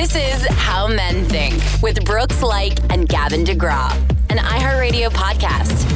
This 0.00 0.16
is 0.16 0.46
How 0.52 0.86
Men 0.86 1.26
Think 1.26 1.62
with 1.82 2.02
Brooks 2.06 2.36
Laich 2.36 2.82
and 2.90 3.06
Gavin 3.06 3.44
DeGraw, 3.44 3.92
an 4.30 4.38
iHeartRadio 4.38 5.10
podcast. 5.10 5.86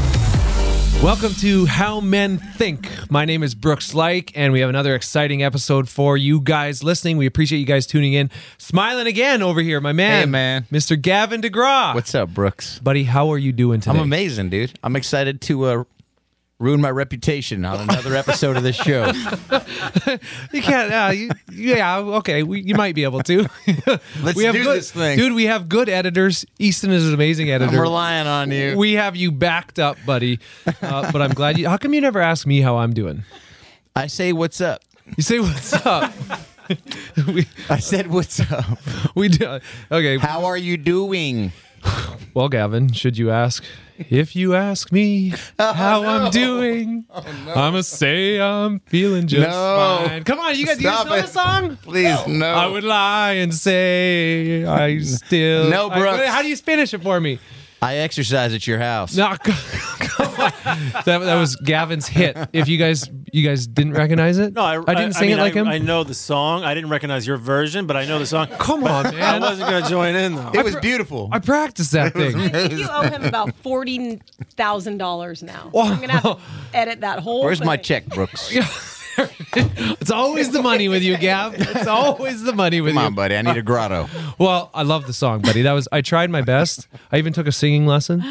Welcome 1.03 1.32
to 1.37 1.64
How 1.64 2.00
Men 2.03 2.37
Think. 2.37 2.87
My 3.11 3.25
name 3.25 3.43
is 3.43 3.54
Brooks 3.54 3.95
Laich, 3.95 4.30
and 4.35 4.53
we 4.53 4.61
have 4.61 4.69
another 4.69 4.95
exciting 4.95 5.43
episode 5.43 5.88
for 5.88 6.19
you 6.19 6.43
guys 6.43 6.85
listening. 6.85 7.17
We 7.17 7.25
appreciate 7.25 7.61
you 7.61 7.64
guys 7.64 7.87
tuning 7.87 8.12
in. 8.12 8.30
Smiling 8.59 9.07
again 9.07 9.43
over 9.43 9.62
here, 9.62 9.80
my 9.80 9.95
man. 9.95 10.21
Hey, 10.21 10.27
man. 10.27 10.66
Mr. 10.71 11.00
Gavin 11.00 11.41
DeGraw. 11.41 11.95
What's 11.95 12.14
up, 12.14 12.29
Brooks? 12.29 12.80
Buddy, 12.80 13.05
how 13.05 13.32
are 13.32 13.39
you 13.39 13.52
doing 13.52 13.80
today? 13.80 13.96
I'm 13.96 14.02
amazing, 14.02 14.50
dude. 14.50 14.79
I'm 14.84 14.96
excited 14.96 15.41
to 15.41 15.64
uh, 15.64 15.84
ruin 16.65 16.81
my 16.81 16.91
reputation 16.91 17.65
on 17.65 17.81
another 17.81 18.17
episode 18.17 18.57
of 18.57 18.62
this 18.62 18.77
show. 18.77 19.13
You 20.53 20.63
can't. 20.63 20.93
Uh, 20.93 21.13
you, 21.13 21.31
yeah, 21.53 21.99
okay. 21.99 22.43
We, 22.43 22.61
you 22.61 22.75
might 22.75 22.95
be 22.95 23.05
able 23.05 23.23
to. 23.25 23.49
Let's 24.23 24.37
we 24.37 24.45
have 24.45 24.55
do 24.55 24.63
good, 24.63 24.77
this 24.77 24.91
thing. 24.91 25.19
dude. 25.19 25.32
We 25.32 25.45
have 25.45 25.69
good 25.69 25.89
editors. 25.89 26.45
Easton 26.58 26.91
is 26.91 27.07
an 27.08 27.14
amazing 27.14 27.50
editor. 27.50 27.75
I'm 27.75 27.81
relying 27.81 28.27
on 28.27 28.50
you. 28.50 28.77
we 28.77 28.93
have 28.95 29.17
you 29.17 29.32
backed 29.32 29.79
up, 29.79 29.96
buddy. 30.07 30.39
Uh, 30.82 31.11
but 31.11 31.21
I'm 31.22 31.31
glad 31.32 31.58
you. 31.58 31.69
How 31.69 31.77
come 31.77 31.95
you 31.95 32.00
never 32.00 32.20
ask 32.20 32.47
me 32.47 32.61
how 32.61 32.77
I'm 32.77 32.92
doing? 32.92 33.25
I 33.97 34.06
say, 34.06 34.33
what's 34.33 34.61
up? 34.61 34.83
You 35.17 35.22
say 35.22 35.41
what's 35.41 35.72
up. 35.86 36.12
we 37.27 37.47
I 37.69 37.78
said, 37.78 38.08
what's 38.08 38.41
up? 38.41 38.78
we 39.14 39.28
do. 39.28 39.58
Okay. 39.91 40.19
How 40.19 40.44
are 40.47 40.56
you 40.56 40.77
doing? 40.77 41.53
Well, 42.34 42.48
Gavin, 42.48 42.92
should 42.92 43.16
you 43.16 43.30
ask? 43.30 43.62
If 43.97 44.34
you 44.34 44.56
ask 44.56 44.91
me 44.91 45.34
how 45.56 46.02
oh, 46.02 46.05
I'm 46.05 46.30
doing, 46.33 47.05
oh, 47.08 47.52
I'ma 47.55 47.83
say 47.83 48.41
I'm 48.41 48.80
feeling 48.80 49.28
just 49.28 49.48
No. 49.48 50.05
fine. 50.08 50.24
Come 50.24 50.41
on, 50.41 50.58
you 50.58 50.66
guys, 50.66 50.83
you 50.83 50.88
guys 50.88 51.02
Stop 51.02 51.06
know 51.06 51.20
the 51.20 51.28
song? 51.28 51.77
Please, 51.77 52.27
no. 52.27 52.47
I 52.52 52.66
would 52.66 52.83
lie 52.83 53.34
and 53.34 53.55
say 53.55 54.64
I 54.64 54.98
still. 54.98 55.70
No, 55.70 55.91
I- 55.91 55.98
Brooks. 56.00 56.27
how 56.27 56.42
do 56.42 56.48
you 56.48 56.56
finish 56.56 56.92
it 56.92 57.04
for 57.04 57.20
me? 57.20 57.38
I 57.80 57.98
exercise 57.98 58.52
at 58.52 58.66
your 58.66 58.80
house. 58.80 59.16
No. 59.16 59.36
That, 61.04 61.19
that 61.19 61.38
was 61.38 61.54
Gavin's 61.56 62.08
hit. 62.08 62.36
If 62.52 62.66
you 62.69 62.78
guys, 62.78 63.08
you 63.34 63.46
guys 63.46 63.66
didn't 63.66 63.94
recognize 63.94 64.38
it. 64.38 64.54
No, 64.54 64.62
I, 64.62 64.94
didn't 64.94 65.14
sing 65.14 65.28
mean, 65.28 65.38
it 65.38 65.40
like 65.40 65.56
I, 65.56 65.58
him. 65.58 65.66
I 65.66 65.78
know 65.78 66.04
the 66.04 66.14
song. 66.14 66.62
I 66.62 66.72
didn't 66.72 66.90
recognize 66.90 67.27
your 67.27 67.36
version, 67.36 67.84
but 67.84 67.96
I 67.96 68.04
know 68.04 68.20
the 68.20 68.26
song. 68.26 68.46
Come 68.46 68.84
on, 68.84 69.12
man. 69.12 69.22
I 69.22 69.38
wasn't 69.41 69.68
going 69.68 69.82
to 69.82 69.91
join 69.91 70.14
in 70.14 70.36
though. 70.36 70.52
It 70.54 70.64
was 70.64 70.76
beautiful. 70.76 71.28
I 71.32 71.41
practiced 71.41 71.91
that 71.92 72.12
thing. 72.12 72.36
I 72.36 72.48
think 72.48 72.72
you 72.74 72.86
owe 72.88 73.02
him 73.02 73.24
about 73.24 73.52
forty 73.56 74.20
thousand 74.56 74.98
dollars 74.98 75.42
now. 75.42 75.70
I'm 75.74 76.00
gonna 76.00 76.12
have 76.12 76.22
to 76.22 76.38
edit 76.72 77.00
that 77.00 77.18
whole. 77.18 77.42
Where's 77.42 77.62
my 77.62 77.76
thing. 77.76 77.84
check, 77.84 78.06
Brooks? 78.06 78.56
It's 79.56 80.10
always 80.10 80.50
the 80.50 80.60
money 80.60 80.88
with 80.88 81.04
you, 81.04 81.16
Gab. 81.16 81.54
It's 81.56 81.86
always 81.86 82.42
the 82.42 82.52
money 82.52 82.80
with 82.80 82.94
Come 82.94 83.00
you. 83.00 83.06
on, 83.06 83.14
buddy. 83.14 83.36
I 83.36 83.42
need 83.42 83.56
a 83.56 83.60
uh, 83.60 83.62
grotto. 83.62 84.08
Well, 84.38 84.70
I 84.74 84.82
love 84.82 85.06
the 85.06 85.12
song, 85.12 85.41
buddy. 85.41 85.62
That 85.62 85.70
was 85.70 85.86
I 85.92 86.00
tried 86.00 86.30
my 86.30 86.42
best. 86.42 86.88
I 87.12 87.19
even 87.19 87.32
took 87.32 87.46
a 87.46 87.52
singing 87.52 87.86
lesson. 87.86 88.24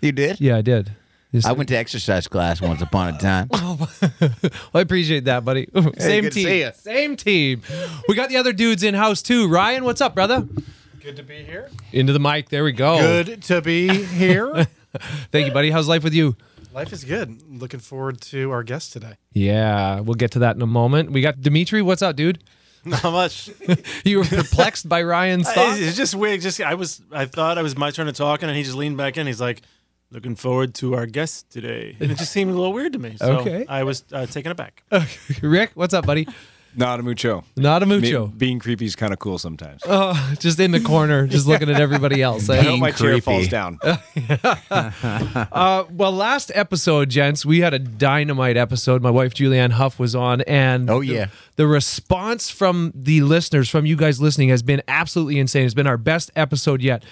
You 0.00 0.12
did? 0.12 0.40
Yeah, 0.40 0.56
I 0.56 0.62
did. 0.62 0.92
Just- 1.32 1.46
I 1.46 1.52
went 1.52 1.68
to 1.68 1.76
exercise 1.76 2.26
class 2.26 2.60
once 2.60 2.82
upon 2.82 3.14
a 3.14 3.18
time. 3.18 3.48
Oh, 3.62 3.88
I 4.74 4.80
appreciate 4.80 5.24
that, 5.26 5.44
buddy. 5.44 5.68
Same 5.98 6.24
good 6.24 6.32
to 6.32 6.44
team. 6.44 6.46
see. 6.46 6.70
Same 6.80 7.16
team. 7.16 7.62
We 8.08 8.14
got 8.14 8.28
the 8.30 8.36
other 8.36 8.52
dudes 8.52 8.82
in 8.82 8.94
house 8.94 9.22
too. 9.22 9.48
Ryan, 9.48 9.84
what's 9.84 10.00
up, 10.00 10.14
brother? 10.14 10.46
Good 11.00 11.16
to 11.16 11.22
be 11.22 11.42
here. 11.44 11.70
Into 11.92 12.12
the 12.12 12.18
mic. 12.20 12.48
There 12.48 12.64
we 12.64 12.72
go. 12.72 12.98
Good 12.98 13.42
to 13.44 13.60
be 13.62 13.88
here. 14.04 14.66
Thank 15.30 15.46
you, 15.46 15.52
buddy. 15.52 15.70
How's 15.70 15.88
life 15.88 16.02
with 16.02 16.14
you? 16.14 16.36
Life 16.72 16.92
is 16.92 17.04
good. 17.04 17.42
Looking 17.60 17.80
forward 17.80 18.20
to 18.22 18.50
our 18.50 18.62
guest 18.62 18.92
today. 18.92 19.14
Yeah, 19.32 20.00
we'll 20.00 20.14
get 20.14 20.32
to 20.32 20.40
that 20.40 20.56
in 20.56 20.62
a 20.62 20.66
moment. 20.66 21.10
We 21.10 21.20
got 21.20 21.40
Dimitri. 21.40 21.82
What's 21.82 22.02
up, 22.02 22.16
dude? 22.16 22.42
Not 22.84 23.02
much. 23.04 23.50
You 24.04 24.18
were 24.18 24.24
perplexed 24.24 24.88
by 24.88 25.02
Ryan's 25.02 25.46
it's, 25.46 25.54
thoughts. 25.54 25.80
it's 25.80 25.96
just 25.96 26.14
weird. 26.14 26.40
Just 26.40 26.60
I 26.60 26.74
was. 26.74 27.00
I 27.12 27.26
thought 27.26 27.58
I 27.58 27.62
was 27.62 27.76
my 27.76 27.90
turn 27.90 28.06
to 28.06 28.12
talk, 28.12 28.42
and 28.42 28.54
he 28.56 28.62
just 28.62 28.76
leaned 28.76 28.96
back 28.96 29.16
in. 29.16 29.26
He's 29.26 29.40
like, 29.40 29.62
"Looking 30.12 30.34
forward 30.36 30.74
to 30.76 30.94
our 30.94 31.06
guest 31.06 31.50
today," 31.50 31.96
and 32.00 32.10
it 32.10 32.18
just 32.18 32.32
seemed 32.32 32.50
a 32.50 32.54
little 32.54 32.72
weird 32.72 32.92
to 32.94 32.98
me. 32.98 33.16
So 33.18 33.38
Okay. 33.40 33.64
I 33.68 33.84
was 33.84 34.04
uh, 34.12 34.26
taken 34.26 34.50
aback. 34.52 34.82
Rick, 35.42 35.70
what's 35.74 35.94
up, 35.94 36.06
buddy? 36.06 36.26
Not 36.76 37.00
a 37.00 37.02
mucho. 37.02 37.42
Not 37.56 37.82
a 37.82 37.86
Me- 37.86 37.98
mucho. 37.98 38.28
being 38.28 38.60
creepy 38.60 38.84
is 38.84 38.94
kind 38.94 39.12
of 39.12 39.18
cool 39.18 39.38
sometimes. 39.40 39.82
Oh, 39.84 40.14
just 40.38 40.60
in 40.60 40.70
the 40.70 40.78
corner, 40.78 41.26
just 41.26 41.48
looking 41.48 41.68
at 41.68 41.80
everybody 41.80 42.22
else. 42.22 42.48
I 42.48 42.62
hope 42.62 42.78
my 42.78 42.92
chair 42.92 43.20
falls 43.20 43.48
down. 43.48 43.78
Uh, 44.70 45.84
well, 45.90 46.12
last 46.12 46.50
episode, 46.54 47.10
gents, 47.10 47.44
we 47.44 47.60
had 47.60 47.74
a 47.74 47.78
dynamite 47.78 48.56
episode. 48.56 49.02
My 49.02 49.10
wife 49.10 49.34
Julianne 49.34 49.72
Hough 49.72 49.98
was 49.98 50.14
on, 50.14 50.40
and 50.42 50.88
Oh, 50.88 51.00
the- 51.00 51.06
yeah. 51.06 51.26
the, 51.56 51.66
response 51.66 52.50
from 52.50 52.92
the 52.94 53.20
listeners, 53.22 53.68
from 53.68 53.86
you 53.86 53.96
guys 53.96 54.20
listening, 54.20 54.48
has 54.50 54.62
been 54.62 54.82
absolutely 54.88 55.38
insane. 55.38 55.64
It's 55.64 55.74
been 55.74 55.86
our 55.86 55.96
best 55.98 56.30
episode 56.36 56.82
yet. 56.82 57.04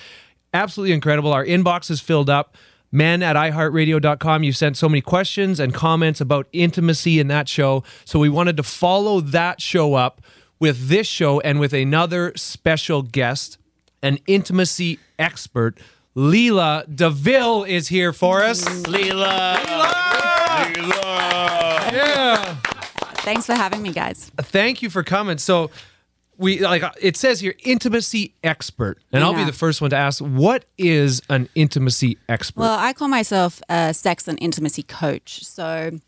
Absolutely 0.55 0.95
incredible. 0.95 1.33
Our 1.33 1.45
inbox 1.45 1.91
is 1.91 2.01
filled 2.01 2.31
up. 2.31 2.57
Men 2.91 3.23
at 3.23 3.37
iHeartRadio.com. 3.37 4.43
You 4.43 4.53
sent 4.53 4.77
so 4.77 4.89
many 4.89 5.01
questions 5.01 5.61
and 5.61 5.75
comments 5.75 6.21
about 6.21 6.47
intimacy 6.53 7.19
in 7.21 7.29
that 7.29 7.49
show. 7.49 7.85
So 8.05 8.19
we 8.19 8.29
wanted 8.29 8.57
to 8.57 8.63
follow 8.63 9.21
that 9.21 9.61
show 9.61 9.95
up 9.95 10.23
with 10.59 10.89
this 10.89 11.07
show 11.07 11.41
and 11.41 11.61
with 11.61 11.73
another 11.73 12.33
special 12.37 13.03
guest, 13.03 13.59
an 14.03 14.19
intimacy 14.27 14.99
expert. 15.19 15.79
Leela 16.17 16.85
DeVille 16.95 17.65
is 17.65 17.89
here 17.89 18.13
for 18.13 18.43
us. 18.43 18.65
Yeah. 21.93 22.55
Thanks 23.19 23.47
for 23.47 23.55
having 23.55 23.83
me, 23.83 23.93
guys. 23.93 24.31
Thank 24.39 24.83
you 24.83 24.91
for 24.91 25.03
coming. 25.03 25.39
So 25.39 25.71
we 26.39 26.61
like 26.61 26.83
it 27.01 27.17
says 27.17 27.41
here 27.41 27.55
intimacy 27.65 28.35
expert. 28.43 28.99
And 29.13 29.23
I'll 29.25 29.35
be 29.35 29.41
Yeah. 29.41 29.47
the 29.47 29.53
first 29.53 29.81
one 29.81 29.91
to 29.91 29.97
ask 29.97 30.21
what 30.21 30.65
is 30.79 31.21
an 31.29 31.49
intimacy 31.55 32.17
expert? 32.29 32.61
Well, 32.61 32.79
I 32.79 32.93
call 32.93 33.09
myself 33.09 33.61
a 33.69 33.93
sex 33.93 34.27
and 34.29 34.39
intimacy 34.41 34.85
coach. 34.85 35.45
So 35.45 35.99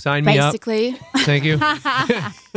Sign 0.00 0.24
me 0.24 0.38
up. 0.38 0.52
basically, 0.52 0.92
Thank 1.18 1.44
you. 1.44 1.58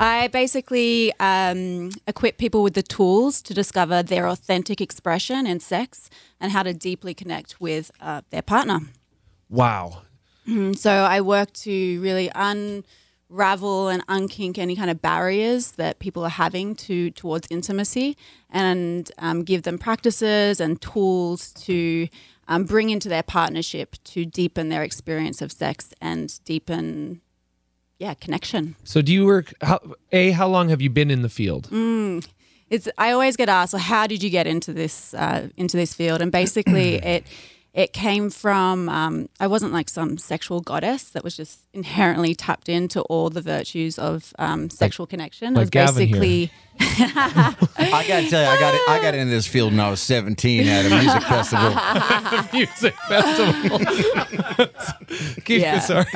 I 0.00 0.28
basically 0.32 1.12
um, 1.20 1.90
equip 2.06 2.38
people 2.38 2.62
with 2.62 2.74
the 2.74 2.82
tools 2.82 3.42
to 3.42 3.54
discover 3.54 4.02
their 4.02 4.26
authentic 4.28 4.80
expression 4.80 5.46
in 5.46 5.60
sex 5.60 6.10
and 6.40 6.52
how 6.52 6.62
to 6.62 6.72
deeply 6.74 7.14
connect 7.14 7.60
with 7.60 7.90
uh, 8.00 8.22
their 8.30 8.42
partner. 8.42 8.80
wow. 9.48 10.02
So 10.76 10.90
I 10.90 11.22
work 11.22 11.54
to 11.64 12.00
really 12.02 12.30
unravel 13.30 13.88
and 13.88 14.06
unkink 14.06 14.58
any 14.58 14.76
kind 14.76 14.90
of 14.90 15.00
barriers 15.02 15.72
that 15.72 15.98
people 15.98 16.24
are 16.24 16.30
having 16.30 16.74
to 16.74 17.10
towards 17.10 17.46
intimacy, 17.50 18.16
and 18.50 19.10
um, 19.18 19.42
give 19.42 19.62
them 19.62 19.78
practices 19.78 20.60
and 20.60 20.80
tools 20.80 21.52
to 21.52 22.08
um, 22.48 22.64
bring 22.64 22.90
into 22.90 23.08
their 23.08 23.22
partnership 23.22 23.96
to 24.04 24.24
deepen 24.24 24.68
their 24.68 24.82
experience 24.82 25.40
of 25.42 25.50
sex 25.50 25.90
and 26.00 26.42
deepen, 26.44 27.20
yeah, 27.98 28.14
connection. 28.14 28.76
So 28.84 29.02
do 29.02 29.12
you 29.12 29.24
work 29.24 29.52
how, 29.62 29.80
A, 30.12 30.30
how 30.32 30.48
long 30.48 30.68
have 30.68 30.80
you 30.80 30.90
been 30.90 31.10
in 31.10 31.22
the 31.22 31.28
field? 31.28 31.68
It's 32.70 32.88
I 32.98 33.12
always 33.12 33.36
get 33.36 33.48
asked, 33.48 33.72
well, 33.72 33.82
how 33.82 34.06
did 34.06 34.22
you 34.22 34.30
get 34.30 34.46
into 34.46 34.72
this 34.72 35.14
uh, 35.14 35.48
into 35.56 35.76
this 35.76 35.94
field? 35.94 36.20
And 36.20 36.32
basically, 36.32 36.94
it 37.14 37.26
it 37.74 37.92
came 37.92 38.30
from 38.30 38.88
um, 38.88 39.28
I 39.40 39.46
wasn't 39.48 39.72
like 39.72 39.88
some 39.90 40.16
sexual 40.16 40.60
goddess 40.60 41.10
that 41.10 41.22
was 41.24 41.36
just 41.36 41.58
inherently 41.74 42.34
tapped 42.34 42.68
into 42.68 43.02
all 43.02 43.28
the 43.30 43.40
virtues 43.42 43.98
of 43.98 44.32
um, 44.38 44.70
sexual 44.70 45.06
connection. 45.06 45.54
like 45.54 45.60
I 45.60 45.60
was 45.62 45.70
Gavin 45.70 46.06
here. 46.08 46.20
basically 46.20 46.52
I 46.80 48.04
gotta 48.08 48.28
tell 48.28 48.42
you, 48.42 48.48
I 48.48 48.58
got. 48.60 48.74
I 48.88 48.98
got 49.02 49.14
into 49.20 49.30
this 49.32 49.46
field 49.46 49.70
when 49.72 49.80
I 49.80 49.90
was 49.90 50.00
17 50.02 50.66
at 50.66 50.86
a 50.86 50.90
music 50.90 51.22
festival. 51.22 51.70
Music 52.52 52.94
festival. 53.08 53.78
Keep 55.44 55.60
Yeah. 55.62 55.78
sorry. 55.80 56.06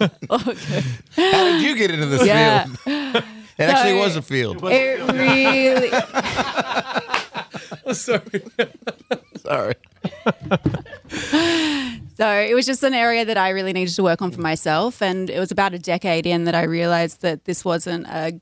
okay. 0.00 0.82
How 1.16 1.44
did 1.44 1.62
you 1.62 1.76
get 1.76 1.90
into 1.90 2.06
this 2.06 2.24
Yeah. 2.26 2.64
field? 2.66 3.24
It 3.58 3.64
actually 3.64 3.98
was 3.98 4.14
a 4.14 4.22
field. 4.22 4.62
It 4.62 5.00
really 5.12 5.90
sorry. 7.92 8.42
Sorry. 9.42 9.74
So 12.18 12.28
it 12.28 12.52
was 12.52 12.66
just 12.66 12.82
an 12.82 12.94
area 12.94 13.24
that 13.24 13.38
I 13.38 13.50
really 13.50 13.72
needed 13.72 13.94
to 13.94 14.02
work 14.02 14.20
on 14.20 14.32
for 14.32 14.40
myself, 14.40 15.00
and 15.00 15.30
it 15.30 15.38
was 15.38 15.52
about 15.52 15.72
a 15.72 15.78
decade 15.78 16.26
in 16.26 16.44
that 16.44 16.54
I 16.56 16.64
realized 16.64 17.22
that 17.22 17.44
this 17.44 17.64
wasn't 17.64 18.08
a 18.08 18.40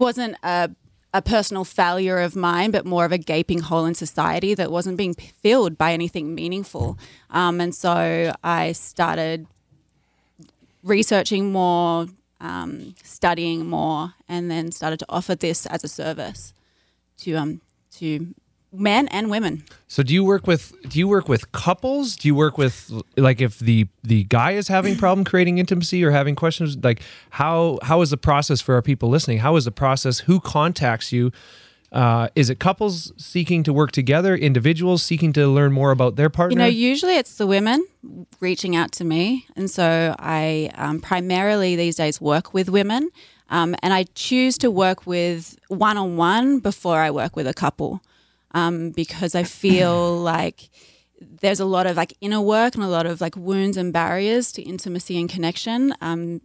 wasn't 0.00 0.36
a 0.42 0.70
a 1.12 1.22
personal 1.22 1.62
failure 1.64 2.18
of 2.18 2.34
mine, 2.34 2.72
but 2.72 2.84
more 2.84 3.04
of 3.04 3.12
a 3.12 3.18
gaping 3.18 3.60
hole 3.60 3.84
in 3.86 3.94
society 3.94 4.52
that 4.54 4.72
wasn't 4.72 4.96
being 4.96 5.14
filled 5.14 5.78
by 5.78 5.92
anything 5.92 6.34
meaningful. 6.34 6.98
Um, 7.30 7.60
and 7.60 7.72
so 7.72 8.34
I 8.42 8.72
started 8.72 9.46
researching 10.82 11.52
more, 11.52 12.08
um, 12.40 12.96
studying 13.04 13.64
more, 13.64 14.14
and 14.28 14.50
then 14.50 14.72
started 14.72 14.98
to 14.98 15.06
offer 15.08 15.36
this 15.36 15.66
as 15.66 15.84
a 15.84 15.88
service 15.88 16.52
to 17.18 17.34
um 17.36 17.60
to 17.92 18.34
men 18.74 19.08
and 19.08 19.30
women. 19.30 19.64
So 19.88 20.02
do 20.02 20.12
you 20.12 20.24
work 20.24 20.46
with 20.46 20.74
do 20.88 20.98
you 20.98 21.08
work 21.08 21.28
with 21.28 21.52
couples? 21.52 22.16
Do 22.16 22.28
you 22.28 22.34
work 22.34 22.58
with 22.58 22.92
like 23.16 23.40
if 23.40 23.58
the 23.58 23.86
the 24.02 24.24
guy 24.24 24.52
is 24.52 24.68
having 24.68 24.96
problem 24.96 25.24
creating 25.32 25.58
intimacy 25.58 26.04
or 26.04 26.10
having 26.10 26.34
questions 26.34 26.76
like 26.82 27.00
how 27.30 27.78
how 27.82 28.00
is 28.00 28.10
the 28.10 28.16
process 28.16 28.60
for 28.60 28.74
our 28.74 28.82
people 28.82 29.08
listening? 29.08 29.38
How 29.38 29.56
is 29.56 29.64
the 29.64 29.72
process? 29.72 30.20
Who 30.20 30.40
contacts 30.40 31.12
you? 31.12 31.32
Uh, 31.92 32.28
is 32.34 32.50
it 32.50 32.58
couples 32.58 33.12
seeking 33.16 33.62
to 33.62 33.72
work 33.72 33.92
together, 33.92 34.34
individuals 34.34 35.00
seeking 35.00 35.32
to 35.32 35.46
learn 35.46 35.72
more 35.72 35.92
about 35.92 36.16
their 36.16 36.28
partner? 36.28 36.54
You 36.54 36.58
know, 36.58 36.66
usually 36.66 37.16
it's 37.16 37.36
the 37.36 37.46
women 37.46 37.86
reaching 38.40 38.74
out 38.74 38.90
to 38.92 39.04
me. 39.04 39.46
And 39.54 39.70
so 39.70 40.16
I 40.18 40.72
um, 40.74 41.00
primarily 41.00 41.76
these 41.76 41.94
days 41.94 42.20
work 42.20 42.52
with 42.52 42.68
women. 42.68 43.10
Um, 43.48 43.76
and 43.80 43.94
I 43.94 44.06
choose 44.14 44.58
to 44.58 44.72
work 44.72 45.06
with 45.06 45.56
one 45.68 45.96
on 45.96 46.16
one 46.16 46.58
before 46.58 46.98
I 46.98 47.12
work 47.12 47.36
with 47.36 47.46
a 47.46 47.54
couple 47.54 48.02
um, 48.54 48.90
because 48.90 49.34
I 49.34 49.42
feel 49.44 50.16
like 50.34 50.70
there's 51.20 51.60
a 51.60 51.64
lot 51.64 51.86
of 51.86 51.96
like 51.96 52.14
inner 52.20 52.40
work 52.40 52.74
and 52.74 52.84
a 52.84 52.88
lot 52.88 53.06
of 53.06 53.20
like 53.20 53.36
wounds 53.36 53.76
and 53.76 53.92
barriers 53.92 54.52
to 54.52 54.62
intimacy 54.62 55.18
and 55.20 55.28
connection 55.28 55.92
um, 56.00 56.40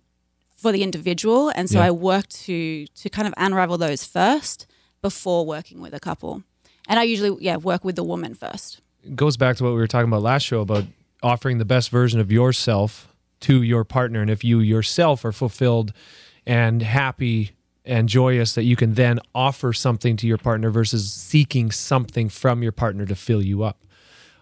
for 0.58 0.72
the 0.72 0.84
individual. 0.84 1.50
And 1.56 1.70
so 1.70 1.80
Yeah. 1.80 1.86
I 1.88 1.92
work 1.92 2.28
to 2.46 2.86
to 2.88 3.10
kind 3.10 3.28
of 3.28 3.34
unravel 3.38 3.78
those 3.78 4.04
first 4.06 4.68
before 5.02 5.46
working 5.46 5.82
with 5.82 5.94
a 5.94 6.00
couple. 6.00 6.44
And 6.88 7.00
I 7.00 7.04
usually, 7.04 7.38
yeah, 7.44 7.58
work 7.58 7.86
with 7.86 7.96
the 7.96 8.04
woman 8.04 8.34
first. 8.34 8.82
it 9.04 9.16
goes 9.16 9.38
back 9.38 9.56
to 9.58 9.64
what 9.64 9.70
we 9.72 9.80
were 9.80 9.88
talking 9.88 10.10
about 10.10 10.24
last 10.24 10.44
show 10.44 10.62
about 10.62 10.86
offering 11.24 11.58
the 11.58 11.66
best 11.66 11.90
version 11.90 12.20
of 12.20 12.32
yourself 12.32 13.08
to 13.42 13.62
your 13.62 13.84
partner. 13.86 14.22
And 14.22 14.30
if 14.30 14.44
you 14.44 14.60
yourself 14.60 15.24
are 15.24 15.32
fulfilled 15.32 15.94
and 16.46 16.82
happy 16.82 17.52
and 17.86 18.10
joyous, 18.10 18.54
that 18.54 18.64
you 18.64 18.76
can 18.76 18.94
then 18.94 19.20
offer 19.34 19.74
something 19.74 20.18
to 20.18 20.28
your 20.28 20.38
partner 20.38 20.70
versus 20.70 21.12
seeking 21.12 21.72
something 21.72 22.30
from 22.30 22.62
your 22.64 22.72
partner 22.72 23.06
to 23.06 23.16
fill 23.16 23.42
you 23.42 23.64
up. 23.64 23.78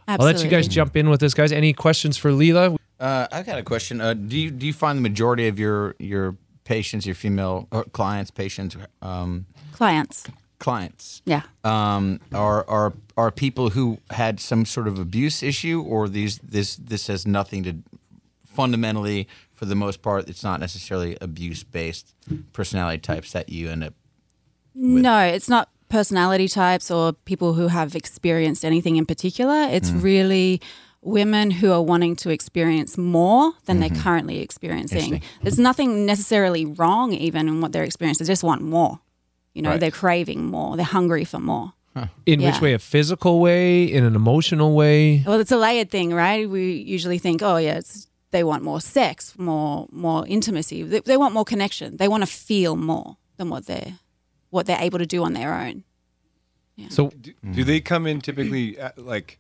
I'll 0.07 0.17
let 0.25 0.43
you 0.43 0.49
guys 0.49 0.67
jump 0.67 0.95
in 0.95 1.09
with 1.09 1.19
this, 1.19 1.33
guys. 1.33 1.51
Any 1.51 1.73
questions 1.73 2.17
for 2.17 2.31
Leela? 2.31 2.77
Uh, 2.99 3.27
I 3.31 3.43
got 3.43 3.59
a 3.59 3.63
question. 3.63 3.99
Uh, 4.01 4.13
do 4.13 4.37
you 4.37 4.49
do 4.51 4.65
you 4.65 4.73
find 4.73 4.97
the 4.97 5.01
majority 5.01 5.47
of 5.47 5.59
your 5.59 5.95
your 5.99 6.35
patients, 6.63 7.05
your 7.05 7.15
female 7.15 7.67
uh, 7.71 7.83
clients, 7.91 8.31
patients, 8.31 8.75
um, 9.01 9.45
clients. 9.73 10.25
clients, 10.59 11.21
Yeah. 11.25 11.43
um, 11.63 12.19
are 12.33 12.67
are 12.69 12.93
are 13.15 13.31
people 13.31 13.69
who 13.71 13.99
had 14.09 14.39
some 14.39 14.65
sort 14.65 14.87
of 14.87 14.97
abuse 14.97 15.43
issue, 15.43 15.81
or 15.81 16.09
these 16.09 16.39
this 16.39 16.75
this 16.77 17.07
has 17.07 17.27
nothing 17.27 17.63
to 17.63 17.75
fundamentally, 18.45 19.27
for 19.57 19.65
the 19.65 19.75
most 19.75 20.03
part, 20.03 20.29
it's 20.29 20.43
not 20.43 20.59
necessarily 20.59 21.17
abuse 21.19 21.63
based 21.63 22.13
personality 22.53 22.99
types 22.99 23.31
that 23.31 23.49
you 23.49 23.69
end 23.69 23.83
up. 23.83 23.95
No, 24.75 25.19
it's 25.21 25.49
not 25.49 25.69
personality 25.89 26.47
types 26.47 26.91
or 26.91 27.13
people 27.13 27.55
who 27.55 27.67
have 27.67 27.95
experienced 27.95 28.63
anything 28.63 28.97
in 28.97 29.05
particular. 29.07 29.67
It's 29.71 29.89
mm-hmm. 29.89 30.01
really 30.01 30.61
women 31.01 31.49
who 31.49 31.71
are 31.71 31.81
wanting 31.81 32.15
to 32.17 32.29
experience 32.29 32.99
more 32.99 33.53
than 33.65 33.79
they're 33.79 33.89
mm-hmm. 33.89 34.03
currently 34.03 34.41
experiencing. 34.41 35.23
There's 35.41 35.57
nothing 35.57 36.05
necessarily 36.05 36.65
wrong 36.65 37.13
even 37.13 37.47
in 37.47 37.59
what 37.59 37.71
they're 37.71 37.83
experiencing. 37.83 38.25
They 38.25 38.31
just 38.31 38.43
want 38.43 38.61
more. 38.61 38.99
You 39.55 39.63
know, 39.63 39.71
Right. 39.71 39.79
they're 39.79 39.89
craving 39.89 40.45
more. 40.45 40.75
They're 40.75 40.85
hungry 40.85 41.25
for 41.25 41.39
more. 41.39 41.73
In 42.27 42.43
which 42.43 42.61
way? 42.61 42.73
A 42.73 42.79
physical 42.79 43.39
way? 43.39 43.85
In 43.85 44.03
an 44.03 44.15
emotional 44.15 44.75
way? 44.75 45.23
Well, 45.25 45.39
it's 45.39 45.51
a 45.51 45.57
layered 45.57 45.89
thing, 45.89 46.13
right? 46.13 46.47
We 46.47 46.73
usually 46.73 47.17
think, 47.17 47.41
oh 47.41 47.57
yeah, 47.57 47.77
it's 47.77 48.07
they 48.31 48.43
want 48.43 48.63
more 48.63 48.81
sex, 48.81 49.33
more 49.37 49.87
more 49.91 50.25
intimacy. 50.27 50.83
They, 50.83 50.99
they 50.99 51.17
want 51.17 51.33
more 51.33 51.45
connection. 51.45 51.97
They 51.97 52.07
want 52.07 52.23
to 52.23 52.27
feel 52.27 52.75
more 52.75 53.17
than 53.37 53.49
what 53.49 53.65
they're 53.65 53.99
what 54.49 54.65
they're 54.65 54.81
able 54.81 54.99
to 54.99 55.05
do 55.05 55.23
on 55.23 55.33
their 55.33 55.53
own. 55.53 55.83
So 56.89 57.09
Do, 57.09 57.33
do 57.53 57.63
they 57.63 57.79
come 57.81 58.05
in 58.05 58.21
typically 58.21 58.79
uh, 58.79 58.91
like 58.97 59.39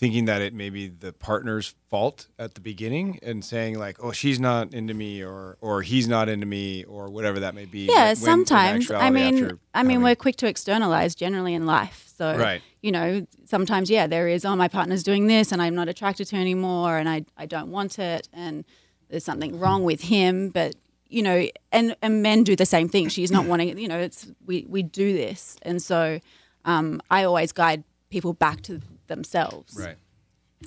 thinking 0.00 0.24
that 0.24 0.40
it 0.40 0.54
may 0.54 0.70
be 0.70 0.88
the 0.88 1.12
partner's 1.12 1.74
fault 1.90 2.26
at 2.38 2.54
the 2.54 2.60
beginning 2.60 3.18
and 3.22 3.44
saying 3.44 3.78
like, 3.78 4.02
"Oh, 4.02 4.12
she's 4.12 4.40
not 4.40 4.72
into 4.72 4.94
me," 4.94 5.22
or 5.22 5.58
"or 5.60 5.82
he's 5.82 6.08
not 6.08 6.26
into 6.30 6.46
me," 6.46 6.84
or 6.84 7.10
whatever 7.10 7.40
that 7.40 7.54
may 7.54 7.66
be? 7.66 7.80
Yeah, 7.86 8.06
when- 8.06 8.16
sometimes. 8.16 8.90
I 8.90 9.10
mean, 9.10 9.34
I 9.74 9.82
mean, 9.82 9.90
having- 9.96 10.02
we're 10.02 10.14
quick 10.16 10.36
to 10.36 10.46
externalize 10.48 11.14
generally 11.14 11.52
in 11.52 11.66
life. 11.66 12.06
So, 12.16 12.34
Right. 12.36 12.62
you 12.82 12.92
know, 12.92 13.26
sometimes, 13.44 13.90
yeah, 13.90 14.06
there 14.06 14.26
is, 14.28 14.44
oh, 14.44 14.56
my 14.56 14.68
partner's 14.68 15.02
doing 15.02 15.26
this 15.26 15.52
and 15.52 15.60
I'm 15.62 15.74
not 15.74 15.88
attracted 15.88 16.26
to 16.28 16.36
anymore 16.36 16.98
and 16.98 17.08
I, 17.08 17.24
I 17.36 17.46
don't 17.46 17.70
want 17.70 17.98
it 17.98 18.28
and 18.32 18.64
there's 19.08 19.24
something 19.24 19.58
wrong 19.58 19.84
with 19.84 20.02
him. 20.02 20.50
But, 20.50 20.74
you 21.08 21.22
know, 21.22 21.46
and, 21.72 21.96
and 22.02 22.22
men 22.22 22.44
do 22.44 22.54
the 22.56 22.66
same 22.66 22.88
thing. 22.90 23.08
She's 23.08 23.30
not 23.30 23.46
wanting 23.46 23.68
it. 23.70 23.78
You 23.78 23.88
know, 23.88 23.98
it's, 23.98 24.26
we, 24.44 24.66
we 24.68 24.82
do 24.82 25.14
this. 25.14 25.56
And 25.62 25.80
so 25.82 26.20
um, 26.66 27.00
I 27.10 27.24
always 27.24 27.52
guide 27.52 27.84
people 28.10 28.34
back 28.34 28.60
to 28.62 28.80
themselves 29.10 29.76
right. 29.78 29.96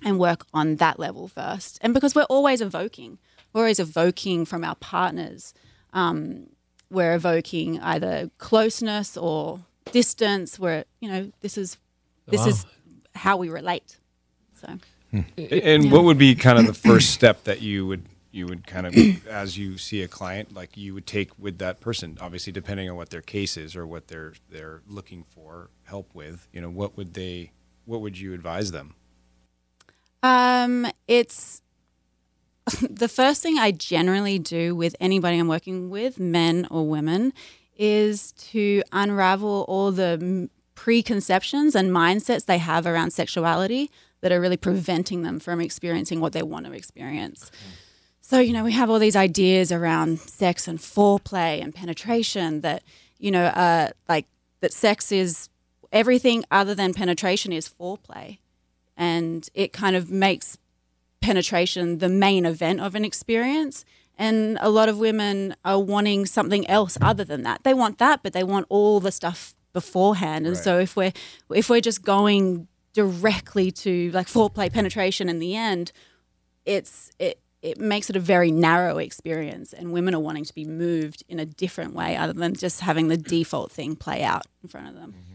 and 0.04 0.20
work 0.20 0.46
on 0.54 0.76
that 0.76 1.00
level 1.00 1.28
first. 1.28 1.80
And 1.82 1.94
because 1.94 2.14
we're 2.14 2.24
always 2.24 2.62
evoking, 2.62 3.18
we're 3.52 3.62
always 3.62 3.80
evoking 3.80 4.46
from 4.46 4.64
our 4.64 4.76
partners. 4.76 5.56
Um, 5.94 6.50
we're 6.92 7.16
evoking 7.16 7.82
either 7.82 8.30
closeness 8.38 9.18
or 9.18 9.62
distance. 9.92 10.60
Where 10.60 10.86
you 11.02 11.10
know 11.10 11.32
this 11.42 11.58
is 11.58 11.78
this 12.28 12.46
is 12.46 12.66
how 13.16 13.38
we 13.38 13.50
relate. 13.50 13.98
So 14.54 14.80
And 15.38 15.92
what 15.92 16.04
would 16.04 16.18
be 16.18 16.36
kind 16.36 16.60
of 16.60 16.68
the 16.68 16.74
first 16.90 17.12
step 17.12 17.44
that 17.44 17.62
you 17.62 17.86
would 17.88 18.06
you 18.32 18.48
would 18.48 18.66
kind 18.66 18.88
of 18.88 19.28
as 19.28 19.58
you 19.58 19.78
see 19.78 20.02
a 20.02 20.08
client 20.08 20.54
like 20.54 20.76
you 20.76 20.94
would 20.94 21.06
take 21.06 21.30
with 21.38 21.60
that 21.60 21.80
person 21.80 22.18
obviously 22.20 22.52
depending 22.52 22.90
on 22.90 22.96
what 22.96 23.12
their 23.12 23.22
case 23.22 23.56
is 23.56 23.76
or 23.76 23.86
what 23.86 24.08
they're 24.08 24.34
they're 24.50 24.82
looking 24.88 25.24
for 25.24 25.70
help 25.84 26.14
with 26.16 26.48
you 26.52 26.60
know 26.60 26.70
what 26.70 26.98
would 26.98 27.14
they 27.14 27.52
what 27.86 28.02
would 28.02 28.18
you 28.18 28.34
advise 28.34 28.72
them 28.72 28.96
um, 30.24 30.88
it's 31.08 31.62
the 32.90 33.10
first 33.10 33.44
thing 33.44 33.60
I 33.60 33.72
generally 33.72 34.40
do 34.40 34.74
with 34.74 34.96
anybody 35.00 35.38
I'm 35.38 35.50
working 35.50 35.90
with, 35.90 36.20
men 36.20 36.66
or 36.72 36.88
women, 36.88 37.34
is 37.78 38.32
to 38.34 38.84
unravel 38.92 39.66
all 39.68 39.92
the 39.92 40.50
preconceptions 40.76 41.76
and 41.76 41.92
mindsets 41.92 42.46
they 42.46 42.58
have 42.58 42.88
around 42.88 43.12
sexuality 43.12 43.92
that 44.22 44.32
are 44.32 44.40
really 44.40 44.58
preventing 44.58 45.24
them 45.24 45.40
from 45.40 45.60
experiencing 45.60 46.22
what 46.22 46.32
they 46.32 46.42
want 46.42 46.66
to 46.66 46.72
experience. 46.72 47.52
So, 48.22 48.40
you 48.40 48.54
know, 48.54 48.64
we 48.64 48.72
have 48.72 48.90
all 48.90 49.00
these 49.00 49.18
ideas 49.18 49.72
around 49.72 50.20
sex 50.20 50.68
and 50.68 50.80
foreplay 50.80 51.62
and 51.62 51.76
penetration 51.76 52.62
that, 52.62 52.84
you 53.20 53.32
know, 53.32 53.46
uh, 53.46 53.90
like 54.08 54.26
that 54.62 54.72
sex 54.72 55.12
is 55.12 55.50
everything 55.94 56.44
other 56.52 56.76
than 56.76 56.94
penetration 56.94 57.54
is 57.54 57.70
foreplay. 57.70 58.40
And 58.98 59.48
it 59.54 59.72
kind 59.72 59.96
of 59.96 60.12
makes 60.12 60.58
penetration 61.22 62.00
the 62.00 62.10
main 62.10 62.46
event 62.46 62.82
of 62.82 62.96
an 62.96 63.06
experience. 63.06 63.86
And 64.18 64.58
a 64.62 64.70
lot 64.70 64.90
of 64.90 64.98
women 64.98 65.56
are 65.64 65.80
wanting 65.80 66.26
something 66.26 66.68
else 66.68 66.98
other 67.02 67.24
than 67.24 67.44
that. 67.44 67.64
They 67.64 67.74
want 67.74 67.98
that, 68.00 68.22
but 68.22 68.34
they 68.34 68.44
want 68.44 68.66
all 68.70 69.00
the 69.00 69.12
stuff 69.12 69.56
beforehand. 69.72 70.46
And 70.46 70.58
so 70.58 70.80
if 70.80 70.96
we're 70.96 71.14
if 71.50 71.70
we're 71.70 71.82
just 71.82 72.04
going 72.04 72.68
directly 72.94 73.72
to 73.72 74.12
like 74.12 74.28
foreplay 74.28 74.72
penetration 74.72 75.30
in 75.30 75.40
the 75.40 75.56
end, 75.56 75.92
it's 76.66 77.12
it 77.18 77.40
it 77.64 77.80
makes 77.80 78.10
it 78.10 78.16
a 78.16 78.20
very 78.20 78.52
narrow 78.52 78.98
experience 78.98 79.72
and 79.74 79.94
women 79.94 80.14
are 80.14 80.20
wanting 80.20 80.44
to 80.44 80.54
be 80.54 80.66
moved 80.66 81.24
in 81.30 81.40
a 81.40 81.46
different 81.46 81.96
way 81.96 82.16
other 82.16 82.34
than 82.34 82.54
just 82.54 82.82
having 82.82 83.08
the 83.08 83.18
default 83.18 83.72
thing 83.72 83.96
play 83.96 84.22
out 84.22 84.46
in 84.62 84.70
front 84.70 84.90
of 84.90 84.96
them. 84.96 85.14
Mm-hmm. 85.14 85.33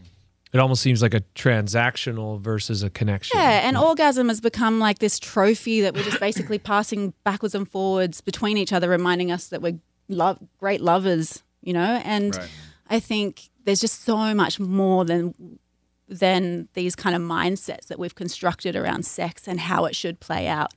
It 0.51 0.59
almost 0.59 0.81
seems 0.81 1.01
like 1.01 1.13
a 1.13 1.21
transactional 1.35 2.39
versus 2.39 2.81
a 2.83 2.89
connection. 2.89 3.37
Yeah, 3.39 3.67
and 3.67 3.77
orgasm 3.77 4.29
has 4.29 4.41
become 4.41 4.79
like 4.79 4.99
this 4.99 5.19
trophy 5.19 5.81
that 5.81 5.93
we're 5.93 6.03
just 6.03 6.19
basically 6.19 6.57
passing 6.73 7.13
backwards 7.23 7.53
and 7.55 7.69
forwards 7.69 8.21
between 8.21 8.57
each 8.57 8.73
other, 8.73 8.89
reminding 8.89 9.31
us 9.31 9.47
that 9.47 9.61
we're 9.61 9.79
love 10.07 10.39
great 10.57 10.81
lovers, 10.81 11.43
you 11.61 11.73
know. 11.73 12.01
And 12.03 12.35
Right. 12.35 12.49
I 12.89 12.99
think 12.99 13.49
there's 13.65 13.79
just 13.81 14.03
so 14.03 14.33
much 14.33 14.59
more 14.59 15.05
than 15.05 15.59
than 16.07 16.67
these 16.73 16.95
kind 16.95 17.15
of 17.15 17.21
mindsets 17.21 17.85
that 17.87 17.99
we've 17.99 18.15
constructed 18.15 18.75
around 18.75 19.05
sex 19.05 19.47
and 19.47 19.59
how 19.59 19.85
it 19.85 19.95
should 19.95 20.19
play 20.19 20.47
out. 20.47 20.73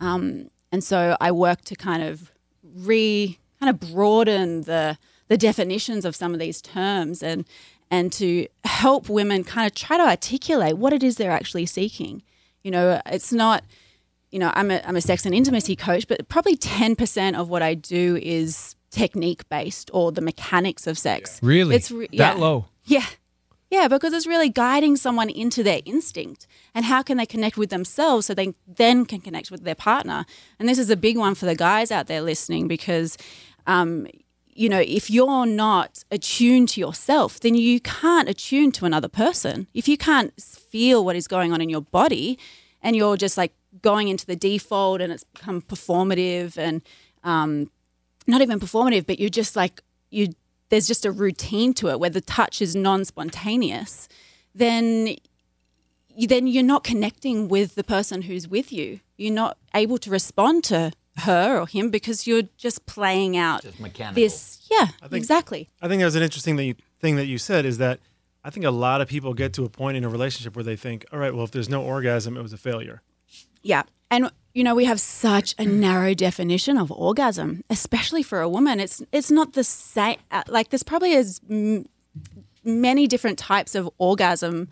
Um, 0.00 0.48
and 0.72 0.82
so 0.82 1.18
I 1.20 1.32
work 1.32 1.60
to 1.66 1.74
kind 1.74 2.02
of 2.02 2.32
re 2.64 3.38
kind 3.60 3.68
of 3.68 3.92
broaden 3.92 4.62
the 4.62 4.96
the 5.28 5.36
definitions 5.36 6.06
of 6.06 6.16
some 6.16 6.32
of 6.32 6.40
these 6.40 6.62
terms 6.62 7.22
and 7.22 7.44
and 7.90 8.12
to 8.14 8.46
help 8.64 9.08
women 9.08 9.44
kind 9.44 9.66
of 9.66 9.74
try 9.74 9.96
to 9.96 10.04
articulate 10.04 10.76
what 10.76 10.92
it 10.92 11.02
is 11.02 11.16
they're 11.16 11.30
actually 11.30 11.66
seeking. 11.66 12.22
You 12.62 12.70
know, 12.70 13.00
it's 13.06 13.32
not 13.32 13.64
you 14.30 14.38
know, 14.38 14.52
I'm 14.54 14.70
a, 14.70 14.80
I'm 14.84 14.96
a 14.96 15.00
sex 15.00 15.26
and 15.26 15.34
intimacy 15.34 15.76
coach, 15.76 16.06
but 16.06 16.28
probably 16.28 16.56
10% 16.56 17.38
of 17.38 17.48
what 17.48 17.62
I 17.62 17.74
do 17.74 18.16
is 18.22 18.76
technique 18.90 19.48
based 19.48 19.90
or 19.92 20.12
the 20.12 20.20
mechanics 20.20 20.86
of 20.86 20.98
sex. 20.98 21.40
Really? 21.42 21.76
It's 21.76 21.90
re- 21.90 22.08
That 22.12 22.36
yeah. 22.36 22.40
low? 22.40 22.66
Yeah. 22.84 23.06
Yeah, 23.70 23.86
because 23.86 24.12
it's 24.12 24.26
really 24.26 24.48
guiding 24.48 24.96
someone 24.96 25.30
into 25.30 25.62
their 25.62 25.80
instinct 25.84 26.48
and 26.74 26.84
how 26.84 27.02
can 27.02 27.18
they 27.18 27.26
connect 27.26 27.56
with 27.56 27.70
themselves 27.70 28.26
so 28.26 28.34
they 28.34 28.54
then 28.66 29.06
can 29.06 29.20
connect 29.20 29.50
with 29.52 29.62
their 29.62 29.76
partner. 29.76 30.26
And 30.58 30.68
this 30.68 30.78
is 30.78 30.90
a 30.90 30.96
big 30.96 31.16
one 31.16 31.36
for 31.36 31.46
the 31.46 31.54
guys 31.54 31.92
out 31.92 32.08
there 32.08 32.20
listening 32.20 32.66
because, 32.66 33.16
um, 33.68 34.08
you 34.52 34.68
know, 34.68 34.80
if 34.80 35.10
you're 35.10 35.46
not 35.46 36.04
attuned 36.10 36.68
to 36.70 36.80
yourself, 36.80 37.40
then 37.40 37.54
you 37.54 37.80
can't 37.80 38.28
attune 38.28 38.72
to 38.72 38.84
another 38.84 39.08
person. 39.08 39.66
If 39.74 39.88
you 39.88 39.96
can't 39.96 40.32
feel 40.40 41.04
what 41.04 41.16
is 41.16 41.26
going 41.26 41.52
on 41.52 41.60
in 41.60 41.68
your 41.68 41.82
body 41.82 42.38
and 42.82 42.96
you're 42.96 43.16
just 43.16 43.36
like 43.36 43.52
going 43.82 44.08
into 44.08 44.26
the 44.26 44.36
default 44.36 45.00
and 45.00 45.12
it's 45.12 45.24
become 45.24 45.62
performative 45.62 46.56
and 46.56 46.82
um, 47.24 47.70
not 48.26 48.40
even 48.40 48.58
performative, 48.58 49.06
but 49.06 49.18
you're 49.20 49.30
just 49.30 49.56
like, 49.56 49.82
you 50.10 50.34
there's 50.70 50.86
just 50.86 51.04
a 51.04 51.10
routine 51.10 51.74
to 51.74 51.88
it 51.88 51.98
where 51.98 52.10
the 52.10 52.20
touch 52.20 52.62
is 52.62 52.76
non-spontaneous, 52.76 54.08
then 54.54 55.16
you, 56.14 56.28
then 56.28 56.46
you're 56.46 56.62
not 56.62 56.84
connecting 56.84 57.48
with 57.48 57.74
the 57.74 57.84
person 57.84 58.22
who's 58.22 58.48
with 58.48 58.72
you. 58.72 59.00
You're 59.16 59.34
not 59.34 59.58
able 59.74 59.98
to 59.98 60.10
respond 60.10 60.64
to 60.64 60.92
her 61.20 61.60
or 61.60 61.66
him 61.66 61.90
because 61.90 62.26
you're 62.26 62.42
just 62.56 62.86
playing 62.86 63.36
out 63.36 63.62
Just 63.62 63.80
mechanical. 63.80 64.22
this. 64.22 64.66
Yeah, 64.70 64.86
think- 64.86 65.12
exactly. 65.14 65.68
I 65.82 65.88
think 65.88 66.00
that 66.00 66.06
was 66.06 66.16
an 66.16 66.22
interesting 66.22 66.56
that 66.56 66.64
you, 66.64 66.74
thing 67.00 67.16
that 67.16 67.26
you 67.26 67.38
said 67.38 67.64
is 67.64 67.78
that 67.78 68.00
I 68.44 68.50
think 68.50 68.64
a 68.66 68.70
lot 68.70 69.00
of 69.00 69.08
people 69.08 69.34
get 69.34 69.52
to 69.54 69.64
a 69.64 69.68
point 69.68 69.96
in 69.96 70.04
a 70.04 70.08
relationship 70.08 70.54
where 70.56 70.64
they 70.64 70.76
think, 70.76 71.04
all 71.12 71.18
right, 71.18 71.34
well, 71.34 71.44
if 71.44 71.50
there's 71.50 71.68
no 71.68 71.82
orgasm, 71.82 72.36
it 72.36 72.42
was 72.42 72.52
a 72.52 72.56
failure. 72.58 73.02
Yeah. 73.62 73.82
And 74.10 74.30
you 74.54 74.64
know, 74.64 74.74
we 74.74 74.84
have 74.86 74.98
such 74.98 75.54
a 75.58 75.64
narrow 75.64 76.12
definition 76.14 76.76
of 76.76 76.90
orgasm, 76.90 77.62
especially 77.70 78.22
for 78.24 78.40
a 78.40 78.48
woman. 78.48 78.80
It's 78.80 79.00
it's 79.12 79.30
not 79.30 79.52
the 79.52 79.62
same 79.62 80.16
uh, 80.32 80.42
like 80.48 80.70
there's 80.70 80.82
probably 80.82 81.14
as 81.14 81.40
m- 81.48 81.86
many 82.64 83.06
different 83.06 83.38
types 83.38 83.74
of 83.74 83.88
orgasm 83.98 84.68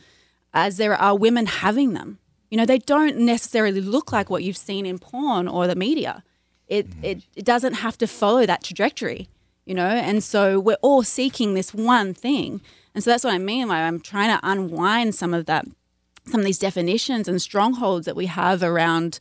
as 0.53 0.77
there 0.79 0.95
are 0.95 1.17
women 1.17 1.47
having 1.47 1.93
them. 1.93 2.19
You 2.51 2.57
know, 2.57 2.67
they 2.67 2.79
don't 2.79 3.19
necessarily 3.19 3.81
look 3.81 4.11
like 4.11 4.31
what 4.31 4.43
you've 4.43 4.57
seen 4.57 4.87
in 4.87 4.99
porn 4.99 5.47
or 5.47 5.67
the 5.67 5.77
media. 5.77 6.25
It 6.69 6.89
mm-hmm. 6.91 7.05
it, 7.05 7.23
it 7.37 7.45
doesn't 7.45 7.75
have 7.75 7.99
to 7.99 8.07
follow 8.07 8.47
that 8.47 8.63
trajectory, 8.63 9.29
you 9.65 9.75
know? 9.75 9.89
And 9.89 10.23
so 10.23 10.61
we're 10.61 10.77
all 10.83 11.03
seeking 11.03 11.55
this 11.55 11.75
one 11.75 12.15
thing. 12.15 12.61
And 12.95 13.03
so 13.03 13.11
that's 13.11 13.25
what 13.25 13.35
I 13.35 13.39
mean 13.39 13.69
by 13.69 13.83
I'm 13.83 14.01
trying 14.01 14.37
to 14.37 14.41
unwind 14.43 15.15
some 15.15 15.35
of 15.35 15.47
that 15.47 15.67
some 16.27 16.41
of 16.41 16.47
these 16.47 16.59
definitions 16.59 17.27
and 17.27 17.41
strongholds 17.41 18.07
that 18.07 18.17
we 18.17 18.27
have 18.27 18.63
around 18.63 19.19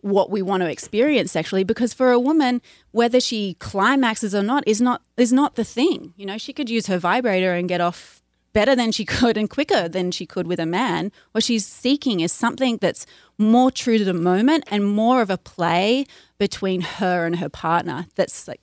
what 0.00 0.30
we 0.30 0.42
want 0.42 0.62
to 0.62 0.70
experience 0.70 1.32
sexually 1.32 1.64
because 1.64 1.94
for 1.94 2.12
a 2.12 2.20
woman 2.20 2.60
whether 2.90 3.18
she 3.18 3.54
climaxes 3.54 4.34
or 4.34 4.42
not 4.42 4.62
is 4.66 4.78
not 4.80 5.00
is 5.16 5.32
not 5.32 5.54
the 5.54 5.64
thing 5.64 6.12
you 6.16 6.26
know 6.26 6.36
she 6.36 6.52
could 6.52 6.68
use 6.68 6.86
her 6.88 6.98
vibrator 6.98 7.54
and 7.54 7.70
get 7.70 7.80
off 7.80 8.22
better 8.52 8.76
than 8.76 8.92
she 8.92 9.04
could 9.16 9.38
and 9.38 9.48
quicker 9.48 9.88
than 9.88 10.10
she 10.10 10.26
could 10.26 10.46
with 10.46 10.60
a 10.60 10.66
man 10.66 11.10
what 11.32 11.42
she's 11.42 11.64
seeking 11.66 12.20
is 12.20 12.30
something 12.30 12.76
that's 12.82 13.06
more 13.38 13.70
true 13.70 13.96
to 13.96 14.04
the 14.04 14.12
moment 14.12 14.62
and 14.66 14.84
more 14.86 15.22
of 15.22 15.30
a 15.30 15.38
play 15.38 16.04
between 16.38 16.80
her 16.80 17.26
and 17.26 17.36
her 17.36 17.48
partner 17.48 18.06
that's 18.14 18.48
like 18.48 18.60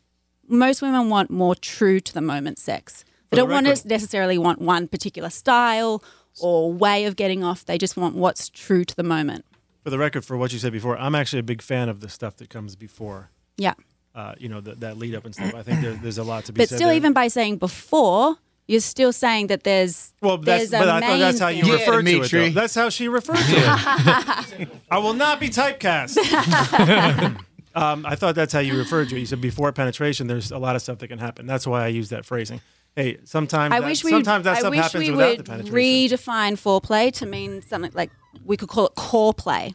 most 0.47 0.81
women 0.81 1.09
want 1.09 1.29
more 1.29 1.55
true 1.55 1.99
to 1.99 2.13
the 2.13 2.21
moment 2.21 2.59
sex 2.59 3.03
they 3.29 3.37
don't 3.37 3.49
want 3.49 3.65
to 3.65 3.87
necessarily 3.87 4.37
want 4.37 4.59
one 4.59 4.87
particular 4.87 5.29
style 5.29 6.03
or 6.41 6.71
way 6.71 7.05
of 7.05 7.15
getting 7.15 7.43
off 7.43 7.65
they 7.65 7.77
just 7.77 7.95
want 7.95 8.15
what's 8.15 8.49
true 8.49 8.83
to 8.83 8.95
the 8.95 9.03
moment 9.03 9.45
For 9.83 9.89
the 9.89 9.97
record, 9.97 10.25
for 10.25 10.37
what 10.37 10.53
you 10.53 10.59
said 10.59 10.71
before, 10.71 10.97
I'm 10.97 11.15
actually 11.15 11.39
a 11.39 11.43
big 11.43 11.61
fan 11.61 11.89
of 11.89 12.01
the 12.01 12.09
stuff 12.09 12.35
that 12.37 12.49
comes 12.49 12.75
before, 12.75 13.31
yeah 13.57 13.73
uh, 14.13 14.33
you 14.37 14.49
know, 14.49 14.59
the, 14.59 14.75
that 14.75 14.97
lead 14.97 15.15
up 15.15 15.25
and 15.25 15.33
stuff. 15.33 15.55
I 15.55 15.63
think 15.63 15.81
there, 15.81 15.93
there's 15.93 16.17
a 16.17 16.23
lot 16.23 16.45
to 16.45 16.53
be 16.53 16.59
said. 16.59 16.63
But 16.63 16.69
said. 16.69 16.75
still, 16.77 16.87
there. 16.89 16.97
even 16.97 17.13
by 17.13 17.27
saying 17.27 17.57
before, 17.57 18.35
you're 18.67 18.81
still 18.81 19.13
saying 19.13 19.47
that 19.47 19.63
there's 19.63 20.13
Well, 20.21 20.37
that's, 20.37 20.69
there's 20.69 20.81
a 20.81 20.85
but 20.85 20.89
I 20.89 21.01
thought 21.01 21.19
that's 21.19 21.39
how 21.39 21.47
you 21.47 21.63
thing. 21.63 21.71
Yeah, 21.71 21.79
referred 21.79 22.05
to 22.05 22.21
it. 22.21 22.29
Though. 22.31 22.49
That's 22.49 22.75
how 22.75 22.89
she 22.89 23.07
referred 23.07 23.37
to 23.37 24.59
it. 24.59 24.69
I 24.91 24.97
will 24.97 25.13
not 25.13 25.39
be 25.39 25.49
typecast. 25.49 26.17
um, 27.75 28.05
I 28.05 28.15
thought 28.15 28.35
that's 28.35 28.53
how 28.53 28.59
you 28.59 28.77
referred 28.77 29.09
to 29.09 29.15
it. 29.15 29.19
You 29.19 29.25
said 29.25 29.41
before 29.41 29.71
penetration, 29.71 30.27
there's 30.27 30.51
a 30.51 30.57
lot 30.57 30.75
of 30.75 30.81
stuff 30.81 30.99
that 30.99 31.07
can 31.07 31.19
happen. 31.19 31.45
That's 31.47 31.65
why 31.67 31.83
I 31.83 31.87
use 31.87 32.09
that 32.09 32.25
phrasing. 32.25 32.61
Hey, 32.95 33.17
sometimes 33.23 33.73
I 33.73 33.79
that, 33.79 33.85
wish 33.87 34.03
we 34.03 34.11
sometimes 34.11 34.43
that 34.43 34.57
I 34.57 34.59
stuff 34.59 34.71
wish 34.71 34.79
happens 34.81 35.05
we 35.05 35.11
without 35.11 35.29
would 35.37 35.39
the 35.39 35.43
penetration. 35.43 35.73
redefine 36.17 36.53
foreplay 36.53 37.13
to 37.13 37.25
mean 37.25 37.61
something 37.61 37.91
like 37.93 38.11
we 38.45 38.57
could 38.57 38.67
call 38.69 38.85
it 38.87 38.95
core 38.95 39.33
play. 39.33 39.73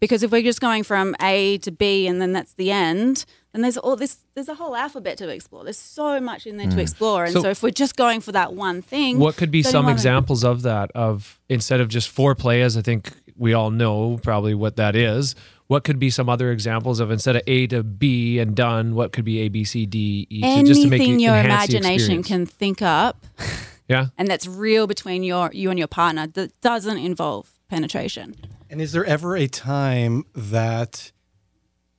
Because 0.00 0.22
if 0.22 0.30
we're 0.30 0.42
just 0.42 0.60
going 0.60 0.82
from 0.82 1.16
A 1.22 1.56
to 1.58 1.70
B 1.70 2.06
and 2.06 2.20
then 2.20 2.32
that's 2.32 2.52
the 2.54 2.70
end, 2.70 3.24
then 3.52 3.62
there's 3.62 3.78
all 3.78 3.96
this 3.96 4.18
there's 4.34 4.48
a 4.50 4.54
whole 4.56 4.76
alphabet 4.76 5.16
to 5.18 5.28
explore. 5.30 5.64
There's 5.64 5.78
so 5.78 6.20
much 6.20 6.46
in 6.46 6.58
there 6.58 6.68
to 6.68 6.78
explore. 6.80 7.24
And 7.24 7.32
So- 7.32 7.42
so, 7.44 7.48
if 7.50 7.62
we're 7.62 7.70
just 7.70 7.96
going 7.96 8.20
for 8.20 8.32
that 8.32 8.52
one 8.52 8.82
thing, 8.82 9.18
What 9.18 9.36
could 9.36 9.50
be 9.50 9.62
some 9.62 9.76
you 9.76 9.80
wanna- 9.84 9.92
examples 9.94 10.44
of 10.44 10.60
that? 10.62 10.90
Of 10.94 11.40
instead 11.48 11.80
of 11.80 11.88
just 11.88 12.14
foreplay, 12.14 12.60
as 12.60 12.76
I 12.76 12.82
think 12.82 13.12
we 13.36 13.54
all 13.54 13.70
know 13.70 14.18
probably 14.22 14.54
what 14.54 14.76
that 14.76 14.94
is. 14.94 15.34
What 15.66 15.82
could 15.84 15.98
be 15.98 16.10
some 16.10 16.28
other 16.28 16.50
examples 16.52 17.00
of 17.00 17.10
instead 17.10 17.36
of 17.36 17.42
A 17.46 17.66
to 17.68 17.82
B 17.82 18.38
and 18.38 18.54
done? 18.54 18.94
What 18.94 19.12
could 19.12 19.24
be 19.24 19.38
A, 19.40 19.48
B, 19.48 19.64
C, 19.64 19.86
D, 19.86 20.26
E? 20.28 20.40
to- 20.40 20.46
Anything 20.46 20.66
just 20.66 20.82
to 20.82 20.88
make 20.90 21.00
you 21.06 21.18
your 21.18 21.36
imagination 21.36 22.22
can 22.22 22.44
think 22.46 22.82
up 22.82 23.24
Yeah. 23.88 24.06
and 24.18 24.28
that's 24.28 24.46
real 24.46 24.86
between 24.86 25.22
your 25.24 25.50
you 25.52 25.70
and 25.70 25.78
your 25.78 25.88
partner 25.88 26.26
that 26.28 26.58
doesn't 26.60 26.98
involve 26.98 27.50
penetration. 27.68 28.34
And 28.70 28.80
is 28.80 28.92
there 28.92 29.04
ever 29.04 29.36
a 29.36 29.46
time 29.46 30.24
that 30.34 31.12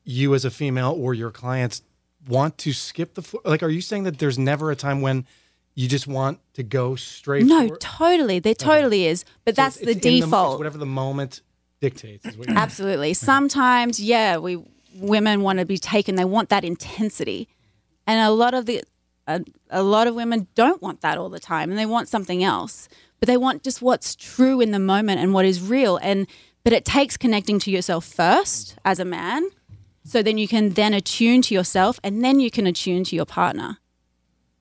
you, 0.04 0.36
as 0.36 0.46
a 0.46 0.52
female 0.52 0.96
or 0.98 1.14
your 1.14 1.32
clients, 1.32 1.82
want 2.28 2.58
to 2.60 2.74
skip 2.74 3.14
the 3.16 3.22
floor? 3.22 3.42
Like, 3.46 3.64
are 3.64 3.70
you 3.70 3.82
saying 3.82 4.04
that 4.04 4.20
there's 4.20 4.38
never 4.38 4.70
a 4.72 4.76
time 4.76 5.02
when 5.02 5.26
you 5.74 5.88
just 5.88 6.06
want 6.08 6.40
to 6.54 6.64
go 6.64 6.96
straight? 6.96 7.46
No, 7.46 7.68
for- 7.70 7.78
totally. 7.78 8.40
There 8.40 8.54
totally 8.54 9.06
is. 9.08 9.26
But 9.44 9.56
So 9.56 9.62
that's 9.64 9.78
it's- 9.78 9.86
the 9.94 9.98
it's 9.98 10.06
in 10.06 10.14
it's 10.16 10.26
default. 10.26 10.58
whatever 10.60 10.78
the 10.78 10.86
moment 10.86 11.42
dictates. 11.82 12.26
Absolutely. 12.48 13.14
Sometimes, 13.14 14.00
yeah, 14.00 14.38
we 14.38 14.64
women 14.96 15.42
want 15.42 15.60
to 15.60 15.66
be 15.66 15.78
taken. 15.78 16.16
They 16.16 16.26
want 16.26 16.50
that 16.50 16.64
intensity, 16.64 17.48
and 18.08 18.20
a 18.20 18.32
lot 18.32 18.54
of 18.54 18.66
the 18.66 18.84
a, 19.28 19.44
a 19.70 19.84
lot 19.84 20.08
of 20.08 20.16
women 20.16 20.48
don't 20.56 20.82
want 20.82 21.02
that 21.02 21.18
all 21.18 21.30
the 21.30 21.40
time, 21.40 21.70
and 21.70 21.80
they 21.80 21.86
want 21.86 22.08
something 22.08 22.44
else. 22.44 22.88
But 23.20 23.28
they 23.28 23.38
want 23.38 23.64
just 23.64 23.82
what's 23.82 24.16
true 24.16 24.62
in 24.62 24.72
the 24.72 24.80
moment 24.80 25.20
and 25.20 25.34
what 25.34 25.46
is 25.46 25.62
real. 25.62 25.98
And 25.98 26.28
but 26.64 26.74
it 26.74 26.86
takes 26.86 27.18
connecting 27.18 27.60
to 27.60 27.72
yourself 27.72 28.06
first 28.06 28.76
as 28.84 29.00
a 29.00 29.06
man, 29.06 29.50
so 30.04 30.22
then 30.22 30.38
you 30.38 30.48
can 30.48 30.72
then 30.72 30.94
attune 30.94 31.42
to 31.44 31.54
yourself, 31.54 32.00
and 32.04 32.24
then 32.24 32.40
you 32.40 32.52
can 32.52 32.68
attune 32.68 33.04
to 33.06 33.16
your 33.16 33.26
partner. 33.26 33.78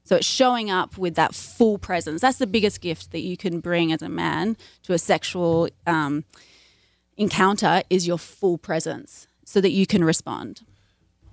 So 0.05 0.17
it's 0.17 0.27
showing 0.27 0.71
up 0.71 0.99
with 0.99 1.15
that 1.15 1.35
full 1.35 1.79
presence. 1.79 2.21
That's 2.21 2.37
the 2.37 2.47
biggest 2.47 2.83
gift 2.83 3.11
that 3.13 3.21
you 3.21 3.39
can 3.39 3.61
bring 3.61 3.91
as 3.91 4.03
a 4.03 4.09
man 4.09 4.59
to 4.83 4.93
a 4.93 4.99
sexual 4.99 5.71
um, 5.87 6.25
encounter 7.17 7.83
is 7.91 8.07
your 8.07 8.19
full 8.19 8.59
presence 8.59 9.27
so 9.45 9.61
that 9.61 9.71
you 9.71 9.87
can 9.87 10.05
respond. 10.05 10.63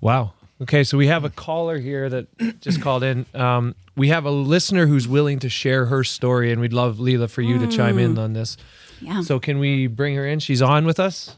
Wow. 0.00 0.32
Okay, 0.60 0.84
so 0.84 0.96
we 0.96 1.08
have 1.08 1.24
a 1.24 1.30
caller 1.30 1.78
here 1.78 2.08
that 2.08 2.60
just 2.60 2.80
called 2.80 3.02
in. 3.02 3.26
Um, 3.34 3.74
we 3.96 4.08
have 4.08 4.24
a 4.24 4.30
listener 4.30 4.86
who's 4.86 5.08
willing 5.08 5.40
to 5.40 5.48
share 5.48 5.86
her 5.86 6.04
story, 6.04 6.52
and 6.52 6.60
we'd 6.60 6.72
love 6.72 6.98
Leela 6.98 7.28
for 7.28 7.42
you 7.42 7.58
to 7.58 7.66
chime 7.66 7.98
in 7.98 8.16
on 8.16 8.32
this. 8.32 8.56
Yeah. 9.00 9.22
So, 9.22 9.40
can 9.40 9.58
we 9.58 9.88
bring 9.88 10.14
her 10.14 10.26
in? 10.26 10.38
She's 10.38 10.62
on 10.62 10.84
with 10.84 11.00
us. 11.00 11.36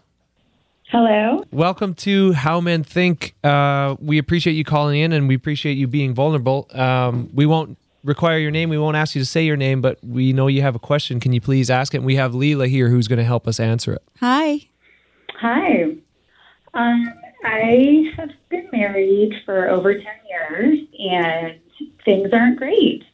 Hello. 0.90 1.42
Welcome 1.50 1.94
to 1.94 2.34
How 2.34 2.60
Men 2.60 2.84
Think. 2.84 3.34
Uh, 3.42 3.96
we 3.98 4.18
appreciate 4.18 4.52
you 4.52 4.64
calling 4.64 5.00
in, 5.00 5.14
and 5.14 5.26
we 5.26 5.34
appreciate 5.34 5.78
you 5.78 5.86
being 5.86 6.12
vulnerable. 6.12 6.68
Um, 6.72 7.30
we 7.32 7.46
won't 7.46 7.78
require 8.04 8.38
your 8.38 8.50
name. 8.50 8.68
We 8.68 8.78
won't 8.78 8.96
ask 8.96 9.14
you 9.14 9.20
to 9.20 9.26
say 9.26 9.44
your 9.44 9.56
name, 9.56 9.80
but 9.80 9.98
we 10.04 10.32
know 10.32 10.46
you 10.46 10.62
have 10.62 10.74
a 10.74 10.78
question. 10.78 11.18
Can 11.18 11.32
you 11.32 11.40
please 11.40 11.70
ask 11.70 11.94
it? 11.94 11.98
And 11.98 12.06
we 12.06 12.16
have 12.16 12.32
Leela 12.32 12.68
here 12.68 12.88
who's 12.88 13.08
going 13.08 13.18
to 13.18 13.24
help 13.24 13.48
us 13.48 13.58
answer 13.58 13.94
it. 13.94 14.02
Hi. 14.20 14.60
Hi. 15.40 15.84
Um, 16.74 17.14
I 17.44 18.10
have 18.16 18.30
been 18.50 18.68
married 18.72 19.34
for 19.44 19.68
over 19.68 19.94
10 19.94 20.04
years 20.28 20.78
and 20.98 21.60
things 22.04 22.28
aren't 22.32 22.58
great. 22.58 23.04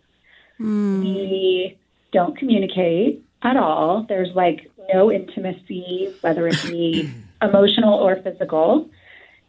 We 0.59 1.79
don't 2.13 2.37
communicate 2.37 3.25
at 3.43 3.57
all. 3.57 4.05
There's 4.09 4.35
like 4.35 4.71
no 4.93 5.11
intimacy, 5.11 6.15
whether 6.21 6.47
it 6.49 6.63
be 6.65 7.11
emotional 7.43 7.95
or 7.95 8.17
physical. 8.17 8.91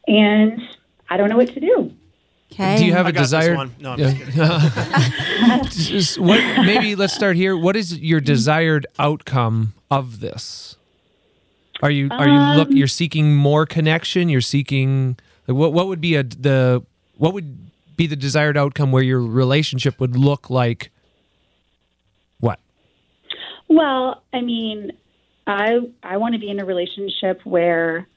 And 0.07 0.61
I 1.09 1.17
don't 1.17 1.29
know 1.29 1.37
what 1.37 1.53
to 1.53 1.59
do. 1.59 1.93
Okay. 2.51 2.77
Do 2.77 2.85
you 2.85 2.93
have 2.93 3.05
I 3.05 3.09
a 3.09 3.13
desired? 3.13 3.55
one. 3.55 3.75
No, 3.79 3.93
I'm 3.93 3.97
just 3.97 4.17
kidding. 4.17 5.63
Just 5.71 6.19
what? 6.19 6.39
Maybe 6.65 6.95
let's 6.95 7.13
start 7.13 7.37
here. 7.37 7.55
What 7.55 7.77
is 7.77 7.97
your 7.97 8.19
mm-hmm. 8.19 8.25
desired 8.25 8.85
outcome 8.99 9.73
of 9.89 10.19
this? 10.19 10.75
Are 11.81 11.89
you 11.89 12.09
are 12.11 12.27
you 12.27 12.39
look? 12.57 12.67
Um, 12.67 12.75
you're 12.75 12.87
seeking 12.87 13.35
more 13.35 13.65
connection. 13.65 14.27
You're 14.27 14.41
seeking 14.41 15.17
like, 15.47 15.55
what? 15.55 15.71
What 15.71 15.87
would 15.87 16.01
be 16.01 16.15
a 16.15 16.23
the 16.23 16.83
what 17.17 17.33
would 17.33 17.69
be 17.95 18.05
the 18.05 18.17
desired 18.17 18.57
outcome 18.57 18.91
where 18.91 19.03
your 19.03 19.21
relationship 19.21 19.99
would 19.99 20.17
look 20.17 20.49
like? 20.49 20.91
What? 22.39 22.59
Well, 23.69 24.21
I 24.33 24.41
mean, 24.41 24.91
I 25.47 25.79
I 26.03 26.17
want 26.17 26.33
to 26.33 26.39
be 26.39 26.49
in 26.49 26.59
a 26.59 26.65
relationship 26.65 27.41
where 27.45 28.07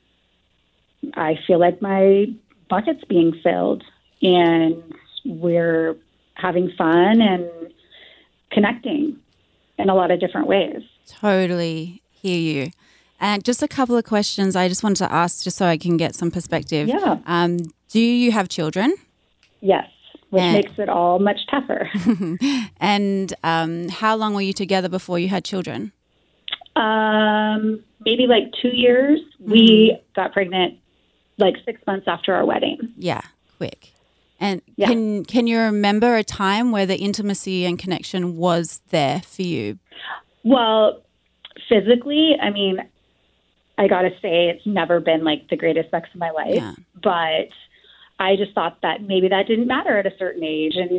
I 1.14 1.38
feel 1.46 1.60
like 1.60 1.80
my 1.80 2.26
bucket's 2.68 3.04
being 3.04 3.32
filled 3.42 3.84
and 4.22 4.82
we're 5.24 5.96
having 6.34 6.70
fun 6.76 7.20
and 7.20 7.48
connecting 8.50 9.18
in 9.78 9.88
a 9.88 9.94
lot 9.94 10.10
of 10.10 10.20
different 10.20 10.46
ways. 10.46 10.82
Totally 11.08 12.02
hear 12.10 12.38
you. 12.38 12.70
And 13.20 13.44
just 13.44 13.62
a 13.62 13.68
couple 13.68 13.96
of 13.96 14.04
questions 14.04 14.54
I 14.56 14.68
just 14.68 14.82
wanted 14.82 14.98
to 14.98 15.12
ask 15.12 15.44
just 15.44 15.56
so 15.56 15.66
I 15.66 15.76
can 15.78 15.96
get 15.96 16.14
some 16.14 16.30
perspective. 16.30 16.88
Yeah. 16.88 17.18
Um, 17.26 17.58
do 17.88 18.00
you 18.00 18.32
have 18.32 18.48
children? 18.48 18.94
Yes, 19.60 19.88
which 20.30 20.42
And- 20.42 20.54
makes 20.54 20.78
it 20.78 20.88
all 20.88 21.18
much 21.18 21.40
tougher. 21.50 21.88
And 22.80 23.32
um, 23.42 23.88
how 23.88 24.14
long 24.16 24.34
were 24.34 24.42
you 24.42 24.52
together 24.52 24.88
before 24.88 25.18
you 25.18 25.28
had 25.28 25.44
children? 25.44 25.92
um, 26.76 27.80
maybe 28.04 28.26
like 28.26 28.52
2 28.60 28.68
years. 28.68 29.20
We 29.40 29.96
got 30.16 30.32
pregnant 30.32 30.78
like 31.38 31.54
6 31.64 31.80
months 31.86 32.06
after 32.08 32.34
our 32.34 32.44
wedding. 32.44 32.92
Yeah, 32.98 33.20
quick. 33.56 33.92
And 34.44 34.62
Yeah. 34.76 34.88
can 34.88 35.24
can 35.24 35.46
you 35.46 35.58
remember 35.58 36.16
a 36.16 36.22
time 36.24 36.70
where 36.70 36.86
the 36.86 36.96
intimacy 36.98 37.64
and 37.64 37.78
connection 37.78 38.36
was 38.36 38.82
there 38.90 39.20
for 39.22 39.42
you? 39.42 39.78
Well, 40.44 41.00
physically, 41.68 42.36
I 42.40 42.50
mean, 42.50 42.78
I 43.78 43.88
gotta 43.88 44.10
say, 44.20 44.48
it's 44.50 44.66
never 44.66 45.00
been 45.00 45.24
like 45.24 45.48
the 45.48 45.56
greatest 45.56 45.90
sex 45.90 46.08
of 46.12 46.20
my 46.20 46.30
life. 46.30 46.54
Yeah. 46.54 46.74
But 47.02 47.48
I 48.18 48.36
just 48.36 48.52
thought 48.52 48.82
that 48.82 49.02
maybe 49.02 49.28
that 49.28 49.46
didn't 49.46 49.66
matter 49.66 49.96
at 49.98 50.06
a 50.06 50.16
certain 50.18 50.44
age, 50.44 50.76
and 50.76 50.90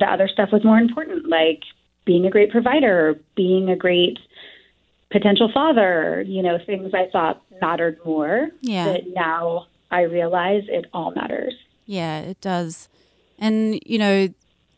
the 0.00 0.06
other 0.10 0.26
stuff 0.26 0.50
was 0.50 0.64
more 0.64 0.78
important, 0.78 1.28
like 1.28 1.62
being 2.04 2.26
a 2.26 2.30
great 2.30 2.50
provider, 2.50 3.20
being 3.36 3.68
a 3.70 3.76
great 3.76 4.18
potential 5.10 5.50
father. 5.52 6.22
You 6.26 6.42
know, 6.42 6.58
things 6.64 6.92
I 6.94 7.06
thought 7.12 7.42
mattered 7.60 7.98
more. 8.04 8.48
Yeah. 8.62 8.92
That 8.92 9.08
now 9.14 9.66
I 9.90 10.02
realize 10.02 10.64
it 10.68 10.86
all 10.94 11.12
matters. 11.12 11.54
Yeah, 11.86 12.20
it 12.20 12.40
does. 12.40 12.88
And, 13.38 13.80
you 13.84 13.98
know, 13.98 14.28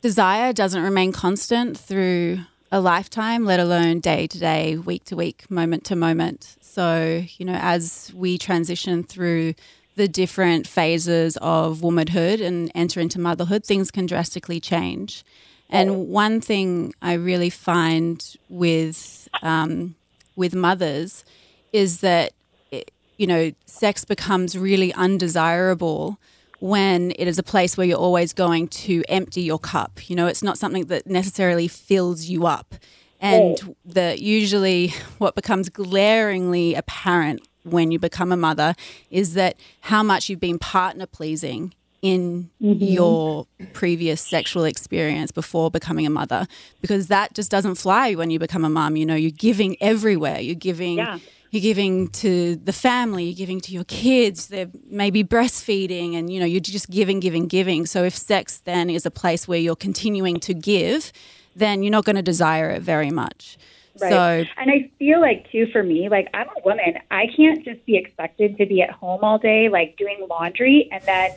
desire 0.03 0.53
doesn't 0.53 0.83
remain 0.83 1.13
constant 1.13 1.79
through 1.79 2.41
a 2.73 2.81
lifetime, 2.81 3.45
let 3.45 3.61
alone 3.61 4.01
day 4.01 4.27
to 4.27 4.39
day, 4.39 4.77
week 4.77 5.05
to 5.05 5.17
week, 5.17 5.51
moment 5.51 5.85
to 5.85 5.97
moment. 5.97 6.57
So, 6.61 7.23
you 7.37 7.47
know, 7.47 7.59
as 7.61 8.13
we 8.15 8.39
transition 8.39 9.03
through 9.03 9.55
the 9.97 10.09
different 10.09 10.67
phases 10.67 11.37
of 11.39 11.83
womanhood 11.83 12.41
and 12.41 12.71
enter 12.75 13.01
into 13.01 13.19
motherhood, 13.19 13.65
things 13.65 13.91
can 13.91 14.07
drastically 14.07 14.61
change. 14.61 15.25
And 15.71 16.09
one 16.09 16.41
thing 16.41 16.95
I 17.03 17.15
really 17.15 17.51
find 17.51 18.25
with 18.49 19.29
um, 19.43 19.97
with 20.37 20.55
mothers 20.55 21.25
is 21.73 22.01
that 22.01 22.33
it, 22.71 22.93
you 23.17 23.27
know 23.27 23.51
sex 23.65 24.05
becomes 24.05 24.57
really 24.57 24.93
undesirable 24.95 26.19
when 26.61 27.13
it 27.19 27.29
is 27.29 27.39
a 27.39 27.43
place 27.43 27.77
where 27.77 27.87
you're 27.87 27.99
always 27.99 28.33
going 28.33 28.69
to 28.69 29.03
empty 29.09 29.43
your 29.43 29.59
cup. 29.59 30.09
You 30.09 30.17
know, 30.17 30.27
it's 30.27 30.43
not 30.43 30.59
something 30.59 30.87
that 30.87 31.07
necessarily 31.07 31.69
fills 31.69 32.25
you 32.25 32.47
up. 32.47 32.75
And 33.21 33.77
the 33.85 34.17
usually 34.21 34.93
what 35.19 35.35
becomes 35.35 35.69
glaringly 35.69 36.75
apparent 36.75 37.47
when 37.65 37.91
you 37.91 37.99
become 37.99 38.31
a 38.31 38.37
mother 38.37 38.75
is 39.11 39.35
that 39.35 39.57
how 39.81 40.03
much 40.03 40.29
you've 40.29 40.41
been 40.41 40.59
partner 40.59 41.07
pleasing 41.07 41.75
in 42.03 42.51
mm-hmm. 42.63 42.85
your 42.85 43.47
previous 43.73 44.21
sexual 44.21 44.65
experience 44.65 45.33
before 45.33 45.71
becoming 45.71 46.07
a 46.07 46.11
mother 46.11 46.47
because 46.81 47.09
that 47.09 47.35
just 47.35 47.51
doesn't 47.51 47.75
fly 47.75 48.15
when 48.15 48.31
you 48.31 48.39
become 48.39 48.65
a 48.65 48.69
mom 48.69 48.97
you 48.97 49.07
know 49.07 49.15
you're 49.15 49.31
giving 49.31 49.77
everywhere 49.81 50.39
you're 50.39 50.55
giving 50.55 50.99
Yeah. 50.99 51.19
You're 51.51 51.63
giving 51.63 52.09
to 52.09 52.57
the 52.57 52.73
family 52.73 53.25
you're 53.25 53.37
giving 53.37 53.61
to 53.61 53.73
your 53.73 53.85
kids 53.85 54.49
they're 54.49 54.71
maybe 54.89 55.23
breastfeeding 55.25 56.15
and 56.15 56.31
you 56.33 56.41
know 56.41 56.47
you're 56.47 56.61
just 56.61 56.91
giving 56.91 57.21
giving 57.21 57.47
giving 57.47 57.87
so 57.87 58.05
if 58.05 58.15
sex 58.17 58.59
then 58.65 58.91
is 58.91 59.07
a 59.07 59.11
place 59.11 59.47
where 59.49 59.59
you're 59.59 59.77
continuing 59.77 60.39
to 60.41 60.53
give 60.55 61.13
then 61.55 61.83
you're 61.83 61.93
not 61.93 62.05
going 62.05 62.17
to 62.17 62.23
desire 62.23 62.71
it 62.71 62.83
very 62.83 63.11
much 63.11 63.57
Right. 63.99 64.11
so 64.13 64.45
and 64.59 64.71
I 64.71 64.91
feel 64.99 65.23
like 65.23 65.51
too 65.51 65.69
for 65.73 65.83
me, 65.83 66.11
like 66.11 66.29
I'm 66.35 66.49
a 66.49 66.61
woman. 66.67 66.99
I 67.11 67.29
can't 67.35 67.65
just 67.65 67.83
be 67.87 67.97
expected 67.97 68.59
to 68.59 68.67
be 68.67 68.83
at 68.83 68.91
home 68.91 69.21
all 69.23 69.39
day, 69.39 69.71
like 69.71 69.97
doing 69.97 70.19
laundry, 70.29 70.87
and 70.93 71.03
then 71.05 71.31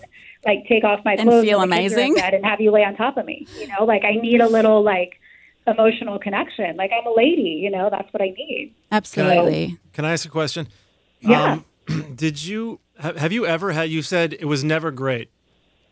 like 0.46 0.66
take 0.68 0.84
off 0.84 1.00
my 1.06 1.14
And 1.14 1.30
clothes 1.30 1.46
feel 1.46 1.60
when 1.60 1.70
the 1.70 1.78
kids 1.78 1.94
are 1.94 2.00
in 2.00 2.06
amazing. 2.12 2.34
and 2.34 2.46
have 2.46 2.60
you 2.60 2.72
lay 2.72 2.84
on 2.84 2.98
top 2.98 3.16
of 3.16 3.26
me. 3.26 3.48
You 3.58 3.68
know, 3.68 3.86
like 3.86 4.04
I 4.04 4.16
need 4.16 4.42
a 4.42 4.48
little 4.50 4.84
like 4.84 5.22
emotional 5.68 6.20
connection. 6.20 6.76
Like 6.78 6.92
I'm 6.98 7.06
a 7.06 7.14
lady. 7.16 7.60
You 7.62 7.72
know, 7.72 7.90
that's 7.90 8.12
what 8.14 8.22
I 8.22 8.30
need. 8.38 8.74
absolutely 8.92 9.78
Can 9.94 10.06
I 10.06 10.14
ask 10.14 10.26
a 10.26 10.30
question? 10.30 10.68
Yeah. 11.22 11.64
Um, 11.88 12.16
did 12.16 12.44
you 12.44 12.80
have, 13.00 13.18
have 13.18 13.32
you 13.32 13.46
ever 13.46 13.72
had? 13.72 13.90
You 13.90 14.02
said 14.02 14.34
it 14.34 14.46
was 14.46 14.64
never 14.64 14.92
great. 14.92 15.30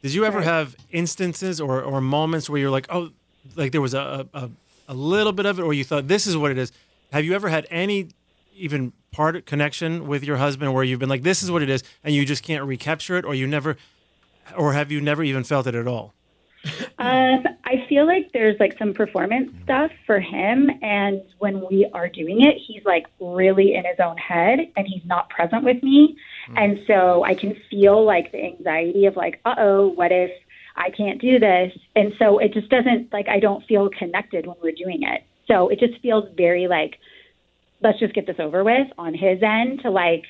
Did 0.01 0.13
you 0.13 0.25
ever 0.25 0.41
have 0.41 0.75
instances 0.91 1.59
or, 1.59 1.81
or 1.81 2.01
moments 2.01 2.49
where 2.49 2.59
you're 2.59 2.69
like, 2.69 2.85
oh, 2.89 3.09
like 3.55 3.71
there 3.71 3.81
was 3.81 3.93
a, 3.93 4.27
a 4.33 4.49
a 4.87 4.93
little 4.93 5.33
bit 5.33 5.45
of 5.45 5.59
it, 5.59 5.63
or 5.63 5.73
you 5.73 5.83
thought 5.83 6.07
this 6.07 6.27
is 6.27 6.37
what 6.37 6.51
it 6.51 6.57
is? 6.57 6.71
Have 7.11 7.25
you 7.25 7.33
ever 7.33 7.49
had 7.49 7.67
any 7.69 8.09
even 8.55 8.93
part 9.11 9.45
connection 9.45 10.07
with 10.07 10.23
your 10.23 10.37
husband 10.37 10.73
where 10.73 10.83
you've 10.83 10.99
been 10.99 11.09
like, 11.09 11.23
this 11.23 11.43
is 11.43 11.51
what 11.51 11.61
it 11.61 11.69
is, 11.69 11.83
and 12.03 12.13
you 12.13 12.25
just 12.25 12.43
can't 12.43 12.63
recapture 12.63 13.17
it, 13.17 13.25
or 13.25 13.35
you 13.35 13.47
never, 13.47 13.77
or 14.55 14.73
have 14.73 14.91
you 14.91 15.01
never 15.01 15.23
even 15.23 15.43
felt 15.43 15.67
it 15.67 15.75
at 15.75 15.87
all? 15.87 16.13
Um, 16.99 17.43
I 17.69 17.85
feel 17.89 18.07
like 18.07 18.31
there's 18.31 18.57
like 18.61 18.77
some 18.79 18.93
performance 18.93 19.51
stuff 19.65 19.91
for 20.05 20.21
him, 20.21 20.69
and 20.81 21.21
when 21.39 21.67
we 21.69 21.85
are 21.93 22.07
doing 22.07 22.41
it, 22.41 22.55
he's 22.65 22.81
like 22.85 23.07
really 23.19 23.75
in 23.75 23.83
his 23.83 23.99
own 24.01 24.15
head, 24.15 24.59
and 24.77 24.87
he's 24.87 25.03
not 25.05 25.29
present 25.29 25.65
with 25.65 25.83
me, 25.83 26.15
and 26.55 26.79
so 26.87 27.25
I 27.25 27.35
can 27.35 27.57
feel 27.69 28.05
like 28.05 28.31
the 28.31 28.41
anxiety 28.41 29.05
of 29.05 29.17
like, 29.17 29.41
uh 29.43 29.55
oh, 29.57 29.89
what 29.89 30.13
if 30.13 30.31
I 30.77 30.91
can't 30.91 31.19
do 31.19 31.39
this? 31.39 31.77
And 31.93 32.13
so 32.17 32.37
it 32.39 32.53
just 32.53 32.69
doesn't 32.69 33.11
like 33.11 33.27
I 33.27 33.41
don't 33.41 33.65
feel 33.65 33.89
connected 33.89 34.47
when 34.47 34.55
we're 34.63 34.71
doing 34.71 35.03
it. 35.03 35.25
So 35.47 35.67
it 35.67 35.77
just 35.79 35.99
feels 36.01 36.23
very 36.37 36.67
like, 36.69 36.97
let's 37.83 37.99
just 37.99 38.13
get 38.13 38.27
this 38.27 38.39
over 38.39 38.63
with 38.63 38.87
on 38.97 39.13
his 39.13 39.43
end 39.43 39.81
to 39.81 39.91
like 39.91 40.23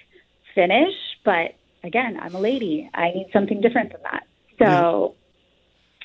finish. 0.56 0.96
But 1.24 1.54
again, 1.84 2.18
I'm 2.20 2.34
a 2.34 2.40
lady. 2.40 2.90
I 2.96 3.12
need 3.12 3.30
something 3.32 3.62
different 3.62 3.92
than 3.92 4.02
that. 4.12 4.24
So. 4.58 5.14
I 5.14 5.27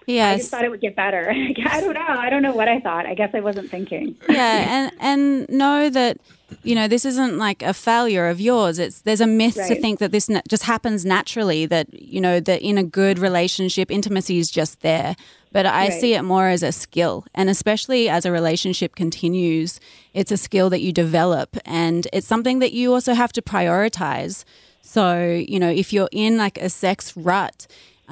yes 0.06 0.34
I 0.34 0.36
just 0.38 0.50
thought 0.50 0.64
it 0.64 0.70
would 0.70 0.80
get 0.80 0.96
better. 0.96 1.30
I 1.66 1.80
don't 1.80 1.94
know. 1.94 2.06
I 2.06 2.28
don't 2.30 2.42
know 2.42 2.52
what 2.54 2.68
I 2.68 2.80
thought. 2.80 3.06
I 3.06 3.14
guess 3.14 3.30
I 3.34 3.40
wasn't 3.40 3.70
thinking. 3.70 4.16
yeah 4.28 4.88
and 4.88 4.92
and 5.00 5.48
know 5.48 5.88
that 5.90 6.18
you 6.62 6.74
know 6.74 6.86
this 6.86 7.04
isn't 7.04 7.38
like 7.38 7.62
a 7.62 7.72
failure 7.72 8.28
of 8.28 8.38
yours 8.38 8.78
it's 8.78 9.00
there's 9.02 9.22
a 9.22 9.26
myth 9.26 9.54
to 9.54 9.74
think 9.80 9.98
that 10.00 10.12
this 10.12 10.28
na- 10.28 10.42
just 10.48 10.64
happens 10.64 11.02
naturally 11.06 11.64
that 11.64 11.86
you 11.94 12.20
know 12.20 12.40
that 12.40 12.60
in 12.60 12.76
a 12.76 12.84
good 12.84 13.18
relationship 13.18 13.90
intimacy 13.90 14.36
is 14.38 14.50
just 14.50 14.80
there 14.82 15.16
but 15.50 15.64
i 15.64 15.88
Right. 15.88 15.92
see 16.00 16.12
it 16.12 16.22
more 16.22 16.48
as 16.48 16.62
a 16.62 16.70
skill 16.70 17.24
and 17.34 17.48
especially 17.48 18.06
as 18.10 18.26
a 18.26 18.30
relationship 18.30 18.94
continues 18.96 19.80
it's 20.12 20.30
a 20.30 20.36
skill 20.36 20.68
that 20.68 20.82
you 20.82 20.92
develop 20.92 21.56
and 21.64 22.06
it's 22.12 22.26
something 22.26 22.58
that 22.58 22.72
you 22.74 22.92
also 22.92 23.14
have 23.14 23.32
to 23.32 23.40
prioritize 23.40 24.44
so 24.82 25.24
you 25.48 25.58
know 25.58 25.70
if 25.70 25.90
you're 25.92 26.08
in 26.12 26.36
like 26.36 26.58
a 26.58 26.68
sex 26.68 27.16
rut 27.16 27.66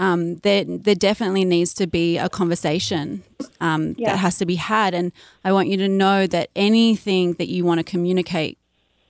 um, 0.05 0.37
there, 0.47 0.65
there 0.65 0.95
definitely 0.95 1.45
needs 1.45 1.73
to 1.75 1.87
be 1.87 2.17
a 2.19 2.29
conversation 2.29 3.23
um, 3.61 3.95
Yeah. 3.99 4.11
that 4.13 4.17
has 4.19 4.39
to 4.39 4.47
be 4.47 4.57
had. 4.57 4.95
And 4.95 5.13
I 5.45 5.53
want 5.53 5.69
you 5.69 5.77
to 5.77 5.89
know 5.89 6.27
that 6.27 6.49
anything 6.57 7.35
that 7.35 7.49
you 7.49 7.65
want 7.69 7.79
to 7.79 7.85
communicate 7.85 8.57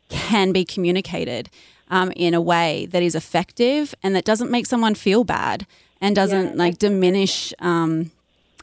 can 0.08 0.52
be 0.52 0.64
communicated 0.64 1.48
um, 1.90 2.10
in 2.16 2.34
a 2.34 2.40
way 2.40 2.86
that 2.92 3.02
is 3.02 3.14
effective 3.14 3.94
and 4.02 4.14
that 4.16 4.24
doesn't 4.24 4.50
make 4.50 4.66
someone 4.66 4.94
feel 4.96 5.22
bad 5.24 5.66
and 6.00 6.14
doesn't 6.16 6.50
Yeah, 6.50 6.64
like 6.64 6.78
diminish 6.78 7.54
um, 7.60 8.10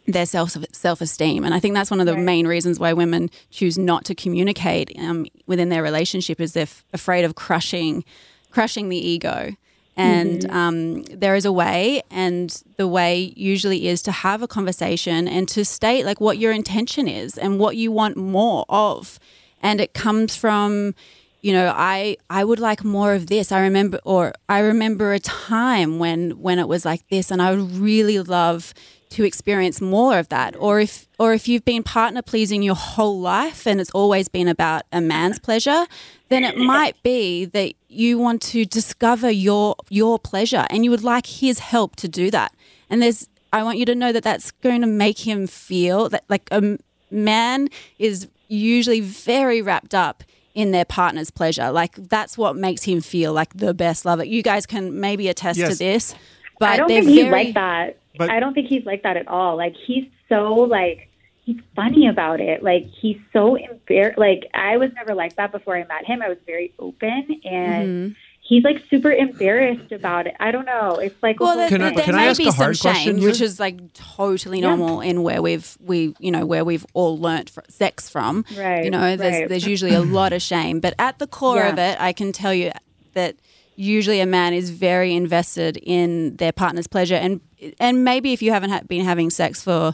their 0.06 0.26
self 0.26 0.56
self 0.72 1.00
esteem. 1.02 1.44
And 1.46 1.54
I 1.54 1.60
think 1.62 1.74
that's 1.76 1.92
one 1.92 2.00
of 2.02 2.06
the 2.08 2.14
Right. 2.16 2.24
main 2.34 2.48
reasons 2.48 2.80
why 2.80 2.94
women 2.94 3.30
choose 3.52 3.78
not 3.78 4.04
to 4.06 4.16
communicate 4.16 4.92
um, 5.00 5.26
within 5.46 5.70
their 5.70 5.84
relationship 5.84 6.40
is 6.42 6.54
they're 6.54 6.64
f- 6.64 6.84
afraid 6.94 7.24
of 7.26 7.36
crushing 7.36 8.04
crushing 8.52 8.90
the 8.90 8.98
ego. 8.98 9.56
And 9.98 10.46
um, 10.52 11.02
there 11.06 11.36
is 11.36 11.46
a 11.46 11.52
way, 11.52 12.04
and 12.12 12.50
the 12.78 12.88
way 12.88 13.34
usually 13.36 13.88
is 13.88 14.02
to 14.04 14.12
have 14.12 14.44
a 14.44 14.48
conversation 14.48 15.28
and 15.28 15.48
to 15.50 15.66
state 15.66 16.06
like 16.06 16.22
what 16.22 16.38
your 16.38 16.52
intention 16.52 17.08
is 17.08 17.38
and 17.38 17.60
what 17.60 17.78
you 17.78 17.92
want 17.92 18.16
more 18.16 18.64
of. 18.70 19.20
And 19.60 19.82
it 19.82 19.94
comes 19.96 20.36
from, 20.36 20.94
you 21.42 21.52
know, 21.52 21.74
I 21.76 22.18
I 22.30 22.44
would 22.44 22.60
like 22.60 22.84
more 22.84 23.16
of 23.16 23.26
this. 23.26 23.52
I 23.52 23.60
remember, 23.62 24.00
or 24.06 24.34
I 24.48 24.60
remember 24.60 25.14
a 25.14 25.20
time 25.20 25.98
when 25.98 26.32
when 26.42 26.60
it 26.60 26.68
was 26.68 26.86
like 26.86 27.08
this, 27.10 27.32
and 27.32 27.42
I 27.42 27.52
would 27.56 27.72
really 27.78 28.20
love 28.20 28.76
to 29.10 29.24
experience 29.24 29.82
more 29.82 30.18
of 30.18 30.30
that. 30.30 30.56
Or 30.58 30.80
if 30.80 31.08
or 31.20 31.34
if 31.34 31.48
you've 31.48 31.66
been 31.66 31.84
partner 31.84 32.22
pleasing 32.22 32.62
your 32.62 32.76
whole 32.76 33.20
life 33.20 33.66
and 33.66 33.80
it's 33.80 33.92
always 33.92 34.28
been 34.28 34.48
about 34.48 34.84
a 34.92 35.02
man's 35.02 35.40
pleasure 35.40 35.86
then 36.30 36.44
it 36.44 36.58
might 36.58 37.02
be 37.04 37.46
that 37.46 37.74
you 37.88 38.20
want 38.20 38.42
to 38.42 38.66
discover 38.66 39.30
your 39.30 39.76
your 39.90 40.20
pleasure 40.20 40.66
and 40.70 40.84
you 40.84 40.92
would 40.92 41.04
like 41.04 41.26
his 41.26 41.60
help 41.60 41.96
to 41.98 42.08
do 42.08 42.30
that. 42.32 42.54
And 42.90 43.02
there's 43.02 43.28
i 43.54 43.64
want 43.64 43.78
you 43.78 43.86
to 43.86 43.96
know 43.96 44.12
that 44.12 44.24
that's 44.24 44.52
going 44.52 44.82
to 44.82 44.88
make 44.88 45.20
him 45.26 45.48
feel 45.48 46.10
that 46.10 46.24
like 46.28 46.48
a 46.52 46.78
man 47.10 47.70
is 47.98 48.28
usually 48.50 49.00
very 49.00 49.62
wrapped 49.62 49.96
up 49.96 50.24
in 50.54 50.72
their 50.72 50.86
partner's 50.86 51.30
pleasure. 51.30 51.72
Like 51.72 51.96
that's 51.96 52.38
what 52.38 52.56
makes 52.56 52.84
him 52.84 53.00
feel 53.00 53.32
like 53.32 53.54
the 53.54 53.74
best 53.74 54.06
lover. 54.06 54.24
You 54.24 54.42
guys 54.42 54.66
can 54.66 55.00
maybe 55.00 55.28
attest 55.28 55.60
to 55.60 55.76
this 55.76 56.16
but 56.60 56.70
I 56.70 56.78
don't 56.78 56.88
think 56.88 57.08
he's 57.08 57.24
very 57.24 57.46
like 57.46 57.54
that. 57.54 57.98
But- 58.18 58.30
I 58.30 58.40
don't 58.40 58.54
think 58.54 58.68
he's 58.68 58.86
like 58.86 59.04
that 59.04 59.18
at 59.18 59.28
all. 59.28 59.56
Like 59.58 59.76
he's 59.76 60.06
so 60.30 60.54
like 60.54 61.10
he's 61.46 61.58
funny 61.76 62.08
about 62.08 62.40
it. 62.42 62.62
Like 62.64 62.86
he's 63.02 63.18
so 63.34 63.56
embarrassed. 63.56 64.18
Like 64.18 64.50
I 64.54 64.78
was 64.78 64.92
never 64.96 65.14
like 65.16 65.36
that 65.38 65.52
before 65.52 65.76
I 65.78 65.86
met 65.86 66.06
him. 66.06 66.22
I 66.22 66.30
was 66.30 66.38
very 66.46 66.74
open 66.80 67.42
and. 67.44 67.88
Mm-hmm. 68.12 68.14
He's 68.50 68.64
like 68.64 68.82
super 68.90 69.12
embarrassed 69.12 69.92
about 69.92 70.26
it. 70.26 70.34
I 70.40 70.52
don't 70.52 70.64
know. 70.64 70.92
It's 70.96 71.22
like 71.22 71.38
Well, 71.42 71.58
there, 71.58 71.68
Can 71.68 71.82
I- 71.82 71.94
there 71.94 72.06
can 72.06 72.16
I 72.16 72.28
ask 72.28 72.38
be 72.38 72.48
a 72.48 72.52
some 72.54 72.64
hard 72.64 72.78
shame, 72.78 72.94
question 72.94 73.22
which 73.22 73.42
is 73.42 73.60
like 73.60 73.92
totally 73.92 74.62
Yeah. 74.62 74.70
normal 74.74 75.02
in 75.02 75.22
where 75.22 75.42
we've 75.42 75.78
we 75.84 76.16
you 76.18 76.32
know 76.32 76.46
where 76.46 76.64
we've 76.64 76.86
all 76.94 77.20
learnt 77.20 77.50
fr- 77.50 77.60
sex 77.68 78.10
from. 78.10 78.46
Right, 78.58 78.86
You 78.86 78.90
know, 78.90 79.18
there's 79.18 79.34
right. 79.34 79.50
there's 79.50 79.68
usually 79.68 79.94
a 79.94 80.00
lot 80.00 80.32
of 80.32 80.42
shame, 80.42 80.80
but 80.80 80.94
at 80.98 81.20
the 81.20 81.28
core 81.28 81.58
Yeah. 81.58 81.74
of 81.74 81.78
it, 81.78 81.98
I 82.00 82.14
can 82.14 82.32
tell 82.32 82.54
you 82.54 82.72
that 83.16 83.36
usually 83.76 84.22
a 84.22 84.26
man 84.26 84.54
is 84.54 84.70
very 84.70 85.14
invested 85.14 85.76
in 85.84 86.38
their 86.38 86.54
partner's 86.54 86.88
pleasure 86.88 87.16
and 87.16 87.42
and 87.80 88.04
maybe 88.04 88.34
if 88.34 88.42
you 88.42 88.52
haven't 88.52 88.70
ha- 88.70 88.82
been 88.88 89.04
having 89.04 89.30
sex 89.30 89.62
for 89.64 89.94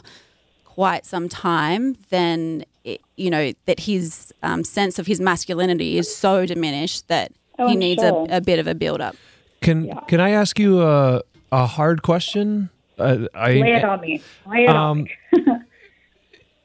quite 0.64 1.06
some 1.06 1.28
time, 1.28 1.96
then 2.10 2.64
it, 2.84 3.00
you 3.16 3.30
know 3.30 3.52
that 3.66 3.80
his 3.80 4.32
um, 4.42 4.64
sense 4.64 4.98
of 4.98 5.06
his 5.06 5.20
masculinity 5.20 5.98
is 5.98 6.14
so 6.14 6.46
diminished 6.46 7.08
that 7.08 7.32
Oh, 7.58 7.68
he 7.68 7.74
I'm 7.74 7.78
needs 7.78 8.02
sure. 8.02 8.26
a, 8.30 8.38
a 8.38 8.40
bit 8.40 8.58
of 8.58 8.66
a 8.66 8.74
build 8.74 9.00
up. 9.00 9.16
Can 9.60 9.94
can 10.08 10.20
I 10.20 10.30
ask 10.30 10.58
you 10.58 10.82
a 10.82 11.22
a 11.52 11.66
hard 11.66 12.02
question? 12.02 12.70
Uh, 12.98 13.26
I 13.34 13.52
Lay 13.54 13.72
it 13.74 13.84
on 13.84 14.00
me. 14.00 14.22
Lay 14.46 14.64
it 14.64 14.68
on 14.70 14.76
um, 14.76 15.06
me. 15.32 15.46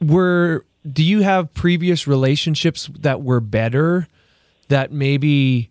were 0.02 0.64
do 0.90 1.04
you 1.04 1.22
have 1.22 1.52
previous 1.54 2.06
relationships 2.06 2.88
that 2.98 3.22
were 3.22 3.40
better 3.40 4.08
that 4.68 4.92
maybe 4.92 5.70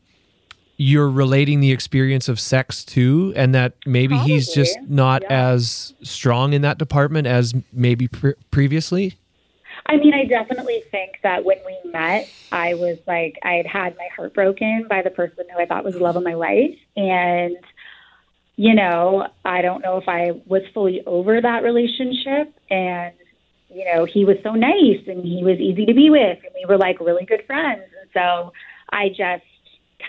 you're 0.82 1.10
relating 1.10 1.60
the 1.60 1.72
experience 1.74 2.30
of 2.30 2.40
sex 2.40 2.86
to 2.86 3.34
and 3.36 3.54
that 3.54 3.74
maybe 3.86 4.18
he's 4.20 4.48
just 4.54 4.80
not 4.88 5.22
yeah. 5.24 5.50
as 5.52 5.94
strong 6.02 6.54
in 6.54 6.62
that 6.62 6.78
department 6.78 7.28
as 7.28 7.54
maybe 7.74 8.08
pre- 8.08 8.34
previously 8.50 9.18
I 9.86 9.98
mean, 9.98 10.14
I 10.14 10.26
definitely 10.26 10.84
think 10.92 11.18
that 11.24 11.44
when 11.44 11.58
we 11.66 11.92
met, 11.92 12.30
I 12.52 12.76
was 12.76 13.00
like, 13.08 13.40
I 13.44 13.54
had 13.54 13.66
had 13.66 13.98
my 13.98 14.08
heart 14.16 14.36
broken 14.36 14.86
by 14.88 15.02
the 15.02 15.10
person 15.10 15.46
who 15.52 15.60
I 15.60 15.66
thought 15.66 15.84
was 15.84 15.96
the 15.96 16.00
love 16.00 16.16
of 16.16 16.24
my 16.24 16.36
life. 16.36 16.78
And, 16.96 17.58
you 18.56 18.76
know, 18.76 19.28
I 19.44 19.64
don't 19.64 19.82
know 19.82 19.98
if 19.98 20.08
I 20.08 20.40
was 20.46 20.62
fully 20.76 21.02
over 21.08 21.42
that 21.42 21.64
relationship. 21.64 22.54
And, 22.70 23.16
you 23.74 23.84
know, 23.86 24.06
he 24.06 24.26
was 24.26 24.38
so 24.44 24.54
nice 24.54 25.08
and 25.08 25.24
he 25.26 25.44
was 25.44 25.58
easy 25.58 25.88
to 25.88 25.94
be 25.96 26.12
with. 26.12 26.38
And 26.44 26.54
we 26.54 26.66
were 26.68 26.78
like 26.78 27.00
really 27.00 27.26
good 27.26 27.44
friends. 27.48 27.82
And 28.00 28.10
so 28.14 28.54
I 28.92 29.10
just 29.10 29.44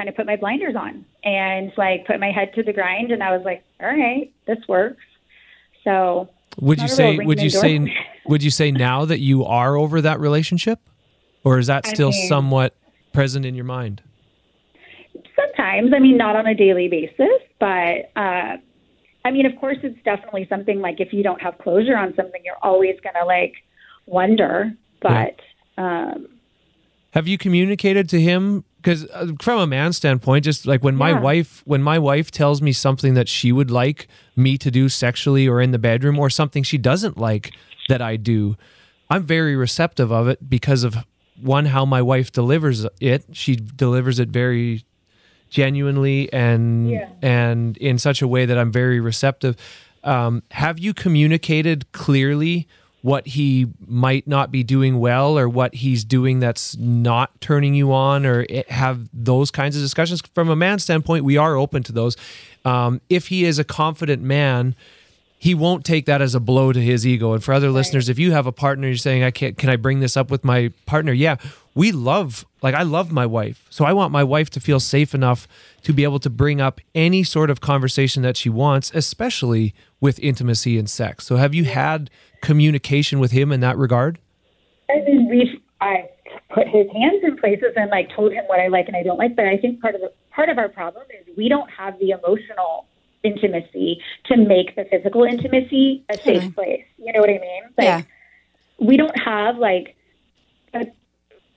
kind 0.00 0.08
of 0.08 0.16
put 0.16 0.24
my 0.24 0.36
blinders 0.36 0.74
on 0.76 1.04
and 1.24 1.70
like 1.76 2.06
put 2.06 2.18
my 2.18 2.30
head 2.30 2.54
to 2.54 2.62
the 2.62 2.72
grind. 2.72 3.12
And 3.12 3.22
I 3.22 3.36
was 3.36 3.44
like, 3.44 3.62
all 3.80 3.88
right, 3.88 4.32
this 4.46 4.56
works. 4.66 5.04
So, 5.84 6.30
would 6.58 6.80
you 6.80 6.88
say 6.88 7.18
would 7.18 7.40
you 7.40 7.50
say 7.50 7.94
would 8.24 8.42
you 8.42 8.50
say 8.50 8.70
now 8.70 9.04
that 9.04 9.18
you 9.18 9.44
are 9.44 9.76
over 9.76 10.00
that 10.00 10.20
relationship 10.20 10.80
or 11.44 11.58
is 11.58 11.66
that 11.66 11.86
I 11.86 11.92
still 11.92 12.10
mean- 12.10 12.28
somewhat 12.28 12.76
present 13.12 13.44
in 13.44 13.54
your 13.54 13.64
mind 13.64 14.02
sometimes 15.34 15.92
i 15.92 15.98
mean 15.98 16.16
not 16.16 16.36
on 16.36 16.46
a 16.46 16.54
daily 16.54 16.86
basis 16.86 17.42
but 17.58 18.12
uh 18.14 18.56
i 19.24 19.30
mean 19.32 19.46
of 19.46 19.56
course 19.58 19.78
it's 19.82 20.00
definitely 20.04 20.46
something 20.48 20.80
like 20.80 21.00
if 21.00 21.12
you 21.12 21.22
don't 21.24 21.40
have 21.42 21.58
closure 21.58 21.96
on 21.96 22.14
something 22.14 22.40
you're 22.44 22.62
always 22.62 22.94
going 23.02 23.14
to 23.20 23.24
like 23.24 23.54
wonder 24.06 24.72
but 25.02 25.40
um 25.76 26.28
Have 27.12 27.26
you 27.26 27.38
communicated 27.38 28.08
to 28.10 28.20
him? 28.20 28.64
Because 28.76 29.04
uh, 29.10 29.32
from 29.42 29.60
a 29.60 29.66
man's 29.66 29.96
standpoint, 29.96 30.44
just 30.44 30.66
like 30.66 30.82
when 30.84 30.96
my 30.96 31.10
Yeah. 31.10 31.20
wife, 31.20 31.62
when 31.66 31.82
my 31.82 31.98
wife 31.98 32.30
tells 32.30 32.62
me 32.62 32.72
something 32.72 33.14
that 33.14 33.28
she 33.28 33.52
would 33.52 33.70
like 33.70 34.06
me 34.36 34.56
to 34.58 34.70
do 34.70 34.88
sexually 34.88 35.46
or 35.48 35.60
in 35.60 35.70
the 35.72 35.78
bedroom, 35.78 36.18
or 36.18 36.30
something 36.30 36.62
she 36.62 36.78
doesn't 36.78 37.18
like 37.18 37.52
that 37.88 38.00
I 38.00 38.16
do, 38.16 38.56
I'm 39.10 39.24
very 39.24 39.56
receptive 39.56 40.10
of 40.12 40.28
it 40.28 40.48
because 40.48 40.84
of 40.84 40.96
one 41.42 41.66
how 41.66 41.84
my 41.84 42.00
wife 42.00 42.30
delivers 42.32 42.86
it. 43.00 43.24
She 43.32 43.56
delivers 43.56 44.18
it 44.20 44.28
very 44.28 44.84
genuinely 45.50 46.32
and 46.32 46.88
Yeah. 46.90 47.08
and 47.22 47.76
in 47.78 47.98
such 47.98 48.22
a 48.22 48.28
way 48.28 48.46
that 48.46 48.56
I'm 48.56 48.70
very 48.70 49.00
receptive. 49.00 49.56
Um, 50.04 50.42
have 50.52 50.78
you 50.78 50.94
communicated 50.94 51.90
clearly 51.92 52.66
what 53.02 53.26
he 53.26 53.66
might 53.86 54.26
not 54.26 54.50
be 54.52 54.62
doing 54.62 54.98
well 55.00 55.38
or 55.38 55.48
what 55.48 55.74
he's 55.74 56.04
doing 56.04 56.38
that's 56.38 56.76
not 56.76 57.40
turning 57.40 57.74
you 57.74 57.92
on 57.92 58.26
or 58.26 58.46
it- 58.48 58.70
have 58.70 59.08
those 59.12 59.50
kinds 59.50 59.76
of 59.76 59.82
discussions 59.82 60.20
from 60.34 60.48
a 60.50 60.56
man's 60.56 60.82
standpoint 60.82 61.24
we 61.24 61.36
are 61.36 61.56
open 61.56 61.82
to 61.82 61.92
those 61.92 62.16
um, 62.64 63.00
if 63.08 63.28
he 63.28 63.44
is 63.44 63.58
a 63.58 63.64
confident 63.64 64.22
man 64.22 64.74
he 65.38 65.54
won't 65.54 65.86
take 65.86 66.04
that 66.04 66.20
as 66.20 66.34
a 66.34 66.40
blow 66.40 66.70
to 66.70 66.78
his 66.82 67.06
ego. 67.06 67.32
And 67.32 67.42
for 67.42 67.54
other 67.54 67.70
listeners, 67.70 68.10
if 68.10 68.18
you 68.18 68.32
have 68.32 68.46
a 68.46 68.52
partner, 68.52 68.88
you're 68.88 68.98
saying, 68.98 69.22
"I 69.22 69.30
can't. 69.30 69.56
Can 69.56 69.70
I 69.70 69.76
bring 69.76 70.00
this 70.00 70.14
up 70.14 70.30
with 70.30 70.44
my 70.44 70.70
partner?" 70.84 71.14
Yeah, 71.14 71.36
we 71.74 71.92
love. 71.92 72.44
Like 72.62 72.74
I 72.74 72.82
love 72.82 73.10
my 73.10 73.24
wife, 73.24 73.64
so 73.70 73.86
I 73.86 73.94
want 73.94 74.12
my 74.12 74.22
wife 74.22 74.50
to 74.50 74.60
feel 74.60 74.80
safe 74.80 75.14
enough 75.14 75.48
to 75.84 75.94
be 75.94 76.04
able 76.04 76.18
to 76.18 76.28
bring 76.28 76.60
up 76.60 76.78
any 76.94 77.22
sort 77.24 77.48
of 77.48 77.62
conversation 77.62 78.22
that 78.22 78.36
she 78.36 78.50
wants, 78.50 78.92
especially 78.92 79.72
with 79.98 80.18
intimacy 80.18 80.76
and 80.76 80.90
sex. 80.90 81.24
So, 81.24 81.36
have 81.36 81.54
you 81.54 81.64
had 81.64 82.10
communication 82.40 83.18
with 83.18 83.32
him 83.32 83.52
in 83.52 83.60
that 83.60 83.76
regard? 83.76 84.18
i 84.90 85.00
mean 85.06 85.28
we've 85.28 85.60
i 85.80 86.08
put 86.52 86.66
his 86.66 86.86
hands 86.92 87.22
in 87.22 87.36
places 87.36 87.72
and 87.76 87.90
like 87.90 88.08
told 88.14 88.32
him 88.32 88.44
what 88.46 88.58
i 88.58 88.66
like 88.68 88.88
and 88.88 88.96
i 88.96 89.02
don't 89.02 89.18
like 89.18 89.36
but 89.36 89.46
i 89.46 89.56
think 89.56 89.80
part 89.80 89.94
of 89.94 90.00
the 90.00 90.12
part 90.30 90.48
of 90.48 90.58
our 90.58 90.68
problem 90.68 91.04
is 91.10 91.36
we 91.36 91.48
don't 91.48 91.70
have 91.70 91.98
the 92.00 92.10
emotional 92.10 92.86
intimacy 93.22 94.00
to 94.24 94.36
make 94.36 94.74
the 94.76 94.84
physical 94.90 95.24
intimacy 95.24 96.04
a 96.08 96.14
safe 96.14 96.24
Totally. 96.24 96.50
place 96.50 96.84
you 96.96 97.12
know 97.12 97.20
what 97.20 97.30
i 97.30 97.34
mean 97.34 97.62
like 97.78 97.84
yeah. 97.84 98.02
we 98.78 98.96
don't 98.96 99.16
have 99.18 99.58
like 99.58 99.96
a, 100.74 100.86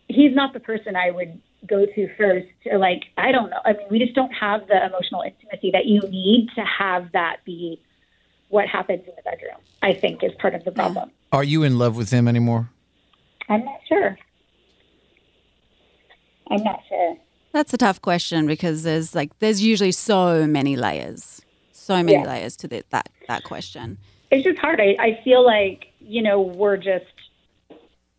he's 0.08 0.36
not 0.36 0.54
the 0.54 0.60
person 0.60 0.96
I 0.96 1.12
would 1.12 1.42
go 1.68 1.86
to 1.86 2.16
first 2.16 2.48
to 2.64 2.78
like 2.78 3.04
I 3.18 3.32
don't 3.32 3.50
know. 3.50 3.60
I 3.66 3.74
mean, 3.74 3.88
we 3.90 4.00
just 4.00 4.14
don't 4.14 4.32
have 4.32 4.68
the 4.68 4.86
emotional 4.86 5.22
intimacy 5.22 5.72
that 5.72 5.86
you 5.86 6.02
need 6.10 6.50
to 6.56 6.62
have 6.62 7.12
that 7.14 7.38
be 7.46 7.82
what 8.54 8.68
happens 8.68 9.02
in 9.08 9.14
the 9.16 9.24
bedroom. 9.24 9.58
I 9.82 9.94
think 9.94 10.24
is 10.24 10.32
part 10.40 10.54
of 10.54 10.64
the 10.64 10.72
problem. 10.72 11.10
Are 11.32 11.44
you 11.44 11.64
in 11.64 11.80
love 11.80 11.98
with 11.98 12.12
him 12.12 12.28
anymore? 12.28 12.70
I'm 13.50 13.66
not 13.66 13.80
sure. 13.90 14.16
I'm 16.52 16.64
not 16.64 16.80
sure. 16.88 17.18
That's 17.52 17.74
a 17.74 17.78
tough 17.78 18.00
question 18.02 18.46
because 18.46 18.84
there's 18.84 19.16
like 19.16 19.38
there's 19.40 19.64
usually 19.64 19.92
so 19.92 20.46
many 20.46 20.76
layers, 20.76 21.42
so 21.72 21.96
many 22.04 22.14
Yeah. 22.14 22.28
layers 22.32 22.56
to 22.58 22.68
the, 22.68 22.84
that 22.92 23.10
that 23.28 23.44
question. 23.44 23.98
It's 24.30 24.44
just 24.44 24.60
hard. 24.60 24.80
I, 24.80 24.96
I 25.00 25.20
feel 25.24 25.44
like, 25.44 25.86
you 26.00 26.22
know, 26.22 26.40
we're 26.42 26.78
just 26.78 27.06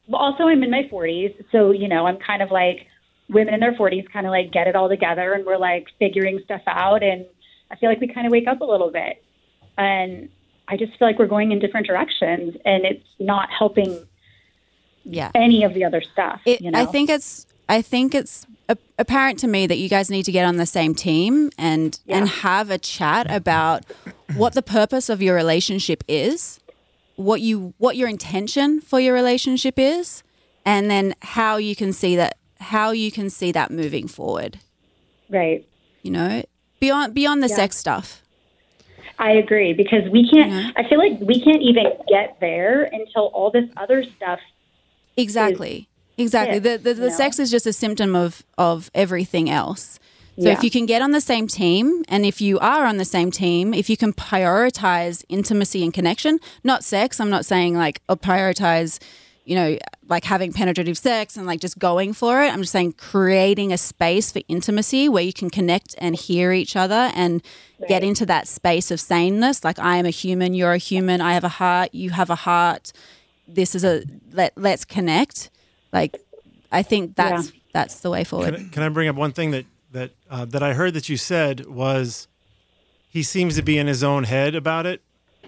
well, 0.09 0.21
also 0.21 0.45
I'm 0.49 0.63
in 0.65 0.71
my 0.71 0.83
40s, 0.93 1.33
so 1.53 1.71
you 1.71 1.87
know, 1.87 2.07
I'm 2.07 2.19
kind 2.19 2.43
of 2.43 2.51
like 2.51 2.89
women 3.29 3.55
in 3.55 3.61
their 3.61 3.75
40s 3.75 4.11
kind 4.13 4.27
of 4.27 4.31
like 4.31 4.51
get 4.53 4.67
it 4.67 4.75
all 4.75 4.89
together 4.89 5.33
and 5.33 5.47
we're 5.47 5.59
like 5.59 5.87
figuring 6.01 6.41
stuff 6.45 6.63
out 6.67 7.03
and 7.05 7.25
I 7.71 7.77
feel 7.77 7.89
like 7.89 8.01
we 8.01 8.09
kind 8.09 8.27
of 8.27 8.33
wake 8.33 8.49
up 8.49 8.61
a 8.61 8.65
little 8.65 8.91
bit. 8.91 9.24
And 9.77 10.29
I 10.69 10.77
just 10.77 10.97
feel 10.99 11.09
like 11.09 11.19
we're 11.19 11.27
going 11.27 11.53
in 11.53 11.59
different 11.59 11.87
directions 11.87 12.57
and 12.65 12.85
it's 12.85 13.05
not 13.19 13.49
helping 13.51 14.07
Yeah. 15.05 15.31
any 15.35 15.65
of 15.65 15.75
the 15.75 15.85
other 15.85 16.01
stuff, 16.01 16.41
It, 16.47 16.61
you 16.61 16.71
know. 16.71 16.81
I 16.81 16.87
think 16.87 17.11
it's 17.11 17.47
I 17.69 17.81
think 17.83 18.15
it's 18.15 18.47
apparent 18.99 19.39
to 19.41 19.47
me 19.47 19.67
that 19.67 19.77
you 19.79 19.89
guys 19.89 20.11
need 20.11 20.25
to 20.25 20.33
get 20.33 20.45
on 20.47 20.57
the 20.57 20.67
same 20.67 20.95
team 20.95 21.51
and 21.59 21.99
and 22.09 22.29
have 22.29 22.71
a 22.71 22.79
chat 22.79 23.31
about 23.31 23.85
what 24.37 24.53
the 24.55 24.63
purpose 24.63 25.09
of 25.09 25.21
your 25.23 25.35
relationship 25.35 26.03
is, 26.09 26.61
what 27.17 27.41
you 27.41 27.75
what 27.79 27.97
your 27.97 28.09
intention 28.09 28.81
for 28.81 29.01
your 29.01 29.15
relationship 29.15 29.79
is, 29.79 30.23
and 30.65 30.91
then 30.91 31.15
how 31.23 31.57
you 31.57 31.75
can 31.77 31.93
see 31.93 32.17
that 32.17 32.37
how 32.61 32.91
you 32.93 33.11
can 33.11 33.29
see 33.31 33.53
that 33.53 33.71
moving 33.71 34.09
forward. 34.09 34.59
right. 35.29 35.67
You 36.03 36.11
know, 36.11 36.43
beyond 36.81 37.15
beyond 37.15 37.43
the 37.43 37.49
Yeah. 37.49 37.57
sex 37.57 37.77
stuff. 37.79 38.23
I 39.19 39.33
agree 39.33 39.73
because 39.73 40.09
we 40.11 40.29
can't 40.29 40.53
mm-hmm. 40.53 40.71
I 40.77 40.89
feel 40.89 40.99
like 40.99 41.21
we 41.21 41.41
can't 41.41 41.63
even 41.63 41.87
get 42.09 42.37
there 42.41 42.85
until 42.85 43.27
all 43.35 43.51
this 43.51 43.69
other 43.77 44.05
stuff 44.17 44.41
Exactly. 45.17 45.89
Exactly. 46.17 46.59
The 46.59 46.79
the, 46.79 46.95
the 46.95 47.11
sex 47.11 47.39
is 47.39 47.51
just 47.51 47.67
a 47.67 47.73
symptom 47.73 48.15
of 48.15 48.43
of 48.57 48.91
everything 48.95 49.51
else. 49.51 49.99
So 50.37 50.49
Yeah. 50.49 50.53
if 50.53 50.65
you 50.65 50.71
can 50.71 50.87
get 50.87 51.01
on 51.01 51.13
the 51.13 51.21
same 51.21 51.47
team 51.47 52.05
and 52.09 52.27
if 52.27 52.41
you 52.41 52.59
are 52.59 52.87
on 52.87 52.97
the 52.97 53.05
same 53.05 53.31
team, 53.31 53.73
if 53.73 53.89
you 53.89 53.97
can 53.97 54.13
prioritize 54.13 55.25
intimacy 55.29 55.85
and 55.85 55.95
connection, 55.95 56.41
not 56.65 56.83
sex, 56.83 57.21
I'm 57.21 57.31
not 57.31 57.45
saying 57.45 57.75
like 57.75 58.01
oh, 58.09 58.17
prioritize, 58.17 58.99
you 59.45 59.55
know, 59.55 59.79
like 60.09 60.25
having 60.25 60.53
penetrative 60.53 60.97
sex 60.97 61.37
and 61.37 61.47
like 61.47 61.61
just 61.61 61.79
going 61.79 62.13
for 62.13 62.43
it. 62.43 62.53
I'm 62.53 62.61
just 62.61 62.73
saying 62.73 62.95
creating 62.95 63.73
a 63.73 63.79
space 63.79 64.33
for 64.33 64.41
intimacy 64.49 65.09
where 65.09 65.23
you 65.23 65.33
can 65.33 65.51
connect 65.51 65.95
and 65.99 66.15
hear 66.15 66.53
each 66.53 66.77
other 66.77 67.11
and 67.15 67.43
get 67.89 68.03
into 68.03 68.25
that 68.27 68.49
space 68.49 68.91
of 68.91 69.01
saneness. 69.01 69.65
Like 69.65 69.79
I 69.79 69.97
am 69.97 70.07
a 70.07 70.11
human, 70.11 70.55
you're 70.55 70.73
a 70.73 70.79
human, 70.79 71.21
I 71.21 71.35
have 71.35 71.45
a 71.45 71.49
heart, 71.49 71.95
you 71.95 72.11
have 72.11 72.31
a 72.31 72.35
heart. 72.35 72.93
This 73.47 73.75
is 73.75 73.85
a 73.85 74.05
let 74.33 74.53
let's 74.57 74.85
connect. 74.85 75.51
Like 75.93 76.17
I 76.73 76.83
think 76.83 77.15
that's 77.15 77.53
that's 77.73 78.01
the 78.01 78.11
way 78.11 78.25
forward. 78.25 78.55
Can 78.55 78.67
I, 78.67 78.69
can 78.69 78.83
I 78.83 78.89
bring 78.89 79.09
up 79.09 79.17
one 79.17 79.33
thing 79.33 79.51
that 79.51 79.67
that 79.93 80.11
uh, 80.31 80.45
that 80.47 80.63
I 80.63 80.75
heard 80.75 80.95
that 80.95 81.09
you 81.09 81.17
said 81.17 81.67
was 81.67 82.29
he 83.09 83.23
seems 83.23 83.55
to 83.57 83.63
be 83.63 83.79
in 83.79 83.87
his 83.87 84.03
own 84.03 84.25
head 84.25 84.55
about 84.55 84.87
it. 84.87 85.01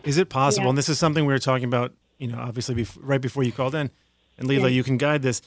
Is 0.05 0.19
it 0.19 0.29
possible? 0.29 0.67
Yeah. 0.67 0.69
And 0.71 0.79
this 0.79 0.89
is 0.89 1.01
something 1.01 1.27
we 1.27 1.33
were 1.33 1.41
talking 1.41 1.65
about, 1.65 1.93
you 2.19 2.29
know, 2.29 2.39
obviously 2.39 2.75
bef- 2.75 2.99
right 3.01 3.21
before 3.21 3.43
you 3.43 3.53
called 3.53 3.75
in. 3.75 3.91
And 4.39 4.49
Leela, 4.49 4.73
you 4.73 4.83
can 4.85 4.97
guide 4.97 5.23
this. 5.23 5.41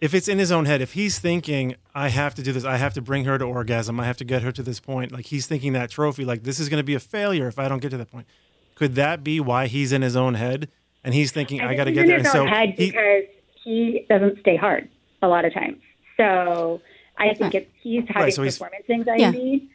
If 0.00 0.14
it's 0.14 0.26
in 0.26 0.38
his 0.38 0.50
own 0.50 0.64
head, 0.64 0.80
if 0.80 0.94
he's 0.94 1.18
thinking, 1.18 1.76
I 1.94 2.08
have 2.08 2.34
to 2.34 2.42
do 2.42 2.52
this, 2.52 2.64
I 2.64 2.76
have 2.76 2.92
to 2.94 3.00
bring 3.02 3.24
her 3.24 3.38
to 3.38 3.44
orgasm, 3.44 4.00
I 4.00 4.04
have 4.06 4.16
to 4.16 4.24
get 4.24 4.42
her 4.42 4.50
to 4.52 4.62
this 4.62 4.80
point, 4.80 5.12
like 5.12 5.26
he's 5.26 5.46
thinking 5.46 5.74
that 5.74 5.90
trophy, 5.90 6.24
like 6.24 6.42
this 6.42 6.58
is 6.58 6.68
going 6.68 6.78
to 6.80 6.84
be 6.84 6.94
a 6.94 7.00
failure 7.00 7.46
if 7.46 7.58
I 7.58 7.68
don't 7.68 7.78
get 7.80 7.90
to 7.90 7.96
that 7.98 8.10
point. 8.10 8.26
Could 8.74 8.94
that 8.96 9.22
be 9.22 9.38
why 9.38 9.68
he's 9.68 9.92
in 9.92 10.02
his 10.02 10.16
own 10.16 10.34
head 10.34 10.68
and 11.04 11.14
he's 11.14 11.30
thinking, 11.30 11.60
I, 11.60 11.68
think 11.68 11.76
got 11.76 11.84
to 11.84 11.90
he's 11.90 11.96
get 11.98 12.02
in 12.04 12.08
there? 12.08 12.18
his 12.18 12.26
And 12.26 12.32
so 12.32 12.40
own 12.42 12.48
head 12.48 12.70
he, 12.76 12.86
because 12.90 13.22
he 13.62 14.06
doesn't 14.08 14.40
stay 14.40 14.56
hard 14.56 14.88
a 15.22 15.28
lot 15.28 15.44
of 15.44 15.54
times. 15.54 15.76
So 16.16 16.80
I 17.16 17.34
think 17.34 17.54
it's 17.54 17.70
he's 17.80 18.02
having 18.08 18.22
Right, 18.22 18.34
so 18.34 18.42
he's- 18.42 18.58
performance 18.58 18.84
anxiety. 18.90 19.22
Yeah. 19.62 19.68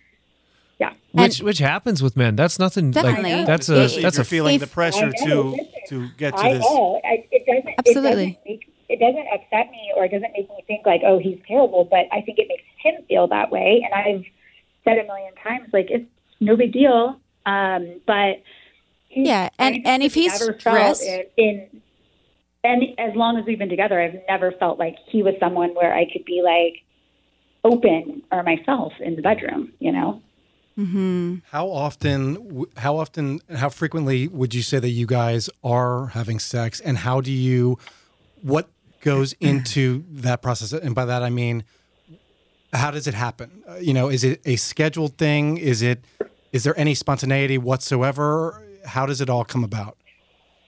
Which 1.12 1.42
which 1.42 1.58
happens 1.58 2.04
with 2.04 2.16
men. 2.16 2.36
That's 2.36 2.60
nothing. 2.60 2.92
Definitely. 2.92 3.34
Like, 3.34 3.48
that's 3.48 3.70
a 3.70 3.76
Especially 3.82 4.04
that's 4.04 4.18
a 4.20 4.24
feeling 4.24 4.56
if- 4.56 4.62
the 4.62 4.68
pressure 4.68 5.12
to 5.12 5.58
to 5.90 6.10
get 6.18 6.36
to 6.36 6.40
I 6.44 6.54
this. 6.54 6.62
know. 6.62 7.02
I, 7.04 7.26
it 7.32 7.46
doesn't. 7.48 7.76
Absolutely. 7.80 8.40
It 8.46 8.46
doesn't, 8.46 8.46
make, 8.46 8.74
it 8.90 9.00
doesn't 9.00 9.28
upset 9.34 9.72
me, 9.72 9.92
or 9.96 10.06
it 10.06 10.12
doesn't 10.12 10.32
make 10.34 10.48
me 10.50 10.64
think 10.68 10.86
like, 10.86 11.02
oh, 11.06 11.18
he's 11.20 11.40
terrible. 11.48 11.86
But 11.86 12.06
I 12.12 12.22
think 12.22 12.38
it 12.40 12.48
makes 12.48 12.64
him 12.84 13.04
feel 13.08 13.28
that 13.30 13.50
way. 13.52 13.84
And 13.86 13.94
I've 13.94 14.26
said 14.84 14.98
a 15.00 15.08
million 15.08 15.34
times, 15.44 15.70
like, 15.74 15.88
it's 15.90 16.06
no 16.40 16.56
big 16.56 16.72
deal. 16.74 17.20
Um, 17.46 18.00
but 18.06 18.44
Yeah, 19.10 19.50
and- 19.58 19.76
I've 19.78 19.82
and 19.86 20.04
if 20.04 20.14
he's 20.14 20.40
never 20.40 20.54
felt 20.60 20.98
stressed- 20.98 21.04
in, 21.38 21.46
in 21.46 21.82
and 22.64 22.84
as 23.00 23.16
long 23.16 23.38
as 23.38 23.46
we've 23.46 23.58
been 23.60 23.70
together, 23.70 24.00
I've 24.00 24.20
never 24.28 24.52
felt 24.52 24.78
like 24.78 24.98
he 25.10 25.24
was 25.24 25.34
someone 25.40 25.70
where 25.74 25.94
I 25.94 26.06
could 26.12 26.26
be 26.26 26.42
like 26.44 26.84
open 27.64 28.24
or 28.32 28.44
myself 28.44 28.94
in 29.00 29.16
the 29.16 29.22
bedroom. 29.22 29.72
You 29.80 29.92
know. 29.94 30.22
How 31.50 31.68
often, 31.70 32.66
how 32.78 32.98
often, 32.98 33.42
how 33.54 33.70
frequently 33.70 34.28
would 34.28 34.54
you 34.54 34.62
say 34.62 34.80
that 34.80 34.90
you 34.90 35.08
guys 35.08 35.50
are 35.64 36.08
having 36.08 36.40
sex, 36.40 36.80
and 36.80 36.98
how 37.00 37.20
do 37.20 37.32
you, 37.32 37.80
what 38.42 38.70
goes 39.02 39.34
into 39.40 40.06
that 40.12 40.42
process? 40.42 40.74
And 40.74 40.94
by 40.94 41.06
that 41.06 41.24
I 41.24 41.30
mean, 41.30 41.64
how 42.74 42.92
does 42.92 43.08
it 43.08 43.14
happen? 43.14 43.64
Uh, 43.68 43.76
you 43.76 43.94
know, 43.94 44.10
is 44.10 44.24
it 44.24 44.42
a 44.46 44.56
scheduled 44.56 45.18
thing? 45.18 45.58
Is 45.58 45.82
it, 45.82 46.04
is 46.54 46.64
there 46.64 46.78
any 46.78 46.94
spontaneity 46.94 47.58
whatsoever? 47.58 48.62
How 48.86 49.06
does 49.06 49.20
it 49.20 49.30
all 49.30 49.44
come 49.44 49.64
about? 49.64 49.98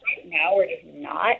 Right 0.05 0.27
now 0.27 0.55
we're 0.55 0.67
just 0.67 0.85
not. 0.85 1.37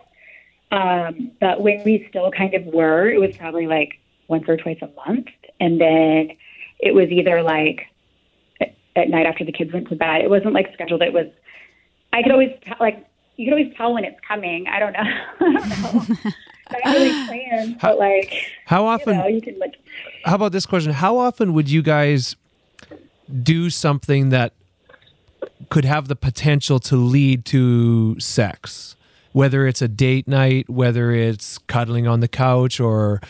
Um, 0.72 1.32
but 1.40 1.62
when 1.62 1.84
we 1.84 2.06
still 2.10 2.30
kind 2.32 2.54
of 2.54 2.66
were, 2.66 3.10
it 3.10 3.20
was 3.20 3.36
probably 3.36 3.66
like 3.66 4.00
once 4.28 4.44
or 4.48 4.58
twice 4.58 4.78
a 4.82 4.90
month. 5.08 5.28
And 5.60 5.82
then 5.82 6.38
it 6.80 6.94
was 6.94 7.10
either 7.10 7.42
like 7.42 7.88
at- 9.00 9.10
night 9.10 9.26
after 9.26 9.44
the 9.44 9.52
kids 9.52 9.74
went 9.74 9.90
to 9.90 9.96
bed. 9.96 10.22
It 10.22 10.30
wasn't 10.30 10.54
like 10.54 10.72
scheduled. 10.74 11.02
It 11.02 11.14
was, 11.14 11.28
I 12.14 12.22
could 12.22 12.32
always, 12.32 12.52
like, 12.80 13.06
you 13.38 13.46
could 13.46 13.54
always 13.54 13.74
tell 13.76 13.94
when 13.94 14.04
it's 14.04 14.20
coming. 14.28 14.68
I 14.68 14.80
don't 14.80 14.94
know. 14.94 15.00
I 15.40 15.92
don't 15.92 16.10
know. 16.10 16.32
Not 16.72 16.94
really 16.94 17.26
planned, 17.26 17.80
but 17.82 17.98
like, 17.98 18.34
how 18.66 18.84
you 18.84 18.90
often 18.90 19.18
know, 19.18 19.28
you 19.28 19.42
can 19.42 19.58
like, 19.58 19.76
how 20.26 20.36
about 20.36 20.52
this 20.52 20.66
question? 20.66 20.92
How 20.92 21.18
often 21.18 21.54
would 21.54 21.70
you 21.70 21.82
guys 21.82 22.36
do 23.42 23.70
something 23.70 24.30
that 24.30 24.54
could 25.70 25.86
have 25.86 26.08
the 26.08 26.16
potential 26.16 26.80
to 26.82 26.96
lead 26.96 27.46
to 27.46 28.20
sex? 28.20 28.96
Whether 29.32 29.68
it's 29.68 29.82
a 29.82 29.88
date 29.88 30.28
night, 30.28 30.70
whether 30.70 31.12
it's 31.12 31.60
cuddling 31.60 32.08
on 32.08 32.20
the 32.20 32.28
couch, 32.28 32.80
or 32.80 33.22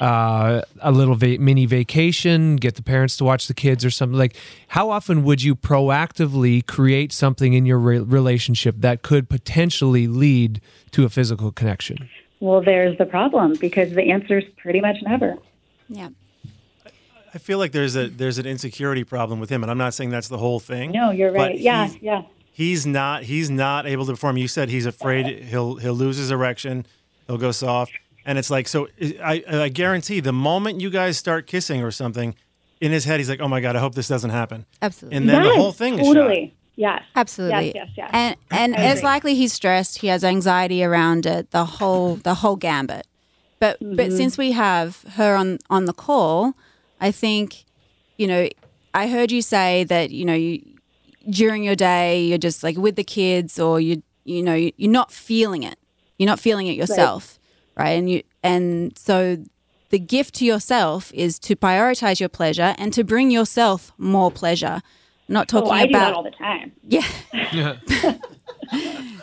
uh, 0.00 0.62
a 0.80 0.92
little 0.92 1.14
va- 1.14 1.38
mini 1.38 1.66
vacation, 1.66 2.56
get 2.56 2.74
the 2.76 2.82
parents 2.82 3.16
to 3.18 3.24
watch 3.24 3.46
the 3.48 3.54
kids, 3.54 3.84
or 3.84 3.90
something 3.90 4.18
like. 4.18 4.36
How 4.68 4.90
often 4.90 5.24
would 5.24 5.42
you 5.42 5.54
proactively 5.56 6.64
create 6.66 7.12
something 7.12 7.52
in 7.54 7.66
your 7.66 7.78
re- 7.78 7.98
relationship 7.98 8.76
that 8.78 9.02
could 9.02 9.28
potentially 9.28 10.06
lead 10.06 10.60
to 10.92 11.04
a 11.04 11.08
physical 11.08 11.50
connection? 11.52 12.08
well, 12.40 12.60
there's 12.60 12.96
the 12.98 13.04
problem 13.06 13.54
because 13.60 13.92
the 13.94 14.12
answer 14.12 14.38
is 14.38 14.44
pretty 14.58 14.80
much 14.80 14.96
never. 15.02 15.36
Yeah. 15.88 16.10
I 17.34 17.38
feel 17.38 17.58
like 17.58 17.72
there's 17.72 17.96
a 17.96 18.08
there's 18.08 18.38
an 18.38 18.46
insecurity 18.46 19.04
problem 19.04 19.38
with 19.40 19.50
him, 19.50 19.62
and 19.62 19.70
I'm 19.70 19.76
not 19.78 19.92
saying 19.94 20.10
that's 20.10 20.28
the 20.28 20.38
whole 20.38 20.60
thing. 20.60 20.92
No, 20.92 21.10
you're 21.10 21.32
right. 21.32 21.58
Yeah, 21.58 21.86
he's- 21.88 22.02
yeah. 22.02 22.22
He's 22.52 22.86
not 22.86 23.22
he's 23.24 23.50
not 23.50 23.86
able 23.86 24.04
to 24.06 24.12
perform. 24.12 24.36
You 24.36 24.48
said 24.48 24.68
he's 24.68 24.86
afraid 24.86 25.26
he'll 25.44 25.76
he'll 25.76 25.94
lose 25.94 26.16
his 26.16 26.30
erection, 26.32 26.86
he'll 27.26 27.38
go 27.38 27.52
soft, 27.52 27.92
and 28.28 28.38
it's 28.38 28.50
like 28.50 28.68
so. 28.68 28.88
I 29.32 29.42
I 29.66 29.68
guarantee 29.70 30.20
the 30.20 30.32
moment 30.50 30.80
you 30.80 30.90
guys 30.90 31.16
start 31.16 31.46
kissing 31.46 31.82
or 31.82 31.90
something, 31.90 32.34
in 32.80 32.92
his 32.92 33.04
head 33.04 33.18
he's 33.20 33.28
like, 33.30 33.40
oh 33.40 33.48
my 33.48 33.60
god, 33.60 33.74
I 33.76 33.80
hope 33.80 33.94
this 33.94 34.08
doesn't 34.08 34.30
happen. 34.30 34.66
Absolutely. 34.82 35.16
And 35.16 35.28
then 35.28 35.42
the 35.42 35.54
whole 35.54 35.72
thing 35.72 35.98
is 35.98 36.06
totally. 36.06 36.44
shot. 36.46 36.54
Yes. 36.76 37.02
Absolutely. 37.16 37.66
Yes, 37.66 37.74
yes, 37.74 37.88
yes. 37.96 38.10
And 38.12 38.36
and 38.50 38.76
I 38.76 38.90
it's 38.92 39.02
likely 39.02 39.34
he's 39.34 39.52
stressed. 39.52 39.98
He 40.02 40.06
has 40.08 40.22
anxiety 40.22 40.84
around 40.84 41.26
it. 41.26 41.50
The 41.50 41.64
whole 41.64 42.16
the 42.28 42.34
whole 42.34 42.56
gambit. 42.56 43.06
But 43.58 43.80
Mm-hmm. 43.80 43.96
but 43.96 44.12
since 44.12 44.38
we 44.38 44.52
have 44.52 45.02
her 45.16 45.34
on 45.34 45.58
on 45.70 45.86
the 45.86 45.92
call, 46.06 46.54
I 47.00 47.10
think, 47.10 47.64
you 48.16 48.26
know, 48.28 48.48
I 48.94 49.08
heard 49.08 49.32
you 49.32 49.42
say 49.42 49.84
that 49.84 50.10
you 50.10 50.24
know 50.24 50.34
you 50.34 50.62
during 51.30 51.64
your 51.64 51.74
day 51.76 52.24
you're 52.28 52.44
just 52.48 52.62
like 52.62 52.76
with 52.76 52.94
the 52.96 53.04
kids 53.04 53.58
or 53.58 53.80
you 53.80 54.02
you 54.24 54.42
know 54.42 54.54
you- 54.54 54.72
you're 54.76 54.92
not 55.00 55.10
feeling 55.10 55.62
it. 55.64 55.78
You're 56.18 56.30
not 56.30 56.40
feeling 56.40 56.66
it 56.68 56.76
yourself, 56.76 57.22
right? 57.22 57.37
And 57.86 58.10
you 58.10 58.22
and 58.42 58.96
so 58.98 59.38
the 59.90 59.98
gift 59.98 60.34
to 60.36 60.44
yourself 60.44 61.12
is 61.14 61.38
to 61.40 61.56
prioritize 61.56 62.20
your 62.20 62.28
pleasure 62.28 62.74
and 62.78 62.92
to 62.92 63.04
bring 63.04 63.30
yourself 63.30 63.92
more 63.96 64.30
pleasure. 64.30 64.82
Not 65.28 65.52
oh, 65.54 65.60
talking 65.60 65.72
Oh, 65.72 65.74
I 65.74 65.86
do 65.86 65.90
about 65.90 66.00
that 66.00 66.14
all 66.14 66.22
the 66.22 66.30
time. 66.30 66.72
yeah. 66.88 67.06
yeah. 67.52 67.76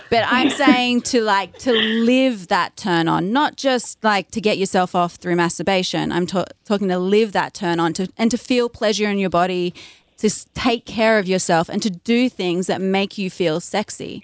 but 0.10 0.24
I'm 0.28 0.50
saying 0.50 1.02
to 1.02 1.22
like 1.22 1.58
to 1.60 1.72
live 1.72 2.48
that 2.48 2.78
turn 2.78 3.08
on, 3.08 3.32
not 3.32 3.58
just 3.58 4.04
like 4.04 4.32
to 4.32 4.42
get 4.42 4.58
yourself 4.58 4.96
off 4.96 5.16
through 5.16 5.36
masturbation. 5.36 6.12
I'm 6.12 6.26
ta- 6.28 6.46
talking 6.64 6.90
to 6.90 7.00
live 7.00 7.32
that 7.34 7.54
turn 7.54 7.80
on 7.80 7.94
to 7.94 8.08
and 8.18 8.32
to 8.32 8.38
feel 8.38 8.70
pleasure 8.70 9.10
in 9.10 9.18
your 9.18 9.30
body, 9.30 9.74
to 10.18 10.28
s- 10.28 10.46
take 10.54 10.86
care 10.86 11.18
of 11.20 11.28
yourself 11.28 11.70
and 11.70 11.82
to 11.82 11.90
do 11.90 12.30
things 12.30 12.68
that 12.68 12.82
make 12.82 13.18
you 13.18 13.30
feel 13.30 13.60
sexy. 13.60 14.24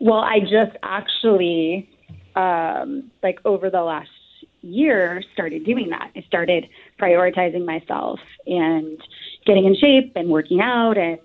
Well, 0.00 0.18
I 0.18 0.40
just 0.40 0.76
actually, 0.82 1.88
um, 2.36 3.10
like 3.22 3.38
over 3.44 3.70
the 3.70 3.82
last 3.82 4.10
year, 4.62 5.22
started 5.32 5.64
doing 5.64 5.90
that. 5.90 6.10
I 6.16 6.22
started 6.22 6.68
prioritizing 7.00 7.64
myself 7.64 8.20
and 8.46 8.98
getting 9.44 9.64
in 9.64 9.74
shape 9.76 10.12
and 10.16 10.28
working 10.28 10.60
out 10.60 10.96
and 10.96 11.18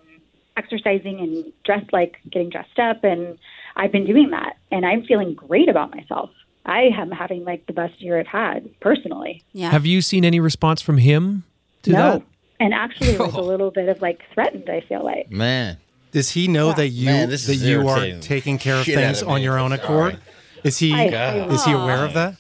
exercising 0.58 1.20
and 1.20 1.54
dressed 1.64 1.94
like 1.94 2.18
getting 2.32 2.50
dressed 2.50 2.80
up. 2.80 3.04
And 3.04 3.38
I've 3.76 3.92
been 3.92 4.06
doing 4.06 4.32
that, 4.32 4.58
and 4.72 4.86
I'm 4.86 5.04
feeling 5.04 5.36
great 5.36 5.70
about 5.70 5.96
myself. 5.96 6.32
I 6.66 6.90
am 6.98 7.12
having 7.12 7.46
like 7.46 7.66
the 7.68 7.74
best 7.74 8.02
year 8.02 8.20
I've 8.20 8.28
had 8.28 8.70
personally. 8.82 9.44
Yeah. 9.54 9.70
Have 9.72 9.86
you 9.86 10.02
seen 10.02 10.26
any 10.26 10.40
response 10.40 10.82
from 10.82 10.98
him 10.98 11.46
to 11.84 11.92
no. 11.92 11.98
that? 11.98 12.24
And 12.60 12.74
actually, 12.74 13.18
was 13.18 13.36
a 13.36 13.42
little 13.54 13.72
bit 13.72 13.88
of 13.88 14.02
like 14.02 14.22
threatened. 14.34 14.70
I 14.70 14.82
feel 14.82 15.04
like. 15.04 15.32
Man. 15.32 15.78
Does 16.12 16.32
he 16.32 16.48
know 16.48 16.72
that 16.72 16.88
you 16.88 17.08
Man, 17.08 17.30
this 17.30 17.46
that 17.48 17.54
is 17.54 17.64
you 17.64 17.88
are 17.88 18.20
taking 18.22 18.58
care 18.58 18.78
of 18.78 18.86
Shit 18.86 18.96
things 18.96 19.22
of 19.22 19.28
on 19.28 19.42
your 19.42 19.60
own 19.60 19.74
accord? 19.74 20.20
Is 20.64 20.78
he 20.80 20.94
I- 20.94 21.48
is 21.48 21.64
he 21.66 21.72
aware 21.72 22.04
of 22.06 22.14
that? 22.14 22.36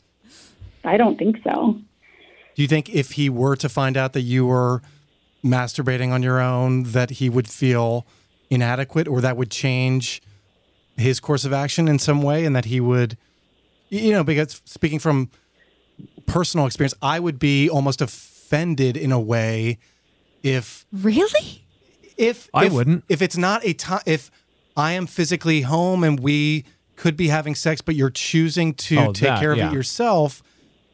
I 0.84 0.97
don't 0.97 1.17
think 1.17 1.38
so. 1.43 1.80
Do 2.56 2.62
you 2.62 2.67
think 2.67 2.89
if 2.89 3.12
he 3.12 3.30
were 3.30 3.56
to 3.58 3.69
find 3.69 3.97
out 3.97 4.13
that 4.13 4.21
you 4.21 4.45
were 4.45 4.82
masturbating 5.43 6.12
on 6.12 6.23
your 6.23 6.39
own, 6.39 6.84
that 6.84 7.12
he 7.12 7.30
would 7.30 7.47
feel 7.47 8.06
inadequate, 8.49 9.08
or 9.08 9.21
that 9.21 9.38
would 9.38 9.51
change 9.51 10.21
his 10.97 11.19
course 11.19 11.45
of 11.45 11.53
action 11.53 11.88
in 11.88 11.99
some 11.99 12.21
way, 12.23 12.45
and 12.45 12.56
that 12.56 12.65
he 12.65 12.80
would, 12.80 13.17
you 13.89 14.12
know, 14.12 14.23
because 14.23 14.62
speaking 14.65 14.97
from 14.99 15.30
personal 16.25 16.65
experience, 16.65 16.95
I 17.01 17.19
would 17.19 17.38
be 17.38 17.69
almost 17.69 18.01
offended 18.01 18.97
in 18.97 19.12
a 19.12 19.19
way 19.19 19.77
if 20.43 20.86
really? 20.91 21.63
if 22.17 22.49
I 22.53 22.65
if- 22.65 22.73
wouldn't. 22.73 23.03
if 23.10 23.21
it's 23.21 23.38
not 23.38 23.63
a 23.65 23.73
time 23.73 24.01
if 24.06 24.32
I 24.75 24.93
am 24.93 25.06
physically 25.08 25.62
home 25.62 26.03
and 26.03 26.19
we 26.19 26.63
could 26.97 27.15
be 27.15 27.29
having 27.29 27.55
sex, 27.55 27.79
but 27.79 27.95
you're 27.95 28.10
choosing 28.10 28.73
to 28.73 28.97
Oh, 28.97 29.05
take 29.13 29.29
that, 29.29 29.39
care 29.39 29.53
of 29.53 29.57
yeah. 29.57 29.69
it 29.69 29.73
yourself. 29.73 30.43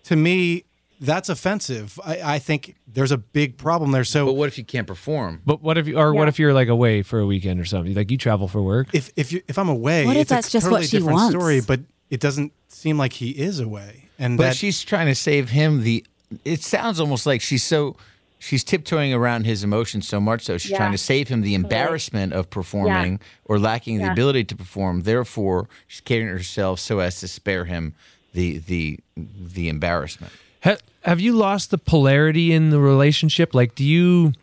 To 0.06 0.16
me, 0.16 0.66
that's 1.02 1.28
offensive. 1.30 2.00
I, 2.06 2.36
I 2.36 2.40
think 2.40 2.76
there's 2.88 3.12
a 3.12 3.18
big 3.18 3.58
problem 3.58 3.92
there. 3.92 4.04
So 4.04 4.26
But 4.28 4.34
what 4.34 4.48
if 4.48 4.58
you 4.58 4.64
can't 4.64 4.86
perform? 4.86 5.42
But 5.46 5.62
what 5.64 5.78
if 5.78 5.88
you 5.88 5.98
or 5.98 6.14
what 6.14 6.28
if 6.28 6.38
you're 6.38 6.54
like 6.54 6.68
away 6.68 7.02
for 7.02 7.20
a 7.20 7.26
weekend 7.26 7.60
or 7.60 7.66
something? 7.66 7.94
Like 7.96 8.12
you 8.12 8.18
travel 8.18 8.48
for 8.48 8.62
work. 8.62 8.88
if 8.94 9.10
if 9.16 9.32
you 9.32 9.42
if 9.48 9.58
I'm 9.58 9.70
away, 9.70 10.06
What 10.06 10.16
if 10.16 10.24
it's 10.24 10.32
a 10.32 10.36
that's 10.36 10.52
just 10.52 10.66
what 10.68 10.78
totally 10.82 10.88
she 10.88 10.98
different 10.98 11.16
wants? 11.16 11.32
story. 11.36 11.62
But 11.62 11.80
it 12.10 12.20
doesn't 12.20 12.54
seem 12.68 12.98
like 12.98 13.14
he 13.14 13.32
is 13.32 13.60
away, 13.60 14.10
and 14.20 14.38
But 14.38 14.44
that 14.44 14.56
she's 14.56 14.84
trying 14.84 15.08
to 15.08 15.16
save 15.16 15.50
him 15.50 15.82
the. 15.84 16.06
It 16.46 16.62
sounds 16.64 17.00
almost 17.00 17.26
like 17.26 17.42
she's 17.42 17.64
so. 17.64 17.96
She's 18.44 18.64
tiptoeing 18.64 19.14
around 19.14 19.46
his 19.46 19.64
emotions 19.64 20.06
so 20.08 20.20
much, 20.20 20.44
so 20.44 20.58
she's 20.58 20.72
Yeah. 20.72 20.78
trying 20.78 20.92
to 20.92 20.98
save 20.98 21.30
him 21.30 21.42
the 21.42 21.56
embarrassment 21.56 22.34
of 22.34 22.50
performing 22.50 23.20
or 23.46 23.58
lacking 23.58 24.00
the 24.00 24.04
Yeah. 24.04 24.12
ability 24.12 24.44
to 24.46 24.56
perform. 24.56 25.04
Therefore, 25.04 25.70
she's 25.88 26.02
catering 26.02 26.28
herself 26.28 26.80
so 26.82 27.00
as 27.00 27.20
to 27.22 27.28
spare 27.30 27.66
him 27.66 27.94
the 28.34 28.58
the 28.58 29.00
the 29.16 29.70
embarrassment. 29.70 30.34
Ha- 30.64 30.78
have 31.04 31.22
you 31.22 31.34
lost 31.34 31.72
the 31.72 31.78
polarity 31.78 32.52
in 32.52 32.70
the 32.70 32.80
relationship? 32.80 33.54
Like, 33.56 33.76
do 33.76 33.84
you 33.86 34.34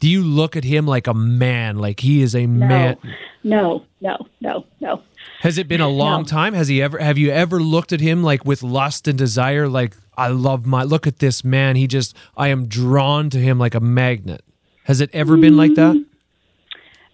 do 0.00 0.08
you 0.10 0.22
look 0.24 0.56
at 0.56 0.64
him 0.64 0.84
like 0.86 1.06
a 1.06 1.14
man? 1.14 1.78
Like 1.78 2.00
he 2.00 2.22
is 2.22 2.34
a 2.34 2.46
No, 2.46 2.66
man? 2.66 2.96
no, 3.44 3.84
no, 4.00 4.26
no, 4.40 4.64
no. 4.80 5.00
Has 5.40 5.58
it 5.58 5.68
been 5.68 5.80
a 5.80 5.88
long 5.88 6.22
No. 6.22 6.26
time? 6.26 6.54
Has 6.54 6.68
he 6.68 6.82
ever? 6.82 6.98
Have 6.98 7.18
you 7.18 7.30
ever 7.30 7.60
looked 7.60 7.92
at 7.92 8.00
him 8.00 8.22
like 8.22 8.44
with 8.44 8.62
lust 8.64 9.06
and 9.06 9.16
desire? 9.16 9.68
Like 9.68 9.94
I 10.16 10.28
love 10.28 10.66
my 10.66 10.82
look 10.82 11.06
at 11.06 11.18
this 11.18 11.44
man. 11.44 11.76
He 11.76 11.86
just 11.86 12.16
I 12.36 12.48
am 12.48 12.66
drawn 12.66 13.30
to 13.30 13.38
him 13.38 13.58
like 13.58 13.74
a 13.74 13.80
magnet. 13.80 14.42
Has 14.84 15.00
it 15.00 15.10
ever 15.12 15.36
been 15.36 15.56
like 15.56 15.74
that? 15.74 15.96
Mm. 15.96 16.04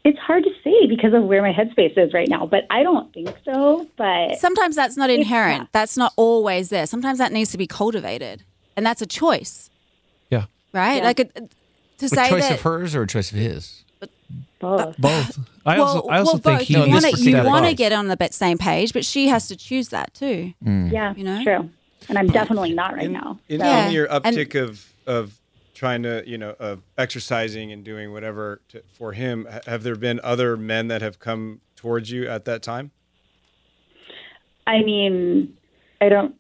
It's 0.02 0.18
hard 0.18 0.44
to 0.44 0.50
say 0.64 0.86
because 0.86 1.12
of 1.12 1.24
where 1.24 1.42
my 1.42 1.52
headspace 1.52 1.96
is 1.98 2.14
right 2.14 2.28
now, 2.28 2.46
but 2.46 2.64
I 2.70 2.82
don't 2.82 3.12
think 3.12 3.34
so. 3.44 3.86
But 3.96 4.38
Sometimes 4.38 4.74
that's 4.74 4.96
not 4.96 5.10
inherent. 5.10 5.58
not. 5.58 5.72
That's 5.72 5.96
not 5.96 6.12
always 6.16 6.70
there. 6.70 6.86
Sometimes 6.86 7.18
that 7.18 7.32
needs 7.32 7.50
to 7.52 7.58
be 7.58 7.66
cultivated, 7.66 8.42
and 8.76 8.86
that's 8.86 9.02
a 9.02 9.06
choice, 9.06 9.68
Yeah. 10.30 10.46
right? 10.72 10.96
Yeah. 10.96 11.04
Like 11.04 11.20
a, 11.20 11.24
to 11.26 12.06
A 12.06 12.08
say 12.08 12.28
choice 12.30 12.48
that 12.48 12.54
of 12.54 12.60
hers 12.62 12.94
or 12.94 13.02
a 13.02 13.06
choice 13.06 13.30
of 13.30 13.36
his? 13.36 13.84
Both. 14.58 14.96
Both. 14.98 15.38
I 15.66 15.76
also 15.76 16.08
I 16.08 16.18
also 16.18 16.32
well, 16.32 16.38
think 16.38 16.58
both. 16.60 16.68
he 16.68 16.74
you 16.74 16.80
want 16.90 17.04
to 17.04 17.12
to 17.12 17.22
you 17.30 17.42
want 17.44 17.66
to 17.66 17.74
get 17.74 17.92
on 17.92 18.08
the 18.08 18.28
same 18.30 18.56
page, 18.56 18.94
but 18.94 19.04
she 19.04 19.28
has 19.28 19.48
to 19.48 19.56
choose 19.56 19.88
that 19.90 20.14
too. 20.14 20.54
Mm. 20.64 20.90
Yeah, 20.92 21.14
You 21.14 21.24
know? 21.24 21.42
true. 21.44 21.70
And 22.08 22.18
I'm 22.18 22.28
definitely 22.28 22.72
not 22.72 22.94
right 22.94 23.04
in, 23.04 23.12
now. 23.12 23.38
in, 23.48 23.60
so- 23.60 23.66
Yeah. 23.66 23.86
in 23.86 23.92
your 23.92 24.06
and- 24.12 24.24
uptick 24.24 24.60
of 24.60 24.86
of 25.06 25.38
trying 25.74 26.02
to 26.02 26.22
you 26.26 26.36
know 26.38 26.54
of 26.58 26.82
exercising 26.98 27.72
and 27.72 27.82
doing 27.84 28.12
whatever 28.12 28.60
to, 28.68 28.82
for 28.92 29.12
him 29.12 29.46
have 29.66 29.82
there 29.82 29.96
been 29.96 30.20
other 30.22 30.56
men 30.56 30.88
that 30.88 31.00
have 31.00 31.18
come 31.18 31.60
towards 31.76 32.10
you 32.10 32.28
at 32.28 32.44
that 32.44 32.62
time 32.62 32.90
I 34.66 34.82
mean, 34.82 35.56
I 36.00 36.08
don't. 36.08 36.34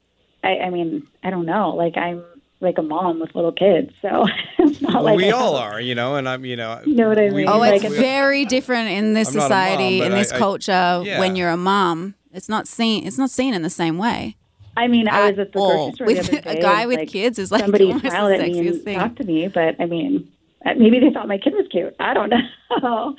I, 0.44 0.58
I 0.58 0.70
mean, 0.70 1.06
I 1.24 1.30
don't 1.30 1.46
know. 1.46 1.70
Like 1.74 1.96
I'm 1.96 2.22
like 2.60 2.78
a 2.78 2.82
mom 2.82 3.18
with 3.20 3.34
little 3.34 3.50
kids, 3.52 3.90
so 4.02 4.26
it's 4.58 4.80
not 4.80 4.94
well, 4.94 5.02
like 5.04 5.16
we 5.16 5.28
I 5.28 5.30
all 5.32 5.56
have- 5.58 5.72
are 5.72 5.80
you 5.80 5.94
know 5.94 6.16
and 6.16 6.28
i'm 6.28 6.44
you 6.44 6.56
know 6.56 6.80
You 6.84 6.94
know 6.94 7.08
what 7.08 7.18
I 7.18 7.24
we- 7.28 7.30
mean? 7.34 7.48
Oh, 7.48 7.62
it's 7.62 7.82
it's- 7.84 7.98
very 8.00 8.44
different 8.44 8.90
in 8.90 9.14
this 9.14 9.28
I'm 9.30 9.34
not 9.36 9.46
a 9.46 9.48
mom, 9.48 9.48
society, 9.48 10.02
in 10.02 10.12
this 10.12 10.32
I- 10.32 10.36
I- 10.36 10.38
culture. 10.38 11.02
Yeah. 11.04 11.18
When 11.18 11.34
you're 11.36 11.48
a 11.50 11.56
mom, 11.56 12.14
it's 12.32 12.48
not 12.48 12.68
seen. 12.68 13.06
It's 13.06 13.18
not 13.18 13.30
seen 13.30 13.54
in 13.54 13.62
the 13.62 13.70
same 13.70 13.96
way. 13.98 14.36
I 14.76 14.86
mean, 14.88 15.08
I 15.08 15.30
was 15.30 15.38
at 15.38 15.52
the 15.52 15.58
all. 15.58 15.92
grocery 15.92 15.94
store 15.94 16.06
With 16.06 16.30
the 16.30 16.50
other 16.50 16.50
a 16.58 16.62
guy 16.62 16.86
with 16.86 16.98
like, 17.00 17.08
kids 17.08 17.38
is 17.38 17.50
like 17.52 17.62
somebody 17.62 17.84
almost 17.86 18.04
the 18.04 18.10
smiled 18.10 18.32
at 18.32 18.40
me 18.40 18.54
sexiest 18.54 18.68
and 18.70 18.82
thing. 18.84 18.98
talked 18.98 19.16
to 19.16 19.24
me, 19.24 19.48
but 19.48 19.80
I 19.80 19.86
mean, 19.86 20.30
uh, 20.64 20.74
maybe 20.76 21.00
they 21.00 21.10
thought 21.10 21.28
my 21.28 21.38
kid 21.38 21.54
was 21.54 21.66
cute. 21.70 21.94
I 21.98 22.14
don't 22.14 22.30
know. 22.82 23.16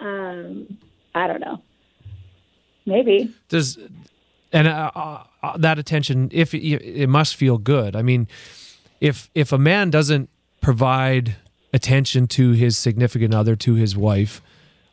um, 0.00 0.78
I 1.14 1.26
don't 1.26 1.40
know. 1.40 1.60
Maybe. 2.86 3.34
Does 3.48 3.78
and 4.52 4.68
uh, 4.68 4.90
uh, 4.94 5.56
that 5.58 5.78
attention, 5.78 6.28
if 6.32 6.54
it, 6.54 6.60
it 6.62 7.08
must 7.08 7.34
feel 7.36 7.58
good. 7.58 7.96
I 7.96 8.02
mean, 8.02 8.28
if 9.00 9.30
if 9.34 9.52
a 9.52 9.58
man 9.58 9.90
doesn't 9.90 10.28
provide 10.60 11.36
attention 11.72 12.28
to 12.28 12.52
his 12.52 12.76
significant 12.78 13.34
other, 13.34 13.56
to 13.56 13.74
his 13.74 13.96
wife, 13.96 14.40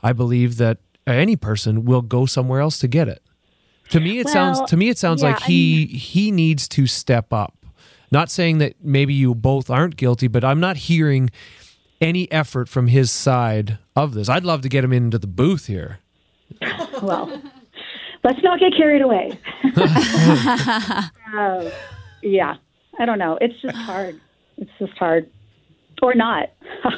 I 0.01 0.13
believe 0.13 0.57
that 0.57 0.79
any 1.05 1.35
person 1.35 1.85
will 1.85 2.01
go 2.01 2.25
somewhere 2.25 2.59
else 2.59 2.79
to 2.79 2.87
get 2.87 3.07
it. 3.07 3.21
To 3.91 3.99
me, 3.99 4.19
it 4.19 4.29
sounds 4.29 4.61
to 4.69 4.77
me 4.77 4.89
it 4.89 4.97
sounds 4.97 5.21
yeah, 5.21 5.29
like 5.29 5.41
I 5.43 5.45
he 5.45 5.85
he 5.85 6.31
needs 6.31 6.67
to 6.69 6.87
step 6.87 7.31
up. 7.31 7.55
Not 8.11 8.29
saying 8.29 8.57
that 8.57 8.75
maybe 8.83 9.13
you 9.13 9.33
both 9.33 9.69
aren't 9.69 9.95
guilty, 9.95 10.27
but 10.27 10.43
I'm 10.43 10.59
not 10.59 10.75
hearing 10.75 11.29
any 12.01 12.29
effort 12.31 12.67
from 12.67 12.87
his 12.87 13.11
side 13.11 13.77
of 13.95 14.13
this. 14.13 14.27
I'd 14.27 14.43
love 14.43 14.61
to 14.61 14.69
get 14.69 14.83
him 14.83 14.91
into 14.91 15.17
the 15.17 15.27
booth 15.27 15.67
here. 15.67 15.99
Well, 17.01 17.41
let's 18.23 18.43
not 18.43 18.59
get 18.59 18.73
carried 18.75 19.01
away. 19.01 19.39
uh, 19.75 21.69
yeah, 22.21 22.55
I 22.99 23.05
don't 23.05 23.19
know. 23.19 23.37
It's 23.39 23.59
just 23.61 23.75
hard. 23.75 24.19
It's 24.57 24.71
just 24.77 24.97
hard, 24.97 25.29
or 26.01 26.13
not. 26.15 26.49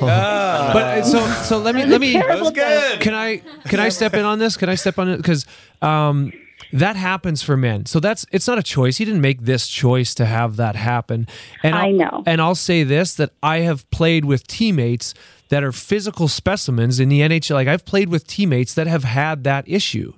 But 0.00 0.02
uh, 0.02 1.02
so 1.04 1.26
so 1.44 1.58
let 1.58 1.74
me 1.74 1.84
let 1.84 2.00
me 2.00 2.12
Terrible 2.12 2.40
was 2.46 2.50
good. 2.52 2.90
thing. 2.92 3.00
can 3.00 3.14
I 3.14 3.38
can 3.68 3.80
I 3.80 3.88
step 3.88 4.14
in 4.14 4.24
on 4.24 4.38
this? 4.38 4.56
Can 4.56 4.68
I 4.68 4.74
step 4.74 4.98
on 4.98 5.08
it 5.08 5.16
because 5.18 5.46
um, 5.82 6.32
that 6.72 6.96
happens 6.96 7.42
for 7.42 7.56
men. 7.56 7.86
So 7.86 8.00
that's 8.00 8.26
it's 8.32 8.46
not 8.48 8.58
a 8.58 8.62
choice. 8.62 8.96
He 8.98 9.04
didn't 9.04 9.20
make 9.20 9.42
this 9.42 9.68
choice 9.68 10.14
to 10.16 10.26
have 10.26 10.56
that 10.56 10.76
happen. 10.76 11.26
And 11.62 11.74
I 11.74 11.86
I'll- 11.86 11.92
know. 11.92 12.22
And 12.26 12.40
I'll 12.40 12.54
say 12.54 12.82
this 12.82 13.14
that 13.14 13.30
I 13.42 13.58
have 13.60 13.88
played 13.90 14.24
with 14.24 14.46
teammates 14.46 15.14
that 15.48 15.62
are 15.64 15.72
physical 15.72 16.28
specimens 16.28 17.00
in 17.00 17.08
the 17.08 17.20
NHL. 17.20 17.54
Like 17.54 17.68
I've 17.68 17.84
played 17.84 18.08
with 18.08 18.26
teammates 18.26 18.74
that 18.74 18.86
have 18.86 19.04
had 19.04 19.44
that 19.44 19.64
issue. 19.68 20.12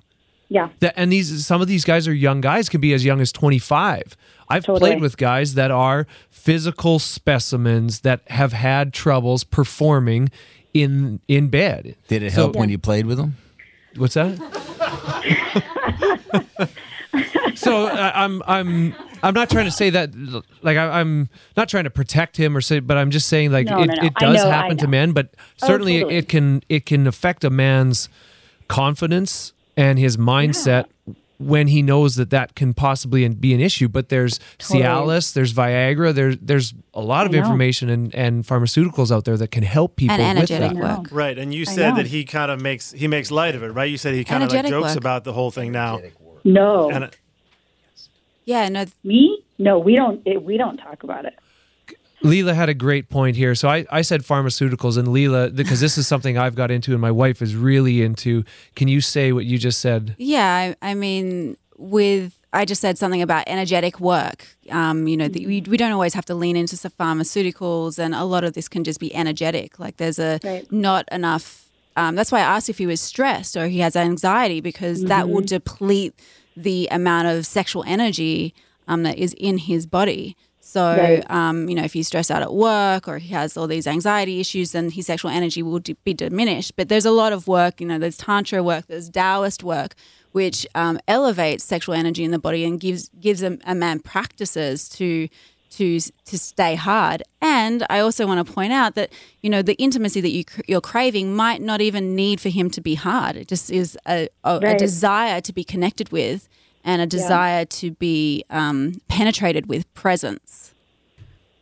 Yeah, 0.49 0.69
That 0.81 0.93
and 0.95 1.11
these 1.11 1.45
some 1.47 1.61
of 1.61 1.67
these 1.67 1.83
guys 1.83 2.07
are 2.07 2.13
young 2.13 2.39
guys, 2.39 2.69
can 2.69 2.79
be 2.79 2.93
as 2.93 3.03
young 3.03 3.19
as 3.21 3.31
25. 3.31 4.15
I've 4.53 4.65
Totally. 4.65 4.91
played 4.91 5.01
with 5.01 5.17
guys 5.17 5.53
that 5.55 5.71
are 5.71 6.05
physical 6.29 6.99
specimens 6.99 8.01
that 8.01 8.21
have 8.27 8.53
had 8.53 8.93
troubles 8.93 9.43
performing 9.43 10.29
in 10.73 11.19
in 11.27 11.49
bed. 11.49 11.95
Did 12.07 12.23
it 12.23 12.31
So- 12.31 12.43
help 12.43 12.55
when 12.55 12.69
you 12.69 12.77
played 12.77 13.05
with 13.05 13.17
them? 13.17 13.35
What's 13.95 14.15
that? 14.15 14.39
so 17.55 17.87
I, 17.87 18.23
I'm 18.23 18.41
I'm 18.47 18.95
I'm 19.21 19.33
not 19.33 19.49
trying 19.49 19.65
to 19.65 19.71
say 19.71 19.89
that 19.91 20.11
like 20.61 20.77
I, 20.77 20.99
I'm 20.99 21.29
not 21.55 21.69
trying 21.69 21.83
to 21.85 21.89
protect 21.89 22.37
him 22.37 22.57
or 22.57 22.61
say, 22.61 22.79
but 22.79 22.97
I'm 22.97 23.11
just 23.11 23.27
saying 23.27 23.51
like 23.51 23.67
No, 23.67 23.81
it, 23.83 23.87
no, 23.87 23.93
no. 23.93 24.03
it 24.03 24.13
does 24.15 24.37
know, 24.43 24.49
happen 24.49 24.77
to 24.77 24.87
men, 24.87 25.11
but 25.11 25.29
Oh, 25.61 25.67
certainly 25.67 25.99
totally. 25.99 26.15
it 26.17 26.27
can 26.29 26.63
it 26.69 26.85
can 26.85 27.05
affect 27.07 27.43
a 27.43 27.49
man's 27.49 28.09
confidence 28.67 29.53
and 29.77 29.99
his 29.99 30.17
mindset. 30.17 30.85
When 31.39 31.67
he 31.67 31.81
knows 31.81 32.15
that 32.15 32.29
that 32.29 32.55
can 32.55 32.73
possibly 32.73 33.27
be 33.27 33.53
an 33.53 33.59
issue, 33.59 33.89
but 33.89 34.09
there's 34.09 34.39
Totally. 34.59 34.83
Cialis, 34.83 35.33
there's 35.33 35.53
Viagra, 35.53 36.13
there's 36.13 36.37
there's 36.41 36.73
a 36.93 37.01
lot 37.01 37.25
of 37.25 37.33
information 37.33 37.89
and, 37.89 38.13
and 38.15 38.43
pharmaceuticals 38.45 39.11
out 39.11 39.25
there 39.25 39.35
that 39.37 39.49
can 39.51 39.63
help 39.63 39.95
people 39.95 40.15
And 40.15 40.39
with 40.39 40.49
energetic 40.51 40.77
that. 40.79 40.99
work. 40.99 41.07
Right, 41.11 41.37
and 41.37 41.53
you 41.53 41.65
said 41.65 41.95
that 41.95 42.05
he 42.07 42.23
kind 42.23 42.51
of 42.51 42.61
makes 42.61 42.91
he 42.91 43.07
makes 43.07 43.31
light 43.31 43.55
of 43.55 43.63
it, 43.63 43.69
right? 43.69 43.89
You 43.89 43.97
said 43.97 44.13
he 44.13 44.23
kind 44.23 44.43
of 44.43 44.51
like 44.53 44.67
jokes 44.67 44.89
work. 44.89 44.97
about 44.97 45.23
the 45.23 45.33
whole 45.33 45.51
thing 45.51 45.71
now. 45.71 45.99
no, 46.43 46.89
And 46.91 47.09
Yeah, 48.45 48.69
no, 48.69 48.85
me. 49.03 49.43
No, 49.57 49.79
we 49.79 49.95
don't. 49.95 50.21
It, 50.25 50.43
we 50.43 50.57
don't 50.57 50.77
talk 50.77 51.03
about 51.03 51.25
it. 51.25 51.37
Leela 52.23 52.55
had 52.55 52.69
a 52.69 52.73
great 52.73 53.09
point 53.09 53.35
here. 53.35 53.53
So 53.55 53.67
I, 53.69 53.85
I 53.91 54.01
said 54.01 54.23
pharmaceuticals, 54.23 54.97
and 54.97 55.09
Leela, 55.09 55.53
because 55.55 55.79
this 55.79 55.97
is 55.97 56.07
something 56.07 56.37
I've 56.37 56.55
got 56.55 56.71
into 56.71 56.91
and 56.91 57.01
my 57.01 57.11
wife 57.11 57.41
is 57.41 57.55
really 57.55 58.01
into. 58.01 58.43
Can 58.75 58.87
you 58.87 59.01
say 59.01 59.31
what 59.33 59.45
you 59.45 59.57
just 59.57 59.79
said? 59.81 60.15
Yeah, 60.17 60.73
I, 60.81 60.91
I 60.91 60.93
mean, 60.93 61.57
with 61.77 62.39
I 62.53 62.65
just 62.65 62.81
said 62.81 62.97
something 62.97 63.21
about 63.21 63.43
energetic 63.47 63.99
work. 63.99 64.47
Um, 64.69 65.07
you 65.07 65.17
know, 65.17 65.27
the, 65.27 65.45
we, 65.47 65.61
we 65.61 65.75
don't 65.75 65.91
always 65.91 66.13
have 66.13 66.25
to 66.25 66.35
lean 66.35 66.55
into 66.55 66.77
some 66.77 66.91
pharmaceuticals, 66.99 67.97
and 67.97 68.13
a 68.13 68.23
lot 68.23 68.43
of 68.43 68.53
this 68.53 68.67
can 68.67 68.83
just 68.83 68.99
be 68.99 69.13
energetic. 69.15 69.79
Like 69.79 69.97
there's 69.97 70.19
a 70.19 70.39
Right. 70.43 70.71
not 70.71 71.05
enough. 71.11 71.65
Um, 71.95 72.15
that's 72.15 72.31
why 72.31 72.39
I 72.39 72.43
asked 72.43 72.69
if 72.69 72.77
he 72.77 72.87
was 72.87 73.01
stressed 73.01 73.55
or 73.57 73.67
he 73.67 73.79
has 73.79 73.95
anxiety 73.95 74.61
because 74.61 75.03
that 75.03 75.29
will 75.29 75.41
deplete 75.41 76.19
the 76.55 76.87
amount 76.91 77.27
of 77.27 77.45
sexual 77.45 77.83
energy 77.85 78.53
um, 78.87 79.03
that 79.03 79.17
is 79.17 79.33
in 79.33 79.57
his 79.59 79.85
body. 79.85 80.35
So, 80.73 80.81
Right. 80.97 81.23
um, 81.29 81.69
you 81.69 81.75
know, 81.75 81.83
if 81.83 81.93
he's 81.93 82.07
stressed 82.07 82.31
out 82.31 82.41
at 82.41 82.53
work 82.53 83.07
or 83.07 83.19
he 83.19 83.29
has 83.33 83.55
all 83.57 83.67
these 83.67 83.85
anxiety 83.85 84.39
issues, 84.39 84.71
then 84.71 84.89
his 84.89 85.05
sexual 85.05 85.29
energy 85.29 85.61
will 85.61 85.77
d- 85.79 85.95
be 86.03 86.13
diminished. 86.15 86.75
But 86.75 86.89
there's 86.89 87.05
a 87.05 87.11
lot 87.11 87.31
of 87.31 87.47
work, 87.47 87.79
you 87.79 87.87
know, 87.87 87.99
there's 87.99 88.17
Tantra 88.17 88.63
work, 88.63 88.87
there's 88.87 89.07
Taoist 89.09 89.63
work, 89.63 89.93
which 90.31 90.65
um, 90.73 90.99
elevates 91.07 91.63
sexual 91.63 91.93
energy 91.93 92.23
in 92.23 92.31
the 92.31 92.39
body 92.39 92.65
and 92.65 92.79
gives 92.79 93.09
gives 93.19 93.43
a, 93.43 93.51
a 93.65 93.75
man 93.75 93.99
practices 93.99 94.89
to 94.97 95.27
to 95.77 95.99
to 96.29 96.35
stay 96.39 96.73
hard. 96.75 97.21
And 97.41 97.85
I 97.89 97.99
also 97.99 98.25
want 98.25 98.45
to 98.45 98.51
point 98.53 98.73
out 98.73 98.95
that 98.95 99.11
you 99.43 99.49
know 99.51 99.61
the 99.61 99.75
intimacy 99.75 100.21
that 100.21 100.31
you 100.37 100.43
cr- 100.45 100.61
you're 100.67 100.81
craving 100.93 101.35
might 101.35 101.61
not 101.61 101.81
even 101.81 102.15
need 102.15 102.41
for 102.41 102.49
him 102.49 102.69
to 102.71 102.81
be 102.81 102.95
hard. 102.95 103.35
It 103.35 103.47
just 103.47 103.69
is 103.71 103.95
a, 104.07 104.27
a, 104.43 104.55
a 104.57 104.59
desire 104.77 105.39
to 105.41 105.53
be 105.53 105.63
connected 105.63 106.11
with 106.11 106.47
and 106.83 107.01
a 107.01 107.05
desire 107.07 107.65
to 107.65 107.91
be 107.91 108.43
um, 108.49 109.01
penetrated 109.07 109.67
with 109.67 109.91
presence. 109.93 110.73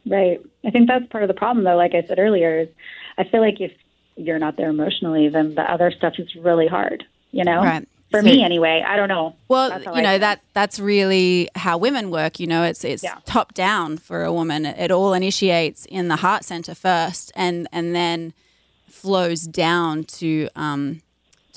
Right. 0.05 0.41
I 0.65 0.71
think 0.71 0.87
that's 0.87 1.05
part 1.07 1.23
of 1.23 1.27
the 1.27 1.33
problem, 1.33 1.63
though. 1.63 1.75
Like 1.77 1.93
I 1.93 2.01
said 2.07 2.17
earlier, 2.19 2.59
is 2.61 2.69
I 3.17 3.23
feel 3.25 3.41
like 3.41 3.61
if 3.61 3.71
you're 4.15 4.39
not 4.39 4.57
there 4.57 4.69
emotionally, 4.69 5.29
then 5.29 5.55
the 5.55 5.61
other 5.61 5.91
stuff 5.91 6.13
is 6.17 6.35
really 6.35 6.67
hard. 6.67 7.03
You 7.31 7.43
know, 7.43 7.61
Right. 7.61 7.87
for 8.09 8.19
So- 8.21 8.25
me 8.25 8.43
anyway. 8.43 8.83
I 8.85 8.95
don't 8.97 9.07
know. 9.09 9.35
Well, 9.47 9.79
you 9.95 10.01
know 10.01 10.17
that 10.17 10.41
that's 10.53 10.79
really 10.79 11.49
how 11.55 11.77
women 11.77 12.09
work. 12.11 12.39
You 12.39 12.47
know, 12.47 12.63
it's 12.63 12.83
it's 12.83 13.03
Yeah. 13.03 13.17
top 13.25 13.53
down 13.53 13.97
for 13.97 14.23
a 14.23 14.33
woman. 14.33 14.65
It 14.65 14.91
all 14.91 15.13
initiates 15.13 15.85
in 15.85 16.07
the 16.07 16.17
heart 16.17 16.43
center 16.43 16.73
first, 16.75 17.31
and 17.35 17.67
and 17.71 17.95
then 17.95 18.33
flows 18.89 19.43
down 19.43 20.03
to 20.03 20.49
um 20.55 21.01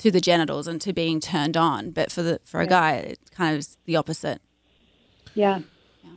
to 0.05 0.11
the 0.11 0.21
genitals 0.21 0.67
and 0.67 0.79
to 0.81 0.93
being 0.93 1.19
turned 1.19 1.57
on. 1.57 1.91
But 1.91 2.11
for 2.11 2.21
the 2.23 2.39
for 2.45 2.61
a 2.61 2.67
guy, 2.67 2.91
it 3.11 3.19
kind 3.31 3.53
of 3.53 3.59
is 3.59 3.77
the 3.85 3.95
opposite. 3.95 4.39
Yeah. 5.33 5.59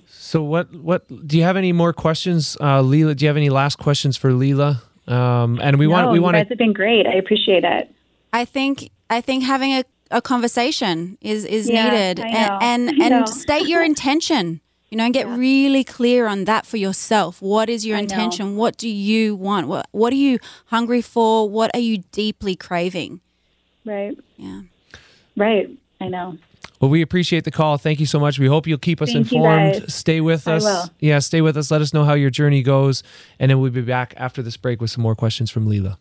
So 0.06 0.42
what 0.42 0.72
what 0.74 1.08
do 1.26 1.36
you 1.38 1.44
have 1.44 1.56
any 1.56 1.72
more 1.72 1.92
questions, 1.92 2.56
uh, 2.60 2.80
Leela? 2.82 3.16
Do 3.16 3.24
you 3.24 3.28
have 3.28 3.36
any 3.36 3.50
last 3.50 3.76
questions 3.76 4.16
for 4.16 4.30
Leela? 4.30 4.80
Um, 5.06 5.58
and 5.62 5.78
we 5.78 5.86
no, 5.86 5.92
want 5.92 6.10
we 6.10 6.18
you 6.18 6.22
want 6.22 6.34
guys 6.36 6.44
to 6.46 6.50
have 6.50 6.58
been 6.58 6.72
great. 6.74 7.06
I 7.06 7.14
appreciate 7.14 7.64
it. 7.64 7.90
I 8.32 8.44
think 8.44 8.90
I 9.08 9.20
think 9.22 9.44
having 9.44 9.72
a, 9.72 9.84
a 10.10 10.20
conversation 10.20 11.16
is 11.20 11.44
is 11.44 11.68
Yeah, 11.68 11.84
needed 11.84 12.20
I 12.20 12.28
and 12.28 12.86
know. 12.86 12.92
and, 13.00 13.14
I 13.14 13.16
and 13.18 13.28
state 13.28 13.66
your 13.68 13.82
intention. 13.92 14.60
You 14.90 14.96
know, 14.96 15.04
and 15.04 15.12
get 15.12 15.26
really 15.28 15.84
clear 15.84 16.26
on 16.26 16.44
that 16.46 16.64
for 16.64 16.78
yourself. 16.78 17.42
What 17.42 17.68
is 17.68 17.84
your 17.84 17.98
I 17.98 18.00
know. 18.00 18.04
intention? 18.04 18.56
What 18.56 18.78
do 18.78 18.88
you 18.88 19.36
want? 19.36 19.68
What 19.68 19.86
what 19.92 20.12
are 20.14 20.16
you 20.16 20.38
hungry 20.66 21.02
for? 21.02 21.46
What 21.48 21.70
are 21.74 21.80
you 21.80 21.98
deeply 22.10 22.56
craving? 22.56 23.20
Right. 23.88 24.18
Yeah. 24.36 24.60
Right. 25.34 25.70
I 25.98 26.08
know. 26.08 26.36
Well, 26.80 26.90
we 26.90 27.00
appreciate 27.00 27.44
the 27.44 27.50
call. 27.50 27.78
Thank 27.78 28.00
you 28.00 28.06
so 28.06 28.20
much. 28.20 28.38
We 28.38 28.46
hope 28.46 28.66
you'll 28.66 28.78
keep 28.78 29.00
us 29.00 29.12
Thank 29.12 29.32
informed. 29.32 29.90
Stay 29.90 30.20
with 30.20 30.46
I 30.46 30.56
us. 30.56 30.64
will. 30.64 30.90
Yeah, 31.00 31.18
stay 31.20 31.40
with 31.40 31.56
us. 31.56 31.70
Let 31.70 31.80
us 31.80 31.94
know 31.94 32.04
how 32.04 32.14
your 32.14 32.30
journey 32.30 32.62
goes, 32.62 33.02
and 33.40 33.50
then 33.50 33.60
we'll 33.60 33.70
be 33.70 33.80
back 33.80 34.14
after 34.16 34.42
this 34.42 34.56
break 34.56 34.80
with 34.80 34.90
some 34.90 35.02
more 35.02 35.16
questions 35.16 35.50
from 35.50 35.66
Leela. 35.66 35.96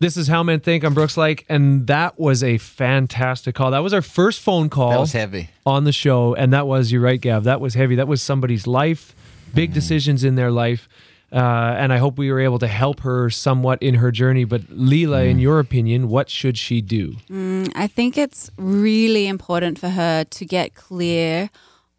This 0.00 0.16
is 0.16 0.28
How 0.28 0.42
Men 0.42 0.60
Think. 0.60 0.84
I'm 0.84 0.94
Brooks 0.94 1.16
Laich, 1.16 1.44
and 1.48 1.86
that 1.86 2.18
was 2.20 2.42
a 2.44 2.58
fantastic 2.58 3.54
call. 3.54 3.70
That 3.70 3.82
was 3.82 3.94
our 3.94 4.02
first 4.02 4.40
phone 4.40 4.68
call 4.68 4.90
That 4.90 5.00
was 5.00 5.12
heavy. 5.12 5.50
on 5.64 5.84
the 5.84 5.92
show, 5.92 6.34
and 6.34 6.52
that 6.52 6.66
was 6.66 6.92
you're 6.92 7.00
right, 7.00 7.20
Gav. 7.20 7.44
That 7.44 7.60
was 7.60 7.74
heavy. 7.74 7.94
That 7.94 8.06
was 8.06 8.20
somebody's 8.22 8.66
life, 8.66 9.14
big 9.54 9.70
mm-hmm. 9.70 9.74
decisions 9.74 10.24
in 10.24 10.34
their 10.34 10.50
life. 10.50 10.88
Uh, 11.30 11.74
and 11.76 11.92
I 11.92 11.98
hope 11.98 12.16
we 12.16 12.32
were 12.32 12.40
able 12.40 12.58
to 12.60 12.66
help 12.66 13.00
her 13.00 13.28
somewhat 13.28 13.82
in 13.82 13.94
her 13.96 14.10
journey. 14.10 14.44
But 14.44 14.62
Leela, 14.62 15.28
in 15.28 15.38
your 15.38 15.58
opinion, 15.58 16.08
what 16.08 16.30
should 16.30 16.56
she 16.56 16.80
do? 16.80 17.16
I 17.74 17.86
think 17.86 18.16
it's 18.16 18.50
really 18.56 19.26
important 19.26 19.78
for 19.78 19.90
her 19.90 20.24
to 20.24 20.44
get 20.44 20.74
clear 20.74 21.50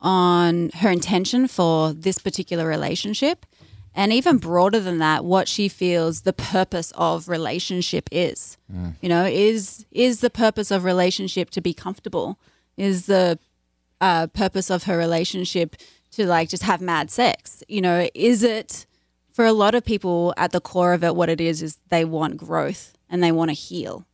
on 0.01 0.69
her 0.75 0.89
intention 0.89 1.47
for 1.47 1.93
this 1.93 2.17
particular 2.17 2.65
relationship. 2.65 3.45
And 3.93 4.13
even 4.13 4.37
broader 4.37 4.79
than 4.79 4.99
that, 4.99 5.25
what 5.25 5.47
she 5.47 5.67
feels 5.67 6.21
the 6.21 6.33
purpose 6.33 6.91
of 6.95 7.27
relationship 7.27 8.07
is. 8.11 8.57
You 9.01 9.09
know, 9.09 9.25
is 9.25 9.85
is 9.91 10.21
the 10.21 10.29
purpose 10.29 10.71
of 10.71 10.83
relationship 10.83 11.49
to 11.51 11.61
be 11.61 11.73
comfortable? 11.73 12.39
Is 12.77 13.07
the 13.07 13.37
uh, 13.99 14.27
purpose 14.27 14.69
of 14.71 14.83
her 14.83 14.97
relationship 14.97 15.75
to 16.11 16.25
like 16.25 16.49
just 16.49 16.63
have 16.63 16.81
mad 16.81 17.11
sex? 17.11 17.63
You 17.67 17.81
know, 17.81 18.07
is 18.13 18.41
it 18.41 18.85
for 19.39 19.45
a 19.45 19.53
lot 19.53 19.73
of 19.73 19.85
people 19.85 20.33
at 20.35 20.51
the 20.51 20.59
core 20.59 20.91
of 20.91 21.01
it, 21.01 21.15
what 21.15 21.29
it 21.29 21.39
is 21.39 21.61
is 21.61 21.77
they 21.87 22.03
want 22.03 22.35
growth 22.35 22.91
and 23.09 23.23
they 23.23 23.31
want 23.31 23.47
to 23.47 23.53
heal. 23.53 24.05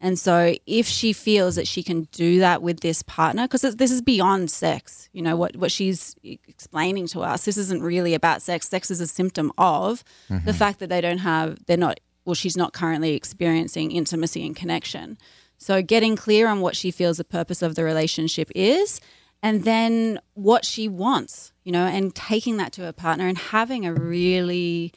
And 0.00 0.18
so, 0.18 0.56
if 0.66 0.88
she 0.88 1.12
feels 1.12 1.54
that 1.54 1.68
she 1.68 1.84
can 1.84 2.08
do 2.10 2.40
that 2.40 2.62
with 2.62 2.80
this 2.80 3.00
partner, 3.04 3.44
because 3.46 3.76
this 3.76 3.92
is 3.92 4.02
beyond 4.02 4.50
sex, 4.50 5.08
you 5.12 5.22
know, 5.22 5.36
what, 5.36 5.54
what 5.54 5.70
she's 5.70 6.16
explaining 6.24 7.06
to 7.06 7.20
us, 7.20 7.44
this 7.44 7.56
isn't 7.58 7.80
really 7.80 8.12
about 8.12 8.42
sex. 8.42 8.68
Sex 8.68 8.90
is 8.90 9.00
a 9.00 9.06
symptom 9.06 9.52
of 9.56 10.02
the 10.26 10.34
mm-hmm. 10.34 10.50
fact 10.50 10.80
that 10.80 10.88
they 10.88 11.00
don't 11.00 11.18
have, 11.18 11.64
they're 11.66 11.76
not, 11.76 12.00
well, 12.24 12.34
she's 12.34 12.56
not 12.56 12.72
currently 12.72 13.14
experiencing 13.14 13.92
intimacy 13.92 14.44
and 14.44 14.56
connection. 14.56 15.16
So, 15.58 15.80
getting 15.80 16.16
clear 16.16 16.48
on 16.48 16.60
what 16.60 16.74
she 16.74 16.90
feels 16.90 17.18
the 17.18 17.24
purpose 17.24 17.62
of 17.62 17.76
the 17.76 17.84
relationship 17.84 18.50
is, 18.52 19.00
and 19.42 19.64
then 19.64 20.20
what 20.34 20.64
she 20.64 20.88
wants, 20.88 21.52
you 21.64 21.72
know, 21.72 21.86
and 21.86 22.14
taking 22.14 22.56
that 22.58 22.72
to 22.74 22.82
her 22.82 22.92
partner 22.92 23.26
and 23.26 23.36
having 23.36 23.84
a 23.84 23.92
really 23.92 24.92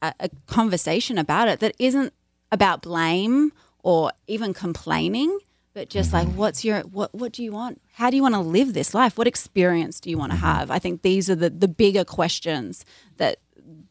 a, 0.00 0.14
a 0.20 0.30
conversation 0.46 1.18
about 1.18 1.48
it 1.48 1.60
that 1.60 1.74
isn't 1.78 2.12
about 2.52 2.82
blame 2.82 3.52
or 3.82 4.12
even 4.26 4.54
complaining, 4.54 5.38
but 5.74 5.90
just 5.90 6.12
like 6.12 6.28
what's 6.28 6.64
your 6.64 6.80
what 6.82 7.14
what 7.14 7.32
do 7.32 7.42
you 7.42 7.52
want? 7.52 7.80
How 7.94 8.10
do 8.10 8.16
you 8.16 8.22
want 8.22 8.34
to 8.34 8.40
live 8.40 8.72
this 8.72 8.94
life? 8.94 9.18
What 9.18 9.26
experience 9.26 10.00
do 10.00 10.10
you 10.10 10.18
want 10.18 10.32
to 10.32 10.38
have? 10.38 10.70
I 10.70 10.78
think 10.78 11.02
these 11.02 11.28
are 11.28 11.34
the 11.34 11.50
the 11.50 11.68
bigger 11.68 12.04
questions 12.04 12.84
that 13.16 13.38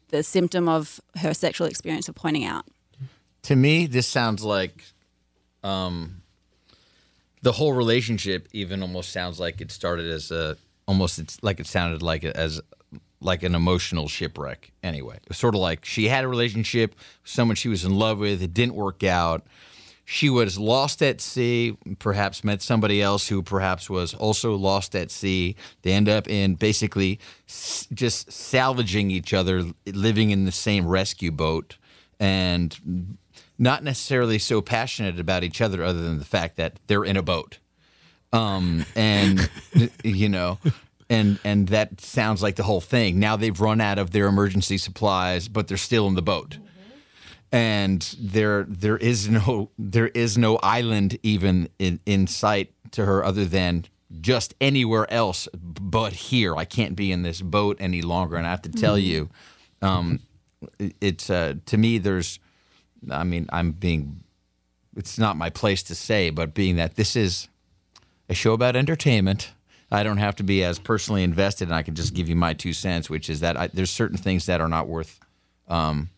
the 0.09 0.23
symptom 0.23 0.69
of 0.69 1.01
her 1.17 1.33
sexual 1.33 1.67
experience 1.67 2.07
are 2.07 2.13
pointing 2.13 2.45
out. 2.45 2.65
To 3.43 3.55
me, 3.55 3.87
this 3.87 4.07
sounds 4.07 4.43
like 4.43 4.83
um, 5.63 6.21
the 7.41 7.51
whole 7.53 7.73
relationship. 7.73 8.47
Even 8.53 8.81
almost 8.81 9.11
sounds 9.11 9.39
like 9.39 9.61
it 9.61 9.71
started 9.71 10.09
as 10.11 10.31
a 10.31 10.57
almost 10.87 11.19
it's 11.19 11.41
like 11.43 11.59
it 11.59 11.67
sounded 11.67 12.01
like 12.01 12.23
it 12.23 12.35
as 12.35 12.61
like 13.19 13.43
an 13.43 13.55
emotional 13.55 14.07
shipwreck. 14.07 14.71
Anyway, 14.83 15.15
it 15.15 15.27
was 15.27 15.37
sort 15.37 15.55
of 15.55 15.61
like 15.61 15.85
she 15.85 16.07
had 16.07 16.23
a 16.23 16.27
relationship 16.27 16.95
someone 17.23 17.55
she 17.55 17.69
was 17.69 17.83
in 17.83 17.95
love 17.97 18.19
with. 18.19 18.41
It 18.41 18.53
didn't 18.53 18.75
work 18.75 19.03
out. 19.03 19.45
She 20.09 20.29
was 20.29 20.57
lost 20.57 21.01
at 21.03 21.19
sea. 21.19 21.75
Perhaps 21.99 22.41
met 22.43 22.61
somebody 22.61 23.01
else 23.01 23.27
who 23.27 23.43
perhaps 23.43 23.89
was 23.89 24.13
also 24.13 24.55
lost 24.55 24.95
at 24.95 25.11
sea. 25.11 25.57
They 25.81 25.91
end 25.91 26.07
up 26.07 26.29
in 26.29 26.55
basically 26.55 27.19
s- 27.49 27.87
just 27.93 28.31
salvaging 28.31 29.11
each 29.11 29.33
other, 29.33 29.65
living 29.85 30.29
in 30.29 30.45
the 30.45 30.53
same 30.53 30.87
rescue 30.87 31.31
boat, 31.31 31.75
and 32.21 33.17
not 33.59 33.83
necessarily 33.83 34.39
so 34.39 34.61
passionate 34.61 35.19
about 35.19 35.43
each 35.43 35.61
other, 35.61 35.83
other 35.83 36.01
than 36.01 36.19
the 36.19 36.25
fact 36.25 36.57
that 36.57 36.79
they're 36.87 37.05
in 37.05 37.17
a 37.17 37.23
boat. 37.23 37.57
Um, 38.33 38.85
and 38.95 39.49
you 40.03 40.29
know, 40.29 40.59
and 41.09 41.39
and 41.43 41.67
that 41.69 42.01
sounds 42.01 42.43
like 42.43 42.55
the 42.55 42.63
whole 42.63 42.81
thing. 42.81 43.19
Now 43.19 43.35
they've 43.35 43.59
run 43.59 43.81
out 43.81 43.97
of 43.97 44.11
their 44.11 44.27
emergency 44.27 44.77
supplies, 44.77 45.47
but 45.47 45.67
they're 45.67 45.77
still 45.77 46.07
in 46.07 46.15
the 46.15 46.21
boat. 46.21 46.57
And 47.51 48.01
there 48.19 48.65
there 48.67 48.97
is 48.97 49.29
no 49.29 49.71
there 49.79 50.09
is 50.09 50.37
no 50.37 50.57
island 50.57 51.17
even 51.23 51.69
in, 51.79 51.99
in 52.05 52.27
sight 52.27 52.73
to 52.91 53.05
her 53.05 53.23
other 53.23 53.45
than 53.45 53.85
just 54.21 54.53
anywhere 54.59 55.11
else 55.11 55.47
but 55.53 56.13
here. 56.13 56.55
I 56.55 56.65
can't 56.65 56.95
be 56.95 57.11
in 57.11 57.23
this 57.23 57.41
boat 57.41 57.77
any 57.79 58.01
longer. 58.01 58.35
And 58.35 58.45
I 58.45 58.49
have 58.49 58.61
to 58.63 58.71
tell 58.71 58.97
you, 58.97 59.29
um, 59.81 60.19
it's 60.99 61.29
uh, 61.29 61.55
to 61.67 61.77
me 61.77 61.97
there's 61.97 62.39
I 63.09 63.23
mean, 63.23 63.47
I'm 63.51 63.71
being 63.71 64.23
it's 64.95 65.19
not 65.19 65.37
my 65.37 65.49
place 65.49 65.83
to 65.83 65.95
say, 65.95 66.29
but 66.31 66.53
being 66.53 66.75
that 66.77 66.95
this 66.95 67.15
is 67.15 67.47
a 68.29 68.33
show 68.33 68.53
about 68.53 68.75
entertainment, 68.75 69.51
I 69.91 70.03
don't 70.03 70.17
have 70.17 70.35
to 70.37 70.43
be 70.43 70.63
as 70.63 70.79
personally 70.79 71.23
invested, 71.23 71.67
and 71.67 71.75
I 71.75 71.83
can 71.83 71.95
just 71.95 72.13
give 72.13 72.27
you 72.27 72.35
my 72.35 72.53
two 72.53 72.73
cents, 72.73 73.09
which 73.09 73.29
is 73.29 73.39
that 73.39 73.55
I, 73.55 73.67
there's 73.67 73.91
certain 73.91 74.17
things 74.17 74.47
that 74.47 74.59
are 74.59 74.67
not 74.67 74.87
worth 74.87 75.19
um, 75.67 76.09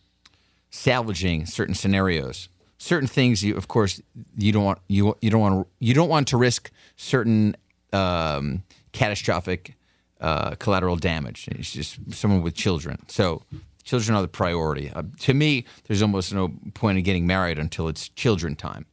salvaging. 0.71 1.45
Certain 1.45 1.75
scenarios, 1.75 2.49
certain 2.77 3.07
things. 3.07 3.43
You, 3.43 3.55
of 3.55 3.67
course, 3.67 4.01
you 4.37 4.51
don't 4.51 4.63
want 4.63 4.79
you 4.87 5.15
you 5.21 5.29
don't 5.29 5.41
want 5.41 5.67
you 5.79 5.93
don't 5.93 6.09
want 6.09 6.29
to 6.29 6.37
risk 6.37 6.71
certain 6.95 7.55
um, 7.93 8.63
catastrophic 8.91 9.75
uh, 10.21 10.55
collateral 10.55 10.95
damage. 10.95 11.47
It's 11.49 11.71
just 11.71 11.97
someone 12.13 12.41
with 12.41 12.55
children. 12.55 13.03
So 13.07 13.43
children 13.89 14.15
are 14.15 14.21
the 14.21 14.27
priority. 14.27 14.91
Uh, 14.91 15.03
to 15.19 15.33
me, 15.33 15.65
there's 15.85 16.03
almost 16.03 16.31
no 16.31 16.53
point 16.75 16.97
in 16.99 17.03
getting 17.03 17.25
married 17.25 17.57
until 17.57 17.87
it's 17.87 18.09
children 18.09 18.55
time. 18.55 18.85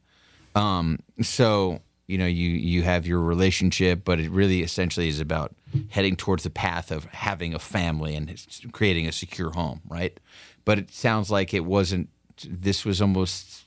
Um, 0.55 0.99
so 1.21 1.81
you 2.07 2.17
know, 2.17 2.25
you 2.25 2.49
you 2.49 2.83
have 2.83 3.05
your 3.05 3.19
relationship, 3.19 4.03
but 4.05 4.19
it 4.19 4.31
really 4.31 4.63
essentially 4.63 5.09
is 5.09 5.19
about 5.19 5.53
heading 5.89 6.15
towards 6.15 6.43
the 6.43 6.49
path 6.49 6.89
of 6.89 7.03
having 7.05 7.53
a 7.53 7.59
family 7.59 8.15
and 8.15 8.33
creating 8.71 9.07
a 9.07 9.11
secure 9.11 9.51
home, 9.51 9.81
right? 9.87 10.17
But 10.65 10.79
it 10.79 10.91
sounds 10.91 11.29
like 11.29 11.53
it 11.53 11.65
wasn't. 11.65 12.09
This 12.47 12.85
was 12.85 13.01
almost. 13.01 13.65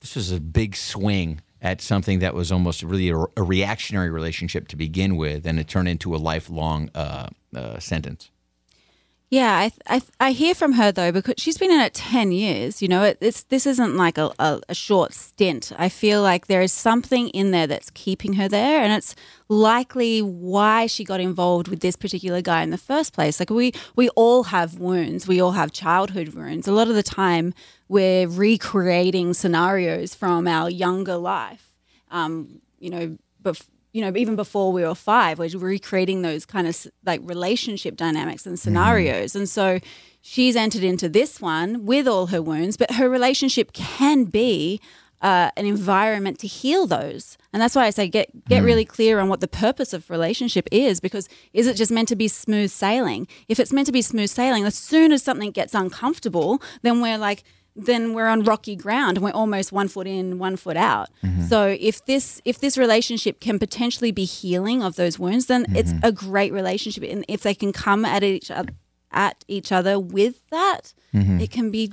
This 0.00 0.14
was 0.14 0.30
a 0.30 0.40
big 0.40 0.76
swing 0.76 1.40
at 1.60 1.80
something 1.80 2.20
that 2.20 2.32
was 2.32 2.52
almost 2.52 2.82
really 2.82 3.10
a, 3.10 3.18
a 3.18 3.42
reactionary 3.42 4.10
relationship 4.10 4.68
to 4.68 4.76
begin 4.76 5.16
with, 5.16 5.46
and 5.46 5.58
it 5.58 5.66
turned 5.66 5.88
into 5.88 6.14
a 6.14 6.18
lifelong 6.18 6.90
uh, 6.94 7.28
uh, 7.54 7.78
sentence. 7.80 8.30
Yeah, 9.28 9.56
I, 9.56 9.72
I 9.96 10.02
I 10.20 10.30
hear 10.30 10.54
from 10.54 10.74
her 10.74 10.92
though 10.92 11.10
because 11.10 11.34
she's 11.36 11.58
been 11.58 11.72
in 11.72 11.80
it 11.80 11.94
ten 11.94 12.30
years. 12.30 12.80
You 12.80 12.86
know, 12.86 13.02
it, 13.02 13.18
it's 13.20 13.42
this 13.42 13.66
isn't 13.66 13.96
like 13.96 14.18
a, 14.18 14.30
a, 14.38 14.60
a 14.68 14.74
short 14.74 15.14
stint. 15.14 15.72
I 15.76 15.88
feel 15.88 16.22
like 16.22 16.46
there 16.46 16.62
is 16.62 16.72
something 16.72 17.28
in 17.30 17.50
there 17.50 17.66
that's 17.66 17.90
keeping 17.90 18.34
her 18.34 18.48
there, 18.48 18.80
and 18.82 18.92
it's 18.92 19.16
likely 19.48 20.20
why 20.22 20.86
she 20.86 21.02
got 21.02 21.18
involved 21.18 21.66
with 21.66 21.80
this 21.80 21.96
particular 21.96 22.40
guy 22.40 22.62
in 22.62 22.70
the 22.70 22.78
first 22.78 23.12
place. 23.14 23.40
Like 23.40 23.50
we 23.50 23.72
we 23.96 24.10
all 24.10 24.44
have 24.44 24.78
wounds, 24.78 25.26
we 25.26 25.40
all 25.40 25.52
have 25.52 25.72
childhood 25.72 26.28
wounds. 26.28 26.68
A 26.68 26.72
lot 26.72 26.86
of 26.88 26.94
the 26.94 27.02
time, 27.02 27.52
we're 27.88 28.28
recreating 28.28 29.34
scenarios 29.34 30.14
from 30.14 30.46
our 30.46 30.70
younger 30.70 31.16
life. 31.16 31.72
Um, 32.12 32.60
you 32.78 32.90
know, 32.90 33.18
but 33.42 33.60
you 33.96 34.02
know, 34.02 34.12
even 34.14 34.36
before 34.36 34.72
we 34.72 34.82
were 34.82 34.94
five, 34.94 35.38
we're 35.38 35.48
recreating 35.56 36.20
those 36.20 36.44
kind 36.44 36.68
of 36.68 36.86
like 37.06 37.18
relationship 37.24 37.96
dynamics 37.96 38.44
and 38.44 38.58
scenarios. 38.58 39.34
And 39.34 39.48
so 39.48 39.80
she's 40.20 40.54
entered 40.54 40.84
into 40.84 41.08
this 41.08 41.40
one 41.40 41.86
with 41.86 42.06
all 42.06 42.26
her 42.26 42.42
wounds, 42.42 42.76
but 42.76 42.90
her 42.90 43.08
relationship 43.08 43.72
can 43.72 44.24
be 44.24 44.82
uh, 45.22 45.50
an 45.56 45.64
environment 45.64 46.38
to 46.40 46.46
heal 46.46 46.86
those. 46.86 47.38
And 47.54 47.62
that's 47.62 47.74
why 47.74 47.86
I 47.86 47.90
say 47.90 48.06
get 48.06 48.28
get 48.46 48.62
really 48.62 48.84
clear 48.84 49.18
on 49.18 49.30
what 49.30 49.40
the 49.40 49.48
purpose 49.48 49.94
of 49.94 50.10
relationship 50.10 50.68
is 50.70 51.00
because 51.00 51.26
is 51.54 51.66
it 51.66 51.74
just 51.74 51.90
meant 51.90 52.08
to 52.08 52.16
be 52.16 52.28
smooth 52.28 52.70
sailing? 52.70 53.26
If 53.48 53.58
it's 53.58 53.72
meant 53.72 53.86
to 53.86 53.92
be 53.92 54.02
smooth 54.02 54.28
sailing, 54.28 54.66
as 54.66 54.74
soon 54.74 55.10
as 55.10 55.22
something 55.22 55.52
gets 55.52 55.74
uncomfortable, 55.74 56.60
then 56.82 57.00
we're 57.00 57.16
like 57.16 57.44
then 57.76 58.14
we're 58.14 58.26
on 58.26 58.42
rocky 58.42 58.74
ground 58.74 59.18
and 59.18 59.24
we're 59.24 59.32
almost 59.32 59.70
one 59.70 59.88
foot 59.88 60.06
in, 60.06 60.38
one 60.38 60.56
foot 60.56 60.76
out. 60.76 61.10
Mm-hmm. 61.22 61.44
So 61.44 61.76
if 61.78 62.04
this 62.06 62.40
if 62.44 62.60
this 62.60 62.78
relationship 62.78 63.40
can 63.40 63.58
potentially 63.58 64.10
be 64.10 64.24
healing 64.24 64.82
of 64.82 64.96
those 64.96 65.18
wounds, 65.18 65.46
then 65.46 65.66
it's 65.76 65.92
mm-hmm. 65.92 66.06
a 66.06 66.12
great 66.12 66.52
relationship. 66.52 67.04
And 67.04 67.24
if 67.28 67.42
they 67.42 67.54
can 67.54 67.72
come 67.72 68.04
at 68.04 68.22
each 68.22 68.50
other 68.50 68.72
at 69.12 69.44
each 69.46 69.72
other 69.72 69.98
with 69.98 70.48
that, 70.50 70.92
mm-hmm. 71.14 71.40
it 71.40 71.50
can 71.50 71.70
be 71.70 71.92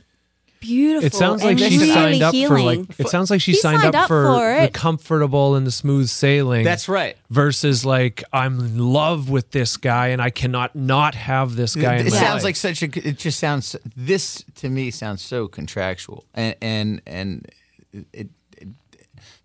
beautiful. 0.64 1.06
It 1.06 1.14
sounds 1.14 1.44
like 1.44 1.60
she 1.60 1.78
really 1.78 1.88
signed 1.90 2.24
up 2.24 2.34
healing. 2.34 2.86
for 2.86 2.92
like. 2.94 3.00
It 3.00 3.10
sounds 3.10 3.30
like 3.30 3.42
she, 3.42 3.54
She 3.54 3.60
signed, 3.60 3.82
signed 3.82 3.96
up, 3.96 4.04
up 4.04 4.08
for, 4.08 4.24
for 4.26 4.62
the 4.62 4.70
comfortable 4.72 5.56
and 5.56 5.68
the 5.68 5.72
smooth 5.72 6.08
sailing. 6.08 6.64
That's 6.64 6.88
right. 6.90 7.18
Versus 7.30 7.86
like 7.86 8.24
I'm 8.32 8.60
in 8.60 8.78
love 8.80 9.30
with 9.30 9.52
this 9.52 9.78
guy 9.78 10.08
and 10.08 10.22
I 10.22 10.30
cannot 10.30 10.76
not 10.76 11.16
have 11.16 11.56
this 11.56 11.76
guy. 11.76 11.96
in 11.98 12.08
it 12.08 12.12
my 12.12 12.18
sounds 12.18 12.36
life. 12.36 12.44
like 12.44 12.56
such 12.56 12.82
a. 12.82 12.86
It 13.08 13.18
just 13.18 13.40
sounds. 13.40 13.76
This 13.96 14.44
to 14.56 14.70
me 14.70 14.90
sounds 14.92 15.22
so 15.22 15.48
contractual, 15.48 16.26
and 16.34 16.56
and 16.62 17.02
and 17.06 17.48
it, 17.92 18.30
it, 18.58 18.68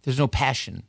there's 0.02 0.18
no 0.18 0.28
passion, 0.28 0.84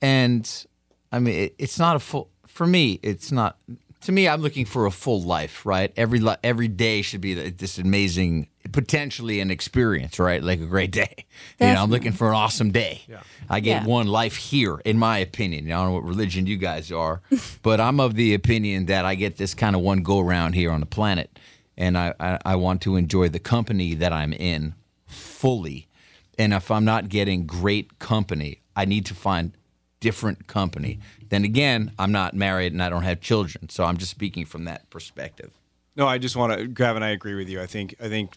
and 0.00 0.66
I 1.10 1.18
mean 1.18 1.34
it, 1.34 1.54
it's 1.58 1.78
not 1.78 1.96
a 1.96 1.98
full. 1.98 2.28
For 2.46 2.66
me, 2.66 3.00
it's 3.02 3.32
not. 3.32 3.56
To 4.02 4.12
me, 4.12 4.26
I'm 4.28 4.42
looking 4.42 4.64
for 4.64 4.86
a 4.86 4.90
full 4.90 5.22
life, 5.22 5.64
right? 5.64 5.92
Every 5.96 6.18
li- 6.18 6.36
every 6.42 6.66
day 6.68 7.02
should 7.02 7.20
be 7.20 7.34
this 7.50 7.78
amazing, 7.78 8.48
potentially 8.72 9.38
an 9.38 9.50
experience, 9.52 10.18
right? 10.18 10.42
Like 10.42 10.60
a 10.60 10.66
great 10.66 10.90
day. 10.90 11.14
You 11.60 11.68
know, 11.68 11.82
I'm 11.84 11.90
looking 11.90 12.10
for 12.12 12.28
an 12.28 12.34
awesome 12.34 12.72
day. 12.72 13.02
Yeah. 13.08 13.20
I 13.48 13.60
get 13.60 13.82
Yeah. 13.82 13.86
one 13.88 14.06
life 14.08 14.34
here, 14.36 14.80
in 14.84 14.98
my 14.98 15.18
opinion. 15.18 15.66
I 15.66 15.76
don't 15.76 15.86
know 15.88 15.92
what 15.94 16.04
religion 16.04 16.46
you 16.46 16.56
guys 16.56 16.90
are, 16.90 17.20
but 17.62 17.80
I'm 17.80 18.00
of 18.00 18.14
the 18.16 18.34
opinion 18.34 18.86
that 18.86 19.04
I 19.04 19.14
get 19.14 19.36
this 19.36 19.54
kind 19.54 19.76
of 19.76 19.82
one 19.82 20.02
go 20.02 20.18
around 20.18 20.54
here 20.54 20.72
on 20.72 20.80
the 20.80 20.86
planet. 20.86 21.38
and 21.76 21.96
I, 21.96 22.14
I, 22.20 22.38
I 22.44 22.56
want 22.56 22.82
to 22.82 22.96
enjoy 22.96 23.28
the 23.28 23.38
company 23.38 23.94
that 23.94 24.12
I'm 24.12 24.32
in 24.32 24.74
fully. 25.06 25.86
And 26.38 26.52
if 26.52 26.70
I'm 26.70 26.84
not 26.84 27.08
getting 27.08 27.46
great 27.46 27.98
company, 28.00 28.60
I 28.74 28.84
need 28.84 29.06
to 29.06 29.14
find 29.14 29.52
different 30.02 30.46
company. 30.48 30.98
Then 31.30 31.44
again, 31.44 31.92
I'm 31.98 32.12
not 32.12 32.34
married 32.34 32.72
and 32.72 32.82
I 32.82 32.90
don't 32.90 33.04
have 33.04 33.20
children, 33.22 33.70
so 33.70 33.84
I'm 33.84 33.96
just 33.96 34.10
speaking 34.10 34.44
from 34.44 34.64
that 34.64 34.90
perspective. 34.90 35.50
No, 35.96 36.06
I 36.06 36.18
just 36.18 36.36
want 36.36 36.52
to, 36.52 36.66
Gavin. 36.66 37.02
I 37.02 37.10
agree 37.10 37.34
with 37.34 37.48
you. 37.48 37.62
I 37.62 37.66
think, 37.66 37.94
I 38.00 38.08
think, 38.08 38.36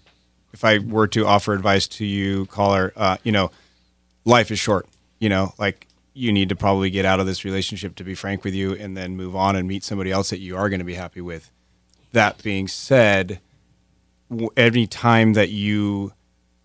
if 0.54 0.64
I 0.64 0.78
were 0.78 1.08
to 1.08 1.26
offer 1.26 1.54
advice 1.54 1.88
to 2.00 2.06
you, 2.06 2.46
caller, 2.46 2.94
uh, 2.96 3.18
you 3.24 3.32
know, 3.34 3.52
life 4.24 4.52
is 4.52 4.60
short. 4.60 4.88
You 5.20 5.28
know, 5.28 5.54
like 5.58 5.88
you 6.14 6.32
need 6.32 6.50
to 6.50 6.56
probably 6.56 6.90
get 6.90 7.04
out 7.04 7.20
of 7.20 7.26
this 7.26 7.44
relationship, 7.44 7.96
to 7.96 8.04
be 8.04 8.16
frank 8.16 8.44
with 8.46 8.54
you, 8.54 8.74
and 8.74 8.96
then 8.96 9.18
move 9.18 9.36
on 9.36 9.56
and 9.56 9.68
meet 9.68 9.84
somebody 9.84 10.12
else 10.12 10.30
that 10.30 10.40
you 10.40 10.56
are 10.56 10.70
going 10.70 10.80
to 10.80 10.86
be 10.86 10.94
happy 10.94 11.22
with. 11.22 11.52
That 12.14 12.42
being 12.44 12.68
said, 12.70 13.42
any 14.56 14.88
time 14.88 15.34
that 15.34 15.50
you 15.50 16.14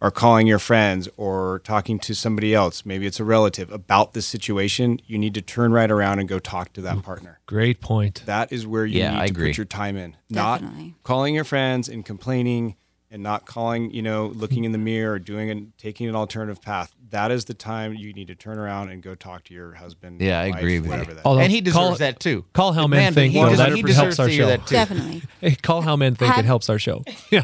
are 0.00 0.10
calling 0.10 0.46
your 0.46 0.58
friends 0.58 1.08
or 1.16 1.60
talking 1.64 1.98
to 2.00 2.14
somebody 2.14 2.54
else, 2.54 2.86
maybe 2.86 3.06
it's 3.06 3.20
a 3.20 3.24
relative 3.24 3.70
about 3.70 4.14
this 4.14 4.26
situation, 4.26 4.98
you 5.06 5.18
need 5.18 5.34
to 5.34 5.42
turn 5.42 5.72
right 5.72 5.90
around 5.90 6.18
and 6.18 6.28
go 6.28 6.38
talk 6.38 6.72
to 6.72 6.80
that 6.80 7.02
partner. 7.02 7.38
Great 7.46 7.80
point. 7.80 8.22
That 8.26 8.50
is 8.52 8.66
where 8.66 8.86
you 8.86 9.00
Yeah, 9.00 9.10
need 9.12 9.18
I 9.20 9.26
to 9.26 9.32
agree. 9.32 9.50
put 9.50 9.58
your 9.58 9.64
time 9.66 9.96
in. 9.96 10.16
Not 10.30 10.62
calling 11.04 11.34
your 11.34 11.44
friends 11.44 11.88
and 11.88 12.04
complaining 12.04 12.76
and 13.12 13.22
not 13.24 13.44
calling, 13.44 13.90
you 13.92 14.02
know, 14.02 14.26
looking 14.36 14.62
in 14.64 14.70
the 14.72 14.78
mirror 14.78 15.14
or 15.14 15.18
doing 15.18 15.50
and 15.50 15.72
taking 15.78 16.08
an 16.08 16.14
alternative 16.14 16.62
path. 16.62 16.94
That 17.10 17.32
is 17.32 17.46
the 17.46 17.54
time 17.54 17.92
you 17.94 18.12
need 18.12 18.28
to 18.28 18.36
turn 18.36 18.56
around 18.56 18.90
and 18.90 19.02
go 19.02 19.16
talk 19.16 19.42
to 19.44 19.54
your 19.54 19.72
husband. 19.74 20.20
Yeah, 20.20 20.40
I 20.40 20.44
agree 20.46 20.78
with 20.78 20.92
you. 21.08 21.14
that 21.14 21.24
Although- 21.26 21.40
and 21.40 21.50
he 21.50 21.60
deserves 21.60 21.76
call- 21.76 21.96
that 21.96 22.20
too. 22.20 22.44
call 22.52 22.72
How 22.72 22.86
Men 22.86 22.98
The 22.98 23.02
man- 23.02 23.14
think, 23.14 23.32
He, 23.32 23.40
though, 23.40 23.56
that 23.56 23.72
he 23.72 23.80
helps 23.80 23.88
deserves 23.88 24.18
our 24.20 24.26
to 24.28 24.32
hear 24.32 24.42
show. 24.44 24.46
that 24.48 24.66
too. 24.66 24.74
Definitely. 24.76 25.22
Hey, 25.40 25.56
call 25.56 25.82
How 25.82 25.96
Men 25.96 26.14
think 26.14 26.32
Have- 26.34 26.44
it 26.44 26.46
helps 26.46 26.70
our 26.70 26.78
show. 26.78 27.02
Yeah. 27.32 27.42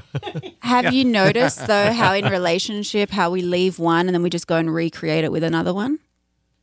Have 0.60 0.92
you 0.94 1.04
noticed 1.04 1.66
though 1.66 1.92
how 1.92 2.14
in 2.14 2.26
relationship 2.26 3.10
how 3.10 3.30
we 3.30 3.42
leave 3.42 3.78
one 3.80 4.06
and 4.06 4.14
then 4.14 4.22
we 4.22 4.30
just 4.30 4.46
go 4.46 4.56
and 4.56 4.72
recreate 4.72 5.24
it 5.24 5.32
with 5.32 5.42
another 5.42 5.74
one? 5.74 5.98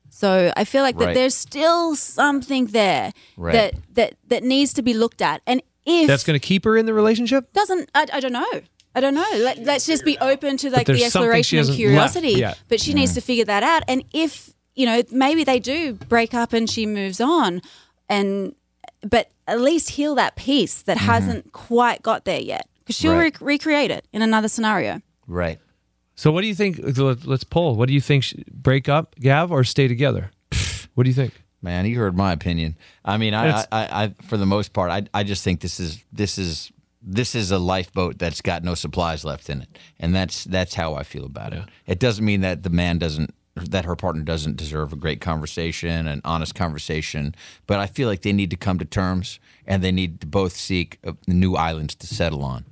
So 0.10 0.54
I 0.56 0.64
feel 0.64 0.84
like 0.84 0.98
that 1.00 1.14
there's 1.14 1.36
still 1.36 1.96
something 1.96 2.68
there 2.68 3.12
Right. 3.36 3.52
that 3.54 3.74
that 3.96 4.14
that 4.28 4.44
needs 4.44 4.72
to 4.74 4.82
be 4.82 4.94
looked 4.94 5.22
at. 5.22 5.42
And 5.48 5.62
if 5.86 6.08
That's 6.08 6.24
going 6.24 6.40
to 6.40 6.46
keep 6.46 6.64
her 6.64 6.78
in 6.78 6.86
the 6.86 6.94
relationship? 6.94 7.52
doesn't 7.52 7.90
I, 7.94 8.06
I 8.14 8.20
don't 8.22 8.32
know. 8.32 8.62
I 8.96 9.00
don't 9.02 9.16
know. 9.16 9.26
Let, 9.36 9.60
let's 9.60 9.86
just 9.86 10.06
be 10.06 10.18
open 10.20 10.58
to 10.58 10.70
like 10.70 10.88
the 10.88 11.04
exploration 11.04 11.60
and 11.60 11.70
curiosity. 11.70 12.28
left 12.32 12.40
yet. 12.40 12.62
But 12.68 12.80
she 12.80 12.94
needs 12.94 13.14
to 13.16 13.22
figure 13.22 13.46
that 13.46 13.64
out. 13.64 13.84
And 13.88 14.04
if 14.14 14.54
you 14.76 14.86
know, 14.86 15.04
maybe 15.12 15.44
they 15.44 15.60
do 15.60 15.94
break 15.94 16.34
up 16.34 16.54
and 16.54 16.70
she 16.70 16.86
moves 16.86 17.22
on, 17.22 17.62
and 18.10 18.56
but 19.02 19.30
at 19.48 19.60
least 19.60 19.90
heal 19.90 20.16
that 20.16 20.36
piece 20.36 20.82
that 20.84 20.98
mm-hmm. 20.98 21.06
hasn't 21.06 21.52
quite 21.54 22.02
got 22.02 22.26
there 22.26 22.40
yet, 22.40 22.68
because 22.80 22.96
she'll 22.96 23.14
Right. 23.14 23.34
rec- 23.34 23.42
recreate 23.42 23.92
it 23.92 24.08
in 24.14 24.22
another 24.22 24.48
scenario. 24.48 25.02
Right. 25.28 25.60
So 26.16 26.32
what 26.32 26.42
do 26.42 26.48
you 26.48 26.56
think? 26.56 26.80
let- 26.98 27.26
Let's 27.26 27.44
poll. 27.44 27.76
What 27.76 27.88
do 27.88 27.94
you 27.94 28.02
think? 28.02 28.26
Break 28.52 28.88
up, 28.88 29.16
Gav, 29.20 29.52
or 29.52 29.64
stay 29.64 29.88
together? 29.88 30.32
What 30.94 31.06
do 31.06 31.10
you 31.10 31.16
think? 31.16 31.34
Man, 31.62 31.86
you 31.86 31.98
heard 31.98 32.16
my 32.16 32.34
opinion. 32.34 32.76
I 33.06 33.18
mean, 33.18 33.34
I, 33.34 33.62
I, 33.62 33.66
I, 33.72 34.04
I, 34.04 34.14
for 34.24 34.38
the 34.38 34.46
most 34.46 34.74
part, 34.74 34.92
I, 34.92 35.08
I 35.14 35.24
just 35.24 35.44
think 35.44 35.62
this 35.62 35.80
is 35.80 36.04
this 36.12 36.38
is 36.38 36.72
this 37.04 37.36
is 37.36 37.52
a 37.52 37.58
lifeboat 37.58 38.18
that's 38.18 38.42
got 38.42 38.64
no 38.64 38.76
supplies 38.76 39.26
left 39.26 39.50
in 39.50 39.62
it, 39.62 39.78
and 40.00 40.16
that's 40.16 40.44
that's 40.46 40.76
how 40.76 40.96
I 40.96 41.04
feel 41.04 41.26
about 41.26 41.54
it. 41.54 41.64
It 41.86 42.00
doesn't 42.00 42.24
mean 42.24 42.42
that 42.42 42.64
the 42.64 42.70
man 42.70 42.98
doesn't 42.98 43.34
that 43.56 43.86
her 43.86 43.96
partner 43.96 44.24
doesn't 44.24 44.58
deserve 44.58 44.94
a 44.94 44.96
great 44.96 45.22
conversation, 45.22 46.08
an 46.08 46.22
honest 46.26 46.56
conversation, 46.56 47.36
but 47.68 47.80
I 47.80 47.86
feel 47.86 48.08
like 48.08 48.22
they 48.22 48.34
need 48.34 48.50
to 48.50 48.56
come 48.56 48.80
to 48.80 48.86
terms, 48.86 49.40
and 49.68 49.84
they 49.84 49.92
need 49.92 50.22
to 50.22 50.28
both 50.28 50.54
seek 50.54 51.00
new 51.28 51.56
islands 51.56 51.96
to 51.96 52.08
settle 52.08 52.44
on. 52.44 52.66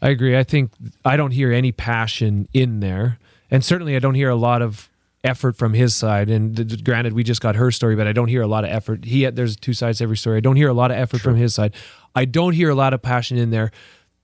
I 0.00 0.10
agree. 0.10 0.36
I 0.36 0.44
think 0.44 0.72
I 1.04 1.16
don't 1.16 1.30
hear 1.30 1.52
any 1.52 1.72
passion 1.72 2.48
in 2.52 2.80
there, 2.80 3.18
and 3.50 3.64
certainly 3.64 3.96
I 3.96 3.98
don't 3.98 4.14
hear 4.14 4.30
a 4.30 4.36
lot 4.36 4.62
of 4.62 4.90
effort 5.24 5.56
from 5.56 5.74
his 5.74 5.94
side. 5.94 6.28
And 6.28 6.84
granted, 6.84 7.12
we 7.12 7.22
just 7.22 7.40
got 7.40 7.56
her 7.56 7.70
story, 7.70 7.96
but 7.96 8.06
I 8.06 8.12
don't 8.12 8.28
hear 8.28 8.42
a 8.42 8.46
lot 8.46 8.64
of 8.64 8.70
effort. 8.70 9.04
He 9.04 9.22
had, 9.22 9.36
there's 9.36 9.56
two 9.56 9.72
sides 9.72 9.98
to 9.98 10.04
every 10.04 10.16
story. 10.16 10.38
I 10.38 10.40
don't 10.40 10.56
hear 10.56 10.68
a 10.68 10.74
lot 10.74 10.90
of 10.90 10.96
effort 10.96 11.20
from 11.20 11.36
his 11.36 11.54
side. 11.54 11.74
I 12.14 12.24
don't 12.24 12.52
hear 12.52 12.70
a 12.70 12.74
lot 12.74 12.94
of 12.94 13.02
passion 13.02 13.38
in 13.38 13.50
there. 13.50 13.70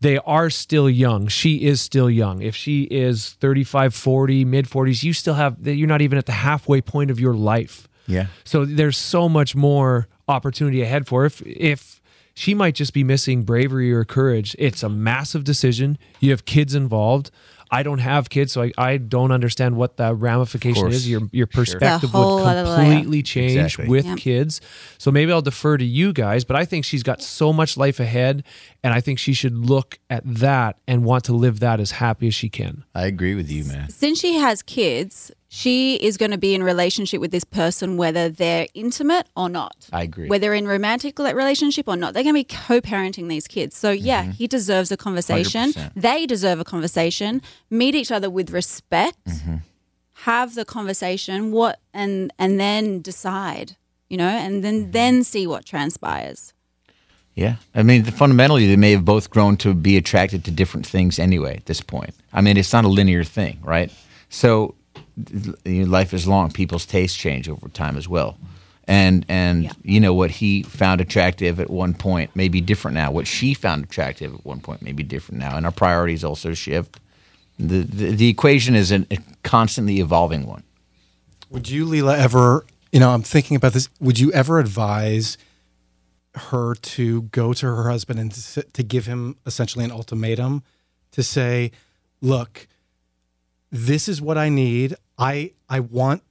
They 0.01 0.19
are 0.19 0.49
still 0.51 0.89
young. 0.89 1.27
She 1.27 1.65
is 1.65 1.81
still 1.81 2.09
young. 2.09 2.41
If 2.41 2.55
she 2.55 2.83
is 2.85 3.31
35, 3.41 3.95
40, 3.95 4.45
mid 4.45 4.67
40s, 4.67 5.03
you 5.03 5.13
still 5.13 5.35
have, 5.35 5.67
you're 5.67 5.89
not 5.89 6.03
even 6.03 6.19
at 6.19 6.27
the 6.27 6.33
halfway 6.33 6.81
point 6.81 7.11
of 7.11 7.19
your 7.19 7.35
life. 7.35 7.89
Yeah. 8.07 8.27
So 8.45 8.65
there's 8.65 8.97
so 8.97 9.29
much 9.29 9.57
more 9.57 10.09
opportunity 10.29 10.83
ahead 10.83 11.07
for 11.07 11.23
her. 11.23 11.27
if 11.27 11.43
if 11.45 11.99
she 12.39 12.55
might 12.55 12.77
just 12.77 12.93
be 12.93 13.03
missing 13.03 13.43
bravery 13.43 13.93
or 13.93 14.05
courage. 14.05 14.55
It's 14.61 14.85
a 14.85 14.89
massive 14.89 15.43
decision. 15.43 15.99
You 16.21 16.31
have 16.31 16.45
kids 16.45 16.73
involved. 16.73 17.33
I 17.71 17.83
don't 17.83 17.99
have 17.99 18.31
kids, 18.31 18.53
so 18.53 18.63
I, 18.63 18.73
I 18.79 18.97
don't 18.97 19.31
understand 19.33 19.77
what 19.77 19.97
the 19.97 20.15
ramification 20.15 20.89
is. 20.89 21.09
Your 21.09 21.23
your 21.33 21.47
perspective 21.47 22.11
whole 22.11 22.45
would 22.45 22.65
completely 22.65 23.23
change 23.23 23.53
Exactly. 23.57 23.89
with 23.89 24.07
Yep. 24.07 24.19
kids. 24.19 24.61
So 24.99 25.11
maybe 25.11 25.33
I'll 25.33 25.43
defer 25.43 25.77
to 25.77 25.85
you 25.85 26.13
guys, 26.13 26.45
but 26.45 26.57
I 26.57 26.65
think 26.65 26.85
she's 26.85 27.03
got 27.03 27.23
so 27.23 27.53
much 27.53 27.77
life 27.77 28.01
ahead, 28.01 28.45
and 28.83 28.95
I 28.95 29.01
think 29.01 29.19
she 29.19 29.33
should 29.35 29.57
look 29.57 29.99
at 30.09 30.23
that 30.25 30.77
and 30.87 31.05
want 31.05 31.25
to 31.25 31.33
live 31.33 31.61
that 31.61 31.81
as 31.81 31.93
happy 31.93 32.29
as 32.29 32.35
she 32.35 32.49
can. 32.49 32.85
I 32.95 33.07
agree 33.07 33.35
with 33.35 33.51
you, 33.51 33.65
man. 33.65 33.89
Since 33.91 34.21
she 34.21 34.35
has 34.35 34.63
kids, 34.63 35.31
she 35.49 35.97
is 35.97 36.17
going 36.19 36.31
to 36.31 36.39
be 36.39 36.55
in 36.55 36.63
relationship 36.63 37.21
with 37.21 37.31
this 37.31 37.45
person 37.45 37.97
whether 37.97 38.29
they're 38.29 38.67
intimate 38.75 39.27
or 39.37 39.49
not. 39.49 39.89
I 39.93 40.03
agree. 40.03 40.29
Whether 40.29 40.53
in 40.53 40.69
romantic 40.69 41.19
relationship 41.19 41.89
or 41.89 41.97
not, 41.97 42.13
they're 42.15 42.23
going 42.23 42.35
to 42.35 42.41
be 42.41 42.45
co-parenting 42.45 43.29
these 43.29 43.47
kids. 43.47 43.77
So 43.77 43.91
yeah, 43.91 44.25
mm-hmm. 44.25 44.33
he 44.33 44.47
deserves 44.47 44.93
a 44.93 44.97
conversation. 44.97 45.73
100%. 45.73 45.93
They 45.97 46.27
deserve 46.27 46.61
a 46.61 46.65
conversation. 46.65 47.41
Meet 47.71 47.95
each 47.95 48.13
other 48.13 48.29
with 48.29 48.51
respect. 48.51 49.25
Mm-hmm. 49.25 49.57
Have 50.25 50.55
the 50.55 50.65
conversation. 50.65 51.53
What 51.53 51.81
and 51.95 52.33
and 52.39 52.61
then 52.61 53.01
decide. 53.01 53.77
You 54.11 54.17
know, 54.17 54.29
and 54.29 54.63
then 54.65 54.83
mm-hmm. 54.83 54.91
then 54.91 55.25
see 55.25 55.47
what 55.47 55.65
transpires. 55.65 56.53
Yeah, 57.35 57.57
I 57.73 57.85
mean, 57.85 58.03
fundamentally, 58.03 58.67
they 58.67 58.75
may 58.75 58.91
have 58.91 59.05
both 59.05 59.31
grown 59.31 59.57
to 59.59 59.73
be 59.73 59.97
attracted 59.97 60.45
to 60.47 60.51
different 60.51 60.85
things 60.85 61.21
anyway. 61.21 61.59
At 61.59 61.67
this 61.67 61.81
point, 61.81 62.13
I 62.33 62.41
mean, 62.41 62.57
it's 62.57 62.73
not 62.73 62.85
a 62.85 62.89
linear 62.89 63.23
thing, 63.23 63.61
right? 63.63 63.93
So, 64.29 64.49
th- 64.59 64.59
you 64.59 64.69
know, 64.69 64.78
life 65.65 66.13
is 66.15 66.27
long. 66.27 66.51
People's 66.51 66.87
tastes 66.87 67.17
change 67.17 67.49
over 67.49 67.69
time 67.69 67.97
as 67.97 68.09
well, 68.09 68.37
and 68.87 69.25
and 69.29 69.65
Yeah. 69.65 69.73
you 69.83 70.01
know 70.01 70.15
what 70.15 70.31
he 70.31 70.63
found 70.63 71.01
attractive 71.01 71.61
at 71.61 71.71
one 71.71 71.95
point 71.95 72.35
may 72.37 72.49
be 72.49 72.61
different 72.61 72.95
now. 72.95 73.11
What 73.11 73.27
she 73.27 73.55
found 73.55 73.85
attractive 73.85 74.35
at 74.35 74.45
one 74.47 74.61
point 74.61 74.83
may 74.83 74.93
be 74.93 75.03
different 75.03 75.41
now, 75.41 75.57
and 75.57 75.67
our 75.67 75.73
priorities 75.73 76.25
also 76.25 76.55
shift. 76.55 77.01
The 77.59 77.81
the, 77.83 78.11
the 78.13 78.29
equation 78.29 78.75
is 78.75 78.91
an, 78.91 79.07
a 79.11 79.19
constantly 79.43 80.01
evolving 80.01 80.47
one. 80.47 80.63
Would 81.51 81.69
you, 81.71 81.87
Leela, 81.87 82.17
ever, 82.19 82.65
you 82.93 83.01
know, 83.01 83.11
I'm 83.11 83.23
thinking 83.23 83.57
about 83.57 83.73
this. 83.73 83.89
Would 84.01 84.19
you 84.19 84.31
ever 84.33 84.59
advise 84.59 85.39
her 86.35 86.75
to 86.75 87.23
go 87.23 87.53
to 87.55 87.67
her 87.67 87.89
husband 87.89 88.21
and 88.21 88.31
to, 88.33 88.63
to 88.63 88.83
give 88.83 89.07
him 89.07 89.37
essentially 89.47 89.85
an 89.85 89.91
ultimatum 89.91 90.63
to 91.13 91.23
say, 91.23 91.73
look, 92.21 92.69
this 93.73 94.09
is 94.09 94.21
what 94.21 94.37
I 94.39 94.51
need. 94.51 94.95
I 95.19 95.53
I 95.69 95.81
want 95.81 96.23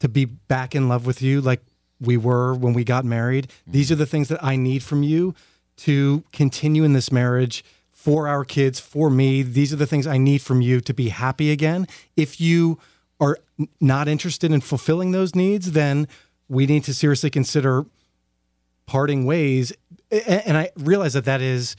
to 0.00 0.08
be 0.08 0.24
back 0.24 0.74
in 0.74 0.88
love 0.88 1.06
with 1.06 1.22
you 1.22 1.40
like 1.40 1.62
we 2.00 2.16
were 2.16 2.54
when 2.54 2.72
we 2.72 2.84
got 2.84 3.04
married. 3.04 3.48
Mm-hmm. 3.48 3.72
These 3.72 3.92
are 3.92 3.96
the 3.96 4.06
things 4.06 4.28
that 4.28 4.42
I 4.42 4.56
need 4.56 4.82
from 4.82 5.02
you 5.02 5.34
to 5.78 6.24
continue 6.32 6.84
in 6.84 6.92
this 6.92 7.12
marriage 7.12 7.64
for 7.92 8.26
our 8.26 8.44
kids, 8.44 8.80
for 8.80 9.08
me. 9.10 9.42
These 9.42 9.72
are 9.72 9.76
the 9.76 9.86
things 9.86 10.06
I 10.06 10.18
need 10.18 10.42
from 10.42 10.60
you 10.60 10.80
to 10.80 10.92
be 10.92 11.10
happy 11.10 11.52
again. 11.52 11.86
If 12.16 12.40
you 12.40 12.78
are 13.20 13.38
not 13.80 14.08
interested 14.08 14.50
in 14.50 14.60
fulfilling 14.60 15.12
those 15.12 15.36
needs, 15.36 15.72
then 15.72 16.08
we 16.48 16.66
need 16.66 16.82
to 16.84 16.94
seriously 16.94 17.30
consider 17.30 17.86
parting 18.86 19.24
ways. 19.24 19.72
And 20.10 20.56
I 20.56 20.70
realize 20.76 21.12
that 21.12 21.24
that 21.26 21.40
is, 21.40 21.76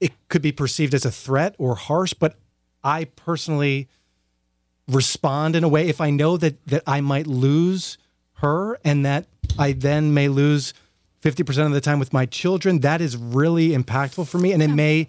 it 0.00 0.12
could 0.28 0.40
be 0.40 0.52
perceived 0.52 0.94
as 0.94 1.04
a 1.04 1.10
threat 1.10 1.54
or 1.58 1.74
harsh, 1.74 2.14
but 2.14 2.36
I 2.82 3.04
personally 3.04 3.88
respond 4.88 5.56
in 5.56 5.64
a 5.64 5.68
way 5.68 5.88
if 5.88 6.00
I 6.00 6.10
know 6.10 6.36
that 6.36 6.64
that 6.66 6.82
I 6.86 7.00
might 7.00 7.26
lose 7.26 7.98
her 8.34 8.78
and 8.84 9.04
that 9.04 9.26
I 9.58 9.72
then 9.72 10.12
may 10.12 10.28
lose 10.28 10.74
50% 11.22 11.66
of 11.66 11.72
the 11.72 11.80
time 11.80 11.98
with 11.98 12.12
my 12.12 12.26
children, 12.26 12.80
that 12.80 13.00
is 13.00 13.16
really 13.16 13.70
impactful 13.70 14.28
for 14.28 14.38
me 14.38 14.52
and 14.52 14.62
it 14.62 14.68
may 14.68 15.08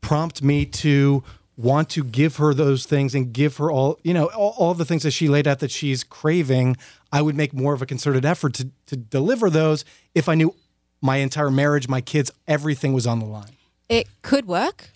prompt 0.00 0.42
me 0.42 0.66
to 0.66 1.22
want 1.56 1.88
to 1.90 2.04
give 2.04 2.36
her 2.36 2.52
those 2.52 2.84
things 2.84 3.14
and 3.14 3.32
give 3.32 3.56
her 3.56 3.70
all, 3.70 3.98
you 4.02 4.12
know, 4.12 4.26
all, 4.26 4.54
all 4.58 4.74
the 4.74 4.84
things 4.84 5.02
that 5.02 5.10
she 5.10 5.26
laid 5.26 5.48
out 5.48 5.60
that 5.60 5.70
she's 5.70 6.04
craving. 6.04 6.76
I 7.12 7.22
would 7.22 7.34
make 7.34 7.54
more 7.54 7.72
of 7.72 7.80
a 7.80 7.86
concerted 7.86 8.24
effort 8.24 8.54
to 8.54 8.68
to 8.86 8.96
deliver 8.96 9.48
those 9.48 9.84
if 10.14 10.28
I 10.28 10.34
knew 10.34 10.54
my 11.00 11.16
entire 11.16 11.50
marriage, 11.50 11.88
my 11.88 12.00
kids, 12.00 12.30
everything 12.46 12.92
was 12.92 13.06
on 13.06 13.18
the 13.18 13.24
line. 13.24 13.56
It 13.88 14.08
could 14.22 14.46
work. 14.46 14.90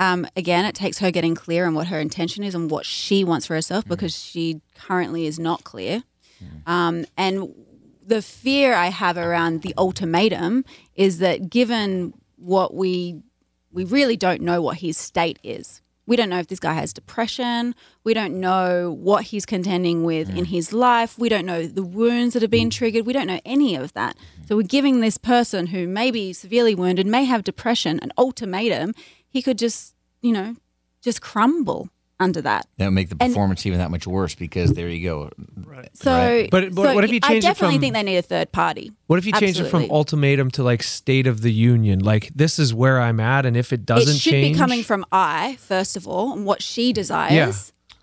Um, 0.00 0.26
again, 0.34 0.64
it 0.64 0.74
takes 0.74 0.98
her 0.98 1.10
getting 1.10 1.34
clear 1.34 1.66
on 1.66 1.74
what 1.74 1.86
her 1.88 2.00
intention 2.00 2.42
is 2.42 2.54
and 2.54 2.70
what 2.70 2.86
she 2.86 3.22
wants 3.22 3.46
for 3.46 3.54
herself 3.54 3.84
mm-hmm. 3.84 3.90
because 3.90 4.18
she 4.18 4.60
currently 4.74 5.26
is 5.26 5.38
not 5.38 5.62
clear. 5.62 6.02
Mm-hmm. 6.42 6.70
Um, 6.70 7.04
and 7.16 7.54
the 8.04 8.22
fear 8.22 8.74
I 8.74 8.86
have 8.86 9.18
around 9.18 9.62
the 9.62 9.74
ultimatum 9.76 10.64
is 10.96 11.18
that 11.18 11.50
given 11.50 12.14
what 12.36 12.74
we 12.74 13.22
we 13.72 13.84
really 13.84 14.16
don't 14.16 14.40
know 14.40 14.60
what 14.60 14.78
his 14.78 14.96
state 14.96 15.38
is. 15.44 15.80
We 16.06 16.16
don't 16.16 16.28
know 16.28 16.40
if 16.40 16.48
this 16.48 16.58
guy 16.58 16.72
has 16.74 16.92
depression. 16.92 17.72
We 18.02 18.14
don't 18.14 18.40
know 18.40 18.90
what 18.90 19.22
he's 19.26 19.46
contending 19.46 20.02
with 20.02 20.28
in 20.28 20.44
mm. 20.44 20.48
his 20.48 20.72
life. 20.72 21.16
We 21.16 21.28
don't 21.28 21.46
know 21.46 21.68
the 21.68 21.84
wounds 21.84 22.32
that 22.32 22.42
have 22.42 22.50
been 22.50 22.68
mm. 22.68 22.72
triggered. 22.72 23.06
We 23.06 23.12
don't 23.12 23.28
know 23.28 23.40
any 23.44 23.76
of 23.76 23.92
that. 23.92 24.16
Mm-hmm. 24.16 24.46
So 24.48 24.56
we're 24.56 24.62
giving 24.62 24.98
this 24.98 25.18
person 25.18 25.68
who 25.68 25.86
may 25.86 26.10
be 26.10 26.32
severely 26.32 26.74
wounded, 26.74 27.06
may 27.06 27.22
have 27.26 27.44
depression, 27.44 28.00
an 28.00 28.10
ultimatum. 28.18 28.92
He 29.30 29.42
could 29.42 29.58
just, 29.58 29.94
you 30.22 30.32
know, 30.32 30.56
just 31.02 31.20
crumble 31.22 31.88
under 32.18 32.42
that. 32.42 32.66
That 32.76 32.86
would 32.86 32.90
make 32.94 33.08
the 33.08 33.16
And- 33.18 33.32
performance 33.32 33.64
even 33.64 33.78
that 33.78 33.90
much 33.90 34.06
worse 34.06 34.34
because 34.34 34.72
there 34.74 34.88
you 34.90 35.02
go. 35.08 35.30
Right. 35.64 35.88
So, 35.94 36.12
Right. 36.12 36.50
But- 36.50 36.74
but 36.74 36.82
so 36.88 36.94
what 36.94 37.04
if 37.04 37.10
you 37.12 37.20
I 37.22 37.28
change 37.28 37.44
it 37.44 37.48
definitely 37.48 37.76
from- 37.76 37.80
think 37.80 37.94
they 37.94 38.02
need 38.02 38.16
a 38.18 38.22
third 38.22 38.52
party. 38.52 38.92
What 39.06 39.18
if 39.18 39.24
you 39.24 39.32
change 39.32 39.58
it 39.58 39.64
from 39.70 39.90
ultimatum 39.90 40.50
to 40.52 40.62
like 40.62 40.82
state 40.82 41.26
of 41.26 41.40
the 41.40 41.50
union? 41.52 42.00
Like 42.00 42.30
this 42.34 42.58
is 42.58 42.74
where 42.74 43.00
I'm 43.00 43.20
at, 43.20 43.46
and 43.46 43.56
if 43.56 43.72
it 43.72 43.86
doesn't 43.86 44.16
it 44.16 44.18
should 44.18 44.32
change, 44.32 44.54
be 44.56 44.58
coming 44.58 44.82
from 44.82 45.06
I 45.10 45.56
first 45.60 45.96
of 45.96 46.06
all, 46.06 46.34
and 46.34 46.44
what 46.44 46.60
she 46.62 46.92
desires. 46.92 47.32
Yeah. 47.32 47.52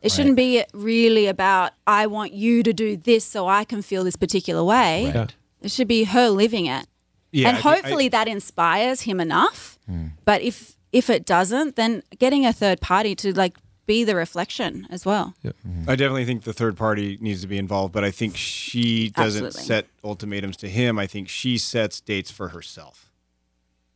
It 0.02 0.12
shouldn't 0.12 0.36
be 0.36 0.64
really 0.74 1.28
about 1.28 1.74
I 1.86 2.08
want 2.08 2.32
you 2.34 2.64
to 2.64 2.72
do 2.74 2.98
this 2.98 3.26
so 3.26 3.48
I 3.48 3.66
can 3.66 3.82
feel 3.84 4.04
this 4.04 4.16
particular 4.16 4.64
way. 4.64 5.12
Yeah. 5.14 5.28
It 5.62 5.70
should 5.72 5.88
be 5.88 6.06
her 6.06 6.30
living 6.30 6.66
it, 6.68 6.88
Yeah, 7.32 7.50
and 7.50 7.58
I 7.58 7.62
think- 7.62 7.66
I- 7.66 7.76
hopefully 7.82 8.08
that 8.10 8.28
inspires 8.28 9.02
him 9.02 9.20
enough. 9.20 9.78
Hmm. 9.88 10.08
But 10.26 10.42
if 10.44 10.77
if 10.92 11.10
it 11.10 11.26
doesn't, 11.26 11.76
then 11.76 12.04
getting 12.18 12.46
a 12.46 12.54
third 12.54 12.82
party 12.82 13.16
to 13.16 13.34
like 13.34 13.58
be 13.86 14.04
the 14.04 14.16
reflection 14.16 14.86
as 14.90 15.06
well. 15.06 15.34
Mm-hmm. 15.46 15.90
I 15.90 15.96
definitely 15.96 16.26
think 16.26 16.44
the 16.44 16.54
third 16.54 16.76
party 16.76 17.18
needs 17.22 17.42
to 17.42 17.48
be 17.48 17.58
involved, 17.58 17.94
but 17.94 18.04
I 18.04 18.12
think 18.12 18.36
she 18.36 19.10
doesn't 19.12 19.46
Absolutely. 19.46 19.68
set 19.68 19.88
ultimatums 20.04 20.58
to 20.58 20.70
him. 20.70 21.00
I 21.00 21.08
think 21.08 21.30
she 21.30 21.58
sets 21.58 22.02
dates 22.02 22.30
for 22.30 22.50
herself. 22.50 23.10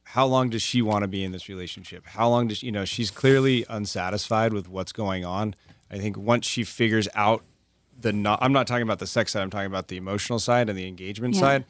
How 0.03 0.25
long 0.25 0.49
does 0.49 0.61
she 0.61 0.81
want 0.81 1.03
to 1.03 1.07
be 1.07 1.23
in 1.23 1.31
this 1.31 1.47
relationship? 1.47 2.05
How 2.05 2.27
long 2.29 2.47
does 2.47 2.59
she, 2.59 2.65
you 2.67 2.71
know, 2.71 2.85
she's 2.85 3.11
clearly 3.11 3.65
unsatisfied 3.69 4.53
with 4.53 4.67
what's 4.67 4.91
going 4.91 5.23
on. 5.23 5.55
I 5.89 5.99
think 5.99 6.17
once 6.17 6.45
she 6.45 6.63
figures 6.63 7.07
out 7.15 7.43
the 7.99 8.11
not, 8.13 8.39
I'm 8.41 8.51
not 8.53 8.67
talking 8.67 8.83
about 8.83 8.99
the 8.99 9.07
sex 9.07 9.31
side, 9.33 9.41
I'm 9.41 9.49
talking 9.49 9.67
about 9.67 9.87
the 9.89 9.97
emotional 9.97 10.39
side 10.39 10.69
and 10.69 10.77
the 10.77 10.87
engagement 10.87 11.35
Yeah. 11.35 11.41
side. 11.41 11.65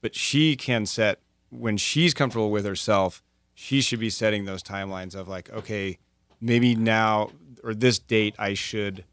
But 0.00 0.14
she 0.14 0.56
can 0.56 0.86
set 0.86 1.20
when 1.50 1.76
she's 1.76 2.12
comfortable 2.14 2.50
with 2.50 2.64
herself, 2.64 3.22
she 3.62 3.80
should 3.80 4.00
be 4.00 4.10
setting 4.10 4.44
those 4.44 4.60
timelines 4.60 5.14
of 5.14 5.28
like, 5.28 5.48
okay, 5.50 5.96
maybe 6.40 6.74
now 6.74 7.30
or 7.62 7.74
this 7.74 8.00
date 8.00 8.34
I 8.36 8.54
should 8.54 9.04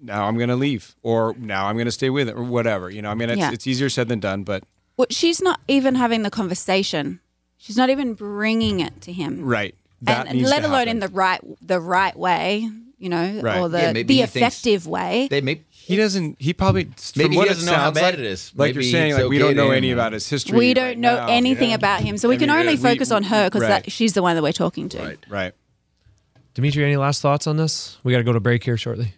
now 0.00 0.26
I'm 0.26 0.36
going 0.36 0.48
to 0.48 0.56
leave 0.56 0.94
or 1.04 1.34
now 1.38 1.68
I'm 1.68 1.76
going 1.76 1.86
to 1.86 1.92
stay 1.92 2.10
with 2.10 2.28
it 2.28 2.34
or 2.34 2.42
whatever. 2.42 2.90
You 2.90 3.02
know, 3.02 3.10
I 3.10 3.14
mean, 3.14 3.30
it's, 3.30 3.38
Yeah. 3.38 3.52
it's 3.52 3.66
easier 3.66 3.88
said 3.88 4.08
than 4.08 4.18
done, 4.18 4.42
but 4.42 4.64
Well, 4.96 5.06
she's 5.10 5.40
not 5.40 5.60
even 5.68 5.94
having 5.94 6.22
the 6.22 6.30
conversation. 6.30 7.20
She's 7.58 7.76
not 7.76 7.90
even 7.90 8.14
bringing 8.14 8.80
it 8.80 9.00
to 9.02 9.12
him. 9.12 9.42
right. 9.44 9.74
That 10.02 10.26
and 10.26 10.38
needs 10.38 10.50
let 10.50 10.60
to 10.60 10.66
alone 10.66 10.78
happen. 10.88 10.88
in 10.90 10.98
the 11.00 11.08
right 11.08 11.40
the 11.62 11.80
right 11.80 12.14
way, 12.18 12.68
you 12.98 13.08
know, 13.08 13.40
Right. 13.40 13.58
or 13.60 13.68
the 13.70 13.78
Yeah, 13.80 13.92
the 13.94 14.00
he 14.02 14.04
thinks- 14.26 14.36
effective 14.36 14.86
way. 14.86 15.26
They 15.30 15.40
may 15.40 15.62
he 15.86 15.94
doesn't, 15.94 16.36
he 16.40 16.52
probably, 16.52 16.84
from 16.84 16.92
Maybe 17.14 17.36
he 17.36 17.44
doesn't 17.44 17.64
know 17.64 17.74
how 17.74 17.92
bad 17.92 18.02
like, 18.02 18.14
it 18.14 18.20
is. 18.20 18.52
Like 18.56 18.74
Maybe 18.74 18.84
you're 18.84 18.92
saying, 18.92 19.10
it's 19.12 19.20
like 19.20 19.28
we 19.30 19.38
don't 19.38 19.54
know 19.54 19.70
any 19.70 19.92
about 19.92 20.12
his 20.14 20.28
history. 20.28 20.58
we 20.58 20.74
don't 20.74 20.84
right 20.84 20.98
know 20.98 21.14
now, 21.14 21.28
anything 21.28 21.70
you 21.70 21.70
know? 21.70 21.74
about 21.76 22.00
him, 22.00 22.18
so 22.18 22.28
we 22.28 22.34
I 22.34 22.38
can 22.38 22.48
mean, 22.48 22.58
only 22.58 22.72
uh, 22.72 22.76
we- 22.76 22.82
focus 22.82 23.12
on 23.12 23.22
her 23.22 23.46
because 23.48 23.62
right. 23.62 23.90
she's 23.92 24.12
the 24.12 24.20
one 24.22 24.34
that 24.34 24.42
we're 24.42 24.52
talking 24.52 24.88
to. 24.88 24.98
Right. 24.98 25.18
Right. 25.28 25.52
Dimitri, 26.54 26.84
any 26.84 26.96
last 26.96 27.22
thoughts 27.22 27.46
on 27.46 27.56
this? 27.56 27.98
We 28.02 28.10
got 28.12 28.18
to 28.18 28.24
go 28.24 28.32
to 28.32 28.40
break 28.40 28.64
here 28.64 28.76
shortly. 28.76 29.14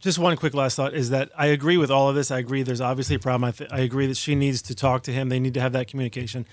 just 0.00 0.18
one 0.18 0.36
quick 0.36 0.54
last 0.54 0.74
thought 0.74 0.92
is 0.92 1.10
that 1.10 1.30
I 1.36 1.46
agree 1.46 1.76
with 1.76 1.90
all 1.90 2.08
of 2.08 2.16
this. 2.16 2.30
I 2.32 2.38
agree 2.38 2.62
there's 2.64 2.80
obviously 2.80 3.14
a 3.14 3.18
problem. 3.20 3.44
I, 3.46 3.52
th- 3.52 3.70
I 3.72 3.80
agree 3.80 4.06
that 4.08 4.16
she 4.16 4.34
needs 4.34 4.60
to 4.62 4.74
talk 4.74 5.02
to 5.04 5.12
him. 5.12 5.28
They 5.28 5.38
need 5.38 5.54
to 5.54 5.60
have 5.60 5.72
that 5.72 5.86
communication. 5.86 6.46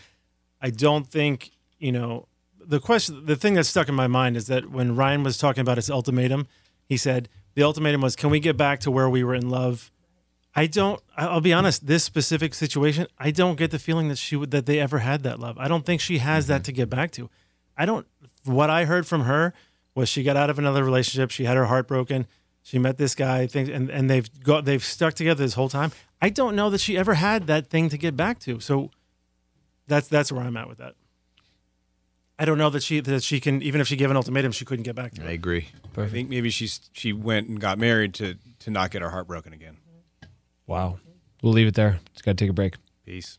I 0.62 0.70
don't 0.70 1.08
think, 1.08 1.52
you 1.80 1.92
know, 1.92 2.28
the 2.64 2.80
question, 2.80 3.26
the 3.26 3.36
thing 3.36 3.54
that 3.56 3.64
stuck 3.64 3.90
in 3.90 3.96
my 3.96 4.08
mind 4.08 4.38
is 4.38 4.48
that 4.48 4.70
when 4.70 4.96
Ryan 4.96 5.24
was 5.24 5.38
talking 5.38 5.62
about 5.62 5.78
his 5.78 5.90
ultimatum, 5.90 6.48
he 6.86 6.98
said 6.98 7.30
the 7.56 7.64
ultimatum 7.64 8.02
was, 8.02 8.16
can 8.16 8.30
we 8.30 8.40
get 8.40 8.58
back 8.58 8.82
to 8.82 8.92
where 8.92 9.10
we 9.10 9.24
were 9.24 9.36
in 9.36 9.50
love? 9.50 9.92
I 10.56 10.68
don't, 10.68 11.02
I'll 11.18 11.42
be 11.42 11.52
honest, 11.52 11.86
this 11.88 12.04
specific 12.04 12.54
situation, 12.54 13.08
I 13.18 13.32
don't 13.32 13.58
get 13.58 13.72
the 13.72 13.80
feeling 13.80 14.08
that 14.08 14.18
she 14.18 14.36
would, 14.36 14.52
that 14.52 14.66
they 14.66 14.80
ever 14.80 15.00
had 15.00 15.24
that 15.24 15.40
love. 15.40 15.58
I 15.58 15.68
don't 15.68 15.86
think 15.86 16.00
she 16.00 16.20
has 16.20 16.48
that 16.48 16.58
mm-hmm. 16.58 16.64
to 16.64 16.72
get 16.72 16.90
back 16.90 17.12
to. 17.12 17.30
I 17.78 17.86
don't, 17.86 18.08
what 18.46 18.70
I 18.70 18.86
heard 18.86 19.06
from 19.06 19.22
her 19.22 19.54
was 19.96 20.08
she 20.08 20.24
got 20.24 20.38
out 20.38 20.50
of 20.50 20.60
another 20.60 20.84
relationship. 20.84 21.32
She 21.32 21.46
had 21.46 21.58
her 21.58 21.66
heart 21.66 21.88
broken. 21.88 22.28
She 22.62 22.80
met 22.80 22.98
this 22.98 23.16
guy, 23.16 23.48
things, 23.48 23.70
and, 23.70 23.90
and 23.90 24.10
they've 24.10 24.28
got 24.44 24.66
they've 24.66 24.84
stuck 24.84 25.14
together 25.14 25.44
this 25.44 25.54
whole 25.54 25.70
time. 25.70 25.92
I 26.22 26.30
don't 26.30 26.56
know 26.56 26.70
that 26.72 26.82
she 26.82 26.98
ever 26.98 27.14
had 27.14 27.48
that 27.48 27.70
thing 27.70 27.90
to 27.90 27.98
get 27.98 28.18
back 28.18 28.40
to. 28.40 28.60
So 28.60 28.90
that's 29.88 30.08
that's 30.08 30.32
where 30.32 30.44
I'm 30.44 30.58
at 30.58 30.68
with 30.68 30.80
that. 30.80 30.96
I 32.38 32.46
don't 32.46 32.58
know 32.58 32.70
that 32.70 32.84
she 32.84 33.00
that 33.00 33.24
she 33.24 33.40
can 33.40 33.62
even 33.62 33.80
if 33.82 33.88
she 33.88 33.96
gave 33.96 34.12
an 34.12 34.18
ultimatum, 34.18 34.52
she 34.52 34.66
couldn't 34.66 34.84
get 34.84 34.96
back 34.96 35.14
to 35.14 35.24
I 35.24 35.28
it. 35.32 35.34
agree. 35.36 35.70
I 35.98 36.08
think 36.08 36.30
maybe 36.30 36.50
she's, 36.50 36.82
she 36.92 37.14
went 37.14 37.48
and 37.48 37.60
got 37.60 37.80
married 37.80 38.14
to, 38.16 38.36
to 38.60 38.70
not 38.70 38.92
get 38.92 39.02
her 39.02 39.10
heart 39.10 39.28
broken 39.28 39.54
again. 39.54 39.78
Wow. 40.68 41.00
We'll 41.42 41.54
leave 41.54 41.68
it 41.68 41.76
there. 41.76 42.00
Just 42.14 42.26
got 42.26 42.38
to 42.38 42.44
take 42.44 42.50
a 42.50 42.54
break. 42.54 42.76
Peace. 43.06 43.38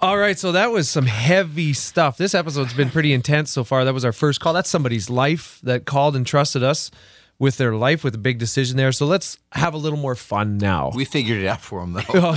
All 0.00 0.18
right, 0.18 0.36
so 0.38 0.52
that 0.52 0.70
was 0.72 0.88
some 0.88 1.06
heavy 1.06 1.72
stuff. 1.72 2.16
This 2.16 2.34
episode's 2.34 2.74
been 2.74 2.90
pretty 2.90 3.12
intense 3.12 3.50
so 3.52 3.62
far. 3.62 3.84
That 3.84 3.94
was 3.94 4.04
our 4.04 4.12
first 4.12 4.40
call. 4.40 4.52
That's 4.52 4.68
somebody's 4.68 5.08
life 5.08 5.60
that 5.62 5.84
called 5.84 6.16
and 6.16 6.26
trusted 6.26 6.62
us 6.62 6.90
with 7.42 7.56
their 7.56 7.74
life 7.74 8.04
with 8.04 8.14
a 8.14 8.18
big 8.18 8.38
decision 8.38 8.76
there. 8.76 8.92
So 8.92 9.04
let's 9.04 9.36
have 9.50 9.74
a 9.74 9.76
little 9.76 9.98
more 9.98 10.14
fun 10.14 10.58
now. 10.58 10.92
We 10.94 11.04
figured 11.04 11.42
it 11.42 11.48
out 11.48 11.60
for 11.60 11.82
him 11.82 11.94
though. 11.94 12.02
Oh, 12.10 12.36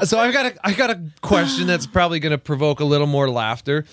so 0.04 0.18
I've 0.18 0.32
got 0.32 0.46
a 0.46 0.66
I 0.66 0.72
got 0.72 0.90
a 0.90 1.00
question 1.20 1.68
that's 1.68 1.86
probably 1.86 2.18
going 2.18 2.32
to 2.32 2.38
provoke 2.38 2.80
a 2.80 2.84
little 2.84 3.06
more 3.06 3.30
laughter. 3.30 3.84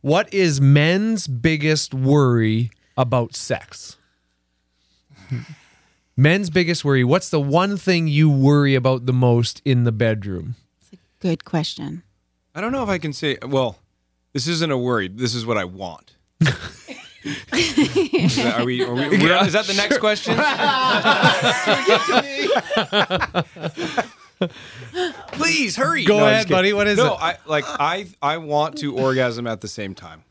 What 0.00 0.32
is 0.32 0.60
men's 0.60 1.26
biggest 1.26 1.92
worry 1.92 2.70
about 2.96 3.34
sex? 3.34 3.96
Men's 6.16 6.48
biggest 6.48 6.84
worry. 6.84 7.02
What's 7.02 7.30
the 7.30 7.40
one 7.40 7.76
thing 7.76 8.06
you 8.06 8.30
worry 8.30 8.76
about 8.76 9.06
the 9.06 9.12
most 9.12 9.60
in 9.64 9.82
the 9.82 9.92
bedroom? 9.92 10.54
It's 10.82 10.92
a 10.92 10.98
good 11.18 11.44
question. 11.44 12.04
I 12.54 12.60
don't 12.60 12.70
know 12.70 12.84
if 12.84 12.88
I 12.88 12.98
can 12.98 13.12
say, 13.12 13.38
well, 13.42 13.80
this 14.32 14.46
isn't 14.46 14.70
a 14.70 14.78
worry. 14.78 15.08
This 15.08 15.34
is 15.34 15.44
what 15.44 15.58
I 15.58 15.64
want. 15.64 16.14
Is 17.22 18.36
that- 18.36 18.60
are 18.60 18.64
we, 18.64 18.82
are 18.82 18.94
we, 18.94 19.08
we're- 19.08 19.46
is 19.46 19.52
that 19.52 19.66
the 19.66 19.74
next 19.74 19.98
question? 19.98 20.36
Please 25.32 25.76
hurry. 25.76 26.04
Go 26.04 26.18
I'm 26.18 26.24
ahead, 26.28 26.48
buddy. 26.48 26.72
What 26.72 26.86
is 26.86 26.96
no, 26.98 27.14
it? 27.14 27.18
I 27.20 27.36
like 27.46 27.64
I 27.68 28.06
I 28.22 28.38
want 28.38 28.78
to 28.78 28.96
orgasm 28.96 29.46
at 29.46 29.60
the 29.60 29.68
same 29.68 29.94
time. 29.94 30.24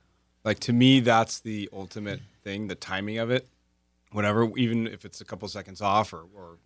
Like 0.44 0.60
to 0.62 0.74
me, 0.74 1.00
that's 1.00 1.40
the 1.40 1.70
ultimate 1.72 2.22
thing. 2.44 2.68
The 2.68 2.76
timing 2.76 3.20
of 3.20 3.30
it, 3.30 3.48
whatever, 4.12 4.50
even 4.58 4.88
if 4.88 5.06
it's 5.06 5.22
a 5.22 5.26
couple 5.26 5.48
seconds 5.48 5.82
off 5.82 6.12
or 6.12 6.24
or 6.36 6.58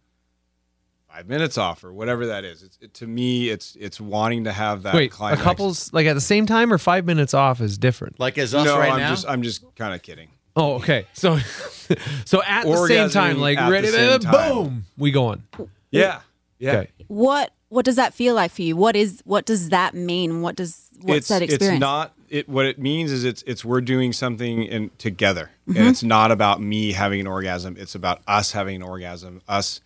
five 1.13 1.27
minutes 1.27 1.57
off 1.57 1.83
or 1.83 1.93
whatever 1.93 2.27
that 2.27 2.43
is. 2.43 2.63
It's 2.63 2.77
it, 2.81 2.93
to 2.95 3.07
me, 3.07 3.49
it's 3.49 3.75
it's 3.79 3.99
wanting 4.01 4.45
to 4.45 4.51
have 4.51 4.83
that. 4.83 4.93
Wait, 4.95 5.13
a 5.13 5.37
couple's 5.37 5.91
like 5.93 6.07
at 6.07 6.13
the 6.13 6.21
same 6.21 6.45
time 6.45 6.71
or 6.73 6.77
five 6.77 7.05
minutes 7.05 7.33
off 7.33 7.61
is 7.61 7.77
different. 7.77 8.19
like 8.19 8.37
as 8.37 8.53
us 8.53 8.65
No, 8.65 8.77
right 8.79 8.91
I'm 8.91 8.99
now. 8.99 9.09
just 9.09 9.27
I'm 9.27 9.43
just 9.43 9.63
kind 9.75 9.93
of 9.93 10.01
kidding. 10.01 10.29
Oh, 10.55 10.73
okay. 10.75 11.07
So, 11.13 11.37
so 12.25 12.43
at 12.43 12.65
the 12.65 12.87
same 12.87 13.09
time, 13.09 13.39
like 13.39 13.57
at 13.57 13.65
the 13.65 13.71
ready, 13.71 13.87
same 13.87 14.19
time. 14.19 14.31
boom, 14.31 14.85
we 14.97 15.11
going. 15.11 15.43
Yeah, 15.91 16.21
yeah. 16.59 16.71
Okay. 16.71 16.91
What 17.07 17.51
what 17.69 17.85
does 17.85 17.95
that 17.95 18.13
feel 18.13 18.35
like 18.35 18.51
for 18.51 18.61
you? 18.61 18.75
What 18.77 18.95
is 18.95 19.21
what 19.25 19.45
does 19.45 19.69
that 19.69 19.93
mean? 19.95 20.41
What 20.41 20.55
does 20.55 20.89
what's 21.01 21.17
it's 21.17 21.27
that 21.29 21.41
experience? 21.41 21.75
it's 21.77 21.79
not 21.81 22.13
it 22.29 22.47
what 22.47 22.65
it 22.65 22.79
means 22.79 23.11
is 23.11 23.23
it's 23.23 23.43
it's 23.47 23.65
we're 23.65 23.81
doing 23.81 24.13
something 24.13 24.63
in 24.63 24.89
together 24.97 25.49
Mm-hmm. 25.67 25.79
and 25.79 25.87
it's 25.87 26.03
not 26.03 26.29
about 26.29 26.61
me 26.61 26.91
having 26.91 27.21
an 27.21 27.27
orgasm 27.27 27.77
it's 27.79 27.95
about 27.95 28.19
us 28.27 28.51
having 28.51 28.75
an 28.75 28.81
orgasm 28.83 29.41
us 29.47 29.79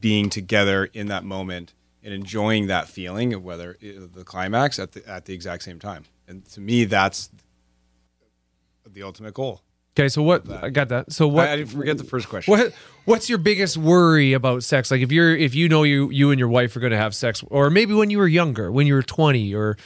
being 0.00 0.30
together 0.30 0.86
in 0.92 1.08
that 1.08 1.24
moment 1.24 1.74
and 2.02 2.12
enjoying 2.12 2.66
that 2.66 2.88
feeling 2.88 3.32
of 3.32 3.44
whether 3.44 3.76
the 3.80 4.24
climax 4.24 4.78
at 4.78 4.92
the 4.92 5.08
at 5.08 5.24
the 5.26 5.34
exact 5.34 5.62
same 5.62 5.78
time 5.78 6.04
and 6.26 6.44
to 6.46 6.60
me 6.60 6.84
that's 6.84 7.30
the 8.86 9.02
ultimate 9.02 9.34
goal 9.34 9.62
Okay, 9.94 10.08
so 10.08 10.22
what? 10.22 10.50
I 10.50 10.70
got 10.70 10.88
that. 10.88 11.12
So 11.12 11.28
what? 11.28 11.48
I, 11.48 11.52
I 11.52 11.56
didn't 11.56 11.70
forget 11.70 11.98
the 11.98 12.04
first 12.04 12.28
question 12.28 12.50
What 12.50 12.72
what's 13.04 13.28
your 13.28 13.38
biggest 13.38 13.76
worry 13.76 14.32
about 14.32 14.64
sex? 14.64 14.90
Like 14.90 15.02
if 15.02 15.12
you're 15.12 15.36
if 15.36 15.54
you 15.54 15.68
know 15.68 15.82
you 15.82 16.10
you 16.10 16.30
and 16.30 16.38
your 16.38 16.48
wife 16.48 16.74
are 16.76 16.80
going 16.80 16.92
to 16.92 16.98
have 16.98 17.14
sex 17.14 17.44
or 17.48 17.68
maybe 17.68 17.92
when 17.92 18.08
you 18.08 18.18
were 18.18 18.28
younger, 18.28 18.72
when 18.72 18.86
you 18.86 18.94
were 18.94 19.02
20 19.02 19.54
or 19.54 19.76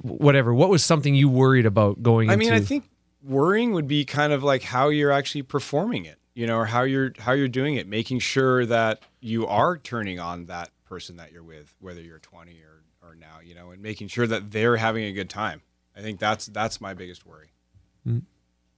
whatever, 0.00 0.54
what 0.54 0.70
was 0.70 0.82
something 0.82 1.14
you 1.14 1.28
worried 1.28 1.66
about 1.66 2.02
going 2.02 2.30
I 2.30 2.34
into 2.34 2.46
mean, 2.46 2.54
I 2.54 2.60
think 2.60 2.84
worrying 3.22 3.72
would 3.72 3.86
be 3.86 4.06
kind 4.06 4.32
of 4.32 4.42
like 4.42 4.62
how 4.62 4.88
you're 4.88 5.12
actually 5.12 5.42
performing 5.42 6.06
it, 6.06 6.18
you 6.34 6.46
know, 6.46 6.56
or 6.58 6.66
how 6.66 6.82
you're 6.82 7.12
how 7.18 7.32
you're 7.32 7.48
doing 7.48 7.76
it, 7.76 7.86
making 7.86 8.18
sure 8.18 8.64
that 8.66 9.02
you 9.20 9.46
are 9.46 9.76
turning 9.76 10.18
on 10.18 10.46
that 10.46 10.70
person 10.84 11.16
that 11.16 11.32
you're 11.32 11.42
with, 11.42 11.74
whether 11.80 12.00
you're 12.00 12.18
20 12.18 12.52
or 12.62 13.08
or 13.08 13.14
now, 13.14 13.40
you 13.44 13.54
know, 13.54 13.70
and 13.70 13.82
making 13.82 14.08
sure 14.08 14.26
that 14.26 14.50
they're 14.50 14.76
having 14.76 15.04
a 15.04 15.12
good 15.12 15.30
time. 15.30 15.62
I 15.96 16.00
think 16.00 16.18
that's 16.18 16.46
that's 16.46 16.80
my 16.80 16.94
biggest 16.94 17.26
worry. 17.26 17.50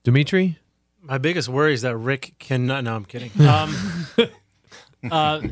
Dimitri? 0.02 0.58
My 1.00 1.18
biggest 1.18 1.48
worry 1.48 1.74
is 1.74 1.82
that 1.82 1.96
Rick 1.96 2.34
cannot. 2.38 2.84
No, 2.84 2.94
I'm 2.94 3.04
kidding. 3.04 3.30
Um, 5.04 5.12
uh, 5.12 5.42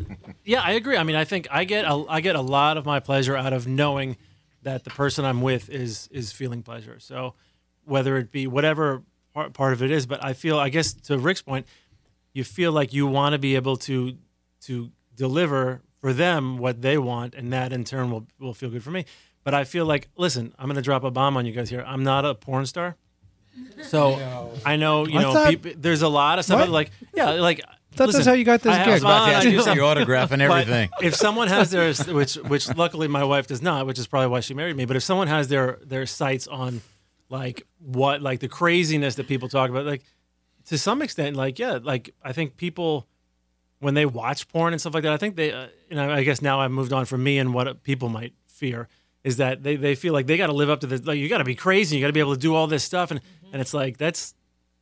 yeah, 0.45 0.63
I 0.63 0.73
agree. 0.73 0.97
I 0.97 1.03
mean, 1.03 1.17
I 1.17 1.25
think 1.25 1.47
I 1.51 1.65
get 1.65 1.85
a, 1.85 2.05
I 2.09 2.23
get 2.23 2.37
a 2.37 2.41
lot 2.41 2.79
of 2.79 2.87
my 2.87 3.01
pleasure 3.01 3.37
out 3.37 3.53
of 3.53 3.67
knowing 3.67 4.17
that 4.63 4.85
the 4.85 4.91
person 4.91 5.27
I'm 5.27 5.43
with 5.43 5.69
is 5.69 6.09
is 6.11 6.33
feeling 6.33 6.63
pleasure. 6.63 6.99
So 6.99 7.35
whether 7.85 8.17
it 8.17 8.31
be 8.31 8.47
whatever 8.47 9.03
part, 9.35 9.53
part 9.53 9.73
of 9.73 9.83
it 9.83 9.91
is, 9.91 10.07
but 10.07 10.25
I 10.25 10.33
feel 10.33 10.59
I 10.59 10.71
guess 10.71 10.95
to 10.95 11.19
Rick's 11.19 11.43
point, 11.43 11.67
you 12.33 12.45
feel 12.45 12.73
like 12.73 12.93
you 12.93 13.07
want 13.07 13.33
to 13.35 13.39
be 13.39 13.55
able 13.57 13.77
to 13.79 14.17
to 14.63 14.91
deliver 15.15 15.83
for 16.01 16.13
them 16.13 16.59
what 16.59 16.83
they 16.83 16.99
want, 16.99 17.35
and 17.35 17.53
that 17.53 17.73
in 17.73 17.85
turn 17.85 18.11
will 18.11 18.27
will 18.39 18.55
feel 18.55 18.71
good 18.71 18.83
for 18.83 18.91
me. 18.91 19.05
But 19.45 19.55
I 19.55 19.65
feel 19.65 19.85
like, 19.87 20.09
listen, 20.17 20.55
I'm 20.59 20.67
going 20.67 20.77
to 20.77 20.83
drop 20.83 21.03
a 21.05 21.11
bomb 21.11 21.37
on 21.37 21.47
you 21.47 21.53
guys 21.53 21.69
here. 21.69 21.85
I'm 21.87 22.05
not 22.05 22.25
a 22.25 22.35
porn 22.35 22.65
star. 22.67 22.97
So 23.83 24.51
I 24.65 24.77
know, 24.77 25.07
you 25.07 25.19
I 25.19 25.23
know, 25.23 25.33
thought- 25.33 25.49
peop 25.63 25.75
there's 25.83 26.03
a 26.03 26.09
lot 26.09 26.39
of 26.39 26.45
stuff 26.45 26.61
What? 26.61 26.69
like, 26.71 26.91
yeah, 27.15 27.31
like. 27.33 27.61
thought 27.93 28.11
that's 28.13 28.25
how 28.25 28.33
you 28.33 28.45
got 28.45 28.63
this 28.63 28.73
I- 28.73 28.83
I 28.83 28.85
gig. 28.85 28.93
was 28.95 29.03
about 29.03 29.27
to 29.27 29.33
ask 29.35 29.45
you 29.47 29.53
Your 29.53 29.63
something. 29.63 29.83
autograph 29.85 30.31
and 30.33 30.41
But 30.49 30.51
everything. 30.69 30.91
if 31.03 31.15
someone 31.15 31.49
has 31.49 31.71
their, 31.71 31.93
which 32.15 32.35
which 32.37 32.75
luckily 32.77 33.09
my 33.09 33.25
wife 33.25 33.47
does 33.49 33.61
not, 33.61 33.87
which 33.87 33.99
is 33.99 34.07
probably 34.07 34.29
why 34.29 34.41
she 34.41 34.55
married 34.55 34.77
me. 34.77 34.85
But 34.87 34.97
if 34.97 35.03
someone 35.03 35.27
has 35.29 35.49
their 35.49 35.79
their 35.85 36.07
sights 36.07 36.47
on 36.47 36.81
like 37.29 37.67
what 37.79 38.23
like 38.23 38.41
the 38.41 38.49
craziness 38.49 39.17
that 39.17 39.29
people 39.29 39.49
talk 39.49 39.69
about, 39.71 39.85
like 39.85 40.03
to 40.67 40.79
some 40.79 41.03
extent, 41.03 41.37
like 41.37 41.59
yeah, 41.59 41.79
like 41.83 42.15
I 42.23 42.33
think 42.33 42.57
people 42.57 43.07
when 43.83 43.95
they 43.95 44.07
watch 44.07 44.47
porn 44.49 44.73
and 44.73 44.81
stuff 44.81 44.95
like 44.95 45.03
that, 45.03 45.13
I 45.13 45.17
think 45.17 45.35
they, 45.35 45.51
uh, 45.51 45.67
you 45.91 45.97
know, 45.97 46.09
I 46.09 46.23
guess 46.23 46.41
now 46.41 46.61
I've 46.61 46.71
moved 46.71 46.93
on 46.93 47.05
from 47.05 47.25
me 47.25 47.39
and 47.39 47.53
what 47.53 47.83
people 47.83 48.09
might 48.09 48.33
fear 48.47 48.89
is 49.25 49.39
that 49.39 49.65
they, 49.65 49.75
they 49.75 49.97
feel 49.97 50.13
like 50.13 50.29
they 50.29 50.37
got 50.37 50.47
to 50.47 50.53
live 50.53 50.71
up 50.71 50.81
to 50.81 50.87
this. 50.87 51.05
Like 51.05 51.19
you 51.19 51.29
got 51.29 51.39
to 51.39 51.45
be 51.45 51.57
crazy, 51.57 51.97
you 51.97 52.03
got 52.03 52.07
to 52.07 52.13
be 52.13 52.21
able 52.21 52.35
to 52.35 52.41
do 52.41 52.55
all 52.55 52.69
this 52.69 52.85
stuff, 52.85 53.11
and 53.11 53.21
and 53.53 53.61
it's 53.61 53.75
like 53.75 53.99
that's 53.99 54.35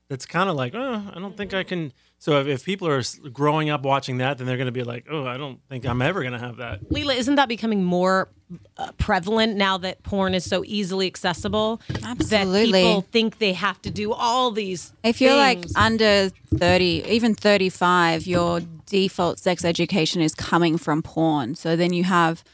that's 0.09 0.27
kind 0.27 0.51
of 0.51 0.57
like, 0.57 0.75
oh, 0.75 1.11
I 1.15 1.19
don't 1.19 1.37
think 1.37 1.55
I 1.55 1.63
can. 1.63 1.93
So 2.21 2.39
if, 2.39 2.47
if 2.47 2.65
people 2.67 2.87
are 2.87 3.03
growing 3.33 3.71
up 3.71 3.83
watching 3.83 4.19
that, 4.19 4.37
then 4.37 4.47
they're 4.47 4.59
going 4.59 4.67
to 4.67 4.73
be 4.73 4.83
like, 4.83 5.07
oh, 5.11 5.27
I 5.27 5.39
don't 5.39 5.59
think 5.71 5.87
I'm 5.87 6.03
ever 6.03 6.21
going 6.21 6.35
to 6.35 6.39
have 6.39 6.59
that. 6.59 6.87
Leela, 6.91 7.17
isn't 7.17 7.37
that 7.37 7.49
becoming 7.49 7.83
more 7.83 8.29
uh, 8.77 8.93
prevalent 8.99 9.57
now 9.57 9.79
that 9.79 10.03
porn 10.03 10.35
is 10.35 10.45
so 10.45 10.63
easily 10.67 11.07
accessible? 11.07 11.81
Absolutely. 12.05 12.73
That 12.73 12.89
people 12.89 13.01
think 13.11 13.39
they 13.39 13.55
have 13.55 13.81
to 13.83 13.91
do 13.91 14.13
all 14.13 14.51
these. 14.51 14.93
If 15.03 15.23
you're 15.23 15.35
like 15.35 15.65
under 15.77 16.31
30, 16.59 17.05
even 17.09 17.35
35, 17.35 18.27
your 18.27 18.61
default 18.85 19.39
sex 19.39 19.65
education 19.65 20.21
is 20.21 20.35
coming 20.35 20.77
from 20.77 21.03
porn. 21.03 21.55
So 21.55 21.75
then 21.75 21.95
you 21.95 22.05
have, 22.05 22.45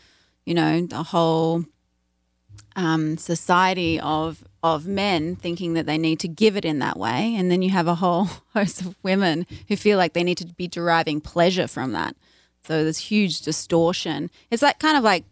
you 0.45 0.55
know, 0.55 0.87
the 0.87 1.03
whole 1.03 1.65
um, 2.77 3.19
society 3.19 3.99
of 3.99 4.45
of 4.75 4.87
men 4.87 5.37
thinking 5.37 5.75
that 5.75 5.87
they 5.87 5.99
need 5.99 6.19
to 6.21 6.29
give 6.29 6.57
it 6.57 6.65
in 6.65 6.79
that 6.81 6.99
way, 6.99 7.35
and 7.37 7.51
then 7.51 7.63
you 7.63 7.71
have 7.71 7.87
a 7.87 7.95
whole 7.95 8.29
host 8.55 8.81
of 8.81 8.97
women 9.03 9.47
who 9.69 9.77
feel 9.77 9.99
like 9.99 10.13
they 10.13 10.25
need 10.25 10.39
to 10.39 10.47
be 10.47 10.67
deriving 10.69 11.21
pleasure 11.21 11.69
from 11.69 11.93
that. 11.93 12.17
So 12.67 12.83
there's 12.83 12.99
huge 12.99 13.43
distortion. 13.43 14.31
It's 14.51 14.63
like 14.63 14.79
kind 14.79 14.97
of 14.97 15.05
like 15.05 15.25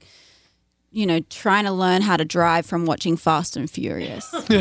you 0.92 1.06
know 1.06 1.18
trying 1.28 1.64
to 1.64 1.72
learn 1.72 2.02
how 2.02 2.16
to 2.16 2.24
drive 2.24 2.64
from 2.64 2.86
watching 2.86 3.16
Fast 3.16 3.56
and 3.56 3.68
Furious. 3.68 4.32
and, 4.50 4.52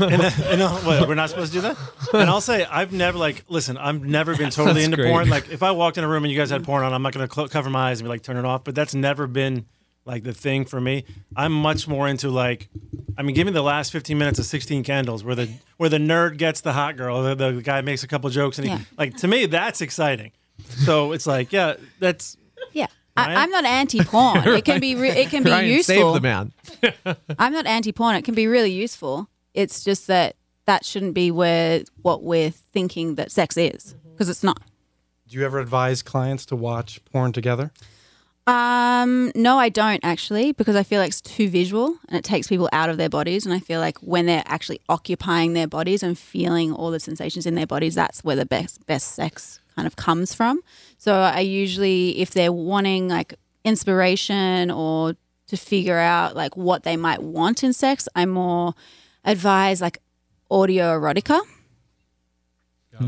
and, 0.00 0.22
and, 0.22 0.62
uh, 0.62 0.70
what, 0.82 1.08
we're 1.08 1.14
not 1.16 1.30
supposed 1.30 1.52
to 1.52 1.58
do 1.58 1.62
that. 1.62 1.76
And 2.12 2.30
I'll 2.30 2.40
say 2.40 2.64
I've 2.64 2.92
never 2.92 3.18
like 3.18 3.44
listen. 3.48 3.76
I've 3.76 4.04
never 4.04 4.36
been 4.36 4.50
totally 4.50 4.74
That's 4.74 4.84
into 4.84 4.96
great. 4.98 5.10
porn. 5.10 5.28
Like 5.28 5.50
if 5.50 5.62
I 5.62 5.72
walked 5.72 5.98
in 5.98 6.04
a 6.04 6.08
room 6.08 6.24
and 6.24 6.32
you 6.32 6.38
guys 6.38 6.50
had 6.50 6.62
porn 6.64 6.84
on, 6.84 6.92
I'm 6.92 7.02
not 7.02 7.12
going 7.12 7.26
to 7.26 7.34
cl- 7.34 7.48
cover 7.48 7.70
my 7.70 7.90
eyes 7.90 8.00
and 8.00 8.06
be 8.06 8.10
like 8.10 8.22
turn 8.22 8.36
it 8.36 8.44
off. 8.44 8.62
But 8.64 8.74
that's 8.74 8.94
never 8.94 9.26
been 9.26 9.66
like 10.06 10.22
the 10.24 10.32
thing 10.34 10.64
for 10.64 10.80
me. 10.80 11.04
I'm 11.36 11.52
much 11.52 11.86
more 11.88 12.08
into 12.08 12.28
like. 12.30 12.68
I 13.16 13.22
mean, 13.22 13.34
give 13.36 13.46
me 13.46 13.52
the 13.52 13.62
last 13.62 13.92
15 13.92 14.18
minutes 14.18 14.38
of 14.40 14.44
16 14.46 14.82
Candles, 14.84 15.22
where 15.22 15.34
the 15.36 15.48
where 15.76 15.88
the 15.88 15.98
nerd 15.98 16.36
gets 16.36 16.60
the 16.62 16.72
hot 16.72 16.96
girl, 16.96 17.22
the, 17.22 17.34
the 17.52 17.62
guy 17.62 17.80
makes 17.80 18.02
a 18.02 18.08
couple 18.08 18.28
jokes, 18.30 18.58
and 18.58 18.66
he, 18.68 18.74
Yeah. 18.74 18.80
like 18.98 19.16
to 19.18 19.28
me 19.28 19.46
that's 19.46 19.80
exciting. 19.80 20.32
So 20.84 21.12
it's 21.12 21.26
like, 21.26 21.52
yeah, 21.52 21.74
that's 22.00 22.36
Yeah. 22.72 22.86
Ryan? 23.16 23.36
I, 23.36 23.42
I'm 23.42 23.50
not 23.50 23.64
anti-porn. 23.64 24.38
It 24.48 24.64
can 24.64 24.80
be 24.80 24.94
re- 24.96 25.10
it 25.10 25.30
can 25.30 25.42
be 25.44 25.50
Ryan, 25.50 25.70
useful. 25.70 25.94
save 25.94 26.14
the 26.14 26.20
man. 26.20 26.52
I'm 27.38 27.52
not 27.52 27.66
anti-porn. 27.66 28.16
It 28.16 28.22
can 28.24 28.34
be 28.34 28.46
really 28.46 28.72
useful. 28.72 29.28
It's 29.54 29.84
just 29.84 30.06
that 30.08 30.34
that 30.66 30.84
shouldn't 30.84 31.14
be 31.14 31.30
where 31.30 31.82
what 32.02 32.22
we're 32.24 32.50
thinking 32.50 33.14
that 33.16 33.30
sex 33.30 33.56
is 33.56 33.94
because 34.12 34.28
it's 34.28 34.42
not. 34.42 34.60
Do 35.28 35.38
you 35.38 35.44
ever 35.44 35.58
advise 35.60 36.02
clients 36.02 36.44
to 36.46 36.56
watch 36.56 37.00
porn 37.06 37.32
together? 37.32 37.70
Um, 38.46 39.32
no, 39.34 39.58
I 39.58 39.70
don't 39.70 40.04
actually 40.04 40.52
because 40.52 40.76
I 40.76 40.82
feel 40.82 41.00
like 41.00 41.08
it's 41.08 41.22
too 41.22 41.48
visual 41.48 41.96
and 42.08 42.18
it 42.18 42.24
takes 42.24 42.46
people 42.46 42.68
out 42.72 42.90
of 42.90 42.98
their 42.98 43.08
bodies. 43.08 43.46
And 43.46 43.54
I 43.54 43.58
feel 43.58 43.80
like 43.80 43.98
when 43.98 44.26
they're 44.26 44.42
actually 44.44 44.80
occupying 44.88 45.54
their 45.54 45.66
bodies 45.66 46.02
and 46.02 46.18
feeling 46.18 46.72
all 46.72 46.90
the 46.90 47.00
sensations 47.00 47.46
in 47.46 47.54
their 47.54 47.66
bodies, 47.66 47.94
that's 47.94 48.22
where 48.22 48.36
the 48.36 48.44
best 48.44 48.86
best 48.86 49.14
sex 49.14 49.60
kind 49.74 49.86
of 49.86 49.96
comes 49.96 50.34
from. 50.34 50.60
So 50.98 51.14
I 51.14 51.40
usually, 51.40 52.18
if 52.18 52.32
they're 52.32 52.52
wanting 52.52 53.08
like 53.08 53.34
inspiration 53.64 54.70
or 54.70 55.16
to 55.46 55.56
figure 55.56 55.98
out 55.98 56.36
like 56.36 56.56
what 56.56 56.82
they 56.82 56.96
might 56.96 57.22
want 57.22 57.64
in 57.64 57.72
sex, 57.72 58.08
I 58.14 58.26
more 58.26 58.74
advise 59.24 59.80
like 59.80 59.98
audio 60.50 60.98
erotica. 60.98 61.40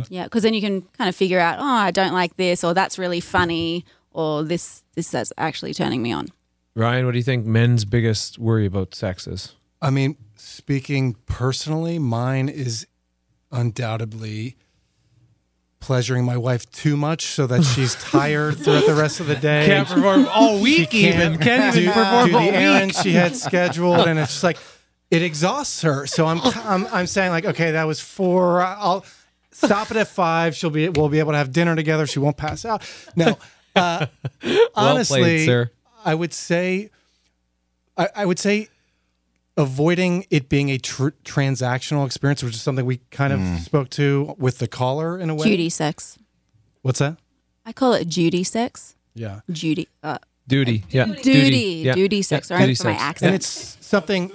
Yeah, 0.09 0.25
because 0.25 0.43
then 0.43 0.53
you 0.53 0.61
can 0.61 0.83
kind 0.83 1.09
of 1.09 1.15
figure 1.15 1.39
out, 1.39 1.59
oh, 1.61 1.63
I 1.63 1.93
don't 1.93 2.13
like 2.13 2.37
this, 2.37 2.65
or 2.65 2.75
that's 2.75 2.99
really 2.99 3.21
funny, 3.21 3.85
or 4.17 4.43
this 4.43 4.83
this 4.95 5.13
is 5.15 5.33
actually 5.37 5.75
turning 5.75 6.03
me 6.03 6.11
on. 6.11 6.29
Ryan, 6.75 7.05
what 7.05 7.13
do 7.13 7.19
you 7.19 7.25
think 7.25 7.45
men's 7.45 7.85
biggest 7.85 8.39
worry 8.39 8.67
about 8.67 8.95
sex 8.95 9.27
is? 9.27 9.55
I 9.81 9.91
mean, 9.91 10.17
speaking 10.37 11.17
personally, 11.27 11.99
mine 11.99 12.49
is 12.49 12.87
undoubtedly 13.53 14.57
pleasuring 15.81 16.25
my 16.25 16.37
wife 16.37 16.69
too 16.73 16.97
much 16.97 17.27
so 17.27 17.47
that 17.47 17.63
she's 17.63 17.95
tired 18.03 18.57
throughout 18.57 18.87
the 18.87 18.95
rest 18.95 19.21
of 19.21 19.27
the 19.27 19.37
day. 19.37 19.67
Can't 19.67 19.87
perform 19.87 20.27
all 20.33 20.61
week 20.61 20.93
She 20.93 21.05
week 21.05 21.15
even. 21.15 21.39
Can't 21.39 21.75
do, 21.75 21.83
even 21.83 21.93
perform 21.93 22.29
do 22.31 22.37
all 22.37 22.43
the 22.45 22.51
week. 22.51 22.61
errands 22.61 23.01
she 23.01 23.13
had 23.13 23.37
scheduled, 23.47 24.09
and 24.09 24.19
it's 24.19 24.33
just 24.33 24.45
like 24.45 24.57
it 25.11 25.23
exhausts 25.23 25.83
her. 25.83 26.07
So 26.07 26.27
I'm 26.27 26.41
I'm, 26.43 26.87
I'm 26.91 27.07
saying 27.07 27.33
like, 27.33 27.45
okay, 27.45 27.73
that 27.73 27.85
was 27.85 28.01
four. 28.01 28.63
I'll 28.63 29.05
stop 29.51 29.91
it 29.91 29.99
at 29.99 30.09
five. 30.09 30.57
She'll 30.57 30.71
be 30.71 30.89
we'll 30.89 31.11
be 31.11 31.19
able 31.19 31.33
to 31.33 31.39
have 31.39 31.53
dinner 31.53 31.77
together. 31.77 32.07
She 32.07 32.19
won't 32.19 32.39
pass 32.39 32.65
out. 32.65 32.83
No, 33.15 33.37
uh, 33.77 34.07
honestly, 34.75 35.21
played, 35.21 35.47
sir. 35.47 35.71
I 36.05 36.15
would 36.15 36.33
say, 36.33 36.91
I, 37.97 38.09
I 38.17 38.27
would 38.27 38.39
say. 38.39 38.69
Avoiding 39.59 40.27
it 40.29 40.51
being 40.51 40.69
a 40.69 40.77
tr- 40.77 41.17
transactional 41.25 42.05
experience, 42.05 42.43
which 42.43 42.55
is 42.55 42.61
something 42.61 42.85
we 42.85 42.99
kind 43.11 43.33
of 43.33 43.41
spoke 43.61 43.89
to 43.89 44.35
with 44.37 44.59
the 44.59 44.69
caller 44.69 45.19
in 45.19 45.31
a 45.31 45.35
way. 45.35 45.45
Duty 45.45 45.71
sex. 45.71 46.19
What's 46.83 46.99
that? 46.99 47.17
I 47.65 47.73
call 47.73 47.95
it 47.95 48.07
Judy 48.07 48.45
sex. 48.45 48.97
Yeah. 49.15 49.41
Judy. 49.51 49.89
Uh, 50.03 50.19
Duty. 50.47 50.85
Yeah. 50.91 51.07
duty. 51.07 51.83
Yeah. 51.85 51.95
Duty 51.95 52.21
sex. 52.23 52.51
Yeah. 52.51 52.59
Sorry 52.59 52.67
Duty 52.69 52.75
for 52.77 52.85
my 52.85 52.93
accent. 52.93 53.29
And 53.29 53.35
it's 53.35 53.79
something 53.81 54.31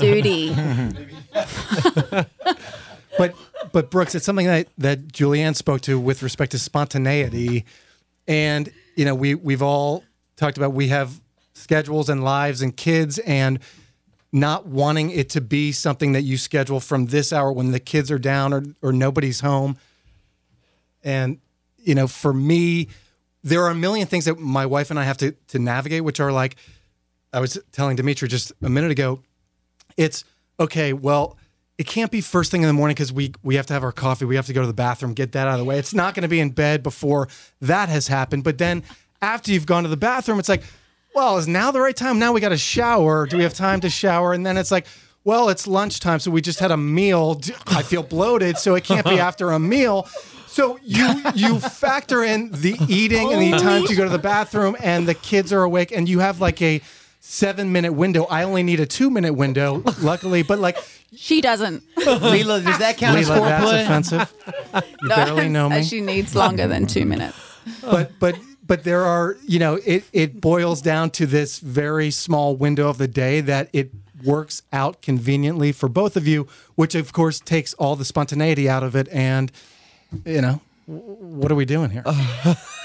duty. 0.00 0.54
but 3.18 3.34
but 3.72 3.90
Brooks, 3.90 4.14
it's 4.14 4.24
something 4.24 4.46
that 4.46 4.68
that 4.78 5.08
Julianne 5.08 5.56
spoke 5.56 5.80
to 5.82 5.98
with 5.98 6.22
respect 6.22 6.52
to 6.52 6.58
spontaneity, 6.58 7.64
and 8.28 8.70
you 8.96 9.04
know 9.04 9.14
we 9.14 9.34
we've 9.34 9.62
all 9.62 10.04
talked 10.36 10.56
about 10.56 10.72
we 10.72 10.88
have 10.88 11.20
schedules 11.54 12.08
and 12.08 12.22
lives 12.22 12.62
and 12.62 12.76
kids 12.76 13.18
and 13.20 13.58
not 14.32 14.66
wanting 14.66 15.10
it 15.10 15.28
to 15.30 15.40
be 15.40 15.72
something 15.72 16.12
that 16.12 16.22
you 16.22 16.38
schedule 16.38 16.80
from 16.80 17.06
this 17.06 17.32
hour 17.32 17.52
when 17.52 17.70
the 17.70 17.80
kids 17.80 18.10
are 18.10 18.18
down 18.18 18.52
or 18.52 18.62
or 18.82 18.92
nobody's 18.92 19.40
home, 19.40 19.76
and 21.02 21.38
you 21.78 21.94
know 21.94 22.06
for 22.06 22.32
me 22.32 22.88
there 23.44 23.62
are 23.62 23.70
a 23.70 23.74
million 23.74 24.06
things 24.06 24.26
that 24.26 24.38
my 24.38 24.66
wife 24.66 24.90
and 24.90 24.98
I 24.98 25.04
have 25.04 25.16
to 25.18 25.32
to 25.48 25.58
navigate, 25.58 26.04
which 26.04 26.20
are 26.20 26.32
like 26.32 26.56
I 27.32 27.40
was 27.40 27.58
telling 27.72 27.96
Dimitri 27.96 28.28
just 28.28 28.52
a 28.62 28.68
minute 28.68 28.90
ago 28.90 29.22
it's 29.96 30.24
okay 30.58 30.92
well 30.92 31.36
it 31.78 31.86
can't 31.86 32.10
be 32.10 32.20
first 32.20 32.50
thing 32.50 32.62
in 32.62 32.66
the 32.66 32.72
morning 32.72 32.94
because 32.94 33.12
we 33.12 33.32
we 33.42 33.56
have 33.56 33.66
to 33.66 33.72
have 33.72 33.82
our 33.82 33.92
coffee. 33.92 34.24
We 34.24 34.36
have 34.36 34.46
to 34.46 34.52
go 34.52 34.60
to 34.60 34.66
the 34.66 34.72
bathroom 34.72 35.14
get 35.14 35.32
that 35.32 35.46
out 35.46 35.54
of 35.54 35.58
the 35.58 35.64
way. 35.64 35.78
It's 35.78 35.94
not 35.94 36.14
going 36.14 36.22
to 36.22 36.28
be 36.28 36.40
in 36.40 36.50
bed 36.50 36.82
before 36.82 37.28
that 37.60 37.88
has 37.88 38.08
happened. 38.08 38.44
But 38.44 38.58
then 38.58 38.82
after 39.20 39.52
you've 39.52 39.66
gone 39.66 39.82
to 39.84 39.88
the 39.88 39.96
bathroom 39.96 40.38
it's 40.38 40.48
like 40.48 40.62
well 41.14 41.38
is 41.38 41.48
now 41.48 41.70
the 41.70 41.80
right 41.80 41.96
time? 41.96 42.18
Now 42.18 42.32
we 42.32 42.40
got 42.40 42.50
to 42.50 42.58
shower. 42.58 43.26
Do 43.26 43.36
we 43.36 43.42
have 43.42 43.54
time 43.54 43.80
to 43.80 43.90
shower? 43.90 44.32
And 44.32 44.44
then 44.44 44.56
it's 44.56 44.70
like 44.70 44.86
well 45.24 45.48
it's 45.48 45.66
lunchtime 45.66 46.20
so 46.20 46.30
we 46.30 46.40
just 46.40 46.58
had 46.58 46.70
a 46.70 46.76
meal. 46.76 47.40
I 47.68 47.82
feel 47.82 48.02
bloated 48.02 48.58
so 48.58 48.74
it 48.74 48.84
can't 48.84 49.06
be 49.06 49.18
after 49.28 49.50
a 49.50 49.58
meal. 49.58 50.08
So 50.46 50.78
you 50.82 51.22
you 51.34 51.58
factor 51.58 52.22
in 52.22 52.50
the 52.50 52.76
eating 52.86 53.32
and 53.32 53.40
the 53.40 53.58
time 53.58 53.86
to 53.86 53.94
go 53.94 54.04
to 54.04 54.10
the 54.10 54.18
bathroom 54.18 54.76
and 54.82 55.08
the 55.08 55.14
kids 55.14 55.50
are 55.54 55.62
awake 55.62 55.90
and 55.90 56.06
you 56.06 56.18
have 56.18 56.42
like 56.42 56.60
a 56.60 56.82
seven 57.24 57.70
minute 57.72 57.92
window. 57.92 58.24
I 58.24 58.42
only 58.42 58.62
need 58.62 58.80
a 58.80 58.86
two 58.86 59.08
minute 59.08 59.32
window, 59.34 59.82
luckily. 60.02 60.42
But 60.42 60.58
like, 60.58 60.76
She 61.14 61.40
doesn't. 61.40 61.82
Leela, 61.96 62.62
does 62.64 62.78
that 62.78 62.98
count 62.98 63.18
as 63.18 63.28
Leela, 63.28 63.48
that's 63.48 63.72
offensive. 63.72 64.34
You 65.02 65.08
barely 65.08 65.48
know 65.48 65.68
me. 65.68 65.82
She 65.84 66.00
needs 66.00 66.34
longer 66.34 66.66
than 66.66 66.86
two 66.86 67.04
minutes. 67.04 67.36
but 67.82 68.18
but 68.18 68.38
but 68.66 68.84
there 68.84 69.04
are 69.04 69.36
you 69.46 69.58
know 69.58 69.78
it 69.84 70.04
it 70.12 70.40
boils 70.40 70.80
down 70.82 71.10
to 71.10 71.26
this 71.26 71.58
very 71.58 72.10
small 72.10 72.56
window 72.56 72.88
of 72.88 72.96
the 72.98 73.06
day 73.08 73.40
that 73.42 73.68
it 73.72 73.90
works 74.24 74.62
out 74.72 75.02
conveniently 75.02 75.72
for 75.72 75.88
both 75.88 76.16
of 76.16 76.26
you 76.26 76.46
which 76.74 76.94
of 76.94 77.12
course 77.12 77.38
takes 77.40 77.74
all 77.74 77.96
the 77.96 78.04
spontaneity 78.04 78.68
out 78.68 78.82
of 78.82 78.94
it 78.96 79.08
and 79.10 79.50
you 80.24 80.40
know 80.40 80.60
what 80.86 81.50
are 81.52 81.56
we 81.56 81.64
doing 81.64 81.90
here 81.90 82.04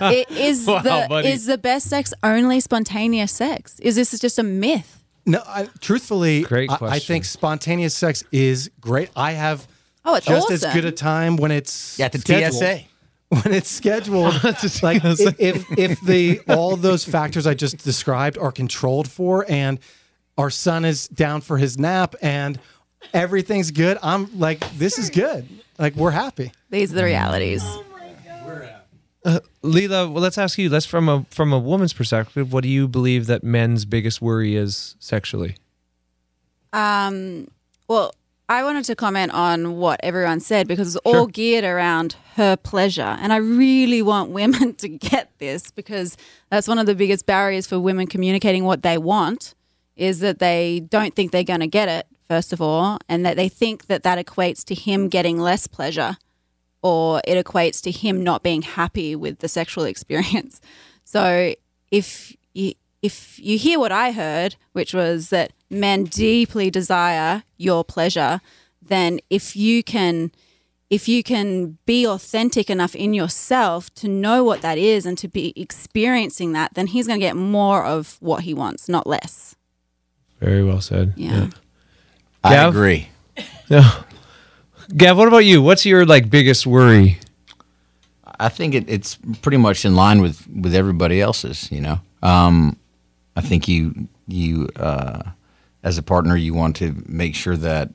I- 0.00 0.26
is 0.30 0.66
Wow, 0.66 0.80
the 0.80 1.06
buddy. 1.08 1.28
is 1.28 1.46
the 1.46 1.58
best 1.58 1.88
sex 1.88 2.12
only 2.22 2.60
spontaneous 2.60 3.32
sex? 3.32 3.78
Is 3.80 3.96
this 3.96 4.18
just 4.18 4.38
a 4.38 4.42
myth? 4.42 5.02
No, 5.24 5.42
I, 5.46 5.68
truthfully, 5.80 6.42
Great 6.42 6.70
I, 6.70 6.78
I 6.82 6.98
think 6.98 7.24
spontaneous 7.24 7.94
sex 7.94 8.24
is 8.32 8.70
great. 8.80 9.10
I 9.14 9.32
have 9.32 9.66
Oh, 10.04 10.16
it's 10.16 10.26
just 10.26 10.50
as 10.50 10.64
good 10.74 10.84
a 10.84 10.90
time 10.90 11.36
when 11.36 11.52
it's 11.52 11.96
Yeah, 11.98 12.08
the 12.08 12.18
scheduled. 12.18 12.54
TSA. 12.60 12.80
when 13.28 13.54
it's 13.54 13.70
scheduled. 13.70 14.34
like 14.82 15.04
i- 15.04 15.14
if 15.38 15.78
if 15.78 16.00
the 16.00 16.40
all 16.48 16.76
those 16.76 17.04
factors 17.04 17.46
I 17.46 17.54
just 17.54 17.78
described 17.84 18.36
are 18.36 18.50
controlled 18.50 19.08
for, 19.08 19.46
and 19.48 19.78
our 20.36 20.50
son 20.50 20.84
is 20.84 21.06
down 21.08 21.40
for 21.40 21.56
his 21.56 21.78
nap, 21.78 22.16
and 22.20 22.58
everything's 23.14 23.70
good, 23.70 23.98
I'm 24.02 24.38
like, 24.40 24.58
this 24.76 24.98
is 24.98 25.08
good. 25.10 25.46
Like 25.78 25.94
we're 25.94 26.10
happy. 26.10 26.50
These 26.70 26.92
are 26.92 26.96
the 26.96 27.04
realities. 27.04 27.62
Leela, 29.24 30.10
well, 30.10 30.22
let's 30.22 30.38
ask 30.38 30.58
you. 30.58 30.68
Let's 30.68 30.86
from 30.86 31.08
a 31.08 31.24
from 31.30 31.52
a 31.52 31.58
woman's 31.58 31.92
perspective. 31.92 32.52
What 32.52 32.62
do 32.62 32.68
you 32.68 32.88
believe 32.88 33.26
that 33.26 33.44
men's 33.44 33.84
biggest 33.84 34.20
worry 34.20 34.56
is 34.56 34.96
sexually? 34.98 35.56
Um, 36.72 37.48
well, 37.86 38.14
I 38.48 38.64
wanted 38.64 38.84
to 38.86 38.96
comment 38.96 39.32
on 39.32 39.76
what 39.76 40.00
everyone 40.02 40.40
said 40.40 40.66
because 40.66 40.96
it's 40.96 41.06
all 41.06 41.26
geared 41.26 41.64
around 41.64 42.16
her 42.34 42.56
pleasure. 42.56 43.16
And 43.20 43.32
I 43.32 43.36
really 43.36 44.02
want 44.02 44.30
women 44.30 44.74
to 44.76 44.88
get 44.88 45.30
this 45.38 45.70
because 45.70 46.16
that's 46.50 46.66
one 46.66 46.78
of 46.78 46.86
the 46.86 46.94
biggest 46.94 47.24
barriers 47.24 47.66
for 47.66 47.78
women 47.78 48.06
communicating 48.06 48.64
what 48.64 48.82
they 48.82 48.98
want 48.98 49.54
is 49.96 50.20
that 50.20 50.38
they 50.38 50.80
don't 50.80 51.14
think 51.14 51.30
they're 51.30 51.44
going 51.44 51.60
to 51.60 51.66
get 51.66 51.88
it, 51.88 52.06
first 52.28 52.52
of 52.52 52.60
all, 52.60 52.98
and 53.08 53.24
that 53.24 53.36
they 53.36 53.48
think 53.48 53.86
that 53.86 54.02
that 54.02 54.24
equates 54.24 54.64
to 54.64 54.74
him 54.74 55.08
getting 55.08 55.38
less 55.38 55.66
pleasure 55.66 56.16
or 56.82 57.20
it 57.26 57.42
equates 57.42 57.80
to 57.82 57.90
him 57.90 58.22
not 58.22 58.42
being 58.42 58.62
happy 58.62 59.14
with 59.16 59.38
the 59.38 59.48
sexual 59.48 59.84
experience. 59.92 60.60
So 61.04 61.54
if 61.90 62.34
you 62.52 62.74
if 63.02 63.38
you 63.40 63.58
hear 63.58 63.80
what 63.80 63.90
I 63.90 64.12
heard, 64.12 64.56
which 64.72 64.94
was 64.94 65.30
that 65.30 65.52
men 65.70 66.04
deeply 66.04 66.70
desire 66.70 67.42
your 67.56 67.84
pleasure, 67.84 68.40
then 68.80 69.18
if 69.30 69.56
you 69.56 69.82
can 69.82 70.30
if 70.90 71.08
you 71.08 71.22
can 71.22 71.78
be 71.86 72.06
authentic 72.06 72.68
enough 72.68 72.94
in 72.94 73.14
yourself 73.14 73.92
to 73.94 74.08
know 74.08 74.44
what 74.44 74.60
that 74.60 74.76
is 74.76 75.06
and 75.06 75.16
to 75.16 75.26
be 75.26 75.54
experiencing 75.56 76.52
that, 76.52 76.74
then 76.74 76.86
he's 76.86 77.06
going 77.06 77.18
to 77.18 77.26
get 77.26 77.34
more 77.34 77.82
of 77.82 78.18
what 78.20 78.42
he 78.42 78.52
wants, 78.52 78.90
not 78.90 79.06
less. 79.06 79.56
Very 80.38 80.62
well 80.62 80.82
said. 80.82 81.14
Yeah. 81.16 81.48
I 82.44 82.54
Gav? 82.54 82.74
agree. 82.74 83.08
Yeah. 83.68 84.02
Gav, 84.96 85.16
what 85.16 85.28
about 85.28 85.44
you? 85.44 85.62
What's 85.62 85.86
your 85.86 86.04
like 86.04 86.28
biggest 86.28 86.66
worry? 86.66 87.18
I 88.38 88.48
think 88.48 88.74
it, 88.74 88.88
it's 88.88 89.18
pretty 89.40 89.56
much 89.56 89.84
in 89.84 89.94
line 89.94 90.20
with, 90.20 90.46
with 90.48 90.74
everybody 90.74 91.20
else's. 91.20 91.70
You 91.72 91.80
know, 91.80 92.00
um, 92.22 92.76
I 93.36 93.40
think 93.40 93.68
you 93.68 94.08
you 94.28 94.68
uh, 94.76 95.22
as 95.82 95.98
a 95.98 96.02
partner 96.02 96.36
you 96.36 96.52
want 96.54 96.76
to 96.76 96.94
make 97.06 97.34
sure 97.34 97.56
that, 97.56 97.90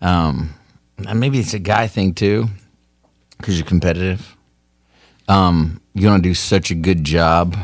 um, 0.00 0.54
and 1.06 1.20
maybe 1.20 1.38
it's 1.38 1.54
a 1.54 1.58
guy 1.58 1.86
thing 1.86 2.14
too, 2.14 2.48
because 3.36 3.58
you're 3.58 3.66
competitive. 3.66 4.36
Um, 5.28 5.80
you 5.94 6.08
want 6.08 6.22
to 6.22 6.28
do 6.28 6.34
such 6.34 6.70
a 6.70 6.74
good 6.74 7.04
job 7.04 7.56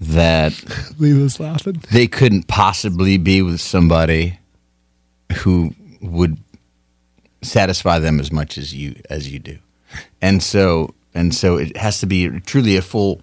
that 0.00 0.52
Leela's 0.98 1.40
laughing. 1.40 1.82
they 1.90 2.06
couldn't 2.06 2.46
possibly 2.46 3.18
be 3.18 3.42
with 3.42 3.60
somebody 3.60 4.38
who 5.38 5.74
would 6.00 6.38
satisfy 7.42 7.98
them 7.98 8.20
as 8.20 8.30
much 8.32 8.58
as 8.58 8.74
you 8.74 9.00
as 9.08 9.30
you 9.32 9.38
do. 9.38 9.58
And 10.20 10.42
so 10.42 10.94
and 11.14 11.34
so 11.34 11.56
it 11.56 11.76
has 11.76 12.00
to 12.00 12.06
be 12.06 12.40
truly 12.40 12.76
a 12.76 12.82
full 12.82 13.22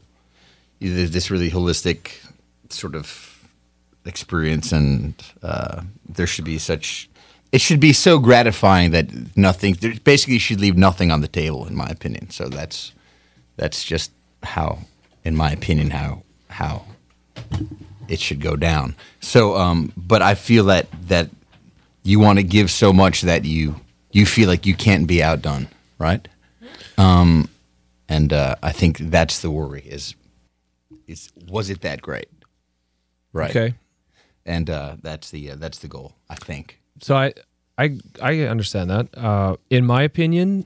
this 0.79 1.31
really 1.31 1.49
holistic 1.49 2.19
sort 2.69 2.95
of 2.95 3.47
experience 4.05 4.71
and 4.71 5.13
uh, 5.43 5.81
there 6.07 6.27
should 6.27 6.45
be 6.45 6.57
such 6.57 7.09
it 7.51 7.61
should 7.61 7.79
be 7.79 7.93
so 7.93 8.19
gratifying 8.19 8.91
that 8.91 9.07
nothing 9.37 9.75
basically 10.03 10.37
should 10.37 10.59
leave 10.59 10.77
nothing 10.77 11.11
on 11.11 11.21
the 11.21 11.27
table 11.27 11.65
in 11.65 11.75
my 11.75 11.87
opinion. 11.87 12.29
So 12.29 12.49
that's 12.49 12.91
that's 13.55 13.83
just 13.83 14.11
how 14.43 14.79
in 15.23 15.35
my 15.35 15.51
opinion 15.51 15.91
how 15.91 16.23
how 16.49 16.83
it 18.07 18.19
should 18.19 18.41
go 18.41 18.55
down. 18.55 18.95
So 19.19 19.55
um 19.55 19.91
but 19.95 20.21
i 20.21 20.35
feel 20.35 20.65
that 20.65 20.87
that 21.07 21.29
you 22.03 22.19
want 22.19 22.39
to 22.39 22.43
give 22.43 22.71
so 22.71 22.93
much 22.93 23.21
that 23.21 23.43
you 23.43 23.75
you 24.17 24.25
feel 24.25 24.47
like 24.49 24.65
you 24.65 24.75
can't 24.75 25.05
be 25.07 25.21
outdone 25.21 25.67
right 25.99 26.27
um 26.97 27.47
and 28.09 28.33
uh 28.33 28.55
i 28.63 28.71
think 28.71 28.97
that's 29.15 29.41
the 29.41 29.51
worry 29.51 29.81
is 29.97 30.15
is 31.07 31.29
was 31.47 31.69
it 31.69 31.81
that 31.81 32.01
great 32.01 32.29
right 33.33 33.55
Okay. 33.55 33.75
and 34.45 34.69
uh 34.69 34.95
that's 35.01 35.29
the 35.31 35.51
uh, 35.51 35.55
that's 35.55 35.79
the 35.79 35.87
goal 35.87 36.15
i 36.29 36.35
think 36.35 36.79
So 37.01 37.15
I 37.15 37.33
I 37.77 37.85
I 38.21 38.39
understand 38.49 38.89
that. 38.89 39.05
Uh, 39.15 39.55
in 39.69 39.85
my 39.85 40.01
opinion, 40.01 40.65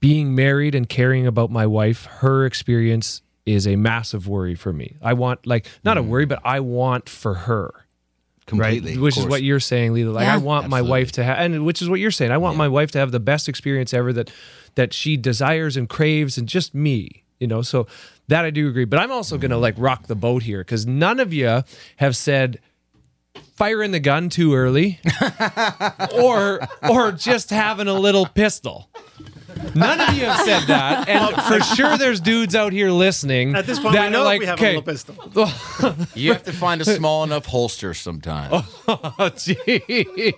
being 0.00 0.34
married 0.34 0.74
and 0.74 0.88
caring 0.88 1.24
about 1.26 1.50
my 1.52 1.66
wife, 1.66 2.06
her 2.20 2.44
experience 2.46 3.22
is 3.46 3.64
a 3.66 3.76
massive 3.76 4.26
worry 4.26 4.56
for 4.56 4.72
me. 4.72 4.96
I 5.00 5.12
want 5.12 5.46
like 5.46 5.66
not 5.84 5.96
a 5.98 6.02
worry, 6.02 6.26
but 6.26 6.40
I 6.44 6.58
want 6.58 7.08
for 7.08 7.34
her. 7.46 7.86
Completely 8.50 8.92
right? 8.92 9.00
Which 9.00 9.16
is 9.16 9.26
what 9.26 9.42
you're 9.42 9.60
saying, 9.60 9.92
Leela. 9.92 10.12
Like 10.12 10.26
Yeah. 10.26 10.34
I 10.34 10.38
want 10.38 10.68
my 10.68 10.82
wife 10.82 11.12
to 11.12 11.24
have, 11.24 11.38
and 11.38 11.64
which 11.64 11.80
is 11.80 11.88
what 11.88 12.00
you're 12.00 12.10
saying. 12.10 12.32
I 12.32 12.38
want 12.38 12.56
my 12.56 12.68
wife 12.68 12.90
to 12.92 12.98
have 12.98 13.12
the 13.12 13.20
best 13.20 13.48
experience 13.48 13.94
ever 13.94 14.12
that 14.12 14.30
that 14.74 14.92
she 14.92 15.16
desires 15.16 15.76
and 15.76 15.88
craves, 15.88 16.36
and 16.36 16.48
just 16.48 16.74
me. 16.74 17.24
You 17.38 17.46
know, 17.46 17.62
so 17.62 17.86
that 18.28 18.44
I 18.44 18.50
do 18.50 18.68
agree. 18.68 18.84
But 18.84 18.98
I'm 18.98 19.10
also 19.10 19.38
gonna 19.38 19.56
like 19.56 19.74
rock 19.78 20.08
the 20.08 20.14
boat 20.14 20.42
here 20.42 20.60
because 20.60 20.86
none 20.86 21.20
of 21.20 21.32
you 21.32 21.62
have 21.96 22.16
said 22.16 22.58
firing 23.60 23.90
the 23.90 24.00
gun 24.00 24.30
too 24.30 24.54
early, 24.54 24.98
or 26.18 26.66
or 26.88 27.12
just 27.12 27.50
having 27.50 27.88
a 27.88 27.92
little 27.92 28.24
pistol. 28.24 28.88
None 29.74 30.00
of 30.00 30.14
you 30.14 30.24
have 30.24 30.46
said 30.46 30.62
that, 30.68 31.06
and 31.10 31.36
for 31.42 31.60
sure, 31.76 31.98
there's 31.98 32.20
dudes 32.20 32.54
out 32.54 32.72
here 32.72 32.90
listening. 32.90 33.54
At 33.54 33.66
this 33.66 33.78
point, 33.78 33.92
that 33.94 34.06
we 34.06 34.12
know 34.12 34.22
are 34.22 34.24
like, 34.24 34.40
we 34.40 34.46
have 34.46 34.58
okay, 34.58 34.76
a 34.76 34.80
little 34.80 34.92
pistol. 34.94 35.14
you 36.14 36.32
have 36.32 36.42
to 36.44 36.52
find 36.54 36.80
a 36.80 36.86
small 36.86 37.22
enough 37.22 37.44
holster 37.44 37.92
sometimes 37.92 38.50
Oh, 38.88 38.96
jeez. 39.36 40.34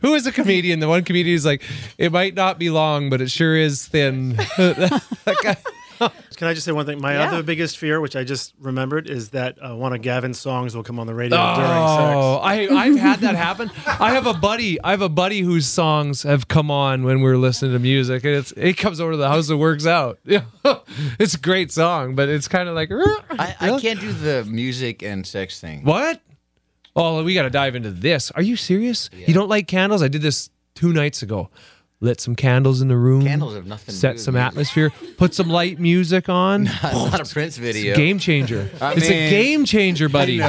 Who 0.00 0.14
is 0.14 0.26
a 0.26 0.32
comedian? 0.32 0.80
The 0.80 0.88
one 0.88 1.04
comedian 1.04 1.36
is 1.36 1.44
like, 1.44 1.62
it 1.98 2.12
might 2.12 2.32
not 2.32 2.58
be 2.58 2.70
long, 2.70 3.10
but 3.10 3.20
it 3.20 3.30
sure 3.30 3.54
is 3.56 3.86
thin. 3.86 4.36
That 4.56 5.36
guy- 5.42 5.56
Can 6.36 6.48
I 6.48 6.54
just 6.54 6.64
say 6.64 6.72
one 6.72 6.86
thing? 6.86 7.00
My 7.00 7.14
Yeah. 7.14 7.28
other 7.28 7.42
biggest 7.42 7.78
fear, 7.78 8.00
which 8.00 8.16
I 8.16 8.24
just 8.24 8.54
remembered, 8.60 9.08
is 9.08 9.30
that 9.30 9.58
uh, 9.64 9.74
one 9.76 9.92
of 9.92 10.02
Gavin's 10.02 10.38
songs 10.38 10.74
will 10.74 10.82
come 10.82 10.98
on 10.98 11.06
the 11.06 11.14
radio 11.14 11.38
oh, 11.38 11.54
during 11.54 12.68
sex. 12.68 12.72
I, 12.72 12.84
I've 12.84 12.96
had 12.98 13.20
that 13.20 13.34
happen. 13.36 13.70
I 13.86 14.12
have 14.12 14.26
a 14.26 14.34
buddy. 14.34 14.80
I 14.82 14.90
have 14.90 15.02
a 15.02 15.08
buddy 15.08 15.40
whose 15.40 15.66
songs 15.66 16.22
have 16.22 16.48
come 16.48 16.70
on 16.70 17.04
when 17.04 17.20
we're 17.20 17.36
listening 17.36 17.72
to 17.72 17.78
music, 17.78 18.24
and 18.24 18.34
it's 18.34 18.52
it 18.52 18.74
comes 18.76 19.00
over 19.00 19.12
to 19.12 19.16
the 19.16 19.28
house 19.28 19.48
and 19.50 19.58
works 19.58 19.86
out. 19.86 20.18
Yeah, 20.34 20.44
it's 21.18 21.34
a 21.34 21.38
great 21.38 21.70
song, 21.70 22.16
but 22.16 22.28
it's 22.28 22.48
kind 22.48 22.68
of 22.68 22.74
like 22.74 22.90
I, 23.30 23.54
I 23.60 23.80
can't 23.80 24.00
do 24.00 24.12
the 24.12 24.44
music 24.44 25.02
and 25.02 25.24
sex 25.24 25.60
thing 25.60 25.84
What? 25.84 26.20
Oh, 26.96 27.22
we 27.22 27.34
got 27.34 27.42
to 27.42 27.50
dive 27.50 27.76
into 27.76 27.90
this. 27.90 28.30
Are 28.32 28.42
you 28.42 28.56
serious? 28.56 29.10
You 29.12 29.34
don't 29.34 29.48
like 29.48 29.68
candles? 29.68 30.02
I 30.02 30.08
did 30.08 30.22
this 30.22 30.50
two 30.74 30.92
nights 30.92 31.22
ago. 31.22 31.50
Lit 32.00 32.20
some 32.20 32.34
candles 32.36 32.82
in 32.82 32.88
the 32.88 32.96
room. 32.96 33.22
Candles 33.24 33.54
have 33.54 33.66
nothing 33.66 33.86
to 33.86 33.90
do 33.92 33.96
Set 33.96 34.14
with 34.14 34.22
some 34.22 34.34
music. 34.34 34.46
atmosphere. 34.48 34.90
Put 35.16 35.32
some 35.32 35.48
light 35.48 35.78
music 35.78 36.28
on. 36.28 36.64
not 36.82 37.20
a 37.20 37.32
prince 37.32 37.56
video 37.56 37.96
Game 37.96 38.18
changer. 38.18 38.68
it's 38.82 39.06
a 39.08 39.30
game 39.30 39.64
changer, 39.64 40.08
buddy. 40.08 40.40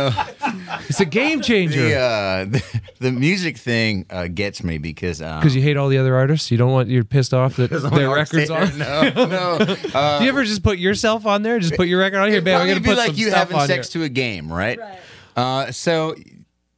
It's 0.89 0.99
a 0.99 1.05
game 1.05 1.41
changer. 1.41 1.87
the, 1.87 1.95
uh, 1.95 2.45
the, 2.45 2.81
the 2.99 3.11
music 3.11 3.57
thing 3.57 4.05
uh, 4.09 4.27
gets 4.27 4.63
me 4.63 4.79
because 4.79 5.21
um, 5.21 5.39
Because 5.39 5.55
you 5.55 5.61
hate 5.61 5.77
all 5.77 5.87
the 5.87 5.97
other 5.97 6.15
artists, 6.15 6.51
you 6.51 6.57
don't 6.57 6.71
want 6.71 6.89
you're 6.89 7.05
pissed 7.05 7.33
off 7.33 7.55
that 7.55 7.69
their 7.69 8.09
records 8.09 8.49
are. 8.49 8.65
no 8.73 9.09
no 9.13 9.57
uh, 9.93 10.17
Do 10.17 10.25
you 10.25 10.29
ever 10.29 10.43
just 10.43 10.63
put 10.63 10.77
yourself 10.77 11.25
on 11.25 11.43
there? 11.43 11.59
Just 11.59 11.75
put 11.75 11.87
your 11.87 11.99
record 11.99 12.17
on 12.17 12.29
here, 12.29 12.41
babe. 12.41 12.55
I'm 12.57 12.67
gonna 12.67 12.79
be 12.81 12.89
put 12.89 12.97
like 12.97 13.11
some 13.11 13.15
you 13.17 13.29
stuff 13.29 13.51
having 13.51 13.67
sex 13.67 13.93
here. 13.93 14.01
to 14.01 14.05
a 14.05 14.09
game, 14.09 14.51
right? 14.51 14.79
Uh, 15.35 15.71
so 15.71 16.15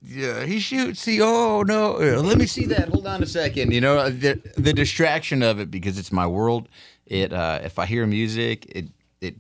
yeah, 0.08 0.46
he 0.46 0.60
shoots. 0.60 1.02
See, 1.02 1.22
oh 1.22 1.64
no, 1.64 1.94
let 1.94 2.38
me 2.38 2.46
see 2.46 2.66
that. 2.68 2.90
Hold 2.90 3.08
on 3.08 3.22
a 3.22 3.26
second. 3.26 3.72
You 3.74 3.82
know, 3.82 3.98
uh, 3.98 4.10
the, 4.10 4.42
the 4.58 4.74
distraction 4.74 5.44
of 5.44 5.60
it 5.60 5.70
because 5.70 5.98
it's 5.98 6.12
my 6.12 6.26
world. 6.28 6.70
It 7.06 7.34
uh, 7.34 7.60
if 7.64 7.80
I 7.80 7.86
hear 7.86 8.06
music, 8.08 8.66
it 8.70 8.86
it 9.22 9.36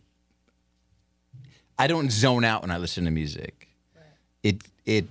I 1.79 1.87
don't 1.87 2.11
zone 2.11 2.43
out 2.43 2.61
when 2.61 2.71
I 2.71 2.77
listen 2.77 3.05
to 3.05 3.11
music. 3.11 3.67
It 4.43 4.61
it 4.85 5.05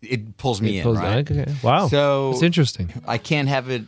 it 0.00 0.36
pulls 0.36 0.60
me 0.60 0.78
in, 0.78 0.82
Pulls- 0.84 0.98
right? 0.98 1.30
okay. 1.30 1.52
Wow. 1.62 1.88
So 1.88 2.32
It's 2.32 2.42
interesting. 2.42 2.92
I 3.06 3.18
can't 3.18 3.48
have 3.48 3.70
it 3.70 3.82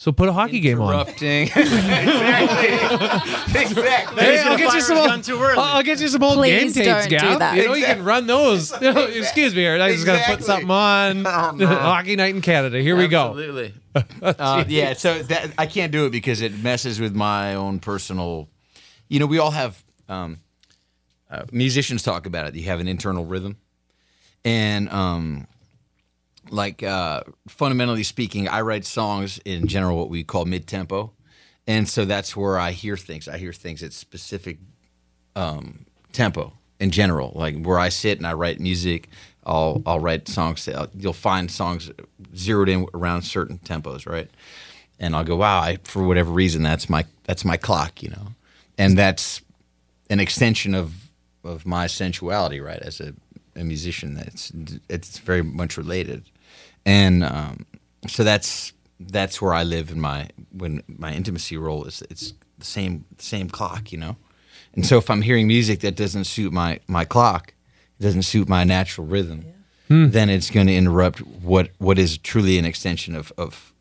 So 0.00 0.12
put 0.12 0.28
a 0.28 0.32
hockey 0.32 0.60
game 0.60 0.80
on. 0.80 0.92
interrupting. 0.94 1.42
exactly. 1.48 3.60
exactly. 3.60 4.22
Hey, 4.22 4.38
I'll 4.38 4.56
get 4.56 4.72
you 4.72 4.80
some 4.80 4.96
old, 4.96 5.24
too 5.24 5.42
early. 5.42 5.58
I'll, 5.58 5.78
I'll 5.78 5.82
get 5.82 6.00
you 6.00 6.06
some 6.06 6.22
old 6.22 6.36
Please 6.36 6.72
game 6.72 6.84
tapes, 6.84 7.08
don't 7.08 7.08
do 7.08 7.16
Gav. 7.16 7.38
that. 7.40 7.56
You 7.56 7.66
know, 7.66 7.74
you 7.74 7.84
can 7.84 8.04
run 8.04 8.28
those. 8.28 8.70
Excuse 8.80 9.56
me, 9.56 9.66
I 9.66 9.90
just 9.90 10.06
got 10.06 10.18
to 10.18 10.24
put 10.24 10.38
Exactly. 10.38 10.46
something 10.46 10.70
on. 10.70 11.26
Oh, 11.26 11.50
no. 11.50 11.66
Hockey 11.66 12.14
night 12.14 12.32
in 12.32 12.42
Canada. 12.42 12.80
Here 12.80 12.94
we 12.96 13.08
go. 13.08 13.30
Absolutely. 13.30 13.74
Uh, 14.22 14.62
yeah, 14.68 14.92
so 14.92 15.20
that 15.24 15.50
I 15.58 15.66
can't 15.66 15.90
do 15.90 16.06
it 16.06 16.10
because 16.10 16.42
it 16.42 16.56
messes 16.56 17.00
with 17.00 17.16
my 17.16 17.56
own 17.56 17.80
personal. 17.80 18.48
You 19.08 19.18
know, 19.18 19.26
we 19.26 19.38
all 19.38 19.50
have 19.50 19.82
um, 20.08 20.38
uh, 21.28 21.42
musicians 21.50 22.04
talk 22.04 22.26
about 22.26 22.46
it. 22.46 22.54
You 22.54 22.66
have 22.66 22.78
an 22.78 22.86
internal 22.86 23.24
rhythm, 23.24 23.56
and 24.44 24.88
um, 24.90 25.48
like 26.50 26.82
uh, 26.82 27.22
fundamentally 27.48 28.02
speaking, 28.02 28.48
I 28.48 28.60
write 28.62 28.84
songs 28.84 29.38
in 29.44 29.66
general 29.66 29.96
what 29.98 30.10
we 30.10 30.24
call 30.24 30.44
mid 30.44 30.66
tempo, 30.66 31.12
and 31.66 31.88
so 31.88 32.04
that's 32.04 32.36
where 32.36 32.58
I 32.58 32.72
hear 32.72 32.96
things. 32.96 33.28
I 33.28 33.38
hear 33.38 33.52
things 33.52 33.82
at 33.82 33.92
specific 33.92 34.58
um, 35.36 35.86
tempo 36.12 36.52
in 36.80 36.90
general, 36.90 37.32
like 37.34 37.62
where 37.64 37.78
I 37.78 37.88
sit 37.88 38.18
and 38.18 38.26
I 38.26 38.32
write 38.34 38.60
music. 38.60 39.08
I'll 39.44 39.82
I'll 39.86 40.00
write 40.00 40.28
songs. 40.28 40.64
that- 40.66 40.90
You'll 40.94 41.12
find 41.12 41.50
songs 41.50 41.90
zeroed 42.36 42.68
in 42.68 42.86
around 42.94 43.22
certain 43.22 43.58
tempos, 43.58 44.06
right? 44.06 44.30
And 45.00 45.14
I'll 45.14 45.24
go, 45.24 45.36
wow, 45.36 45.60
I, 45.60 45.78
for 45.84 46.02
whatever 46.04 46.30
reason, 46.32 46.62
that's 46.62 46.88
my 46.90 47.04
that's 47.24 47.44
my 47.44 47.56
clock, 47.56 48.02
you 48.02 48.10
know, 48.10 48.28
and 48.76 48.96
that's 48.98 49.40
an 50.10 50.20
extension 50.20 50.74
of 50.74 50.92
of 51.44 51.64
my 51.66 51.86
sensuality, 51.86 52.60
right? 52.60 52.80
As 52.80 53.00
a, 53.00 53.14
a 53.56 53.64
musician, 53.64 54.14
that's 54.14 54.52
it's 54.88 55.18
very 55.18 55.42
much 55.42 55.76
related, 55.76 56.24
and 56.88 57.22
um, 57.24 57.66
so 58.06 58.24
that's 58.24 58.72
that's 59.00 59.40
where 59.42 59.54
I 59.54 59.62
live 59.64 59.90
in 59.94 60.00
my 60.00 60.28
when 60.52 60.82
my 60.88 61.12
intimacy 61.12 61.56
role 61.56 61.84
is 61.84 62.02
it's 62.10 62.32
the 62.58 62.64
same 62.64 63.04
same 63.18 63.48
clock, 63.50 63.92
you 63.92 63.98
know, 63.98 64.16
and 64.74 64.84
so 64.86 64.98
if 64.98 65.08
I'm 65.10 65.22
hearing 65.22 65.46
music 65.46 65.80
that 65.80 65.96
doesn't 65.96 66.24
suit 66.24 66.52
my 66.52 66.80
my 66.86 67.04
clock, 67.04 67.54
it 67.98 68.02
doesn't 68.02 68.22
suit 68.24 68.48
my 68.48 68.64
natural 68.64 69.06
rhythm, 69.06 69.44
then 69.88 70.28
it's 70.30 70.50
going 70.50 70.66
to 70.66 70.74
interrupt 70.74 71.18
what 71.20 71.70
what 71.78 71.98
is 71.98 72.18
truly 72.18 72.58
an 72.58 72.64
extension 72.64 73.14
of 73.16 73.32
of 73.36 73.72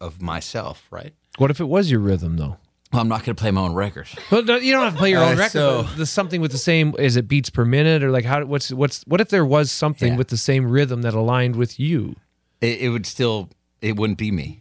of 0.00 0.20
myself, 0.20 0.86
right? 0.90 1.12
What 1.38 1.50
if 1.50 1.60
it 1.60 1.68
was 1.68 1.90
your 1.90 2.00
rhythm 2.00 2.36
though? 2.36 2.56
Well, 2.92 3.00
I'm 3.00 3.08
not 3.08 3.24
going 3.24 3.34
to 3.34 3.40
play 3.40 3.50
my 3.50 3.62
own 3.62 3.72
records. 3.74 4.14
Well, 4.30 4.42
no, 4.44 4.56
you 4.56 4.72
don't 4.72 4.84
have 4.84 4.92
to 4.92 4.98
play 4.98 5.10
your 5.10 5.22
own 5.22 5.32
Uh, 5.34 5.36
record. 5.38 5.50
so- 5.52 5.82
but 5.84 5.96
there's 5.96 6.10
something 6.10 6.42
with 6.42 6.52
the 6.52 6.58
same. 6.58 6.94
Is 6.98 7.16
it 7.16 7.26
beats 7.26 7.48
per 7.48 7.64
minute 7.64 8.02
or 8.04 8.10
like 8.10 8.26
how? 8.26 8.44
What's 8.44 8.70
what's 8.70 9.02
what 9.06 9.20
if 9.22 9.28
there 9.30 9.46
was 9.46 9.72
something 9.72 10.12
Yeah. 10.12 10.18
with 10.18 10.28
the 10.28 10.36
same 10.36 10.68
rhythm 10.70 11.00
that 11.02 11.14
aligned 11.14 11.56
with 11.56 11.80
you? 11.80 12.16
It, 12.62 12.80
it 12.82 12.88
would 12.88 13.06
still 13.06 13.50
it 13.82 13.96
wouldn't 13.96 14.18
be 14.18 14.30
me. 14.30 14.60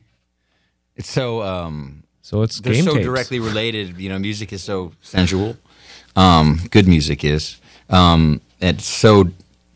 It's 0.98 1.10
so 1.10 1.42
um 1.42 2.04
So 2.22 2.42
it's 2.42 2.60
they're 2.60 2.76
so 2.76 2.96
tapes. 2.96 3.06
directly 3.06 3.40
related. 3.40 3.98
You 3.98 4.10
know, 4.10 4.20
music 4.20 4.52
is 4.52 4.64
so 4.64 4.92
sensual. 5.02 5.56
Um, 6.16 6.60
good 6.72 6.88
music 6.88 7.24
is. 7.24 7.58
Um, 7.90 8.42
it's 8.60 8.86
so 8.86 9.30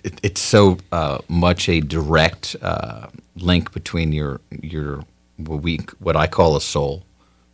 it, 0.03 0.19
it's 0.23 0.41
so 0.41 0.77
uh, 0.91 1.19
much 1.29 1.69
a 1.69 1.79
direct 1.81 2.55
uh, 2.61 3.07
link 3.35 3.71
between 3.71 4.11
your 4.11 4.41
your 4.61 5.05
what 5.37 5.61
we 5.61 5.79
what 5.99 6.15
I 6.15 6.27
call 6.27 6.55
a 6.55 6.61
soul, 6.61 7.03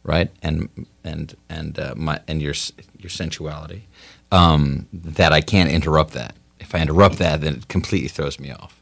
right, 0.03 0.29
and 0.41 0.69
and 1.03 1.35
and 1.49 1.77
uh, 1.79 1.93
my 1.95 2.19
and 2.27 2.41
your 2.41 2.55
your 2.97 3.09
sensuality. 3.09 3.83
Um, 4.31 4.87
that 4.93 5.33
I 5.33 5.41
can't 5.41 5.69
interrupt 5.69 6.13
that. 6.13 6.35
If 6.59 6.73
I 6.73 6.79
interrupt 6.79 7.17
that, 7.17 7.41
then 7.41 7.55
it 7.55 7.67
completely 7.67 8.07
throws 8.09 8.39
me 8.39 8.51
off. 8.51 8.81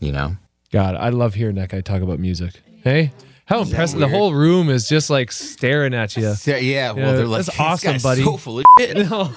You 0.00 0.12
know. 0.12 0.36
God, 0.74 0.96
I 0.96 1.10
love 1.10 1.34
hearing 1.34 1.54
that 1.54 1.68
guy 1.68 1.82
talk 1.82 2.02
about 2.02 2.18
music. 2.18 2.60
Hey, 2.82 3.12
how 3.44 3.60
impressive! 3.60 4.00
The 4.00 4.08
whole 4.08 4.34
room 4.34 4.68
is 4.68 4.88
just 4.88 5.08
like 5.08 5.30
staring 5.30 5.94
at 5.94 6.16
you. 6.16 6.34
Yeah, 6.44 6.56
yeah. 6.56 6.90
Well, 6.90 7.14
they're 7.14 7.28
like, 7.28 7.44
that's 7.46 7.60
awesome, 7.60 7.98
buddy. 8.02 8.24
So 8.24 8.36
full 8.36 8.58
of 8.58 8.64
no, 8.80 8.92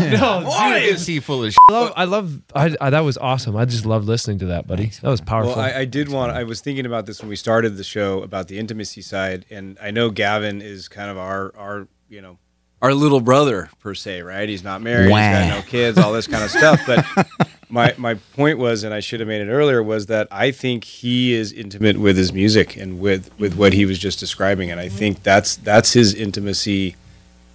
no, 0.00 0.42
Why 0.44 0.80
dude, 0.80 0.88
is 0.96 1.06
he 1.06 1.20
full 1.20 1.44
of 1.44 1.54
I 1.70 1.72
love, 1.72 1.92
I 1.94 2.04
love, 2.06 2.42
I, 2.56 2.76
I, 2.80 2.90
that 2.90 3.04
was 3.04 3.16
awesome. 3.18 3.54
I 3.54 3.66
just 3.66 3.86
loved 3.86 4.06
listening 4.06 4.40
to 4.40 4.46
that, 4.46 4.66
buddy. 4.66 4.86
That 5.00 5.10
was 5.10 5.20
powerful. 5.20 5.52
Well, 5.52 5.60
I, 5.64 5.82
I 5.82 5.84
did 5.84 6.08
want. 6.08 6.32
I 6.32 6.42
was 6.42 6.60
thinking 6.60 6.86
about 6.86 7.06
this 7.06 7.20
when 7.20 7.28
we 7.28 7.36
started 7.36 7.76
the 7.76 7.84
show 7.84 8.20
about 8.24 8.48
the 8.48 8.58
intimacy 8.58 9.02
side, 9.02 9.46
and 9.50 9.78
I 9.80 9.92
know 9.92 10.10
Gavin 10.10 10.60
is 10.60 10.88
kind 10.88 11.08
of 11.08 11.18
our 11.18 11.56
our 11.56 11.86
you 12.08 12.20
know 12.20 12.38
our 12.82 12.92
little 12.92 13.20
brother 13.20 13.70
per 13.78 13.94
se, 13.94 14.22
right? 14.22 14.46
He's 14.48 14.62
not 14.64 14.82
married, 14.82 15.04
He's 15.04 15.12
got 15.12 15.48
no 15.48 15.62
kids, 15.62 15.96
all 15.96 16.12
this 16.12 16.26
kind 16.26 16.44
of 16.44 16.50
stuff. 16.50 16.80
But 16.86 17.06
my 17.74 17.94
my 17.98 18.14
point 18.34 18.58
was, 18.58 18.84
and 18.84 18.94
I 18.94 19.00
should 19.00 19.20
have 19.20 19.28
made 19.28 19.42
it 19.42 19.50
earlier, 19.50 19.82
was 19.82 20.06
that 20.06 20.28
I 20.30 20.50
think 20.50 20.84
he 20.84 21.34
is 21.34 21.52
intimate 21.52 21.98
with 21.98 22.16
his 22.16 22.32
music 22.32 22.76
and 22.76 22.98
with 23.00 23.30
with 23.38 23.54
what 23.56 23.72
he 23.74 23.84
was 23.84 23.98
just 23.98 24.18
describing, 24.20 24.70
and 24.70 24.80
I 24.80 24.88
think 24.88 25.22
that's 25.22 25.56
that's 25.56 25.92
his 25.92 26.14
intimacy. 26.14 26.96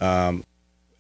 Um, 0.02 0.44